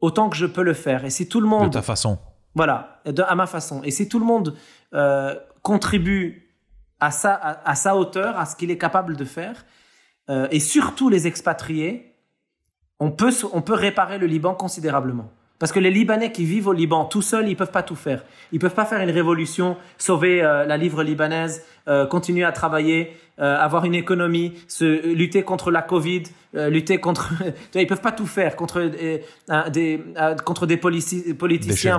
autant 0.00 0.28
que 0.28 0.36
je 0.36 0.46
peux 0.46 0.62
le 0.62 0.74
faire. 0.74 1.04
Et 1.04 1.10
si 1.10 1.28
tout 1.28 1.40
le 1.40 1.46
de 1.46 1.50
monde... 1.50 1.72
ta 1.72 1.82
façon. 1.82 2.18
Voilà, 2.54 3.00
de- 3.06 3.22
à 3.22 3.34
ma 3.34 3.46
façon. 3.46 3.82
Et 3.84 3.90
si 3.90 4.08
tout 4.08 4.18
le 4.18 4.24
monde 4.24 4.56
euh, 4.92 5.34
contribue 5.62 6.43
à 7.00 7.10
sa, 7.10 7.96
hauteur, 7.96 8.38
à 8.38 8.46
ce 8.46 8.56
qu'il 8.56 8.70
est 8.70 8.78
capable 8.78 9.16
de 9.16 9.24
faire, 9.24 9.64
euh, 10.30 10.48
et 10.50 10.60
surtout 10.60 11.08
les 11.08 11.26
expatriés, 11.26 12.14
on 12.98 13.10
peut 13.10 13.74
réparer 13.74 14.18
le 14.18 14.26
Liban 14.26 14.54
considérablement. 14.54 15.30
Parce 15.64 15.72
que 15.72 15.80
les 15.80 15.90
Libanais 15.90 16.30
qui 16.30 16.44
vivent 16.44 16.68
au 16.68 16.74
Liban 16.74 17.06
tout 17.06 17.22
seuls, 17.22 17.48
ils 17.48 17.56
peuvent 17.56 17.70
pas 17.70 17.82
tout 17.82 17.96
faire. 17.96 18.22
Ils 18.52 18.58
peuvent 18.58 18.74
pas 18.74 18.84
faire 18.84 19.00
une 19.00 19.10
révolution, 19.10 19.78
sauver 19.96 20.42
euh, 20.42 20.66
la 20.66 20.76
livre 20.76 21.02
libanaise, 21.02 21.64
euh, 21.88 22.04
continuer 22.04 22.44
à 22.44 22.52
travailler, 22.52 23.16
euh, 23.38 23.56
avoir 23.56 23.86
une 23.86 23.94
économie, 23.94 24.52
se, 24.68 24.84
lutter 25.14 25.42
contre 25.42 25.70
la 25.70 25.80
Covid, 25.80 26.24
lutter 26.52 26.98
contre. 27.00 27.32
Ils 27.74 27.86
peuvent 27.86 28.02
pas 28.02 28.12
tout 28.12 28.26
faire 28.26 28.56
contre 28.56 28.90
des 29.72 30.04
contre 30.44 30.66
des 30.66 30.76
polici- 30.76 31.32
politiciens 31.32 31.96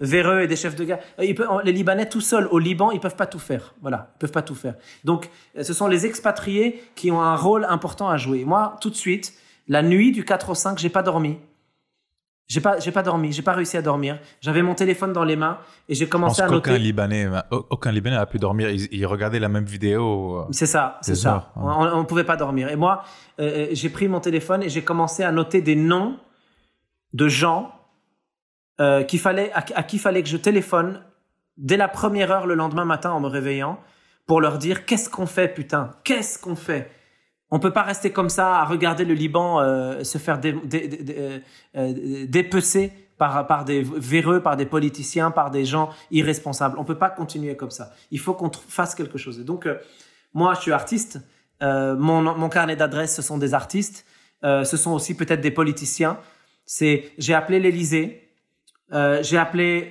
véreux, 0.00 0.40
et 0.40 0.46
des 0.46 0.56
chefs 0.56 0.74
de 0.74 0.84
guerre. 0.84 1.00
Ils 1.22 1.34
peuvent- 1.34 1.60
les 1.62 1.72
Libanais 1.72 2.08
tout 2.08 2.22
seuls 2.22 2.48
au 2.52 2.58
Liban, 2.58 2.90
ils 2.90 3.00
peuvent 3.00 3.16
pas 3.16 3.26
tout 3.26 3.38
faire. 3.38 3.74
Voilà, 3.82 4.12
ils 4.16 4.18
peuvent 4.20 4.32
pas 4.32 4.40
tout 4.40 4.54
faire. 4.54 4.76
Donc, 5.04 5.28
ce 5.60 5.74
sont 5.74 5.88
les 5.88 6.06
expatriés 6.06 6.82
qui 6.94 7.10
ont 7.10 7.20
un 7.20 7.36
rôle 7.36 7.66
important 7.68 8.08
à 8.08 8.16
jouer. 8.16 8.46
Moi, 8.46 8.78
tout 8.80 8.88
de 8.88 8.96
suite, 8.96 9.34
la 9.68 9.82
nuit 9.82 10.10
du 10.10 10.24
4 10.24 10.48
au 10.48 10.54
5, 10.54 10.78
j'ai 10.78 10.88
pas 10.88 11.02
dormi. 11.02 11.36
J'ai 12.46 12.60
pas, 12.60 12.78
j'ai 12.78 12.92
pas 12.92 13.02
dormi, 13.02 13.32
j'ai 13.32 13.40
pas 13.42 13.54
réussi 13.54 13.76
à 13.78 13.82
dormir. 13.82 14.18
J'avais 14.42 14.60
mon 14.62 14.74
téléphone 14.74 15.14
dans 15.14 15.24
les 15.24 15.34
mains 15.36 15.58
et 15.88 15.94
j'ai 15.94 16.04
Je 16.04 16.10
pense 16.10 16.12
commencé 16.20 16.42
à 16.42 16.48
noter. 16.48 16.78
Libanais, 16.78 17.26
aucun 17.70 17.90
Libanais 17.90 18.16
a 18.16 18.26
pu 18.26 18.38
dormir. 18.38 18.68
Il, 18.68 18.86
il 18.92 19.06
regardait 19.06 19.40
la 19.40 19.48
même 19.48 19.64
vidéo. 19.64 20.40
euh, 20.40 20.44
C'est 20.50 20.66
ça, 20.66 20.98
c'est 21.00 21.14
ça. 21.14 21.50
ça, 21.54 21.60
On, 21.60 21.98
on 22.00 22.04
pouvait 22.04 22.24
pas 22.24 22.36
dormir. 22.36 22.68
Et 22.68 22.76
moi, 22.76 23.02
euh, 23.40 23.68
j'ai 23.72 23.88
pris 23.88 24.08
mon 24.08 24.20
téléphone 24.20 24.62
et 24.62 24.68
j'ai 24.68 24.82
commencé 24.84 25.22
à 25.22 25.32
noter 25.32 25.62
des 25.62 25.74
noms 25.74 26.18
de 27.14 27.28
gens 27.28 27.72
euh, 28.80 29.04
qu'il 29.04 29.20
fallait, 29.20 29.50
à, 29.52 29.64
à 29.76 29.82
qui 29.82 29.98
fallait 29.98 30.22
que 30.22 30.28
je 30.28 30.36
téléphone 30.36 31.02
dès 31.56 31.78
la 31.78 31.88
première 31.88 32.30
heure 32.30 32.46
le 32.46 32.54
lendemain 32.54 32.84
matin 32.84 33.10
en 33.12 33.20
me 33.20 33.28
réveillant 33.28 33.78
pour 34.26 34.40
leur 34.42 34.58
dire 34.58 34.84
qu'est-ce 34.84 35.08
qu'on 35.08 35.26
fait, 35.26 35.48
putain, 35.48 35.92
qu'est-ce 36.04 36.38
qu'on 36.38 36.56
fait? 36.56 36.90
On 37.50 37.58
peut 37.58 37.72
pas 37.72 37.82
rester 37.82 38.10
comme 38.10 38.30
ça 38.30 38.56
à 38.56 38.64
regarder 38.64 39.04
le 39.04 39.14
Liban 39.14 39.60
euh, 39.60 40.02
se 40.02 40.18
faire 40.18 40.40
euh, 40.44 41.38
euh, 41.76 42.26
dépecer 42.26 42.92
par, 43.16 43.64
des 43.64 43.82
véreux, 43.82 44.40
par 44.40 44.56
des 44.56 44.66
politiciens, 44.66 45.30
par 45.30 45.50
des 45.50 45.64
gens 45.64 45.90
irresponsables. 46.10 46.76
On 46.78 46.84
peut 46.84 46.98
pas 46.98 47.10
continuer 47.10 47.56
comme 47.56 47.70
ça. 47.70 47.92
Il 48.10 48.18
faut 48.18 48.34
qu'on 48.34 48.50
fasse 48.50 48.94
quelque 48.94 49.18
chose. 49.18 49.38
Et 49.38 49.44
donc, 49.44 49.68
moi, 50.34 50.54
je 50.54 50.60
suis 50.62 50.72
artiste. 50.72 51.20
Mon, 51.62 52.20
mon 52.20 52.48
carnet 52.48 52.76
d'adresses, 52.76 53.14
ce 53.14 53.22
sont 53.22 53.38
des 53.38 53.54
artistes. 53.54 54.04
Ce 54.42 54.76
sont 54.76 54.92
aussi 54.92 55.16
peut-être 55.16 55.40
des 55.40 55.52
politiciens. 55.52 56.18
C'est, 56.66 57.12
j'ai 57.16 57.32
appelé 57.32 57.60
l'Élysée. 57.60 58.28
J'ai 58.90 59.38
appelé, 59.38 59.90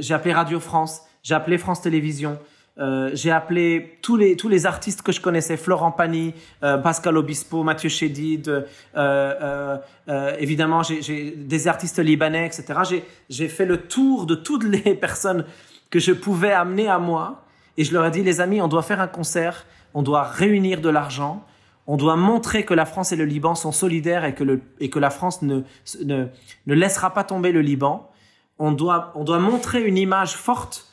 j'ai 0.00 0.14
appelé 0.14 0.32
Radio 0.32 0.60
France. 0.60 1.02
J'ai 1.22 1.34
appelé 1.34 1.58
France 1.58 1.82
Télévisions. 1.82 2.38
Euh, 2.78 3.10
j'ai 3.14 3.30
appelé 3.30 3.98
tous 4.02 4.16
les 4.16 4.36
tous 4.36 4.48
les 4.48 4.66
artistes 4.66 5.00
que 5.00 5.10
je 5.10 5.20
connaissais, 5.22 5.56
Florent 5.56 5.92
Pagny, 5.92 6.34
euh, 6.62 6.76
Pascal 6.76 7.16
Obispo, 7.16 7.62
Mathieu 7.62 7.88
Chédid, 7.88 8.48
euh, 8.48 8.62
euh, 8.96 9.78
euh, 10.08 10.36
évidemment 10.38 10.82
j'ai- 10.82 11.30
des 11.30 11.68
artistes 11.68 11.98
libanais, 11.98 12.44
etc. 12.46 12.80
J'ai 12.88 13.04
j'ai 13.30 13.48
fait 13.48 13.64
le 13.64 13.78
tour 13.78 14.26
de 14.26 14.34
toutes 14.34 14.64
les 14.64 14.94
personnes 15.06 15.46
que 15.88 15.98
je 15.98 16.12
pouvais 16.12 16.52
amener 16.52 16.86
à 16.88 16.98
moi 16.98 17.44
et 17.78 17.84
je 17.84 17.94
leur 17.94 18.04
ai 18.04 18.10
dit 18.10 18.22
les 18.22 18.40
amis, 18.42 18.60
on 18.60 18.68
doit 18.68 18.82
faire 18.82 19.00
un 19.00 19.08
concert, 19.08 19.64
on 19.94 20.02
doit 20.02 20.24
réunir 20.24 20.82
de 20.82 20.90
l'argent, 20.90 21.44
on 21.86 21.96
doit 21.96 22.16
montrer 22.16 22.64
que 22.66 22.74
la 22.74 22.84
France 22.84 23.10
et 23.12 23.16
le 23.16 23.24
Liban 23.24 23.54
sont 23.54 23.72
solidaires 23.72 24.26
et 24.26 24.34
que 24.34 24.44
le 24.44 24.60
et 24.80 24.90
que 24.90 24.98
la 24.98 25.08
France 25.10 25.40
ne 25.40 25.62
ne 26.04 26.26
ne 26.66 26.74
laissera 26.74 27.14
pas 27.14 27.24
tomber 27.24 27.52
le 27.52 27.62
Liban. 27.62 28.10
On 28.58 28.72
doit 28.72 29.12
on 29.14 29.24
doit 29.24 29.38
montrer 29.38 29.82
une 29.82 29.96
image 29.96 30.34
forte 30.36 30.85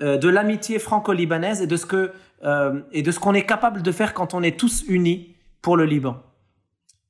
de 0.00 0.28
l'amitié 0.28 0.78
franco-libanaise 0.78 1.60
et 1.62 1.66
de 1.66 1.76
ce 1.76 1.86
que 1.86 2.12
euh, 2.44 2.80
et 2.92 3.02
de 3.02 3.10
ce 3.10 3.18
qu'on 3.18 3.34
est 3.34 3.44
capable 3.46 3.82
de 3.82 3.90
faire 3.90 4.14
quand 4.14 4.32
on 4.32 4.42
est 4.42 4.58
tous 4.58 4.84
unis 4.88 5.34
pour 5.60 5.76
le 5.76 5.84
Liban. 5.84 6.22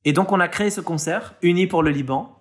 Et 0.05 0.13
donc 0.13 0.31
on 0.31 0.39
a 0.39 0.47
créé 0.47 0.69
ce 0.71 0.81
concert, 0.81 1.35
Unis 1.43 1.67
pour 1.67 1.83
le 1.83 1.91
Liban. 1.91 2.35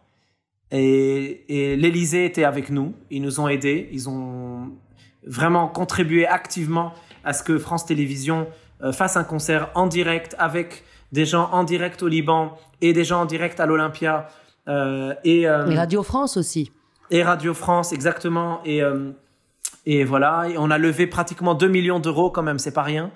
Et, 0.71 1.45
et 1.49 1.77
l'Élysée 1.77 2.25
était 2.25 2.45
avec 2.45 2.71
nous, 2.71 2.95
ils 3.11 3.21
nous 3.21 3.41
ont 3.41 3.49
aidés, 3.49 3.89
ils 3.93 4.09
ont 4.09 4.71
vraiment 5.27 5.69
contribué 5.69 6.27
activement 6.27 6.93
à 7.25 7.33
ce 7.33 7.43
que 7.43 7.59
France 7.59 7.85
Télévisions 7.85 8.47
euh, 8.83 8.93
fasse 8.93 9.17
un 9.17 9.25
concert 9.25 9.71
en 9.75 9.87
direct 9.87 10.35
avec 10.39 10.85
des 11.13 11.25
gens 11.27 11.51
en 11.53 11.65
direct 11.65 12.03
au 12.03 12.09
Liban 12.09 12.57
et 12.81 12.93
des 12.93 13.05
gens 13.05 13.23
en 13.23 13.27
direct 13.27 13.61
à 13.61 13.67
l'Olympia 13.67 14.29
euh, 14.69 15.15
et, 15.25 15.49
euh, 15.49 15.67
Et 15.69 15.77
Radio 15.77 16.03
France 16.03 16.37
aussi. 16.37 16.71
et 17.11 17.23
Radio 17.23 17.55
France, 17.55 17.93
exactement. 17.93 18.61
Et, 18.65 18.83
euh, 18.83 19.11
et 19.91 20.05
voilà, 20.05 20.49
on 20.59 20.71
a 20.71 20.77
levé 20.77 21.07
pratiquement 21.07 21.55
2 21.55 21.67
millions 21.67 21.99
d'euros 21.99 22.31
quand 22.31 22.43
même, 22.43 22.59
c'est 22.59 22.75
pas 22.75 22.83
rien. 22.83 23.11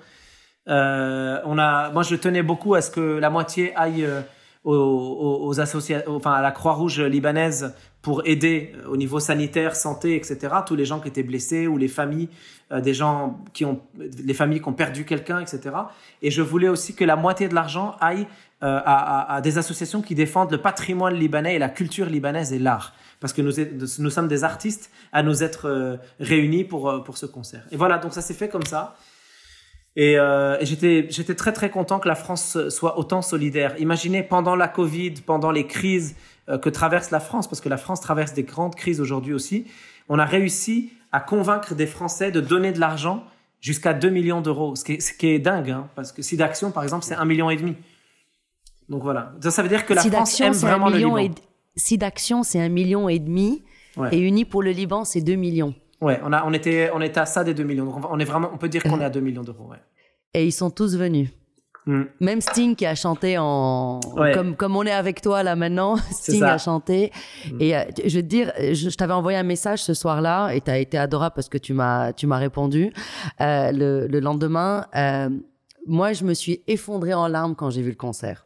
Euh, 0.67 1.39
on 1.45 1.59
a, 1.59 1.91
moi, 1.91 2.01
je 2.01 2.15
tenais 2.15 2.41
beaucoup 2.41 2.73
à 2.73 2.81
ce 2.81 2.89
que 2.89 3.19
la 3.19 3.29
moitié 3.29 3.75
aille 3.75 4.03
euh, 4.03 4.21
aux, 4.63 5.59
associations, 5.59 6.15
enfin 6.15 6.31
à 6.31 6.41
la 6.41 6.49
Croix-Rouge 6.49 6.99
libanaise 7.01 7.75
pour 8.01 8.25
aider 8.25 8.73
au 8.89 8.97
niveau 8.97 9.19
sanitaire, 9.19 9.75
santé, 9.75 10.15
etc. 10.15 10.37
Tous 10.65 10.75
les 10.75 10.85
gens 10.85 10.99
qui 10.99 11.09
étaient 11.09 11.21
blessés 11.21 11.67
ou 11.67 11.77
les 11.77 11.87
familles, 11.87 12.29
euh, 12.71 12.81
des 12.81 12.95
gens 12.95 13.39
qui 13.53 13.65
ont, 13.65 13.79
les 14.25 14.33
familles 14.33 14.59
qui 14.59 14.67
ont 14.67 14.73
perdu 14.73 15.05
quelqu'un, 15.05 15.41
etc. 15.41 15.75
Et 16.23 16.31
je 16.31 16.41
voulais 16.41 16.69
aussi 16.69 16.95
que 16.95 17.05
la 17.05 17.15
moitié 17.15 17.49
de 17.49 17.53
l'argent 17.53 17.97
aille 18.01 18.25
euh, 18.63 18.79
à, 18.83 19.35
à 19.35 19.41
des 19.41 19.59
associations 19.59 20.01
qui 20.01 20.15
défendent 20.15 20.51
le 20.51 20.57
patrimoine 20.57 21.13
libanais 21.13 21.53
et 21.53 21.59
la 21.59 21.69
culture 21.69 22.07
libanaise 22.07 22.51
et 22.51 22.57
l'art. 22.57 22.95
Parce 23.23 23.31
que 23.31 23.41
nous, 23.41 24.09
sommes 24.09 24.27
des 24.27 24.43
artistes 24.43 24.91
à 25.13 25.23
nous 25.23 25.43
être 25.43 25.69
euh, 25.69 25.95
réunis 26.19 26.65
pour, 26.65 26.89
euh, 26.89 26.99
pour 26.99 27.17
ce 27.17 27.25
concert. 27.25 27.63
Et 27.71 27.77
voilà, 27.77 27.97
donc 27.97 28.13
ça 28.13 28.21
s'est 28.21 28.33
fait 28.33 28.49
comme 28.49 28.65
ça. 28.65 28.97
Et, 29.95 30.19
euh, 30.19 30.57
et 30.59 30.65
j'étais, 30.65 31.07
j'étais 31.09 31.33
très 31.33 31.53
très 31.53 31.69
content 31.69 31.99
que 31.99 32.09
la 32.09 32.15
France 32.15 32.67
soit 32.67 32.99
autant 32.99 33.21
solidaire. 33.21 33.75
Imaginez 33.79 34.23
pendant 34.23 34.57
la 34.57 34.67
Covid, 34.67 35.13
pendant 35.25 35.51
les 35.51 35.67
crises 35.67 36.17
euh, 36.49 36.57
que 36.57 36.69
traverse 36.69 37.11
la 37.11 37.21
France, 37.21 37.47
parce 37.47 37.61
que 37.61 37.69
la 37.69 37.77
France 37.77 38.01
traverse 38.01 38.33
des 38.33 38.43
grandes 38.43 38.75
crises 38.75 38.99
aujourd'hui 38.99 39.33
aussi, 39.33 39.67
on 40.09 40.19
a 40.19 40.25
réussi 40.25 40.91
à 41.13 41.21
convaincre 41.21 41.75
des 41.75 41.87
Français 41.87 42.29
de 42.29 42.41
donner 42.41 42.73
de 42.73 42.79
l'argent 42.81 43.23
jusqu'à 43.61 43.93
2 43.93 44.09
millions 44.09 44.41
d'euros, 44.41 44.75
ce 44.75 44.83
qui 44.83 44.93
est, 44.95 44.99
ce 44.99 45.13
qui 45.13 45.27
est 45.27 45.39
dingue, 45.39 45.69
hein, 45.69 45.87
parce 45.95 46.11
que 46.11 46.21
SIDAction, 46.21 46.71
par 46.71 46.83
exemple, 46.83 47.05
c'est 47.05 47.15
1 47.15 47.23
million 47.23 47.49
et 47.49 47.55
demi. 47.55 47.77
Donc 48.89 49.03
voilà. 49.03 49.31
Ça, 49.41 49.51
ça 49.51 49.63
veut 49.63 49.69
dire 49.69 49.85
que 49.85 49.93
la 49.93 50.01
France 50.01 50.41
aime 50.41 50.51
vraiment 50.51 50.89
le 50.89 50.97
Liban. 50.97 51.17
et 51.19 51.31
Sidaction, 51.75 52.43
c'est 52.43 52.59
un 52.59 52.69
million 52.69 53.09
et 53.09 53.19
demi. 53.19 53.63
Ouais. 53.97 54.09
Et 54.15 54.19
Uni 54.19 54.45
pour 54.45 54.63
le 54.63 54.71
Liban, 54.71 55.05
c'est 55.05 55.21
2 55.21 55.35
millions. 55.35 55.73
Ouais, 56.01 56.19
on, 56.23 56.33
a, 56.33 56.43
on, 56.45 56.53
était, 56.53 56.89
on 56.93 57.01
était 57.01 57.19
à 57.19 57.25
ça 57.25 57.43
des 57.43 57.53
2 57.53 57.63
millions. 57.63 57.85
Donc 57.85 58.03
on, 58.09 58.19
est 58.19 58.25
vraiment, 58.25 58.49
on 58.53 58.57
peut 58.57 58.69
dire 58.69 58.83
qu'on 58.83 58.99
est 58.99 59.05
à 59.05 59.09
2 59.09 59.19
millions 59.19 59.43
d'euros. 59.43 59.69
Ouais. 59.69 59.77
Et 60.33 60.45
ils 60.45 60.51
sont 60.51 60.69
tous 60.69 60.97
venus. 60.97 61.29
Mm. 61.85 62.03
Même 62.21 62.41
Sting 62.41 62.75
qui 62.75 62.85
a 62.85 62.95
chanté 62.95 63.37
en 63.37 63.99
comme 64.33 64.55
comme 64.55 64.77
on 64.77 64.83
est 64.83 64.91
avec 64.91 65.21
toi 65.21 65.43
là 65.43 65.55
maintenant, 65.55 65.97
Sting 66.11 66.41
a 66.43 66.57
chanté 66.57 67.11
mm. 67.51 67.57
et 67.59 67.75
euh, 67.75 67.83
je 68.05 68.15
veux 68.17 68.21
te 68.21 68.27
dire, 68.27 68.53
je, 68.57 68.89
t'avais 68.95 69.13
envoyé 69.13 69.37
un 69.37 69.43
message 69.43 69.83
ce 69.83 69.93
soir-là 69.93 70.51
et 70.51 70.61
tu 70.61 70.71
as 70.71 70.77
été 70.77 70.97
adorable 70.97 71.35
parce 71.35 71.49
que 71.49 71.57
tu 71.57 71.73
m'as 71.73 72.13
tu 72.13 72.25
m'as 72.25 72.37
répondu 72.37 72.93
euh, 73.41 73.71
le, 73.71 74.07
le, 74.07 74.19
lendemain. 74.21 74.85
Euh, 74.95 75.29
moi, 75.85 76.13
je 76.13 76.23
me 76.23 76.33
suis 76.33 76.61
effondrée 76.67 77.13
en 77.13 77.27
larmes 77.27 77.55
quand 77.55 77.69
j'ai 77.69 77.81
vu 77.81 77.89
le 77.89 77.97
concert. 77.97 78.45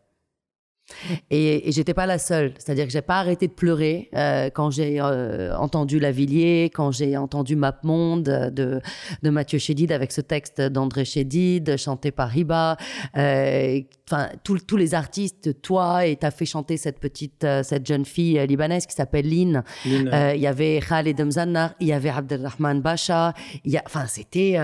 Et, 1.30 1.72
j'étais 1.72 1.94
pas 1.94 2.06
la 2.06 2.18
seule, 2.18 2.54
c'est-à-dire 2.58 2.86
que 2.86 2.92
j'ai 2.92 3.02
pas 3.02 3.20
arrêté 3.20 3.48
de 3.48 3.54
pleurer 3.54 4.10
euh, 4.16 4.50
quand 4.50 4.72
j'ai 4.72 5.02
euh, 5.02 5.56
entendu 5.58 6.00
Lavillier, 6.00 6.72
quand 6.74 6.92
j'ai 6.92 7.18
entendu 7.18 7.56
Map 7.56 7.80
Monde 7.84 8.24
de, 8.24 8.82
de 9.22 9.30
Mathieu 9.30 9.60
Chédid 9.60 9.92
avec 9.92 10.12
ce 10.12 10.22
texte 10.22 10.62
d'André 10.62 11.06
Chédid 11.06 11.78
chanté 11.78 12.12
par 12.12 12.30
Riba. 12.30 12.78
Euh, 13.18 13.82
enfin, 14.10 14.30
tous 14.44 14.78
les 14.78 14.94
artistes, 14.94 15.62
toi, 15.62 16.06
et 16.06 16.16
t'as 16.16 16.32
fait 16.32 16.46
chanter 16.46 16.78
cette 16.78 17.00
petite, 17.00 17.44
euh, 17.44 17.64
cette 17.64 17.86
jeune 17.86 18.06
fille 18.06 18.46
libanaise 18.48 18.86
qui 18.86 18.96
s'appelle 18.96 19.30
Lynn. 19.30 19.64
Il 19.86 20.40
y 20.40 20.48
avait 20.48 20.80
Khaled 20.88 21.20
Mzannar, 21.20 21.72
il 21.80 21.88
y 21.88 21.94
avait 21.94 22.10
Abdelrahman 22.10 22.82
Bacha. 22.82 23.34
Il 23.64 23.72
y 23.72 23.78
a, 23.78 23.84
enfin, 23.86 24.06
c'était 24.08 24.58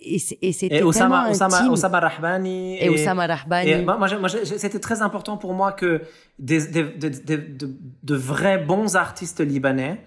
et 0.00 0.18
c'était 0.18 0.82
Osama, 0.82 1.30
Osama, 1.30 1.68
Osama 1.70 2.00
Rahbani. 2.00 2.78
Et, 2.80 2.88
Osama 2.88 3.26
Rahbani. 3.26 3.84
moi, 3.84 3.96
moi 3.96 4.28
c'était 4.28 4.78
très 4.78 5.02
important 5.02 5.36
pour 5.36 5.54
moi 5.54 5.72
que 5.72 6.02
des, 6.38 6.60
de, 6.66 8.14
vrais 8.14 8.58
bons 8.58 8.96
artistes 8.96 9.40
libanais. 9.40 10.00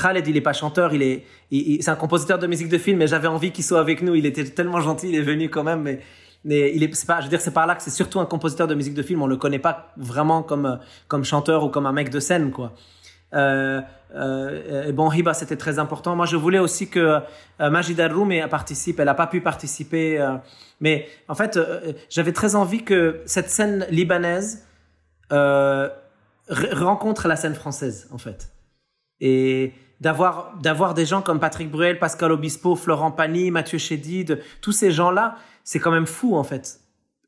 Khaled, 0.00 0.26
il 0.28 0.36
est 0.36 0.40
pas 0.40 0.52
chanteur, 0.52 0.94
il 0.94 1.02
est, 1.02 1.24
c'est 1.82 1.90
un 1.90 1.96
compositeur 1.96 2.38
de 2.38 2.46
musique 2.46 2.68
de 2.68 2.78
film, 2.78 2.98
mais 2.98 3.06
j'avais 3.06 3.28
envie 3.28 3.50
qu'il 3.50 3.64
soit 3.64 3.80
avec 3.80 4.02
nous. 4.02 4.14
Il 4.14 4.24
était 4.24 4.44
tellement 4.44 4.80
gentil, 4.80 5.08
il 5.08 5.16
est 5.16 5.22
venu 5.22 5.50
quand 5.50 5.64
même, 5.64 5.82
mais, 5.82 6.00
mais 6.44 6.74
il 6.74 6.82
est, 6.82 7.06
pas, 7.06 7.20
je 7.20 7.24
veux 7.24 7.30
dire, 7.30 7.40
c'est 7.40 7.52
par 7.52 7.66
là 7.66 7.74
que 7.74 7.82
c'est 7.82 7.90
surtout 7.90 8.20
un 8.20 8.26
compositeur 8.26 8.66
de 8.66 8.74
musique 8.74 8.94
de 8.94 9.02
film. 9.02 9.22
On 9.22 9.26
le 9.26 9.36
connaît 9.36 9.58
pas 9.58 9.92
vraiment 9.96 10.42
comme, 10.42 10.78
comme 11.08 11.24
chanteur 11.24 11.64
ou 11.64 11.68
comme 11.68 11.86
un 11.86 11.92
mec 11.92 12.10
de 12.10 12.20
scène, 12.20 12.50
quoi. 12.50 12.72
Euh, 13.34 13.80
euh, 14.14 14.88
et 14.88 14.92
bon, 14.92 15.12
Hiba, 15.12 15.34
c'était 15.34 15.56
très 15.56 15.78
important. 15.78 16.16
Moi, 16.16 16.26
je 16.26 16.36
voulais 16.36 16.58
aussi 16.58 16.88
que 16.88 17.20
euh, 17.60 17.70
Majid 17.70 18.00
Roumi 18.00 18.40
participe. 18.48 18.98
Elle 18.98 19.06
n'a 19.06 19.14
pas 19.14 19.26
pu 19.26 19.40
participer. 19.40 20.20
Euh, 20.20 20.36
mais 20.80 21.06
en 21.28 21.34
fait, 21.34 21.58
j'avais 22.08 22.32
très 22.32 22.54
envie 22.54 22.84
que 22.84 23.20
cette 23.26 23.50
scène 23.50 23.86
libanaise 23.90 24.66
euh, 25.32 25.88
rencontre 26.48 27.28
la 27.28 27.36
scène 27.36 27.54
française, 27.54 28.08
en 28.10 28.18
fait. 28.18 28.52
Et 29.20 29.74
d'avoir 30.00 30.56
d'avoir 30.62 30.94
des 30.94 31.04
gens 31.04 31.20
comme 31.20 31.38
Patrick 31.38 31.70
Bruel, 31.70 31.98
Pascal 31.98 32.32
Obispo, 32.32 32.74
Florent 32.74 33.12
Pagny, 33.12 33.50
Mathieu 33.50 33.78
Chédid, 33.78 34.40
tous 34.62 34.72
ces 34.72 34.90
gens-là, 34.90 35.36
c'est 35.70 35.78
quand 35.78 35.92
même 35.92 36.06
fou, 36.06 36.34
en 36.34 36.42
fait. 36.42 36.80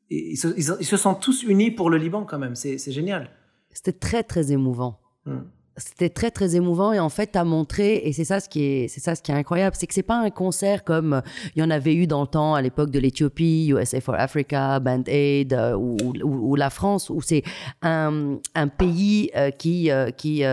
ils, 0.09 0.35
se, 0.35 0.49
ils, 0.57 0.85
se, 0.85 0.97
sont 0.97 1.15
tous 1.15 1.43
unis 1.43 1.71
pour 1.71 1.89
le 1.89 1.95
Liban, 1.95 2.25
quand 2.25 2.37
même. 2.37 2.55
C'est 2.55 2.91
génial. 2.91 3.29
C'était 3.71 3.93
très, 3.93 4.21
très 4.21 4.51
émouvant. 4.51 4.99
Hmm 5.25 5.43
c'était 5.77 6.09
très 6.09 6.29
très 6.29 6.55
émouvant 6.55 6.93
et 6.93 6.99
en 6.99 7.09
fait 7.09 7.35
as 7.35 7.43
montré 7.43 7.95
et 7.95 8.13
c'est 8.13 8.25
ça 8.25 8.39
ce 8.39 8.47
qui 8.47 8.63
est 8.63 8.87
c'est 8.87 8.99
ça 8.99 9.15
ce 9.15 9.23
qui 9.23 9.31
est 9.31 9.35
incroyable 9.35 9.75
c'est 9.75 9.87
que 9.87 9.93
c'est 9.95 10.03
pas 10.03 10.19
un 10.19 10.29
concert 10.29 10.83
comme 10.83 11.23
il 11.55 11.61
y 11.61 11.65
en 11.65 11.71
avait 11.71 11.95
eu 11.95 12.05
dans 12.05 12.21
le 12.21 12.27
temps 12.27 12.53
à 12.53 12.61
l'époque 12.61 12.91
de 12.91 12.99
l'Éthiopie 12.99 13.69
USA 13.69 13.99
for 13.99 14.13
Africa 14.13 14.79
Band 14.79 15.01
Aid 15.07 15.53
euh, 15.53 15.75
ou, 15.75 15.97
ou, 16.23 16.55
la 16.55 16.69
France 16.69 17.09
où 17.09 17.21
c'est 17.21 17.41
un, 17.81 18.37
un 18.53 18.67
pays 18.67 19.31
euh, 19.35 19.49
qui 19.49 19.89
euh, 19.89 20.11
qui 20.11 20.43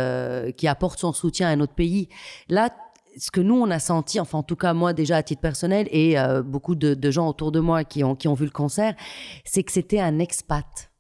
qui 0.57 0.69
apporte 0.69 0.99
son 0.99 1.13
soutien 1.13 1.49
à 1.49 1.51
un 1.51 1.61
autre 1.61 1.75
pays 1.75 2.09
là 2.49 2.71
ce 3.17 3.31
que 3.31 3.41
nous 3.41 3.55
on 3.55 3.71
a 3.71 3.79
senti 3.79 4.21
enfin 4.21 4.39
en 4.39 4.43
tout 4.43 4.57
cas 4.57 4.73
moi 4.75 4.93
déjà 4.93 5.17
à 5.17 5.23
titre 5.23 5.41
personnel 5.41 5.89
et 5.91 6.17
beaucoup 6.45 6.75
de, 6.75 7.11
gens 7.11 7.29
autour 7.29 7.53
de 7.53 7.61
moi 7.61 7.85
qui 7.85 8.05
ont 8.05 8.15
qui 8.15 8.29
ont 8.29 8.35
vu 8.35 8.45
le 8.45 8.51
concert 8.51 8.95
c'est 9.45 9.63
que 9.63 9.73
c'était 9.73 10.01
un 10.01 10.19
expat 10.19 10.91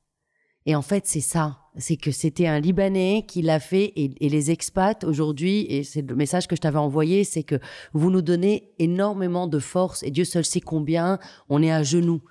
et 0.67 0.75
en 0.75 0.83
fait 0.83 1.07
c'est 1.07 1.21
ça 1.21 1.61
c'est 1.77 1.97
que 1.97 2.11
c'était 2.11 2.47
un 2.47 2.59
Libanais 2.59 3.25
qui 3.27 3.43
l'a 3.43 3.61
fait 3.61 3.93
et, 3.97 4.29
les 4.29 4.51
expats 4.51 5.05
aujourd'hui, 5.05 5.67
et 5.69 5.85
c'est 5.85 6.03
le 6.03 6.17
message 6.17 6.47
que 6.47 6.57
je 6.57 6.61
t'avais 6.61 6.79
envoyé, 6.79 7.25
c'est 7.25 7.43
que 7.43 7.57
vous 7.93 8.11
nous 8.11 8.23
donnez 8.23 8.73
énormément 8.79 9.47
de 9.47 9.59
force 9.59 10.03
et 10.03 10.11
Dieu 10.11 10.25
seul 10.25 10.45
sait 10.45 10.61
combien 10.61 11.19
on 11.49 11.63
est 11.63 11.71
à 11.71 11.83
genoux. 11.83 12.23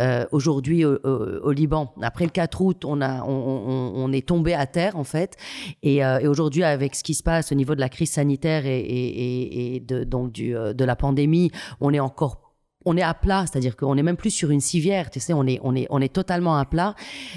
Euh, 0.00 0.26
aujourd'hui 0.32 0.84
au, 0.84 1.50
Liban. 1.50 1.92
Après 2.02 2.24
le 2.24 2.30
4 2.30 2.60
août, 2.60 2.84
on, 2.84 3.00
a, 3.00 3.22
on, 3.24 4.12
est 4.12 4.26
tombé 4.26 4.54
à 4.54 4.66
terre 4.66 4.96
en 4.96 5.04
fait. 5.04 5.36
Euh, 5.84 6.18
et, 6.18 6.28
aujourd'hui, 6.28 6.62
avec 6.62 6.94
ce 6.94 7.02
qui 7.02 7.14
se 7.14 7.22
passe 7.22 7.52
au 7.52 7.54
niveau 7.54 7.74
de 7.74 7.80
la 7.80 7.88
crise 7.88 8.12
sanitaire 8.12 8.62
et, 8.66 9.82
de, 9.86 10.04
donc 10.04 10.32
du, 10.32 10.56
euh, 10.56 10.72
de 10.72 10.84
la 10.84 10.96
pandémie, 10.96 11.50
on 11.80 11.92
est 11.92 12.00
encore 12.00 12.48
on 12.84 12.96
est 12.96 13.02
à 13.02 13.12
plat, 13.12 13.44
c'est-à-dire 13.44 13.76
qu'on 13.76 13.96
n'est 13.96 14.02
même 14.02 14.16
plus 14.16 14.30
sur 14.30 14.50
une 14.50 14.60
civière, 14.60 15.10
tu 15.10 15.20
sais, 15.20 15.34
on 15.34 15.46
est, 15.46 15.60
on 15.62 15.74
est, 15.74 15.86
on 15.90 16.00
est 16.00 16.12
totalement 16.12 16.56
à 16.56 16.64
plat. 16.64 16.94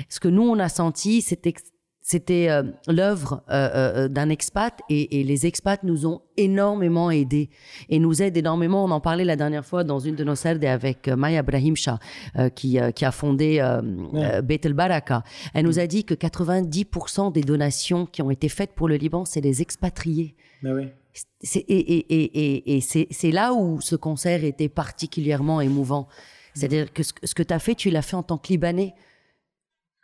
Ce 0.08 0.20
que 0.20 0.30
nous, 0.30 0.44
on 0.44 0.58
a 0.60 0.70
senti, 0.70 1.22
c'était 1.22 1.54
c'était 2.02 2.50
euh, 2.50 2.64
l'œuvre 2.88 3.44
euh, 3.50 3.70
euh, 3.74 4.08
d'un 4.08 4.30
expat 4.30 4.80
et, 4.90 5.24
les 5.24 5.46
expats 5.46 5.84
nous 5.84 6.08
ont 6.08 6.22
énormément 6.36 7.12
aidés 7.12 7.50
et 7.90 8.00
nous 8.00 8.22
aident 8.22 8.38
énormément. 8.38 8.84
On 8.84 8.92
en 8.92 9.00
parlait 9.00 9.24
la 9.24 9.36
dernière 9.36 9.66
fois 9.66 9.84
dans 9.84 10.00
une 10.00 10.16
de 10.16 10.24
nos 10.24 10.36
salles 10.36 10.66
avec 10.66 11.08
Maya 11.08 11.44
Brahimcha 11.44 12.00
qui, 12.56 12.80
qui 12.96 13.06
a 13.06 13.12
fondé 13.12 13.62
Beit 14.44 14.68
Baraka. 14.74 15.24
Elle 15.54 15.66
nous 15.66 15.80
a 15.80 15.86
dit 15.86 16.04
que 16.04 16.14
90% 16.14 17.32
des 17.32 17.42
donations 17.42 18.06
qui 18.06 18.22
ont 18.22 18.32
été 18.32 18.50
faites 18.50 18.74
pour 18.74 18.88
le 18.88 18.96
Liban, 18.96 19.26
c'est 19.26 19.42
les 19.42 19.62
expatriés. 19.62 20.36
Ben 20.64 20.74
oui 20.74 20.88
et, 21.44 22.80
c'est 22.82 23.32
là 23.32 23.54
où 23.54 23.82
ce 23.82 23.96
concert 23.96 24.44
était 24.44 24.70
particulièrement 24.70 25.62
émouvant. 25.62 26.08
C'est-à-dire 26.54 26.92
que 26.92 27.04
ce, 27.04 27.14
que 27.14 27.44
tu 27.44 27.54
as 27.54 27.60
fait, 27.60 27.76
tu 27.76 27.90
l'as 27.90 28.02
fait 28.02 28.16
en 28.16 28.24
tant 28.24 28.38
que 28.38 28.48
Libanais. 28.50 28.94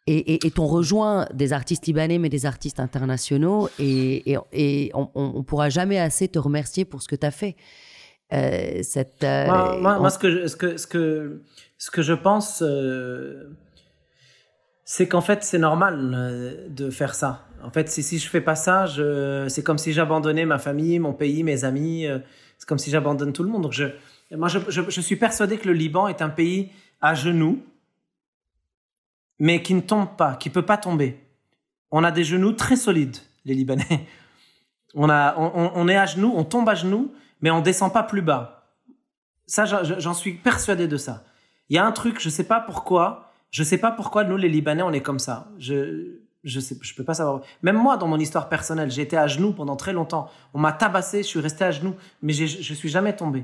Et, 0.09 0.45
et, 0.47 0.53
on 0.57 0.67
rejoint 0.67 1.27
des 1.33 1.51
artistes 1.51 1.85
libanais, 1.85 2.17
mais 2.17 2.29
des 2.29 2.45
artistes 2.45 2.79
internationaux. 2.79 3.69
Et, 3.77 4.37
on 4.93 5.33
ne 5.37 5.41
pourra 5.41 5.69
jamais 5.69 5.99
assez 5.99 6.27
te 6.29 6.39
remercier 6.39 6.85
pour 6.85 7.01
ce 7.01 7.07
que 7.07 7.15
tu 7.15 7.25
as 7.25 7.31
fait. 7.31 7.55
Euh, 8.33 8.79
cette, 8.83 9.23
euh, 9.23 9.79
moi, 9.79 10.09
ce, 10.09 10.19
que 10.19 10.29
je, 10.29 10.47
ce, 10.47 10.55
que, 10.55 10.77
ce, 10.77 10.87
que, 10.87 11.41
ce 11.77 11.91
que 11.91 12.01
je 12.01 12.13
pense, 12.13 12.61
euh, 12.61 13.49
c'est 14.83 15.07
qu'en 15.07 15.21
fait, 15.21 15.43
c'est 15.43 15.59
normal 15.59 16.67
de 16.69 16.89
faire 16.89 17.15
ça. 17.15 17.47
En 17.63 17.71
fait, 17.71 17.89
si, 17.89 18.03
si 18.03 18.19
je 18.19 18.29
fais 18.29 18.41
pas 18.41 18.55
ça, 18.55 18.85
c'est 19.47 19.63
comme 19.63 19.77
si 19.77 19.93
j'abandonnais 19.93 20.45
ma 20.45 20.59
famille, 20.59 20.99
mon 20.99 21.13
pays, 21.13 21.43
mes 21.43 21.63
amis. 21.63 22.05
Euh, 22.05 22.19
c'est 22.57 22.67
comme 22.67 22.77
si 22.77 22.89
j'abandonne 22.89 23.33
tout 23.33 23.43
le 23.43 23.49
monde. 23.49 23.63
Donc, 23.63 23.73
je, 23.73 23.85
moi, 24.31 24.47
je, 24.47 24.59
je, 24.69 25.01
suis 25.01 25.15
persuadé 25.15 25.57
que 25.57 25.67
le 25.67 25.73
Liban 25.73 26.07
est 26.07 26.21
un 26.21 26.29
pays 26.29 26.71
à 27.01 27.13
genoux, 27.13 27.63
mais 29.39 29.61
qui 29.61 29.73
ne 29.73 29.81
tombe 29.81 30.15
pas, 30.17 30.35
qui 30.35 30.49
peut 30.49 30.65
pas 30.65 30.77
tomber. 30.77 31.19
On 31.91 32.03
a 32.03 32.11
des 32.11 32.23
genoux 32.23 32.53
très 32.53 32.75
solides, 32.75 33.17
les 33.45 33.53
Libanais. 33.53 34.07
On, 34.95 35.09
a, 35.09 35.37
on, 35.37 35.87
est 35.89 35.97
à 35.97 36.05
genoux, 36.07 36.33
on 36.35 36.43
tombe 36.43 36.67
à 36.69 36.73
genoux, 36.73 37.13
mais 37.41 37.51
on 37.51 37.61
descend 37.61 37.93
pas 37.93 38.01
plus 38.01 38.23
bas. 38.23 38.71
Ça, 39.45 39.65
j'en 39.65 40.13
suis 40.13 40.33
persuadé 40.33 40.87
de 40.87 40.97
ça. 40.97 41.25
Il 41.69 41.75
y 41.75 41.77
a 41.77 41.85
un 41.85 41.91
truc, 41.91 42.19
je 42.19 42.29
sais 42.29 42.45
pas 42.45 42.61
pourquoi, 42.61 43.31
je 43.51 43.63
sais 43.63 43.77
pas 43.77 43.91
pourquoi 43.91 44.23
nous, 44.23 44.37
les 44.37 44.49
Libanais, 44.49 44.81
on 44.81 44.93
est 44.93 45.01
comme 45.01 45.19
ça. 45.19 45.49
Je, 45.59 46.21
je 46.43 46.59
sais, 46.59 46.77
je 46.81 46.95
peux 46.95 47.03
pas 47.03 47.13
savoir. 47.13 47.41
Même 47.61 47.75
moi, 47.75 47.97
dans 47.97 48.07
mon 48.07 48.17
histoire 48.17 48.49
personnelle, 48.49 48.89
j'ai 48.89 49.03
été 49.03 49.17
à 49.17 49.27
genoux 49.27 49.53
pendant 49.53 49.75
très 49.75 49.93
longtemps. 49.93 50.31
On 50.55 50.59
m'a 50.59 50.71
tabassé, 50.71 51.21
je 51.21 51.27
suis 51.27 51.41
resté 51.41 51.65
à 51.65 51.71
genoux, 51.71 51.95
mais 52.23 52.33
je 52.33 52.73
suis 52.73 52.89
jamais 52.89 53.15
tombé. 53.15 53.43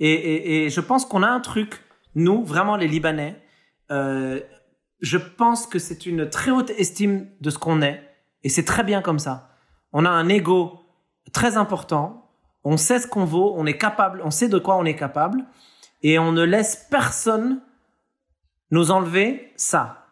Et, 0.00 0.64
et, 0.64 0.70
je 0.70 0.80
pense 0.80 1.04
qu'on 1.04 1.22
a 1.22 1.28
un 1.28 1.40
truc, 1.40 1.82
nous, 2.14 2.44
vraiment 2.44 2.76
les 2.76 2.86
Libanais. 2.86 3.42
Euh, 3.90 4.40
je 5.00 5.18
pense 5.18 5.66
que 5.66 5.78
c'est 5.78 6.06
une 6.06 6.28
très 6.28 6.50
haute 6.50 6.70
estime 6.70 7.28
de 7.40 7.50
ce 7.50 7.58
qu'on 7.58 7.82
est, 7.82 8.02
et 8.42 8.48
c'est 8.48 8.64
très 8.64 8.84
bien 8.84 9.02
comme 9.02 9.18
ça. 9.18 9.50
On 9.92 10.04
a 10.04 10.10
un 10.10 10.28
ego 10.28 10.80
très 11.32 11.56
important. 11.56 12.30
On 12.64 12.76
sait 12.76 12.98
ce 12.98 13.06
qu'on 13.06 13.24
vaut, 13.24 13.54
on 13.56 13.66
est 13.66 13.78
capable, 13.78 14.20
on 14.24 14.30
sait 14.30 14.48
de 14.48 14.58
quoi 14.58 14.76
on 14.76 14.84
est 14.84 14.96
capable, 14.96 15.44
et 16.02 16.18
on 16.18 16.32
ne 16.32 16.42
laisse 16.42 16.86
personne 16.90 17.60
nous 18.70 18.90
enlever 18.90 19.52
ça. 19.56 20.06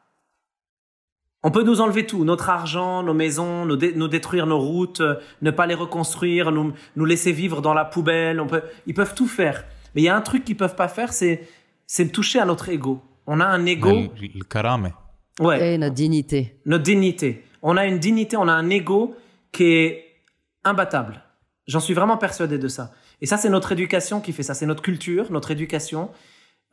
On 1.42 1.50
peut 1.50 1.62
nous 1.62 1.80
enlever 1.80 2.06
tout, 2.06 2.24
notre 2.24 2.48
argent, 2.48 3.02
nos 3.02 3.14
maisons, 3.14 3.66
nous, 3.66 3.76
détruire 4.08 4.46
nos 4.46 4.58
routes, 4.58 5.02
ne 5.42 5.50
pas 5.50 5.66
les 5.66 5.74
reconstruire, 5.74 6.50
nous, 6.50 7.04
laisser 7.04 7.30
vivre 7.30 7.62
dans 7.62 7.74
la 7.74 7.84
poubelle. 7.84 8.44
Ils 8.86 8.94
peuvent 8.94 9.14
tout 9.14 9.28
faire. 9.28 9.64
Mais 9.94 10.02
il 10.02 10.04
y 10.04 10.08
a 10.08 10.16
un 10.16 10.22
truc 10.22 10.44
qu'ils 10.44 10.56
peuvent 10.56 10.74
pas 10.74 10.88
faire, 10.88 11.12
c'est 11.12 12.08
toucher 12.12 12.40
à 12.40 12.46
notre 12.46 12.68
ego. 12.68 13.00
On 13.26 13.40
a 13.40 13.46
un 13.46 13.66
ego. 13.66 13.90
Le, 13.90 14.44
karame. 14.44 14.92
Ouais. 15.40 15.74
Et 15.74 15.78
notre 15.78 15.94
dignité. 15.94 16.60
Notre 16.64 16.84
dignité. 16.84 17.44
On 17.62 17.76
a 17.76 17.86
une 17.86 17.98
dignité, 17.98 18.36
on 18.36 18.48
a 18.48 18.52
un 18.52 18.70
ego 18.70 19.14
qui 19.52 19.64
est 19.64 20.04
imbattable. 20.64 21.22
J'en 21.66 21.80
suis 21.80 21.94
vraiment 21.94 22.16
persuadé 22.16 22.58
de 22.58 22.68
ça. 22.68 22.92
Et 23.20 23.26
ça, 23.26 23.36
c'est 23.36 23.48
notre 23.48 23.72
éducation 23.72 24.20
qui 24.20 24.32
fait 24.32 24.42
ça. 24.42 24.54
C'est 24.54 24.66
notre 24.66 24.82
culture, 24.82 25.32
notre 25.32 25.50
éducation. 25.50 26.10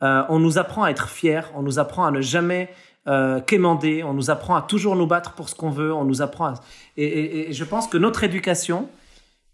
Euh, 0.02 0.22
on 0.28 0.38
nous 0.38 0.58
apprend 0.58 0.84
à 0.84 0.90
être 0.90 1.08
fiers, 1.08 1.42
on 1.54 1.62
nous 1.62 1.78
apprend 1.78 2.04
à 2.04 2.10
ne 2.10 2.20
jamais 2.20 2.68
euh, 3.06 3.40
quémander, 3.40 4.02
on 4.02 4.12
nous 4.12 4.30
apprend 4.30 4.56
à 4.56 4.62
toujours 4.62 4.96
nous 4.96 5.06
battre 5.06 5.32
pour 5.34 5.48
ce 5.48 5.54
qu'on 5.54 5.70
veut, 5.70 5.92
on 5.92 6.04
nous 6.04 6.22
apprend 6.22 6.54
et, 6.96 7.52
je 7.52 7.64
pense 7.64 7.86
que 7.86 7.98
notre 7.98 8.24
éducation 8.24 8.88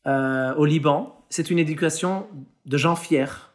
euh, 0.06 0.54
au 0.54 0.64
Liban, 0.64 1.24
c'est 1.28 1.50
une 1.50 1.58
éducation 1.58 2.26
de 2.64 2.76
gens 2.76 2.96
fiers, 2.96 3.50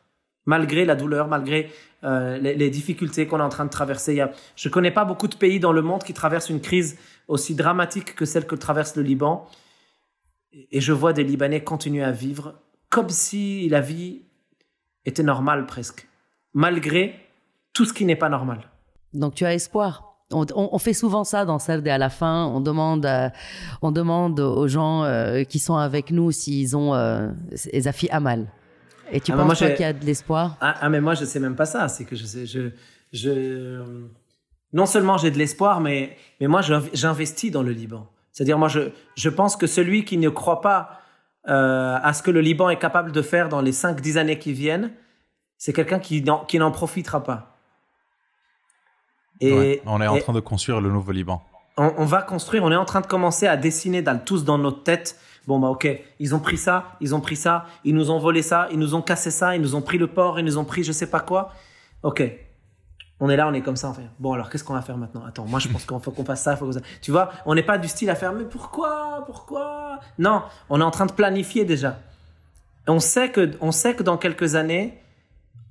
malgré 0.45 0.85
la 0.85 0.95
douleur, 0.95 1.27
malgré 1.27 1.71
euh, 2.05 2.37
les, 2.37 2.69
difficultés 2.69 3.27
qu'on 3.27 3.39
est 3.39 3.43
en 3.43 3.49
train 3.49 3.65
de 3.65 3.69
traverser. 3.69 4.23
Je 4.55 4.69
connais 4.69 4.91
pas 4.91 5.05
beaucoup 5.05 5.27
de 5.27 5.35
pays 5.35 5.59
dans 5.59 5.73
le 5.73 5.81
monde 5.81 6.03
qui 6.03 6.13
traversent 6.13 6.49
une 6.49 6.61
crise 6.61 6.97
aussi 7.27 7.55
dramatique 7.55 8.15
que 8.15 8.25
celle 8.25 8.45
que 8.45 8.55
traverse 8.55 8.95
le 8.95 9.03
Liban. 9.03 9.47
Et 10.71 10.79
je 10.79 10.93
vois 10.93 11.13
des 11.13 11.23
Libanais 11.23 11.63
continuer 11.63 12.03
à 12.03 12.11
vivre 12.11 12.55
comme 12.89 13.09
si 13.09 13.67
la 13.69 13.81
vie 13.81 14.21
était 15.05 15.23
normale 15.23 15.65
presque, 15.65 16.07
malgré 16.53 17.15
tout 17.73 17.85
ce 17.85 17.93
qui 17.93 18.05
n'est 18.05 18.15
pas 18.15 18.29
normal. 18.29 18.59
Donc 19.13 19.35
tu 19.35 19.45
as 19.45 19.53
espoir 19.53 20.15
on, 20.31 20.79
fait 20.79 20.93
souvent 20.93 21.23
ça 21.23 21.45
dans 21.45 21.59
Serde 21.59 21.87
à 21.87 21.97
la 21.97 22.09
fin. 22.09 22.45
On 22.45 22.59
demande, 22.59 23.05
euh, 23.05 23.29
on 23.81 23.91
demande 23.91 24.39
aux 24.39 24.67
gens 24.67 25.03
euh, 25.03 25.43
qui 25.43 25.59
sont 25.59 25.75
avec 25.75 26.11
nous 26.11 26.31
s'ils 26.31 26.75
ont 26.75 26.93
euh, 26.93 27.29
les 27.71 27.87
affi 27.87 28.09
à 28.09 28.19
mal. 28.19 28.47
Et 29.11 29.21
tu 29.21 29.31
ah, 29.31 29.35
penses 29.35 29.59
qu'il 29.59 29.79
y 29.79 29.83
a 29.83 29.93
de 29.93 30.05
l'espoir? 30.05 30.57
Ah, 30.61 30.75
ah, 30.81 30.89
mais 30.89 31.01
moi 31.01 31.13
je 31.15 31.25
sais 31.25 31.39
même 31.39 31.55
pas 31.55 31.65
ça. 31.65 31.87
C'est 31.87 32.05
que 32.05 32.15
je 32.15 32.25
sais, 32.25 32.45
je, 32.45 32.71
je, 33.13 33.83
non 34.73 34.85
seulement 34.85 35.17
j'ai 35.17 35.31
de 35.31 35.37
l'espoir, 35.37 35.81
mais 35.81 36.17
mais 36.39 36.47
moi 36.47 36.61
j'investis 36.93 37.51
dans 37.51 37.63
le 37.63 37.71
Liban. 37.71 38.07
C'est-à-dire 38.31 38.57
moi 38.57 38.67
je 38.67 38.91
je 39.15 39.29
pense 39.29 39.55
que 39.55 39.67
celui 39.67 40.05
qui 40.05 40.17
ne 40.17 40.29
croit 40.29 40.61
pas 40.61 41.01
euh, 41.47 41.97
à 42.01 42.13
ce 42.13 42.23
que 42.23 42.31
le 42.31 42.41
Liban 42.41 42.69
est 42.69 42.79
capable 42.79 43.11
de 43.11 43.21
faire 43.21 43.49
dans 43.49 43.61
les 43.61 43.71
5-10 43.71 44.17
années 44.17 44.39
qui 44.39 44.53
viennent, 44.53 44.91
c'est 45.57 45.73
quelqu'un 45.73 45.99
qui 45.99 46.23
qui 46.47 46.59
n'en 46.59 46.71
profitera 46.71 47.23
pas. 47.23 47.55
Et, 49.41 49.81
on 49.85 50.01
est 50.01 50.07
en 50.07 50.17
train 50.19 50.33
de 50.33 50.39
construire 50.39 50.81
le 50.81 50.89
nouveau 50.89 51.11
Liban. 51.11 51.43
On, 51.77 52.05
va 52.05 52.21
construire, 52.21 52.63
on 52.63 52.71
est 52.71 52.77
en 52.77 52.85
train 52.85 53.01
de 53.01 53.07
commencer 53.07 53.47
à 53.47 53.57
dessiner 53.57 54.01
dans, 54.01 54.17
tous 54.17 54.45
dans 54.45 54.57
notre 54.57 54.83
tête. 54.83 55.19
Bon, 55.47 55.59
bah, 55.59 55.67
ok, 55.67 55.87
ils 56.19 56.33
ont 56.33 56.39
pris 56.39 56.57
ça, 56.57 56.97
ils 57.01 57.13
ont 57.13 57.21
pris 57.21 57.35
ça, 57.35 57.65
ils 57.83 57.93
nous 57.93 58.09
ont 58.09 58.19
volé 58.19 58.41
ça, 58.41 58.67
ils 58.71 58.79
nous 58.79 58.95
ont 58.95 59.01
cassé 59.01 59.29
ça, 59.31 59.55
ils 59.55 59.61
nous 59.61 59.75
ont 59.75 59.81
pris 59.81 59.97
le 59.97 60.07
port, 60.07 60.39
ils 60.39 60.45
nous 60.45 60.57
ont 60.57 60.65
pris 60.65 60.83
je 60.83 60.91
sais 60.91 61.09
pas 61.09 61.19
quoi. 61.19 61.53
Ok. 62.03 62.23
On 63.19 63.29
est 63.29 63.37
là, 63.37 63.47
on 63.47 63.53
est 63.53 63.61
comme 63.61 63.77
ça, 63.77 63.93
fait. 63.93 64.09
Bon, 64.19 64.33
alors, 64.33 64.49
qu'est-ce 64.49 64.63
qu'on 64.65 64.73
va 64.73 64.81
faire 64.81 64.97
maintenant? 64.97 65.23
Attends, 65.25 65.45
moi, 65.45 65.59
je 65.59 65.69
pense 65.69 65.85
qu'il 65.85 65.99
faut 65.99 66.11
qu'on 66.11 66.25
fasse 66.25 66.41
ça, 66.41 66.57
faut 66.57 66.69
ça. 66.71 66.81
Tu 67.01 67.11
vois, 67.11 67.31
on 67.45 67.55
n'est 67.55 67.63
pas 67.63 67.77
du 67.77 67.87
style 67.87 68.09
à 68.09 68.15
faire, 68.15 68.33
mais 68.33 68.43
pourquoi? 68.43 69.23
Pourquoi? 69.25 70.01
Non, 70.19 70.43
on 70.69 70.81
est 70.81 70.83
en 70.83 70.91
train 70.91 71.05
de 71.05 71.13
planifier 71.13 71.63
déjà. 71.63 71.97
On 72.87 72.99
sait 72.99 73.31
que, 73.31 73.51
on 73.61 73.71
sait 73.71 73.95
que 73.95 74.03
dans 74.03 74.17
quelques 74.17 74.55
années, 74.55 74.99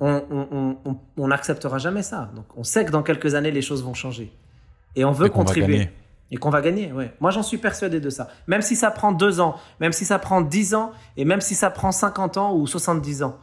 on 0.00 0.76
n'acceptera 1.18 1.76
jamais 1.76 2.02
ça. 2.02 2.30
Donc, 2.34 2.46
on 2.56 2.64
sait 2.64 2.86
que 2.86 2.90
dans 2.90 3.02
quelques 3.02 3.34
années, 3.34 3.50
les 3.50 3.62
choses 3.62 3.84
vont 3.84 3.94
changer. 3.94 4.32
Et 4.96 5.04
on 5.04 5.12
veut 5.12 5.28
contribuer. 5.28 5.90
Et 6.34 6.36
qu'on 6.36 6.50
va 6.50 6.62
gagner, 6.62 6.90
ouais. 6.90 7.14
Moi, 7.20 7.30
j'en 7.30 7.44
suis 7.44 7.58
persuadé 7.58 8.00
de 8.00 8.10
ça. 8.10 8.26
Même 8.48 8.60
si 8.60 8.74
ça 8.74 8.90
prend 8.90 9.12
deux 9.12 9.38
ans, 9.40 9.54
même 9.78 9.92
si 9.92 10.04
ça 10.04 10.18
prend 10.18 10.40
dix 10.40 10.74
ans, 10.74 10.90
et 11.16 11.24
même 11.24 11.40
si 11.40 11.54
ça 11.54 11.70
prend 11.70 11.92
50 11.92 12.38
ans 12.38 12.56
ou 12.56 12.66
70 12.66 13.22
ans. 13.22 13.38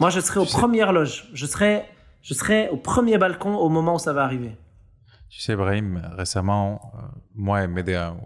Moi, 0.00 0.10
je 0.10 0.18
serai 0.18 0.40
aux 0.40 0.44
premières 0.44 0.92
loges. 0.92 1.30
Je 1.34 1.46
serai, 1.46 1.84
je 2.20 2.34
serai 2.34 2.68
au 2.70 2.76
premier 2.76 3.16
balcon 3.16 3.54
au 3.54 3.68
moment 3.68 3.94
où 3.94 3.98
ça 4.00 4.12
va 4.12 4.24
arriver. 4.24 4.56
Tu 5.28 5.40
sais, 5.40 5.54
Brahim, 5.54 6.02
récemment, 6.16 6.80
euh, 6.96 7.02
moi 7.36 7.62
et 7.62 7.68
Médéa, 7.68 8.16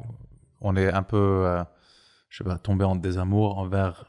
on 0.62 0.76
est 0.76 0.90
un 0.90 1.02
peu, 1.02 1.42
euh, 1.44 1.62
je 2.30 2.38
sais 2.38 2.44
pas, 2.44 2.56
tombé 2.56 2.86
en 2.86 2.96
désamour 2.96 3.58
envers 3.58 4.06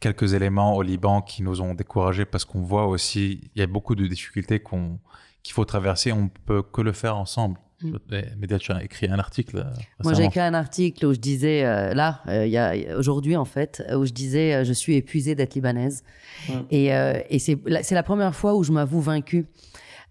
quelques 0.00 0.32
éléments 0.32 0.74
au 0.74 0.80
Liban 0.80 1.20
qui 1.20 1.42
nous 1.42 1.60
ont 1.60 1.74
découragés 1.74 2.24
parce 2.24 2.46
qu'on 2.46 2.62
voit 2.62 2.86
aussi 2.86 3.50
il 3.54 3.60
y 3.60 3.62
a 3.62 3.66
beaucoup 3.66 3.94
de 3.94 4.06
difficultés 4.06 4.58
qu'on 4.58 5.00
qu'il 5.42 5.52
faut 5.52 5.64
traverser. 5.66 6.12
On 6.12 6.28
peut 6.28 6.62
que 6.62 6.80
le 6.80 6.92
faire 6.92 7.16
ensemble. 7.16 7.58
Mm. 7.82 7.96
Média, 8.38 8.58
tu 8.58 8.72
as 8.72 8.82
écrit 8.82 9.08
un 9.08 9.18
article. 9.18 9.58
Euh, 9.58 9.64
Moi, 10.04 10.14
j'ai 10.14 10.24
écrit 10.24 10.40
un 10.40 10.54
article 10.54 11.06
où 11.06 11.14
je 11.14 11.18
disais, 11.18 11.64
euh, 11.64 11.94
là, 11.94 12.20
euh, 12.28 12.46
il 12.46 12.52
y 12.52 12.58
a 12.58 12.74
aujourd'hui 12.96 13.36
en 13.36 13.44
fait, 13.44 13.82
où 13.94 14.04
je 14.04 14.12
disais, 14.12 14.64
je 14.64 14.72
suis 14.72 14.96
épuisée 14.96 15.34
d'être 15.34 15.54
libanaise. 15.54 16.02
Et, 16.70 16.86
et 16.86 17.38
c'est 17.38 17.94
la 17.94 18.02
première 18.02 18.34
fois 18.34 18.54
où 18.54 18.64
je 18.64 18.72
m'avoue 18.72 19.00
vaincue. 19.00 19.46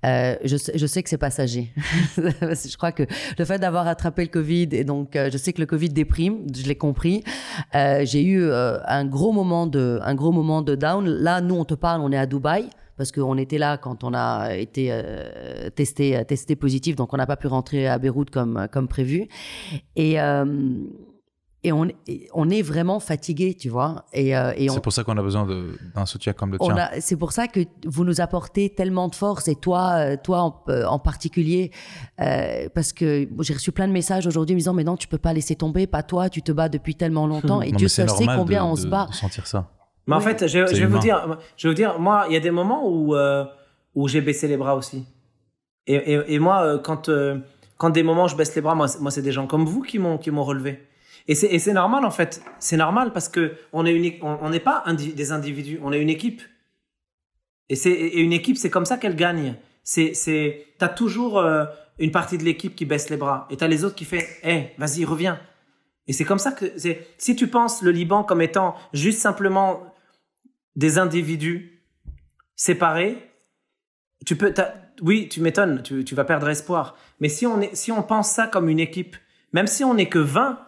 Euh, 0.04 0.36
je, 0.44 0.58
je, 0.74 0.86
sais 0.88 1.04
que 1.04 1.10
c'est 1.10 1.18
passager. 1.18 1.72
je 2.18 2.78
crois 2.78 2.92
que 2.92 3.04
le 3.38 3.46
fait 3.46 3.60
d'avoir 3.60 3.88
attrapé 3.88 4.24
le 4.24 4.30
Covid, 4.30 4.70
et 4.72 4.84
donc 4.84 5.16
euh, 5.16 5.30
je 5.32 5.38
sais 5.38 5.54
que 5.54 5.62
le 5.62 5.68
Covid 5.68 5.90
déprime, 5.90 6.48
je 6.54 6.64
l'ai 6.64 6.76
compris. 6.76 7.24
Euh, 7.76 8.02
j'ai 8.04 8.24
eu 8.24 8.42
euh, 8.42 8.80
un 8.88 9.06
gros 9.06 9.32
moment 9.32 9.68
de, 9.68 10.00
un 10.04 10.16
gros 10.16 10.32
moment 10.32 10.64
de 10.64 10.76
down. 10.76 11.06
Là, 11.06 11.42
nous, 11.42 11.56
on 11.56 11.66
te 11.66 11.76
parle, 11.76 12.02
on 12.02 12.12
est 12.12 12.18
à 12.18 12.26
Dubaï 12.26 12.70
parce 12.98 13.12
qu'on 13.12 13.38
était 13.38 13.58
là 13.58 13.78
quand 13.78 14.04
on 14.04 14.14
a 14.14 14.56
été 14.56 14.94
testé, 15.76 16.24
testé 16.26 16.56
positif, 16.56 16.96
donc 16.96 17.14
on 17.14 17.18
n'a 17.18 17.26
pas 17.26 17.38
pu 17.38 17.48
rentrer 17.48 17.88
à 17.88 17.98
Beyrouth 17.98 18.30
comme, 18.30 18.68
comme 18.72 18.88
prévu. 18.88 19.28
Et 19.96 20.18
et 21.64 21.72
on, 21.72 21.88
on 22.34 22.50
est 22.50 22.62
vraiment 22.62 23.00
fatigué, 23.00 23.54
tu 23.54 23.70
vois. 23.70 24.06
Et, 24.14 24.36
euh, 24.36 24.52
et 24.58 24.68
c'est 24.70 24.82
pour 24.82 24.94
ça 24.94 25.04
qu'on 25.04 25.18
a 25.18 25.22
besoin 25.22 25.48
d'un 25.96 26.06
soutien 26.06 26.34
comme 26.34 26.52
le 26.52 26.58
tien. 26.58 26.90
C'est 27.00 27.18
pour 27.18 27.32
ça 27.34 27.48
que 27.48 27.60
vous 27.86 28.04
nous 28.04 28.20
apportez 28.20 28.70
tellement 28.70 29.08
de 29.10 29.16
force, 29.16 29.48
et 29.48 29.56
toi, 29.56 29.92
euh, 29.98 30.18
toi 30.22 30.42
en, 30.42 30.64
euh, 30.70 30.86
en 30.86 30.98
particulier, 30.98 31.72
euh, 32.20 32.68
parce 32.74 32.94
que 32.94 33.30
j'ai 33.42 33.54
reçu 33.54 33.72
plein 33.72 33.88
de 33.88 33.94
messages 33.94 34.26
aujourd'hui 34.26 34.56
me 34.56 34.60
disant 34.60 34.74
mais 34.74 34.84
non, 34.84 34.98
tu 34.98 35.08
peux 35.08 35.20
pas 35.20 35.34
laisser 35.34 35.56
tomber, 35.56 35.86
pas 35.86 36.02
toi, 36.02 36.30
tu 36.30 36.42
te 36.42 36.52
bats 36.52 36.70
depuis 36.70 36.96
tellement 36.96 37.28
longtemps, 37.28 37.62
et 37.62 37.72
Dieu 37.72 37.88
seul 37.88 38.10
sait 38.10 38.26
combien 38.26 38.66
on 38.66 38.76
se 38.76 38.88
bat. 38.88 39.08
De 39.12 39.16
sentir 39.16 39.46
ça. 39.46 39.70
Mais 40.08 40.16
en 40.16 40.22
fait, 40.22 40.48
je, 40.48 40.66
je 40.68 40.82
vais 40.82 40.86
vous 40.86 41.00
dire, 41.00 41.38
je 41.58 41.68
vais 41.68 41.72
vous 41.72 41.76
dire, 41.76 42.00
moi, 42.00 42.26
il 42.28 42.34
y 42.34 42.38
a 42.38 42.40
des 42.40 42.52
moments 42.52 42.88
où 42.88 43.16
où 43.94 44.08
j'ai 44.08 44.22
baissé 44.22 44.48
les 44.48 44.58
bras 44.58 44.76
aussi. 44.76 45.06
Et, 45.88 45.96
et, 45.96 46.36
et 46.36 46.40
moi, 46.40 46.80
quand 46.84 47.10
quand 47.78 47.90
des 47.90 48.04
moments 48.04 48.26
où 48.26 48.28
je 48.28 48.36
baisse 48.36 48.56
les 48.56 48.62
bras, 48.62 48.76
moi, 48.76 48.88
moi 49.00 49.12
c'est 49.12 49.22
des 49.22 49.32
gens 49.32 49.48
comme 49.48 49.66
vous 49.66 49.82
qui 49.82 50.00
m'ont 50.00 50.18
qui 50.18 50.32
m'ont 50.32 50.44
relevé. 50.44 50.88
Et 51.28 51.36
c'est 51.36 51.74
normal 51.74 52.06
en 52.06 52.12
fait. 52.12 52.44
C'est 52.60 52.78
normal 52.78 53.14
parce 53.14 53.30
que 53.30 53.54
on 53.74 53.86
est 53.86 53.94
unique. 53.94 54.20
On 54.24 54.50
n'est 54.50 54.60
pas 54.60 54.84
des 54.88 55.32
individus, 55.32 55.80
on 55.84 55.94
est 55.94 56.02
une 56.02 56.10
équipe. 56.10 56.42
Et, 57.70 57.76
c'est 57.76 57.94
une 57.94 58.34
équipe, 58.34 58.58
c'est 58.58 58.70
comme 58.70 58.86
ça 58.86 58.98
qu'elle 58.98 59.16
gagne. 59.16 59.56
C'est 59.84 60.14
c'est 60.14 60.66
t'as 60.78 60.90
toujours 60.90 61.40
euh, 61.40 61.66
une 62.00 62.12
partie 62.12 62.38
de 62.38 62.44
l'équipe 62.44 62.76
qui 62.76 62.86
baisse 62.86 63.10
les 63.10 63.18
bras 63.18 63.48
et 63.50 63.58
t'as 63.58 63.68
les 63.68 63.84
autres 63.86 63.96
qui 63.96 64.06
fait, 64.06 64.28
hé, 64.44 64.72
vas-y, 64.78 65.06
reviens. 65.06 65.40
Et 66.08 66.14
c'est 66.14 66.26
comme 66.26 66.40
ça 66.40 66.52
que 66.52 66.66
c'est. 66.78 67.08
Si 67.18 67.36
tu 67.36 67.48
penses 67.48 67.82
le 67.82 67.92
Liban 67.92 68.24
comme 68.24 68.42
étant 68.42 68.76
juste 68.94 69.20
simplement 69.20 69.91
des 70.76 70.98
individus 70.98 71.84
séparés, 72.56 73.32
tu 74.26 74.36
peux. 74.36 74.54
Oui, 75.02 75.28
tu 75.30 75.42
m'étonnes, 75.42 75.82
tu, 75.82 76.04
tu 76.06 76.14
vas 76.16 76.26
perdre 76.26 76.48
espoir. 76.50 76.96
Mais 77.20 77.30
si 77.30 77.46
on 77.48 77.60
est, 77.62 77.76
si 77.76 77.92
on 77.92 78.04
pense 78.04 78.30
ça 78.30 78.48
comme 78.48 78.70
une 78.70 78.80
équipe, 78.80 79.16
même 79.52 79.68
si 79.68 79.84
on 79.84 79.96
n'est 79.96 80.10
que 80.10 80.20
20, 80.20 80.60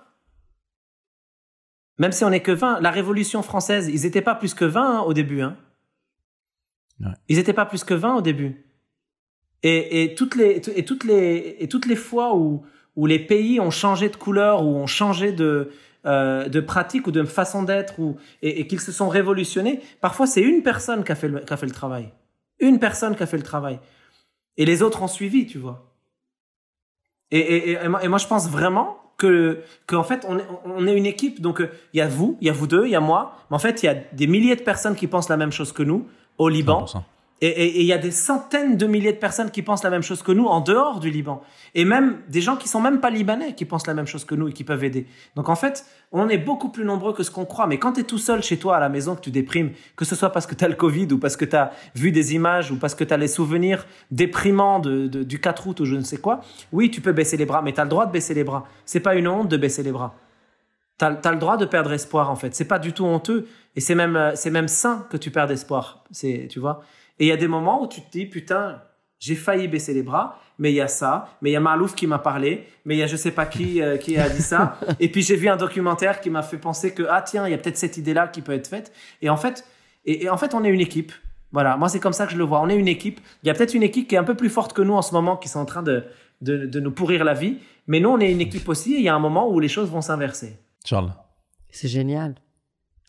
même 1.99 2.11
si 2.11 2.23
on 2.23 2.31
n'est 2.31 2.41
que 2.41 2.51
20, 2.51 2.81
la 2.81 2.91
Révolution 2.91 3.43
française, 3.43 3.89
ils 3.89 4.01
n'étaient 4.01 4.21
pas 4.21 4.35
plus 4.35 4.53
que 4.53 4.65
20 4.65 4.81
hein, 4.81 5.01
au 5.01 5.13
début. 5.13 5.41
Hein. 5.41 5.57
Ils 7.27 7.37
n'étaient 7.37 7.53
pas 7.53 7.65
plus 7.65 7.83
que 7.83 7.93
20 7.93 8.15
au 8.15 8.21
début. 8.21 8.65
Et, 9.61 10.03
et, 10.03 10.15
toutes 10.15 10.35
les, 10.35 10.61
et, 10.75 10.85
toutes 10.85 11.03
les, 11.03 11.57
et 11.59 11.67
toutes 11.67 11.85
les 11.85 11.95
fois 11.95 12.35
où, 12.35 12.65
où 12.95 13.05
les 13.05 13.19
pays 13.19 13.59
ont 13.59 13.71
changé 13.71 14.09
de 14.09 14.15
couleur, 14.15 14.63
ou 14.63 14.75
ont 14.75 14.87
changé 14.87 15.31
de, 15.31 15.71
euh, 16.05 16.49
de 16.49 16.59
pratique 16.59 17.07
ou 17.07 17.11
de 17.11 17.23
façon 17.23 17.63
d'être, 17.63 17.99
ou, 17.99 18.17
et, 18.41 18.59
et 18.61 18.67
qu'ils 18.67 18.81
se 18.81 18.91
sont 18.91 19.09
révolutionnés, 19.09 19.81
parfois 20.01 20.27
c'est 20.27 20.41
une 20.41 20.61
personne 20.63 21.03
qui 21.03 21.11
a, 21.11 21.15
fait 21.15 21.29
le, 21.29 21.39
qui 21.39 21.53
a 21.53 21.57
fait 21.57 21.65
le 21.65 21.71
travail. 21.71 22.09
Une 22.59 22.79
personne 22.79 23.15
qui 23.15 23.23
a 23.23 23.25
fait 23.25 23.37
le 23.37 23.43
travail. 23.43 23.79
Et 24.57 24.65
les 24.65 24.81
autres 24.81 25.01
ont 25.01 25.07
suivi, 25.07 25.47
tu 25.47 25.57
vois. 25.57 25.93
Et, 27.31 27.39
et, 27.39 27.71
et, 27.71 28.07
moi, 28.07 28.19
je 28.19 28.27
pense 28.27 28.47
vraiment 28.49 28.99
que 29.17 29.61
qu'en 29.87 30.03
fait 30.03 30.25
on 30.27 30.37
est, 30.37 30.45
on 30.65 30.87
est 30.87 30.97
une 30.97 31.05
équipe 31.05 31.39
donc 31.39 31.61
euh, 31.61 31.69
il 31.93 31.97
y 31.97 32.01
a 32.01 32.07
vous 32.07 32.35
il 32.41 32.47
y 32.47 32.49
a 32.49 32.53
vous 32.53 32.65
deux 32.65 32.85
il 32.85 32.91
y 32.91 32.95
a 32.95 32.99
moi 32.99 33.37
mais 33.49 33.55
en 33.55 33.59
fait 33.59 33.83
il 33.83 33.85
y 33.85 33.89
a 33.89 33.93
des 33.93 34.25
milliers 34.25 34.55
de 34.55 34.63
personnes 34.63 34.95
qui 34.95 35.05
pensent 35.05 35.29
la 35.29 35.37
même 35.37 35.51
chose 35.51 35.71
que 35.71 35.83
nous 35.83 36.07
au 36.39 36.49
Liban 36.49 36.85
et 37.47 37.81
il 37.81 37.85
y 37.85 37.93
a 37.93 37.97
des 37.97 38.11
centaines 38.11 38.77
de 38.77 38.85
milliers 38.85 39.11
de 39.11 39.17
personnes 39.17 39.51
qui 39.51 39.61
pensent 39.61 39.83
la 39.83 39.89
même 39.89 40.03
chose 40.03 40.21
que 40.21 40.31
nous 40.31 40.45
en 40.45 40.61
dehors 40.61 40.99
du 40.99 41.09
Liban. 41.09 41.41
Et 41.75 41.83
même 41.83 42.19
des 42.29 42.41
gens 42.41 42.55
qui 42.55 42.67
sont 42.67 42.79
même 42.79 42.99
pas 43.01 43.09
libanais 43.09 43.53
qui 43.53 43.65
pensent 43.65 43.87
la 43.87 43.93
même 43.93 44.07
chose 44.07 44.23
que 44.23 44.35
nous 44.35 44.47
et 44.47 44.53
qui 44.53 44.63
peuvent 44.63 44.83
aider. 44.83 45.07
Donc 45.35 45.49
en 45.49 45.55
fait, 45.55 45.85
on 46.11 46.29
est 46.29 46.37
beaucoup 46.37 46.69
plus 46.69 46.85
nombreux 46.85 47.13
que 47.13 47.23
ce 47.23 47.31
qu'on 47.31 47.45
croit. 47.45 47.67
Mais 47.67 47.79
quand 47.79 47.93
tu 47.93 48.01
es 48.01 48.03
tout 48.03 48.17
seul 48.17 48.43
chez 48.43 48.57
toi 48.57 48.77
à 48.77 48.79
la 48.79 48.89
maison, 48.89 49.15
que 49.15 49.21
tu 49.21 49.31
déprimes, 49.31 49.71
que 49.95 50.05
ce 50.05 50.15
soit 50.15 50.29
parce 50.29 50.45
que 50.45 50.55
tu 50.55 50.63
as 50.63 50.67
le 50.67 50.75
Covid 50.75 51.07
ou 51.11 51.17
parce 51.17 51.35
que 51.35 51.45
tu 51.45 51.55
as 51.55 51.71
vu 51.95 52.11
des 52.11 52.33
images 52.35 52.71
ou 52.71 52.77
parce 52.77 52.95
que 52.95 53.03
tu 53.03 53.13
as 53.13 53.17
les 53.17 53.27
souvenirs 53.27 53.85
déprimants 54.11 54.79
de, 54.79 55.07
du 55.07 55.39
4 55.39 55.67
août 55.67 55.79
ou 55.81 55.85
je 55.85 55.95
ne 55.95 56.03
sais 56.03 56.17
quoi, 56.17 56.41
oui, 56.71 56.91
tu 56.91 57.01
peux 57.01 57.11
baisser 57.11 57.35
les 57.35 57.45
bras, 57.45 57.61
mais 57.61 57.73
tu 57.73 57.81
as 57.81 57.83
le 57.83 57.89
droit 57.89 58.05
de 58.05 58.11
baisser 58.11 58.33
les 58.33 58.43
bras. 58.43 58.65
C'est 58.85 58.99
pas 58.99 59.15
une 59.15 59.27
honte 59.27 59.49
de 59.49 59.57
baisser 59.57 59.83
les 59.83 59.91
bras. 59.91 60.15
Tu 60.99 61.05
as, 61.05 61.31
le 61.31 61.39
droit 61.39 61.57
de 61.57 61.65
perdre 61.65 61.91
espoir 61.91 62.29
en 62.29 62.35
fait. 62.35 62.55
C'est 62.55 62.67
pas 62.67 62.79
du 62.79 62.93
tout 62.93 63.03
honteux 63.03 63.47
et 63.75 63.81
c'est 63.81 63.95
même, 63.95 64.15
euh, 64.15 64.33
même 64.51 64.67
sain 64.67 65.05
que 65.09 65.17
tu 65.17 65.31
perdes 65.31 65.51
espoir. 65.51 66.03
Tu 66.13 66.59
vois? 66.59 66.83
Et 67.19 67.25
il 67.25 67.27
y 67.27 67.31
a 67.31 67.37
des 67.37 67.47
moments 67.47 67.81
où 67.83 67.87
tu 67.87 68.01
te 68.01 68.11
dis, 68.11 68.25
putain, 68.25 68.81
j'ai 69.19 69.35
failli 69.35 69.67
baisser 69.67 69.93
les 69.93 70.03
bras, 70.03 70.39
mais 70.59 70.71
il 70.71 70.75
y 70.75 70.81
a 70.81 70.87
ça, 70.87 71.29
mais 71.41 71.51
il 71.51 71.53
y 71.53 71.55
a 71.55 71.59
Malouf 71.59 71.95
qui 71.95 72.07
m'a 72.07 72.19
parlé, 72.19 72.67
mais 72.85 72.95
il 72.95 72.99
y 72.99 73.03
a 73.03 73.07
je 73.07 73.15
sais 73.15 73.31
pas 73.31 73.45
qui 73.45 73.81
euh, 73.81 73.97
qui 73.97 74.17
a 74.17 74.29
dit 74.29 74.41
ça. 74.41 74.77
et 74.99 75.09
puis 75.09 75.21
j'ai 75.21 75.35
vu 75.35 75.47
un 75.47 75.55
documentaire 75.55 76.19
qui 76.19 76.29
m'a 76.29 76.41
fait 76.41 76.57
penser 76.57 76.93
que, 76.93 77.03
ah 77.09 77.21
tiens, 77.21 77.47
il 77.47 77.51
y 77.51 77.53
a 77.53 77.57
peut-être 77.57 77.77
cette 77.77 77.97
idée-là 77.97 78.27
qui 78.27 78.41
peut 78.41 78.51
être 78.51 78.67
faite. 78.67 78.91
Et 79.21 79.29
en 79.29 79.37
fait, 79.37 79.65
et, 80.05 80.29
en 80.29 80.37
fait, 80.37 80.53
on 80.53 80.63
est 80.65 80.69
une 80.69 80.81
équipe. 80.81 81.13
Voilà, 81.53 81.77
moi 81.77 81.87
c'est 81.87 81.99
comme 81.99 82.13
ça 82.13 82.25
que 82.25 82.33
je 82.33 82.37
le 82.37 82.43
vois. 82.43 82.59
On 82.61 82.67
est 82.67 82.75
une 82.75 82.87
équipe. 82.87 83.21
Il 83.43 83.47
y 83.47 83.49
a 83.49 83.53
peut-être 83.53 83.73
une 83.73 83.83
équipe 83.83 84.07
qui 84.07 84.15
est 84.15 84.17
un 84.17 84.23
peu 84.23 84.35
plus 84.35 84.49
forte 84.49 84.73
que 84.73 84.81
nous 84.81 84.93
en 84.93 85.01
ce 85.01 85.13
moment, 85.13 85.37
qui 85.37 85.47
sont 85.47 85.59
en 85.59 85.65
train 85.65 85.83
de, 85.83 86.03
de, 86.41 86.65
de 86.65 86.79
nous 86.79 86.91
pourrir 86.91 87.23
la 87.23 87.33
vie. 87.33 87.59
Mais 87.87 87.99
nous, 87.99 88.09
on 88.09 88.19
est 88.19 88.31
une 88.31 88.41
équipe 88.41 88.67
aussi, 88.67 88.95
et 88.95 88.97
il 88.97 89.03
y 89.03 89.09
a 89.09 89.15
un 89.15 89.19
moment 89.19 89.49
où 89.49 89.59
les 89.59 89.67
choses 89.67 89.89
vont 89.89 90.01
s'inverser. 90.01 90.57
Charles. 90.83 91.13
C'est 91.69 91.87
génial. 91.87 92.35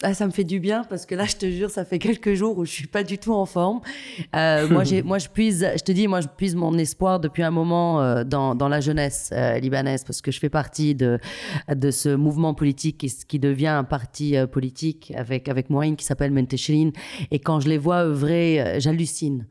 Ah, 0.02 0.12
ça 0.12 0.26
me 0.26 0.32
fait 0.32 0.44
du 0.44 0.58
bien 0.58 0.82
parce 0.84 1.06
que 1.06 1.14
là, 1.14 1.24
je 1.24 1.36
te 1.36 1.46
jure, 1.48 1.70
ça 1.70 1.84
fait 1.84 2.00
quelques 2.00 2.34
jours 2.34 2.58
où 2.58 2.64
je 2.64 2.70
suis 2.70 2.86
pas 2.88 3.04
du 3.04 3.16
tout 3.16 3.32
en 3.32 3.46
forme. 3.46 3.80
Euh, 4.34 4.68
moi, 4.68 4.82
j'ai, 4.82 5.02
moi, 5.04 5.18
je 5.18 5.28
puise, 5.28 5.66
je 5.76 5.82
te 5.82 5.92
dis, 5.92 6.08
moi, 6.08 6.20
je 6.20 6.26
puise 6.26 6.56
mon 6.56 6.76
espoir 6.76 7.20
depuis 7.20 7.44
un 7.44 7.52
moment 7.52 8.02
euh, 8.02 8.24
dans, 8.24 8.56
dans 8.56 8.68
la 8.68 8.80
jeunesse 8.80 9.30
euh, 9.32 9.58
libanaise 9.58 10.02
parce 10.04 10.20
que 10.20 10.32
je 10.32 10.40
fais 10.40 10.50
partie 10.50 10.96
de, 10.96 11.20
de 11.72 11.90
ce 11.90 12.08
mouvement 12.08 12.54
politique 12.54 12.98
qui, 12.98 13.12
qui 13.26 13.38
devient 13.38 13.68
un 13.68 13.84
parti 13.84 14.34
politique 14.50 15.12
avec, 15.16 15.48
avec 15.48 15.70
Moïne 15.70 15.96
qui 15.96 16.04
s'appelle 16.04 16.32
Menteshrin. 16.32 16.90
Et 17.30 17.38
quand 17.38 17.60
je 17.60 17.68
les 17.68 17.78
vois 17.78 17.98
œuvrer, 17.98 18.80
j'hallucine. 18.80 19.46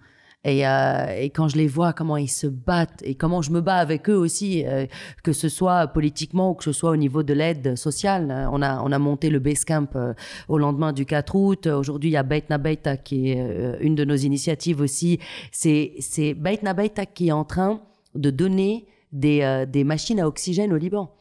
Et, 0.46 0.68
euh, 0.68 1.06
et 1.18 1.30
quand 1.30 1.48
je 1.48 1.56
les 1.56 1.68
vois, 1.68 1.94
comment 1.94 2.18
ils 2.18 2.28
se 2.28 2.48
battent 2.48 3.02
et 3.06 3.16
comment 3.16 3.42
je 3.42 3.52
me 3.52 3.62
bats 3.62 3.78
avec 3.78 4.10
eux 4.10 4.16
aussi, 4.16 4.66
euh, 4.66 4.86
que 5.24 5.32
ce 5.32 5.48
soit 5.48 5.88
politiquement 5.88 6.52
ou 6.52 6.54
que 6.54 6.66
ce 6.66 6.74
soit 6.74 6.90
au 6.92 6.98
niveau 6.98 7.24
de 7.24 7.34
l'aide 7.34 7.78
sociale. 7.78 8.30
Euh, 8.30 8.50
On 8.52 8.62
a, 8.62 8.82
on 8.84 8.92
a 8.92 9.00
monté 9.00 9.30
le 9.30 9.40
Base 9.40 9.64
Camp 9.64 9.96
euh, 9.96 10.14
au 10.50 10.58
lendemain 10.58 10.92
du 10.92 11.06
4 11.06 11.36
août. 11.36 11.68
Aujourd'hui, 11.68 12.10
il 12.10 12.14
y 12.14 12.18
a 12.18 12.24
Beit 12.24 12.44
Nabeita 12.50 12.98
qui 12.98 13.30
est 13.32 13.78
une 13.80 13.96
de 13.96 14.04
nos 14.04 14.16
initiatives 14.18 14.82
aussi. 14.82 15.20
C'est, 15.52 15.94
c'est 16.00 16.34
Beit 16.34 16.60
Nabeita 16.62 17.06
qui 17.06 17.30
est 17.30 17.32
en 17.32 17.46
train 17.46 17.82
de 18.16 18.30
donner 18.30 18.86
des, 19.14 19.66
des 19.68 19.84
machines 19.86 20.20
à 20.20 20.28
oxygène 20.28 20.74
au 20.74 20.78
Liban. 20.78 21.12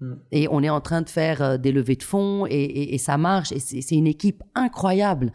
Mm. 0.00 0.12
Et 0.32 0.48
on 0.50 0.62
est 0.62 0.70
en 0.70 0.80
train 0.80 1.02
de 1.02 1.08
faire 1.08 1.58
des 1.58 1.70
levées 1.70 1.94
de 1.96 2.02
fonds 2.02 2.46
et, 2.46 2.50
et- 2.50 2.94
et 2.94 2.98
ça 2.98 3.16
marche. 3.18 3.52
Et 3.52 3.60
c'est 3.60 3.80
c'est 3.82 3.94
une 3.94 4.08
équipe 4.08 4.42
incroyable. 4.56 5.32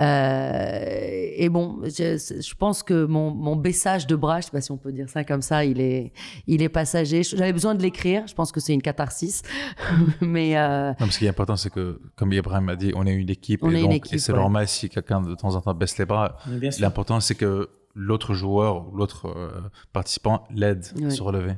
Euh, 0.00 0.97
et 1.44 1.48
bon, 1.48 1.80
je, 1.84 2.16
je 2.40 2.54
pense 2.54 2.82
que 2.82 3.04
mon, 3.06 3.30
mon 3.30 3.56
baissage 3.56 4.06
de 4.06 4.16
bras, 4.16 4.40
je 4.40 4.46
sais 4.46 4.50
pas 4.50 4.60
si 4.60 4.70
on 4.72 4.76
peut 4.76 4.92
dire 4.92 5.08
ça 5.08 5.24
comme 5.24 5.42
ça, 5.42 5.64
il 5.64 5.80
est, 5.80 6.12
il 6.46 6.62
est 6.62 6.68
passager. 6.68 7.22
J'avais 7.22 7.52
besoin 7.52 7.74
de 7.74 7.82
l'écrire. 7.82 8.26
Je 8.26 8.34
pense 8.34 8.52
que 8.52 8.60
c'est 8.60 8.74
une 8.74 8.82
catharsis. 8.82 9.42
Mais 10.20 10.56
euh, 10.56 10.88
Non, 10.90 10.94
parce 10.98 11.18
qu'il 11.18 11.26
est 11.26 11.30
important, 11.30 11.56
c'est 11.56 11.70
que, 11.70 12.00
comme 12.16 12.32
Ibrahim 12.32 12.68
a 12.68 12.76
dit, 12.76 12.92
on 12.96 13.06
est 13.06 13.12
une 13.14 13.30
équipe. 13.30 13.60
On 13.62 13.70
et 13.70 13.76
est 13.76 13.80
une 13.80 13.84
donc, 13.86 13.94
équipe, 13.96 14.14
et 14.14 14.18
c'est 14.18 14.32
ouais. 14.32 14.38
normal 14.38 14.68
si 14.68 14.88
quelqu'un 14.88 15.20
de 15.22 15.34
temps 15.34 15.54
en 15.54 15.60
temps 15.60 15.74
baisse 15.74 15.96
les 15.98 16.04
bras. 16.06 16.36
L'important, 16.80 17.20
c'est 17.20 17.34
que 17.34 17.68
l'autre 17.94 18.34
joueur 18.34 18.88
ou 18.88 18.96
l'autre 18.96 19.26
euh, 19.28 19.50
participant 19.92 20.44
l'aide 20.54 20.84
Ouais. 20.96 21.06
à 21.06 21.10
se 21.10 21.22
relever. 21.22 21.52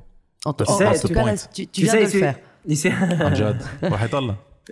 en, 0.45 0.53
tout- 0.53 0.65
Tu 0.65 0.71
en- 0.71 0.77
sais, 0.79 0.87
en 0.87 0.93
tu- 0.93 1.01
tout 1.01 1.09
cas, 1.15 1.25
là, 1.25 1.35
tu, 1.53 1.67
tu 1.67 1.83
viens 1.83 1.95
de 1.95 2.01
le 2.01 2.07
faire. 2.07 2.37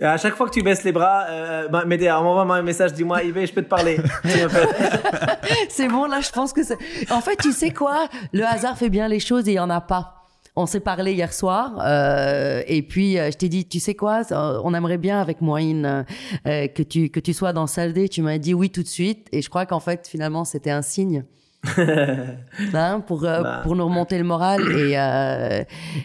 À 0.01 0.17
chaque 0.17 0.35
fois 0.35 0.47
que 0.47 0.53
tu 0.53 0.61
baisses 0.61 0.83
les 0.83 0.91
bras, 0.91 1.25
euh, 1.29 1.67
bah, 1.67 1.85
Médéa, 1.85 2.17
un 2.17 2.61
message, 2.61 2.93
dis-moi, 2.93 3.23
Yves, 3.23 3.47
je 3.47 3.53
peux 3.53 3.63
te 3.63 3.69
parler. 3.69 3.97
C'est 5.69 5.87
bon, 5.87 6.05
là, 6.05 6.21
je 6.21 6.29
pense 6.31 6.53
que 6.53 6.63
c'est. 6.63 6.77
En 7.11 7.21
fait, 7.21 7.35
tu 7.37 7.51
sais 7.51 7.71
quoi? 7.71 8.07
Le 8.33 8.43
hasard 8.43 8.77
fait 8.77 8.89
bien 8.89 9.07
les 9.07 9.19
choses 9.19 9.47
et 9.47 9.51
il 9.51 9.55
y 9.55 9.59
en 9.59 9.69
a 9.69 9.81
pas. 9.81 10.15
On 10.55 10.65
s'est 10.65 10.79
parlé 10.81 11.13
hier 11.13 11.31
soir 11.31 11.79
euh, 11.85 12.61
et 12.67 12.81
puis 12.81 13.17
euh, 13.17 13.31
je 13.31 13.37
t'ai 13.37 13.47
dit, 13.47 13.65
tu 13.65 13.79
sais 13.79 13.95
quoi? 13.95 14.23
On 14.31 14.73
aimerait 14.73 14.97
bien 14.97 15.21
avec 15.21 15.39
Moïne 15.41 16.05
euh, 16.45 16.67
que 16.67 16.83
tu 16.83 17.09
que 17.09 17.21
tu 17.21 17.33
sois 17.33 17.53
dans 17.53 17.65
Salle 17.67 17.93
D. 17.93 18.09
Tu 18.09 18.21
m'as 18.21 18.37
dit 18.39 18.53
oui 18.53 18.69
tout 18.69 18.83
de 18.83 18.87
suite 18.87 19.27
et 19.31 19.41
je 19.41 19.49
crois 19.49 19.65
qu'en 19.65 19.79
fait 19.79 20.07
finalement 20.07 20.43
c'était 20.43 20.71
un 20.71 20.81
signe. 20.81 21.23
Hein, 22.73 23.01
pour, 23.05 23.25
euh, 23.25 23.41
Bah. 23.41 23.59
pour 23.63 23.75
nous 23.75 23.85
remonter 23.85 24.17
le 24.17 24.23
moral 24.23 24.61
et, 24.71 24.97
euh, 24.97 25.63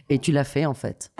et 0.08 0.18
tu 0.18 0.30
l'as 0.32 0.44
fait 0.44 0.66
en 0.66 0.74
fait. 0.74 1.10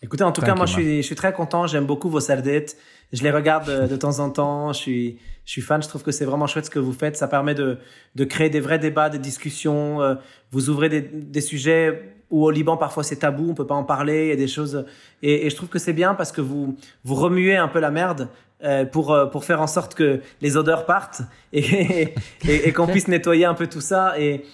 Écoutez, 0.00 0.22
en 0.22 0.30
tout 0.30 0.42
cas, 0.42 0.54
moi, 0.54 0.66
je 0.66 0.74
suis, 0.74 0.96
je 0.98 1.02
suis 1.02 1.16
très 1.16 1.32
content. 1.32 1.66
J'aime 1.66 1.84
beaucoup 1.84 2.08
vos 2.08 2.20
sardettes. 2.20 2.76
Je 3.12 3.22
les 3.24 3.32
regarde 3.32 3.68
euh, 3.68 3.88
de, 3.88 3.96
temps 3.96 4.20
en 4.20 4.30
temps. 4.30 4.72
Je 4.72 4.78
suis, 4.78 5.18
je 5.44 5.50
suis 5.50 5.60
fan. 5.62 5.82
Je 5.82 5.88
trouve 5.88 6.04
que 6.04 6.12
c'est 6.12 6.24
vraiment 6.24 6.46
chouette 6.46 6.66
ce 6.66 6.70
que 6.70 6.78
vous 6.78 6.92
faites. 6.92 7.16
Ça 7.16 7.26
permet 7.26 7.54
de, 7.54 7.78
de 8.14 8.24
créer 8.24 8.48
des 8.48 8.60
vrais 8.60 8.78
débats, 8.78 9.08
des 9.10 9.18
discussions. 9.18 10.00
Euh, 10.00 10.14
vous 10.52 10.70
ouvrez 10.70 10.88
des, 10.88 11.00
des 11.00 11.40
sujets 11.40 12.14
où 12.30 12.44
au 12.44 12.50
Liban, 12.52 12.76
parfois, 12.76 13.02
c'est 13.02 13.16
tabou. 13.16 13.50
On 13.50 13.54
peut 13.54 13.66
pas 13.66 13.74
en 13.74 13.82
parler. 13.82 14.26
Il 14.26 14.28
y 14.28 14.32
a 14.32 14.36
des 14.36 14.46
choses. 14.46 14.84
Et, 15.22 15.46
et 15.46 15.50
je 15.50 15.56
trouve 15.56 15.68
que 15.68 15.80
c'est 15.80 15.92
bien 15.94 16.14
parce 16.14 16.30
que 16.30 16.40
vous, 16.40 16.76
vous 17.02 17.14
remuez 17.16 17.56
un 17.56 17.68
peu 17.68 17.80
la 17.80 17.90
merde. 17.90 18.28
euh, 18.62 18.84
pour, 18.84 19.16
pour 19.32 19.44
faire 19.44 19.60
en 19.60 19.66
sorte 19.68 19.94
que 19.94 20.20
les 20.40 20.56
odeurs 20.56 20.84
partent 20.86 21.22
et, 21.52 22.14
et, 22.46 22.68
et 22.68 22.72
qu'on 22.72 22.86
puisse 22.86 23.08
nettoyer 23.08 23.46
un 23.46 23.54
peu 23.54 23.66
tout 23.66 23.80
ça. 23.80 24.14
Et, 24.20 24.44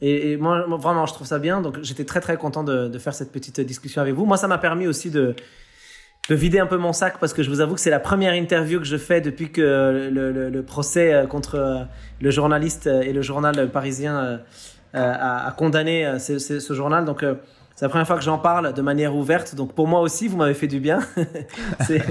et, 0.00 0.32
et 0.32 0.36
moi, 0.36 0.66
moi, 0.66 0.78
vraiment, 0.78 1.06
je 1.06 1.12
trouve 1.14 1.26
ça 1.26 1.38
bien. 1.38 1.60
Donc, 1.60 1.78
j'étais 1.82 2.04
très, 2.04 2.20
très 2.20 2.36
content 2.36 2.62
de, 2.64 2.88
de 2.88 2.98
faire 2.98 3.14
cette 3.14 3.32
petite 3.32 3.60
discussion 3.60 4.00
avec 4.02 4.14
vous. 4.14 4.24
Moi, 4.26 4.36
ça 4.36 4.46
m'a 4.48 4.58
permis 4.58 4.86
aussi 4.86 5.10
de, 5.10 5.34
de 6.28 6.34
vider 6.34 6.58
un 6.58 6.66
peu 6.66 6.76
mon 6.76 6.92
sac 6.92 7.18
parce 7.18 7.32
que 7.32 7.42
je 7.42 7.50
vous 7.50 7.60
avoue 7.60 7.74
que 7.74 7.80
c'est 7.80 7.90
la 7.90 8.00
première 8.00 8.34
interview 8.34 8.78
que 8.78 8.86
je 8.86 8.96
fais 8.96 9.20
depuis 9.20 9.50
que 9.50 10.08
le, 10.12 10.30
le- 10.32 10.50
le 10.50 10.62
procès 10.62 11.12
euh, 11.14 11.26
contre 11.26 11.54
euh, 11.56 11.84
le 12.20 12.30
journaliste 12.30 12.86
euh, 12.86 13.00
et 13.02 13.12
le 13.12 13.22
journal 13.22 13.70
parisien 13.70 14.40
a, 14.94 15.46
a 15.46 15.50
condamné 15.52 16.18
ce, 16.18 16.38
ce- 16.38 16.60
ce 16.60 16.74
journal. 16.74 17.04
Donc, 17.04 17.24
c'est 17.74 17.84
la 17.84 17.88
première 17.88 18.06
fois 18.06 18.16
que 18.16 18.22
j'en 18.24 18.38
parle 18.38 18.72
de 18.74 18.82
manière 18.82 19.14
ouverte. 19.14 19.54
Donc, 19.54 19.72
pour 19.74 19.86
moi 19.86 20.00
aussi, 20.00 20.28
vous 20.28 20.36
m'avez 20.36 20.54
fait 20.54 20.66
du 20.66 20.80
bien. 20.80 20.98
c'est, 21.86 22.02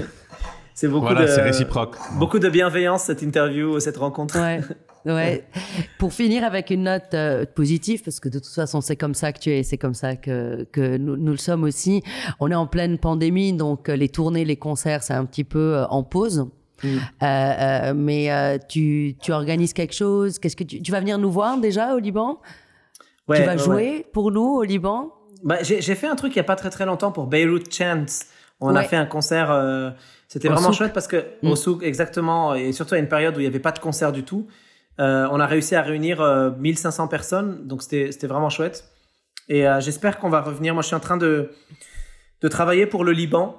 c'est 0.74 0.88
beaucoup 0.88 1.06
Voilà, 1.06 1.22
de, 1.22 1.26
c'est 1.26 1.42
réciproque. 1.42 1.96
beaucoup 2.18 2.38
de 2.38 2.48
bienveillance, 2.48 3.02
cette 3.04 3.20
interview, 3.22 3.78
cette 3.80 3.96
rencontre. 3.98 4.38
Ouais. 4.40 4.60
Ouais. 5.14 5.44
Pour 5.98 6.12
finir 6.12 6.44
avec 6.44 6.70
une 6.70 6.82
note 6.84 7.14
euh, 7.14 7.44
positive, 7.46 8.02
parce 8.04 8.20
que 8.20 8.28
de 8.28 8.38
toute 8.38 8.52
façon 8.52 8.80
c'est 8.80 8.96
comme 8.96 9.14
ça 9.14 9.32
que 9.32 9.38
tu 9.40 9.50
es, 9.50 9.62
c'est 9.62 9.78
comme 9.78 9.94
ça 9.94 10.16
que, 10.16 10.66
que 10.70 10.96
nous, 10.96 11.16
nous 11.16 11.32
le 11.32 11.38
sommes 11.38 11.64
aussi. 11.64 12.02
On 12.40 12.50
est 12.50 12.54
en 12.54 12.66
pleine 12.66 12.98
pandémie, 12.98 13.52
donc 13.52 13.88
euh, 13.88 13.96
les 13.96 14.08
tournées, 14.08 14.44
les 14.44 14.56
concerts, 14.56 15.02
c'est 15.02 15.14
un 15.14 15.24
petit 15.24 15.44
peu 15.44 15.76
euh, 15.76 15.86
en 15.88 16.02
pause. 16.02 16.46
Mm. 16.84 16.88
Euh, 17.22 17.94
mais 17.96 18.58
tu, 18.68 19.16
tu 19.20 19.32
organises 19.32 19.72
quelque 19.72 19.94
chose? 19.94 20.38
Qu'est-ce 20.38 20.56
que 20.56 20.64
tu, 20.64 20.80
tu 20.82 20.92
vas 20.92 21.00
venir 21.00 21.18
nous 21.18 21.30
voir 21.30 21.58
déjà 21.58 21.94
au 21.94 21.98
Liban? 21.98 22.38
Ouais, 23.26 23.40
Tu 23.40 23.42
vas 23.46 23.52
ouais, 23.52 23.58
jouer 23.58 24.06
pour 24.12 24.30
nous 24.30 24.56
au 24.58 24.62
Liban? 24.62 25.12
Bah, 25.42 25.56
j'ai 25.62 25.80
fait 25.94 26.06
un 26.06 26.16
truc 26.16 26.34
il 26.34 26.36
y 26.36 26.40
a 26.40 26.44
pas 26.44 26.56
très 26.56 26.70
très 26.70 26.86
longtemps 26.86 27.12
pour 27.12 27.26
Beirut 27.26 27.64
Chants. 27.70 28.26
On 28.60 28.74
a 28.74 28.82
fait 28.82 28.96
un 28.96 29.06
concert. 29.06 29.48
C'était 30.28 30.48
vraiment 30.48 30.68
souk. 30.68 30.74
chouette 30.76 30.92
parce 30.92 31.08
que 31.08 31.24
Mm. 31.42 31.48
au 31.48 31.56
souk 31.56 31.82
exactement 31.82 32.54
et 32.54 32.72
surtout 32.72 32.94
à 32.94 32.98
une 32.98 33.08
période 33.08 33.36
où 33.36 33.40
il 33.40 33.44
y 33.44 33.46
avait 33.46 33.60
pas 33.60 33.72
de 33.72 33.78
concert 33.78 34.12
du 34.12 34.22
tout. 34.24 34.46
Euh, 35.00 35.28
on 35.30 35.38
a 35.40 35.46
réussi 35.46 35.74
à 35.74 35.82
réunir 35.82 36.20
euh, 36.20 36.50
1500 36.58 37.08
personnes, 37.08 37.66
donc 37.66 37.82
c'était 37.82 38.26
vraiment 38.26 38.50
chouette. 38.50 38.84
Et 39.48 39.66
euh, 39.66 39.80
j'espère 39.80 40.18
qu'on 40.18 40.28
va 40.30 40.40
revenir. 40.40 40.74
Moi, 40.74 40.82
je 40.82 40.88
suis 40.88 40.96
en 40.96 41.00
train 41.00 41.16
de 41.16 42.48
travailler 42.48 42.86
pour 42.86 43.04
le 43.04 43.12
Liban 43.12 43.56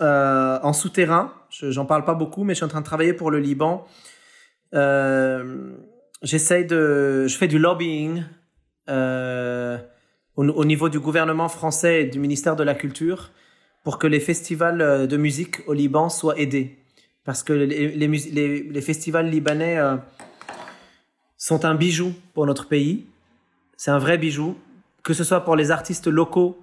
euh, 0.00 0.58
en 0.62 0.72
souterrain. 0.72 1.32
Je- 1.50 1.70
J'en 1.70 1.84
parle 1.86 2.04
pas 2.04 2.14
beaucoup, 2.14 2.44
mais 2.44 2.54
je 2.54 2.58
suis 2.58 2.64
en 2.64 2.68
train 2.68 2.80
de 2.80 2.86
travailler 2.86 3.12
pour 3.12 3.30
le 3.30 3.38
Liban. 3.38 3.86
Euh, 4.74 5.72
de, 6.22 7.26
je 7.26 7.36
fais 7.36 7.48
du 7.48 7.58
lobbying 7.58 8.24
euh, 8.88 9.76
au, 10.36 10.44
au 10.46 10.64
niveau 10.64 10.88
du 10.88 10.98
gouvernement 11.00 11.48
français 11.48 12.02
et 12.02 12.06
du 12.06 12.18
ministère 12.18 12.56
de 12.56 12.62
la 12.62 12.74
Culture 12.74 13.30
pour 13.84 13.98
que 13.98 14.06
les 14.06 14.20
festivals 14.20 14.80
euh, 14.80 15.06
de 15.06 15.16
musique 15.16 15.66
au 15.66 15.72
Liban 15.72 16.08
soient 16.08 16.38
aidés. 16.38 16.78
Parce 17.24 17.42
que 17.42 17.52
les, 17.52 18.80
festivals 18.80 19.28
libanais 19.28 19.78
euh, 19.78 19.96
sont 21.38 21.64
un 21.64 21.74
bijou 21.74 22.12
pour 22.34 22.46
notre 22.46 22.66
pays. 22.66 23.06
C'est 23.76 23.90
un 23.90 23.98
vrai 23.98 24.18
bijou. 24.18 24.56
Que 25.02 25.14
ce 25.14 25.24
soit 25.24 25.40
pour 25.40 25.56
les 25.56 25.72
artistes 25.72 26.06
locaux, 26.06 26.62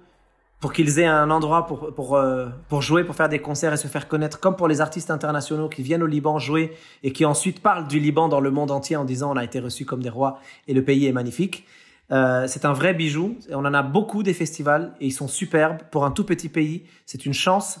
pour 0.60 0.72
qu'ils 0.72 0.98
aient 0.98 1.06
un 1.06 1.30
endroit 1.30 1.66
euh, 1.70 2.48
pour 2.68 2.82
jouer, 2.82 3.04
pour 3.04 3.14
faire 3.14 3.28
des 3.28 3.40
concerts 3.40 3.72
et 3.72 3.76
se 3.76 3.88
faire 3.88 4.08
connaître, 4.08 4.40
comme 4.40 4.56
pour 4.56 4.68
les 4.68 4.80
artistes 4.80 5.10
internationaux 5.10 5.68
qui 5.68 5.82
viennent 5.82 6.02
au 6.02 6.06
Liban 6.06 6.38
jouer 6.38 6.76
et 7.02 7.12
qui 7.12 7.24
ensuite 7.24 7.60
parlent 7.60 7.86
du 7.86 7.98
Liban 7.98 8.28
dans 8.28 8.40
le 8.40 8.50
monde 8.50 8.70
entier 8.70 8.96
en 8.96 9.04
disant 9.04 9.32
on 9.32 9.36
a 9.36 9.44
été 9.44 9.60
reçus 9.60 9.84
comme 9.84 10.02
des 10.02 10.10
rois 10.10 10.40
et 10.68 10.74
le 10.74 10.84
pays 10.84 11.06
est 11.06 11.12
magnifique. 11.12 11.66
Euh, 12.12 12.46
c'est 12.46 12.64
un 12.64 12.72
vrai 12.72 12.92
bijou. 12.92 13.38
On 13.50 13.64
en 13.64 13.74
a 13.74 13.82
beaucoup 13.82 14.22
des 14.22 14.34
festivals 14.34 14.92
et 15.00 15.06
ils 15.06 15.12
sont 15.12 15.28
superbes 15.28 15.78
pour 15.90 16.04
un 16.04 16.10
tout 16.10 16.24
petit 16.24 16.48
pays. 16.48 16.84
C'est 17.06 17.24
une 17.24 17.34
chance. 17.34 17.80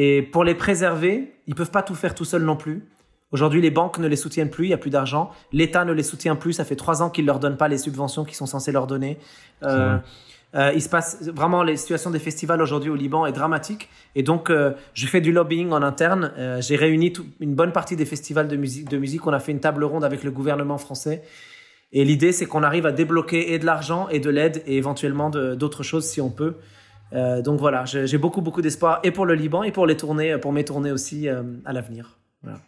Et 0.00 0.22
pour 0.22 0.44
les 0.44 0.54
préserver, 0.54 1.34
ils 1.48 1.56
peuvent 1.56 1.72
pas 1.72 1.82
tout 1.82 1.96
faire 1.96 2.14
tout 2.14 2.24
seuls 2.24 2.44
non 2.44 2.54
plus. 2.56 2.84
Aujourd'hui, 3.32 3.60
les 3.60 3.72
banques 3.72 3.98
ne 3.98 4.06
les 4.06 4.14
soutiennent 4.16 4.48
plus, 4.48 4.66
il 4.66 4.70
y 4.70 4.72
a 4.72 4.78
plus 4.78 4.90
d'argent. 4.90 5.30
L'État 5.52 5.84
ne 5.84 5.92
les 5.92 6.04
soutient 6.04 6.36
plus. 6.36 6.52
Ça 6.52 6.64
fait 6.64 6.76
trois 6.76 7.02
ans 7.02 7.10
qu'ils 7.10 7.26
leur 7.26 7.40
donnent 7.40 7.56
pas 7.56 7.66
les 7.66 7.78
subventions 7.78 8.24
qu'ils 8.24 8.36
sont 8.36 8.46
censés 8.46 8.70
leur 8.70 8.86
donner. 8.86 9.18
Euh, 9.64 9.98
euh, 10.54 10.72
il 10.72 10.80
se 10.80 10.88
passe 10.88 11.28
vraiment 11.34 11.64
les 11.64 11.76
situations 11.76 12.10
des 12.10 12.20
festivals 12.20 12.62
aujourd'hui 12.62 12.90
au 12.90 12.94
Liban 12.94 13.26
est 13.26 13.32
dramatique. 13.32 13.88
Et 14.14 14.22
donc, 14.22 14.50
euh, 14.50 14.72
je 14.94 15.06
fais 15.08 15.20
du 15.20 15.32
lobbying 15.32 15.72
en 15.72 15.82
interne. 15.82 16.32
J'ai 16.60 16.76
réuni 16.76 17.12
tout- 17.12 17.26
une 17.40 17.54
bonne 17.56 17.72
partie 17.72 17.96
des 17.96 18.06
festivals 18.06 18.46
de 18.46 18.56
musique. 18.56 18.88
De 18.88 18.98
musique, 18.98 19.26
on 19.26 19.32
a 19.32 19.40
fait 19.40 19.52
une 19.52 19.60
table 19.60 19.82
ronde 19.82 20.04
avec 20.04 20.22
le 20.22 20.30
gouvernement 20.30 20.78
français. 20.78 21.22
Et 21.92 22.04
l'idée, 22.04 22.32
c'est 22.32 22.46
qu'on 22.46 22.62
arrive 22.62 22.86
à 22.86 22.92
débloquer 22.92 23.52
et 23.52 23.58
de 23.58 23.66
l'argent 23.66 24.08
et 24.10 24.20
de 24.20 24.30
l'aide 24.30 24.62
et 24.64 24.76
éventuellement 24.76 25.28
d'autres 25.28 25.82
choses 25.82 26.06
si 26.06 26.20
on 26.20 26.30
peut. 26.30 26.54
Euh, 27.12 27.40
donc 27.42 27.58
voilà, 27.58 27.84
j'ai 27.84 28.18
beaucoup 28.18 28.40
beaucoup 28.42 28.60
d'espoir 28.62 29.00
et 29.02 29.10
pour 29.10 29.24
le 29.26 29.34
Liban 29.34 29.62
et 29.62 29.72
pour 29.72 29.86
les 29.86 29.96
tournées, 29.96 30.36
pour 30.38 30.52
mes 30.52 30.64
tournées 30.64 30.92
aussi 30.92 31.28
euh, 31.28 31.42
à 31.64 31.72
l'avenir. 31.72 32.18
Voilà. 32.42 32.58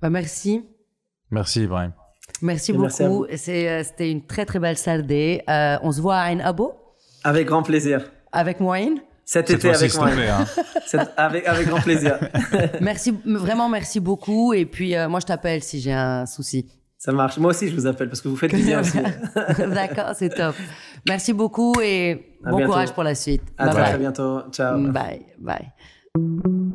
Bah, 0.00 0.10
Merci. 0.10 0.64
Merci, 1.30 1.62
Ibrahim. 1.64 1.92
Merci 2.42 2.70
Et 2.70 2.74
beaucoup. 2.74 3.24
Euh, 3.24 3.36
C'était 3.36 4.10
une 4.10 4.24
très 4.26 4.44
très 4.46 4.58
belle 4.58 4.76
salle 4.78 5.06
day. 5.06 5.42
Euh, 5.48 5.78
on 5.82 5.92
se 5.92 6.00
voit 6.00 6.16
à 6.16 6.30
Ain 6.32 6.40
Abo 6.40 6.74
Avec 7.24 7.46
grand 7.46 7.62
plaisir. 7.62 8.10
avec 8.32 8.60
Moïne? 8.60 9.00
Cet 9.24 9.48
été 9.50 9.70
avec 9.72 9.94
moi. 9.96 10.08
hein. 10.08 10.44
Avec, 11.16 11.46
avec 11.46 11.68
grand 11.68 11.80
plaisir. 11.80 12.18
Merci, 12.80 13.16
vraiment 13.24 13.68
merci 13.68 14.00
beaucoup. 14.00 14.52
Et 14.54 14.66
puis, 14.66 14.96
euh, 14.96 15.08
moi, 15.08 15.20
je 15.20 15.26
t'appelle 15.26 15.62
si 15.62 15.80
j'ai 15.80 15.92
un 15.92 16.26
souci. 16.26 16.66
Ça 16.98 17.12
marche. 17.12 17.38
Moi 17.38 17.50
aussi, 17.50 17.68
je 17.68 17.74
vous 17.76 17.86
appelle 17.86 18.08
parce 18.08 18.20
que 18.20 18.26
vous 18.28 18.36
faites 18.36 18.52
du 18.52 18.62
bien 18.62 18.80
aussi. 18.80 18.98
D'accord, 19.58 20.12
c'est 20.16 20.30
top. 20.30 20.56
Merci 21.06 21.32
beaucoup 21.32 21.72
et 21.80 22.26
À 22.44 22.50
bon 22.50 22.56
bientôt. 22.56 22.72
courage 22.72 22.92
pour 22.92 23.02
la 23.04 23.14
suite. 23.14 23.42
À 23.58 23.66
bye 23.66 23.72
très, 23.74 23.82
bye. 23.82 23.90
très 23.90 23.98
bientôt. 23.98 24.40
Ciao. 24.52 24.78
Bye, 24.78 25.26
bye. 25.38 26.70